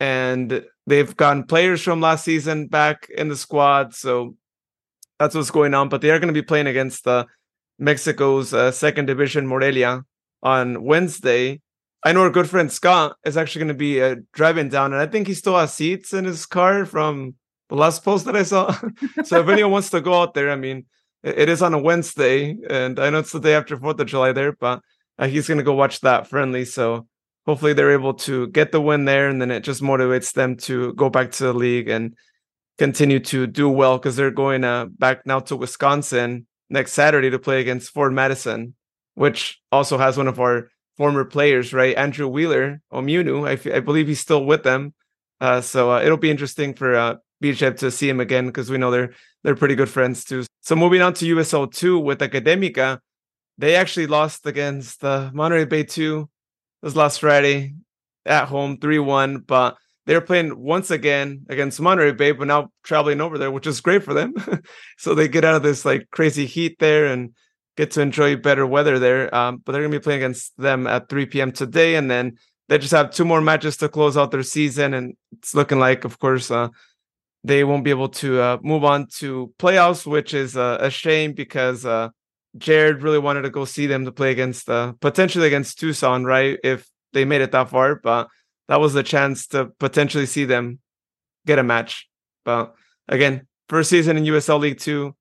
and 0.00 0.64
they've 0.86 1.16
gotten 1.16 1.44
players 1.44 1.82
from 1.82 2.00
last 2.00 2.24
season 2.24 2.66
back 2.66 3.08
in 3.16 3.28
the 3.28 3.36
squad 3.36 3.94
so 3.94 4.34
that's 5.18 5.34
what's 5.34 5.50
going 5.50 5.74
on 5.74 5.88
but 5.88 6.00
they 6.00 6.10
are 6.10 6.18
going 6.18 6.32
to 6.32 6.40
be 6.40 6.44
playing 6.44 6.66
against 6.66 7.06
mexico's 7.78 8.54
uh, 8.54 8.70
second 8.70 9.06
division 9.06 9.46
morelia 9.46 10.02
on 10.44 10.84
Wednesday. 10.84 11.60
I 12.06 12.12
know 12.12 12.22
our 12.22 12.30
good 12.30 12.50
friend 12.50 12.70
Scott 12.70 13.16
is 13.24 13.38
actually 13.38 13.60
going 13.60 13.68
to 13.68 13.74
be 13.74 14.02
uh, 14.02 14.16
driving 14.32 14.68
down, 14.68 14.92
and 14.92 15.00
I 15.00 15.06
think 15.06 15.26
he 15.26 15.32
still 15.32 15.56
has 15.56 15.72
seats 15.72 16.12
in 16.12 16.26
his 16.26 16.44
car 16.44 16.84
from 16.84 17.34
the 17.70 17.76
last 17.76 18.04
post 18.04 18.26
that 18.26 18.36
I 18.36 18.42
saw. 18.42 18.76
so 19.24 19.40
if 19.40 19.48
anyone 19.48 19.72
wants 19.72 19.88
to 19.90 20.02
go 20.02 20.20
out 20.20 20.34
there, 20.34 20.50
I 20.50 20.56
mean, 20.56 20.84
it, 21.22 21.38
it 21.38 21.48
is 21.48 21.62
on 21.62 21.72
a 21.72 21.78
Wednesday, 21.78 22.58
and 22.68 22.98
I 22.98 23.08
know 23.08 23.20
it's 23.20 23.32
the 23.32 23.40
day 23.40 23.54
after 23.54 23.78
Fourth 23.78 23.98
of 23.98 24.06
July 24.06 24.32
there, 24.32 24.52
but 24.52 24.82
uh, 25.18 25.28
he's 25.28 25.48
going 25.48 25.58
to 25.58 25.64
go 25.64 25.72
watch 25.72 26.00
that 26.00 26.28
friendly. 26.28 26.66
So 26.66 27.06
hopefully 27.46 27.72
they're 27.72 27.92
able 27.92 28.14
to 28.14 28.48
get 28.48 28.70
the 28.70 28.82
win 28.82 29.06
there, 29.06 29.28
and 29.28 29.40
then 29.40 29.50
it 29.50 29.60
just 29.60 29.80
motivates 29.80 30.34
them 30.34 30.58
to 30.58 30.92
go 30.92 31.08
back 31.08 31.32
to 31.32 31.44
the 31.44 31.54
league 31.54 31.88
and 31.88 32.14
continue 32.76 33.20
to 33.20 33.46
do 33.46 33.70
well 33.70 33.96
because 33.96 34.16
they're 34.16 34.30
going 34.30 34.62
uh, 34.62 34.86
back 34.86 35.24
now 35.24 35.40
to 35.40 35.56
Wisconsin 35.56 36.46
next 36.68 36.92
Saturday 36.92 37.30
to 37.30 37.38
play 37.38 37.60
against 37.60 37.92
Forward 37.92 38.12
Madison 38.12 38.74
which 39.14 39.60
also 39.70 39.96
has 39.98 40.16
one 40.16 40.28
of 40.28 40.40
our 40.40 40.68
former 40.96 41.24
players, 41.24 41.72
right? 41.72 41.96
Andrew 41.96 42.28
Wheeler 42.28 42.80
Omiunu. 42.92 43.48
I, 43.48 43.52
f- 43.52 43.66
I 43.66 43.80
believe 43.80 44.08
he's 44.08 44.20
still 44.20 44.44
with 44.44 44.62
them. 44.62 44.94
Uh, 45.40 45.60
so 45.60 45.92
uh, 45.92 46.00
it'll 46.00 46.16
be 46.16 46.30
interesting 46.30 46.74
for 46.74 46.94
uh, 46.94 47.16
to 47.42 47.90
see 47.90 48.08
him 48.08 48.20
again 48.20 48.46
because 48.46 48.70
we 48.70 48.78
know 48.78 48.90
they're 48.90 49.12
they're 49.42 49.56
pretty 49.56 49.74
good 49.74 49.90
friends 49.90 50.24
too. 50.24 50.44
So 50.62 50.74
moving 50.74 51.02
on 51.02 51.12
to 51.14 51.36
USL 51.36 51.70
two 51.72 51.98
with 51.98 52.20
Academica, 52.20 53.00
they 53.58 53.76
actually 53.76 54.06
lost 54.06 54.46
against 54.46 55.04
uh, 55.04 55.30
Monterey 55.34 55.66
Bay 55.66 55.84
two. 55.84 56.28
It 56.82 56.86
was 56.86 56.96
last 56.96 57.20
Friday 57.20 57.74
at 58.24 58.46
home, 58.46 58.78
three 58.78 58.98
one. 58.98 59.38
But 59.38 59.76
they're 60.06 60.20
playing 60.20 60.58
once 60.58 60.90
again 60.90 61.44
against 61.48 61.80
Monterey 61.80 62.12
Bay, 62.12 62.32
but 62.32 62.46
now 62.46 62.70
traveling 62.82 63.20
over 63.20 63.38
there, 63.38 63.50
which 63.50 63.66
is 63.66 63.80
great 63.80 64.02
for 64.02 64.14
them. 64.14 64.34
so 64.98 65.14
they 65.14 65.28
get 65.28 65.44
out 65.44 65.56
of 65.56 65.62
this 65.62 65.84
like 65.84 66.08
crazy 66.10 66.46
heat 66.46 66.78
there 66.78 67.06
and 67.06 67.34
get 67.76 67.90
to 67.92 68.00
enjoy 68.00 68.36
better 68.36 68.66
weather 68.66 68.98
there. 68.98 69.34
Um, 69.34 69.62
but 69.64 69.72
they're 69.72 69.82
going 69.82 69.92
to 69.92 69.98
be 69.98 70.02
playing 70.02 70.22
against 70.22 70.56
them 70.56 70.86
at 70.86 71.08
3 71.08 71.26
p.m. 71.26 71.52
today, 71.52 71.96
and 71.96 72.10
then 72.10 72.38
they 72.68 72.78
just 72.78 72.92
have 72.92 73.10
two 73.10 73.24
more 73.24 73.40
matches 73.40 73.76
to 73.78 73.88
close 73.88 74.16
out 74.16 74.30
their 74.30 74.42
season, 74.42 74.94
and 74.94 75.16
it's 75.32 75.54
looking 75.54 75.78
like, 75.78 76.04
of 76.04 76.18
course, 76.18 76.50
uh, 76.50 76.68
they 77.42 77.62
won't 77.62 77.84
be 77.84 77.90
able 77.90 78.08
to 78.08 78.40
uh, 78.40 78.58
move 78.62 78.84
on 78.84 79.06
to 79.06 79.52
playoffs, 79.58 80.06
which 80.06 80.32
is 80.32 80.56
uh, 80.56 80.78
a 80.80 80.90
shame 80.90 81.32
because 81.32 81.84
uh, 81.84 82.08
Jared 82.56 83.02
really 83.02 83.18
wanted 83.18 83.42
to 83.42 83.50
go 83.50 83.66
see 83.66 83.86
them 83.86 84.06
to 84.06 84.12
play 84.12 84.30
against 84.30 84.68
uh, 84.70 84.92
potentially 85.00 85.46
against 85.46 85.78
Tucson, 85.78 86.24
right? 86.24 86.58
If 86.64 86.88
they 87.12 87.26
made 87.26 87.42
it 87.42 87.52
that 87.52 87.68
far, 87.68 87.96
but 87.96 88.28
that 88.68 88.80
was 88.80 88.94
the 88.94 89.02
chance 89.02 89.46
to 89.48 89.66
potentially 89.78 90.26
see 90.26 90.46
them 90.46 90.78
get 91.46 91.58
a 91.58 91.62
match. 91.62 92.08
But 92.46 92.74
again, 93.08 93.46
first 93.68 93.90
season 93.90 94.16
in 94.16 94.24
USL 94.24 94.58
League 94.58 94.78
Two, 94.78 95.14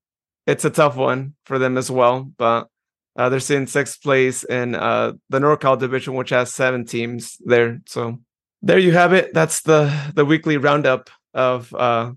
it's 0.45 0.65
a 0.65 0.69
tough 0.69 0.95
one 0.95 1.35
for 1.45 1.59
them 1.59 1.77
as 1.77 1.89
well. 1.91 2.31
But 2.37 2.67
Uh, 3.15 3.29
they're 3.29 3.39
sitting 3.39 3.67
sixth 3.67 4.01
place 4.01 4.43
in 4.43 4.73
uh, 4.73 5.13
the 5.29 5.37
NorCal 5.37 5.77
division, 5.77 6.15
which 6.15 6.31
has 6.31 6.51
seven 6.51 6.83
teams 6.83 7.37
there. 7.45 7.79
So 7.85 8.17
there 8.63 8.79
you 8.79 8.91
have 8.93 9.13
it. 9.13 9.33
That's 9.35 9.61
the 9.61 9.93
the 10.15 10.25
weekly 10.25 10.57
roundup 10.57 11.11
of 11.35 11.71
uh, 11.75 12.13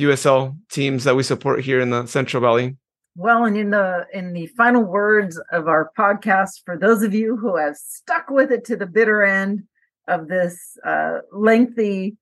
USL 0.00 0.56
teams 0.68 1.04
that 1.04 1.14
we 1.14 1.22
support 1.22 1.62
here 1.62 1.80
in 1.80 1.90
the 1.90 2.06
Central 2.06 2.40
Valley. 2.42 2.76
Well, 3.14 3.44
and 3.44 3.56
in 3.56 3.70
the 3.70 4.06
in 4.12 4.32
the 4.32 4.48
final 4.56 4.82
words 4.82 5.40
of 5.52 5.68
our 5.68 5.92
podcast, 5.96 6.64
for 6.64 6.76
those 6.76 7.04
of 7.06 7.14
you 7.14 7.36
who 7.36 7.56
have 7.56 7.76
stuck 7.76 8.28
with 8.28 8.50
it 8.50 8.64
to 8.64 8.76
the 8.76 8.86
bitter 8.86 9.22
end 9.22 9.62
of 10.08 10.26
this 10.26 10.76
uh, 10.84 11.20
lengthy 11.30 12.16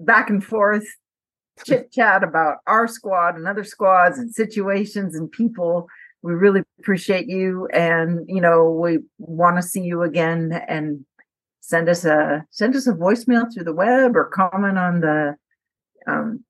back 0.00 0.30
and 0.30 0.42
forth 0.42 0.88
chit 1.64 1.92
chat 1.92 2.22
about 2.22 2.58
our 2.66 2.86
squad 2.86 3.36
and 3.36 3.46
other 3.46 3.64
squads 3.64 4.18
and 4.18 4.34
situations 4.34 5.14
and 5.14 5.30
people, 5.30 5.88
we 6.22 6.32
really 6.34 6.62
appreciate 6.78 7.28
you, 7.28 7.66
and 7.72 8.24
you 8.28 8.40
know 8.40 8.70
we 8.70 8.98
want 9.18 9.56
to 9.56 9.62
see 9.62 9.82
you 9.82 10.02
again 10.02 10.52
and 10.68 11.04
send 11.60 11.88
us 11.88 12.04
a 12.04 12.44
send 12.50 12.74
us 12.76 12.86
a 12.86 12.92
voicemail 12.92 13.52
through 13.52 13.64
the 13.64 13.74
web 13.74 14.16
or 14.16 14.24
comment 14.24 14.78
on 14.78 15.00
the 15.00 15.36
um, 16.06 16.44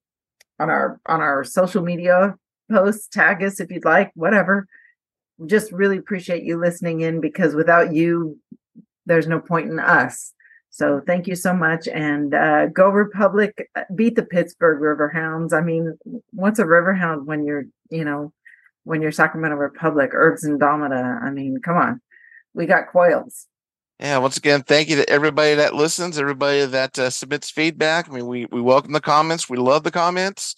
on 0.58 0.70
our 0.70 1.00
on 1.06 1.20
our 1.20 1.44
social 1.44 1.82
media 1.82 2.36
posts, 2.70 3.08
tag 3.08 3.42
us 3.42 3.60
if 3.60 3.70
you'd 3.70 3.84
like, 3.84 4.12
whatever. 4.14 4.66
Just 5.46 5.72
really 5.72 5.98
appreciate 5.98 6.44
you 6.44 6.58
listening 6.58 7.02
in 7.02 7.20
because 7.20 7.54
without 7.54 7.92
you, 7.92 8.38
there's 9.04 9.26
no 9.26 9.40
point 9.40 9.70
in 9.70 9.78
us. 9.78 10.32
So 10.76 11.00
thank 11.06 11.26
you 11.26 11.36
so 11.36 11.54
much. 11.54 11.88
And 11.88 12.34
uh, 12.34 12.66
go 12.66 12.90
Republic, 12.90 13.70
uh, 13.74 13.84
beat 13.94 14.14
the 14.14 14.22
Pittsburgh 14.22 14.78
Riverhounds. 14.78 15.54
I 15.54 15.62
mean, 15.62 15.96
what's 16.34 16.58
a 16.58 16.64
Riverhound 16.64 17.24
when 17.24 17.46
you're, 17.46 17.64
you 17.88 18.04
know, 18.04 18.34
when 18.84 19.00
you're 19.00 19.10
Sacramento 19.10 19.56
Republic, 19.56 20.10
Herbs 20.12 20.44
and 20.44 20.60
Indomita? 20.60 21.22
I 21.22 21.30
mean, 21.30 21.62
come 21.64 21.78
on. 21.78 22.02
We 22.52 22.66
got 22.66 22.92
coils. 22.92 23.46
Yeah, 24.00 24.18
once 24.18 24.36
again, 24.36 24.64
thank 24.64 24.90
you 24.90 24.96
to 24.96 25.08
everybody 25.08 25.54
that 25.54 25.74
listens, 25.74 26.18
everybody 26.18 26.66
that 26.66 26.98
uh, 26.98 27.08
submits 27.08 27.48
feedback. 27.48 28.10
I 28.10 28.12
mean, 28.12 28.26
we, 28.26 28.44
we 28.52 28.60
welcome 28.60 28.92
the 28.92 29.00
comments. 29.00 29.48
We 29.48 29.56
love 29.56 29.82
the 29.82 29.90
comments. 29.90 30.56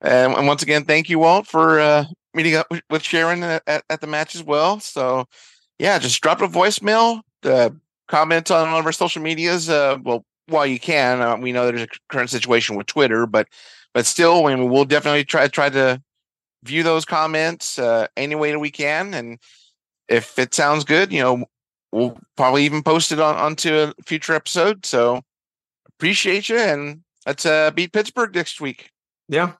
And, 0.00 0.32
and 0.32 0.46
once 0.46 0.62
again, 0.62 0.86
thank 0.86 1.10
you, 1.10 1.18
Walt, 1.18 1.46
for 1.46 1.78
uh, 1.78 2.06
meeting 2.32 2.54
up 2.54 2.68
with 2.88 3.02
Sharon 3.02 3.42
at, 3.42 3.62
at, 3.66 4.00
the 4.00 4.06
match 4.06 4.34
as 4.34 4.42
well. 4.42 4.80
So, 4.80 5.26
yeah, 5.78 5.98
just 5.98 6.22
drop 6.22 6.40
a 6.40 6.48
voicemail, 6.48 7.20
uh, 7.44 7.68
comment 8.08 8.50
on 8.50 8.70
one 8.70 8.80
of 8.80 8.86
our 8.86 8.92
social 8.92 9.22
medias. 9.22 9.68
Uh, 9.68 9.98
well, 10.02 10.24
while 10.46 10.66
you 10.66 10.80
can, 10.80 11.20
uh, 11.20 11.36
we 11.36 11.52
know 11.52 11.66
there's 11.66 11.82
a 11.82 11.88
current 12.08 12.30
situation 12.30 12.76
with 12.76 12.86
Twitter, 12.86 13.26
but 13.26 13.48
but 13.94 14.06
still, 14.06 14.46
I 14.46 14.54
mean, 14.54 14.70
we'll 14.70 14.84
definitely 14.84 15.24
try 15.24 15.48
try 15.48 15.68
to 15.70 16.02
view 16.64 16.82
those 16.82 17.04
comments 17.04 17.78
uh, 17.78 18.06
any 18.16 18.34
way 18.34 18.50
that 18.50 18.58
we 18.58 18.70
can, 18.70 19.14
and 19.14 19.38
if 20.08 20.38
it 20.38 20.54
sounds 20.54 20.84
good, 20.84 21.12
you 21.12 21.20
know, 21.20 21.44
we'll 21.92 22.18
probably 22.36 22.64
even 22.64 22.82
post 22.82 23.12
it 23.12 23.20
on 23.20 23.36
onto 23.36 23.74
a 23.74 23.94
future 24.04 24.34
episode. 24.34 24.84
So 24.84 25.22
appreciate 25.88 26.48
you, 26.48 26.58
and 26.58 27.02
let's 27.26 27.46
uh, 27.46 27.70
beat 27.70 27.92
Pittsburgh 27.92 28.34
next 28.34 28.60
week. 28.60 28.90
Yeah, 29.28 29.52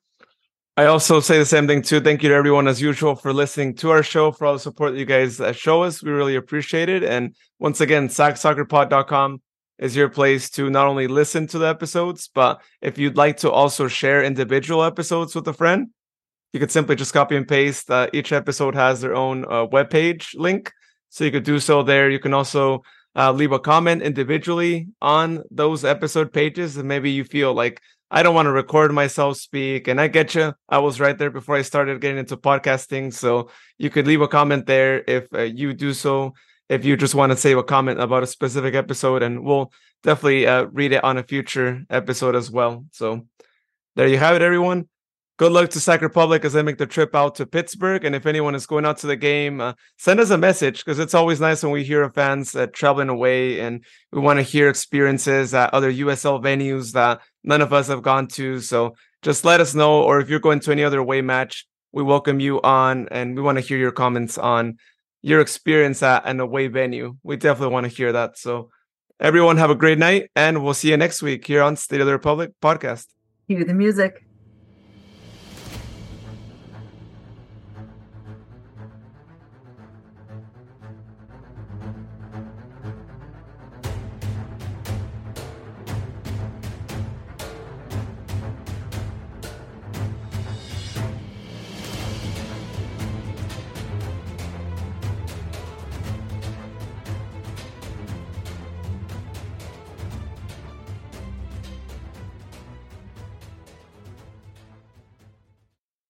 I 0.79 0.85
also 0.85 1.19
say 1.19 1.39
the 1.39 1.45
same 1.45 1.67
thing 1.67 1.83
too. 1.83 1.99
Thank 1.99 2.23
you 2.23 2.29
to 2.29 2.35
everyone 2.37 2.69
as 2.69 2.81
usual 2.81 3.17
for 3.17 3.33
listening 3.33 3.75
to 3.79 3.91
our 3.91 4.05
show, 4.05 4.31
for 4.31 4.47
all 4.47 4.53
the 4.53 4.61
support 4.61 4.93
that 4.93 4.99
you 5.01 5.07
guys 5.07 5.41
uh, 5.41 5.53
show 5.53 5.83
us. 5.83 6.05
We 6.05 6.13
really 6.13 6.37
appreciate 6.37 6.89
it. 6.89 7.03
And 7.03 7.35
once 7.59 7.81
again, 7.81 8.07
sacsoccerpod.com 8.07 9.43
is 9.81 9.97
your 9.97 10.09
place 10.09 10.49
to 10.51 10.71
not 10.71 10.87
only 10.87 11.09
listen 11.09 11.49
to 11.49 11.59
the 11.59 11.67
episodes, 11.67 12.31
but 12.33 12.63
if 12.81 12.97
you'd 12.97 13.17
like 13.17 13.39
to 13.39 13.51
also 13.51 13.89
share 13.89 14.23
individual 14.23 14.85
episodes 14.85 15.35
with 15.35 15.49
a 15.49 15.53
friend, 15.53 15.89
you 16.53 16.61
could 16.61 16.71
simply 16.71 16.95
just 16.95 17.13
copy 17.13 17.35
and 17.35 17.49
paste. 17.49 17.91
Uh, 17.91 18.07
each 18.13 18.31
episode 18.31 18.77
has 18.77 19.01
their 19.01 19.17
own 19.17 19.47
uh, 19.47 19.67
webpage 19.67 20.29
link. 20.37 20.71
So 21.09 21.25
you 21.25 21.33
could 21.33 21.43
do 21.43 21.59
so 21.59 21.83
there. 21.83 22.09
You 22.09 22.21
can 22.21 22.35
also 22.35 22.85
uh, 23.17 23.33
leave 23.33 23.51
a 23.51 23.59
comment 23.59 24.01
individually 24.01 24.87
on 25.03 25.43
those 25.51 25.85
episode 25.85 26.33
pages. 26.33 26.77
And 26.77 26.87
maybe 26.87 27.11
you 27.11 27.25
feel 27.25 27.53
like 27.53 27.81
I 28.10 28.22
don't 28.22 28.35
want 28.35 28.47
to 28.47 28.52
record 28.52 28.93
myself 28.93 29.36
speak. 29.36 29.89
And 29.89 30.01
I 30.01 30.09
get 30.09 30.35
you. 30.35 30.55
I 30.68 30.78
was 30.78 31.01
right 31.01 31.16
there 31.16 31.30
before 31.30 31.56
I 31.56 31.62
started 31.62 32.01
getting 32.01 32.18
into 32.18 32.36
podcasting. 32.36 33.12
So 33.12 33.51
you 33.76 33.90
could 33.90 34.06
leave 34.06 34.22
a 34.22 34.28
comment 34.28 34.66
there 34.66 35.05
if 35.06 35.26
uh, 35.35 35.43
you 35.43 35.74
do 35.74 35.93
so. 35.93 36.35
If 36.68 36.85
you 36.85 36.97
just 36.97 37.14
want 37.14 37.32
to 37.32 37.36
save 37.36 37.59
a 37.59 37.62
comment 37.62 38.01
about 38.01 38.22
a 38.22 38.26
specific 38.26 38.74
episode, 38.74 39.22
and 39.22 39.43
we'll 39.43 39.72
definitely 40.02 40.47
uh, 40.47 40.64
read 40.64 40.93
it 40.93 41.02
on 41.02 41.16
a 41.16 41.22
future 41.22 41.82
episode 41.89 42.36
as 42.36 42.51
well. 42.51 42.85
So 42.93 43.26
there 43.97 44.06
you 44.06 44.18
have 44.18 44.36
it, 44.36 44.43
everyone. 44.43 44.86
Good 45.39 45.52
luck 45.52 45.70
to 45.70 45.81
Sac 45.81 46.02
Republic 46.02 46.44
as 46.44 46.55
they 46.55 46.62
make 46.62 46.78
the 46.78 46.86
trip 46.86 47.15
out 47.15 47.36
to 47.36 47.47
Pittsburgh. 47.47 48.05
And 48.05 48.16
if 48.16 48.27
anyone 48.27 48.56
is 48.56 48.66
going 48.66 48.85
out 48.85 48.98
to 48.98 49.06
the 49.06 49.15
game, 49.15 49.60
uh, 49.60 49.74
send 49.97 50.19
us 50.19 50.31
a 50.31 50.36
message 50.36 50.85
because 50.85 50.98
it's 50.98 51.15
always 51.15 51.40
nice 51.40 51.62
when 51.62 51.70
we 51.70 51.85
hear 51.85 52.02
of 52.02 52.12
fans 52.12 52.56
uh, 52.56 52.66
traveling 52.66 53.09
away 53.09 53.60
and 53.60 53.85
we 54.10 54.20
want 54.20 54.40
to 54.40 54.43
hear 54.43 54.69
experiences 54.69 55.55
at 55.55 55.73
other 55.73 55.93
USL 55.93 56.43
venues 56.43 56.90
that 56.94 57.20
none 57.44 57.62
of 57.62 57.73
us 57.73 57.86
have 57.86 58.02
gone 58.02 58.27
to. 58.27 58.59
So 58.59 58.97
just 59.23 59.44
let 59.44 59.60
us 59.60 59.77
know. 59.77 60.02
Or 60.02 60.19
if 60.19 60.28
you're 60.28 60.40
going 60.40 60.59
to 60.59 60.73
any 60.73 60.82
other 60.82 60.98
away 60.98 61.23
match, 61.23 61.69
we 61.93 62.02
welcome 62.02 62.40
you 62.40 62.60
on 62.62 63.06
and 63.12 63.36
we 63.36 63.43
want 63.43 63.59
to 63.59 63.62
hear 63.62 63.78
your 63.78 63.93
comments 63.93 64.39
on 64.39 64.78
your 65.23 65.40
experience 65.40 66.02
at 66.02 66.27
an 66.27 66.40
away 66.40 66.66
venue. 66.66 67.16
We 67.23 67.36
definitely 67.36 67.73
want 67.73 67.85
to 67.85 67.97
hear 67.97 68.10
that. 68.10 68.39
So 68.39 68.70
everyone 69.20 69.56
have 69.59 69.70
a 69.70 69.77
great 69.77 69.98
night 69.98 70.32
and 70.35 70.65
we'll 70.65 70.74
see 70.74 70.90
you 70.90 70.97
next 70.97 71.23
week 71.23 71.47
here 71.47 71.62
on 71.62 71.77
State 71.77 72.01
of 72.01 72.09
the 72.09 72.12
Republic 72.12 72.51
podcast. 72.60 73.06
Cue 73.47 73.65
the 73.65 73.73
music. 73.73 74.28